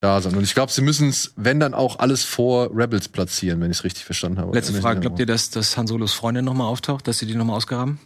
da 0.00 0.20
sind. 0.20 0.36
Und 0.36 0.44
ich 0.44 0.54
glaube, 0.54 0.72
sie 0.72 0.80
müssen 0.80 1.08
es, 1.08 1.32
wenn 1.36 1.60
dann 1.60 1.74
auch 1.74 1.98
alles 1.98 2.24
vor 2.24 2.70
Rebels 2.74 3.08
platzieren, 3.08 3.60
wenn 3.60 3.70
ich 3.70 3.78
es 3.78 3.84
richtig 3.84 4.04
verstanden 4.04 4.38
habe. 4.38 4.54
Letzte 4.54 4.72
Frage. 4.74 5.00
Glaubt 5.00 5.18
ihr, 5.18 5.26
dass, 5.26 5.50
dass 5.50 5.76
Han 5.76 5.86
Solos 5.86 6.12
Freundin 6.14 6.44
nochmal 6.44 6.68
auftaucht, 6.68 7.06
dass 7.08 7.18
sie 7.18 7.26
die 7.26 7.34
nochmal 7.34 7.56
ausgraben? 7.56 7.98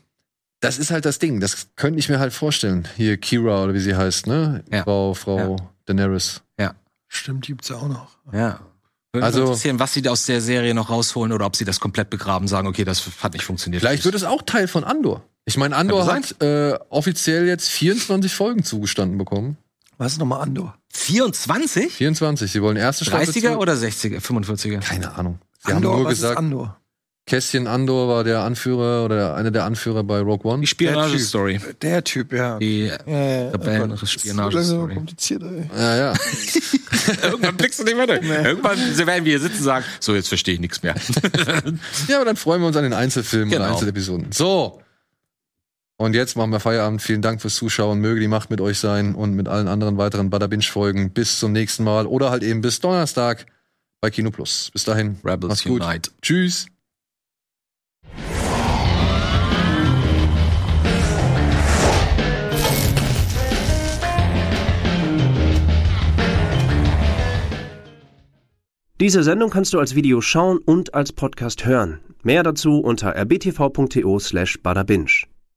Das 0.60 0.78
ist 0.78 0.90
halt 0.90 1.04
das 1.04 1.18
Ding. 1.18 1.40
Das 1.40 1.68
könnte 1.76 1.98
ich 1.98 2.08
mir 2.08 2.18
halt 2.18 2.32
vorstellen. 2.32 2.88
Hier 2.96 3.18
Kira 3.18 3.62
oder 3.62 3.74
wie 3.74 3.80
sie 3.80 3.94
heißt, 3.94 4.26
ne? 4.26 4.64
Ja. 4.72 4.82
Frau, 4.84 5.12
Frau 5.14 5.56
Daenerys. 5.84 6.40
Stimmt, 7.14 7.46
die 7.46 7.52
gibt's 7.52 7.68
ja 7.68 7.76
auch 7.76 7.88
noch. 7.88 8.08
Ja. 8.32 8.60
Würde 9.12 9.24
Also- 9.26 9.40
interessieren, 9.42 9.78
was 9.78 9.92
sie 9.92 10.06
aus 10.08 10.26
der 10.26 10.40
Serie 10.40 10.74
noch 10.74 10.90
rausholen 10.90 11.32
oder 11.32 11.46
ob 11.46 11.54
sie 11.56 11.64
das 11.64 11.78
komplett 11.78 12.10
begraben, 12.10 12.48
sagen, 12.48 12.66
okay, 12.66 12.84
das 12.84 13.04
hat 13.22 13.32
nicht 13.32 13.44
funktioniert. 13.44 13.80
Vielleicht 13.82 14.04
wird 14.04 14.14
es 14.16 14.24
auch 14.24 14.42
Teil 14.42 14.66
von 14.66 14.82
Andor. 14.82 15.22
Ich 15.44 15.56
meine, 15.56 15.76
Andor 15.76 16.06
hat 16.06 16.40
äh, 16.42 16.76
offiziell 16.88 17.46
jetzt 17.46 17.68
24 17.68 18.34
Folgen 18.34 18.64
zugestanden 18.64 19.18
bekommen. 19.18 19.56
Was 19.98 20.12
ist 20.12 20.18
nochmal 20.18 20.40
Andor? 20.40 20.76
24? 20.92 21.92
24. 21.92 22.50
Sie 22.50 22.60
wollen 22.62 22.76
erste 22.76 23.04
Staffel. 23.04 23.26
30er 23.28 23.52
zu- 23.52 23.58
oder 23.58 23.74
60er? 23.74 24.20
45er? 24.20 24.80
Keine 24.80 25.14
Ahnung. 25.14 25.38
Sie 25.64 25.72
Andor, 25.72 25.92
haben 25.92 25.98
nur 26.00 26.06
was 26.06 26.14
gesagt, 26.16 26.32
ist 26.32 26.38
Andor? 26.38 26.80
Kästchen 27.26 27.66
Andor 27.66 28.08
war 28.08 28.22
der 28.22 28.40
Anführer 28.40 29.04
oder 29.06 29.34
einer 29.34 29.50
der 29.50 29.64
Anführer 29.64 30.04
bei 30.04 30.20
Rogue 30.20 30.44
One. 30.50 30.60
Die 30.60 30.66
Spionage-Story. 30.66 31.58
Der 31.80 32.04
Typ, 32.04 32.34
ja. 32.34 32.58
Die 32.58 32.86
Ja, 32.86 32.96
ja, 33.06 33.50
Rebellen- 33.50 33.92
oh 33.92 34.86
kompliziert, 34.94 35.42
ey. 35.42 35.70
Ja, 35.74 35.96
ja. 35.96 36.14
Irgendwann 37.22 37.56
blickst 37.56 37.80
du 37.80 37.84
nicht 37.84 37.96
mehr 37.96 38.06
durch. 38.06 38.22
Irgendwann 38.22 38.78
werden 39.06 39.24
wir 39.24 39.32
hier 39.32 39.40
sitzen 39.40 39.58
und 39.58 39.64
sagen, 39.64 39.84
so, 40.00 40.14
jetzt 40.14 40.28
verstehe 40.28 40.54
ich 40.54 40.60
nichts 40.60 40.82
mehr. 40.82 40.94
ja, 42.08 42.16
aber 42.16 42.26
dann 42.26 42.36
freuen 42.36 42.60
wir 42.60 42.66
uns 42.68 42.76
an 42.76 42.84
den 42.84 42.92
Einzelfilmen 42.92 43.48
Genau. 43.50 43.64
und 43.64 43.70
Einzelepisoden. 43.72 44.30
So. 44.32 44.82
Und 45.96 46.14
jetzt 46.14 46.36
machen 46.36 46.50
wir 46.50 46.60
Feierabend. 46.60 47.00
Vielen 47.00 47.22
Dank 47.22 47.40
fürs 47.40 47.54
Zuschauen. 47.54 48.00
Möge 48.00 48.20
die 48.20 48.28
Macht 48.28 48.50
mit 48.50 48.60
euch 48.60 48.78
sein 48.78 49.14
und 49.14 49.32
mit 49.32 49.48
allen 49.48 49.68
anderen 49.68 49.96
weiteren 49.96 50.28
Bada 50.28 50.46
Binge 50.46 50.64
Folgen. 50.64 51.10
Bis 51.10 51.38
zum 51.38 51.52
nächsten 51.52 51.84
Mal 51.84 52.06
oder 52.06 52.30
halt 52.30 52.42
eben 52.42 52.60
bis 52.60 52.80
Donnerstag 52.80 53.46
bei 54.02 54.10
Kino 54.10 54.30
Plus. 54.30 54.70
Bis 54.74 54.84
dahin. 54.84 55.16
Rebels 55.24 55.48
Macht's 55.48 55.64
gut. 55.64 55.82
Unite. 55.82 56.10
Tschüss. 56.20 56.66
Diese 69.00 69.22
Sendung 69.22 69.50
kannst 69.50 69.74
du 69.74 69.80
als 69.80 69.94
Video 69.94 70.20
schauen 70.20 70.58
und 70.58 70.94
als 70.94 71.12
Podcast 71.12 71.66
hören. 71.66 72.00
Mehr 72.22 72.42
dazu 72.42 72.78
unter 72.78 73.14
rbtv.to 73.14 74.18
slash 74.18 74.62
badabinch. 74.62 75.26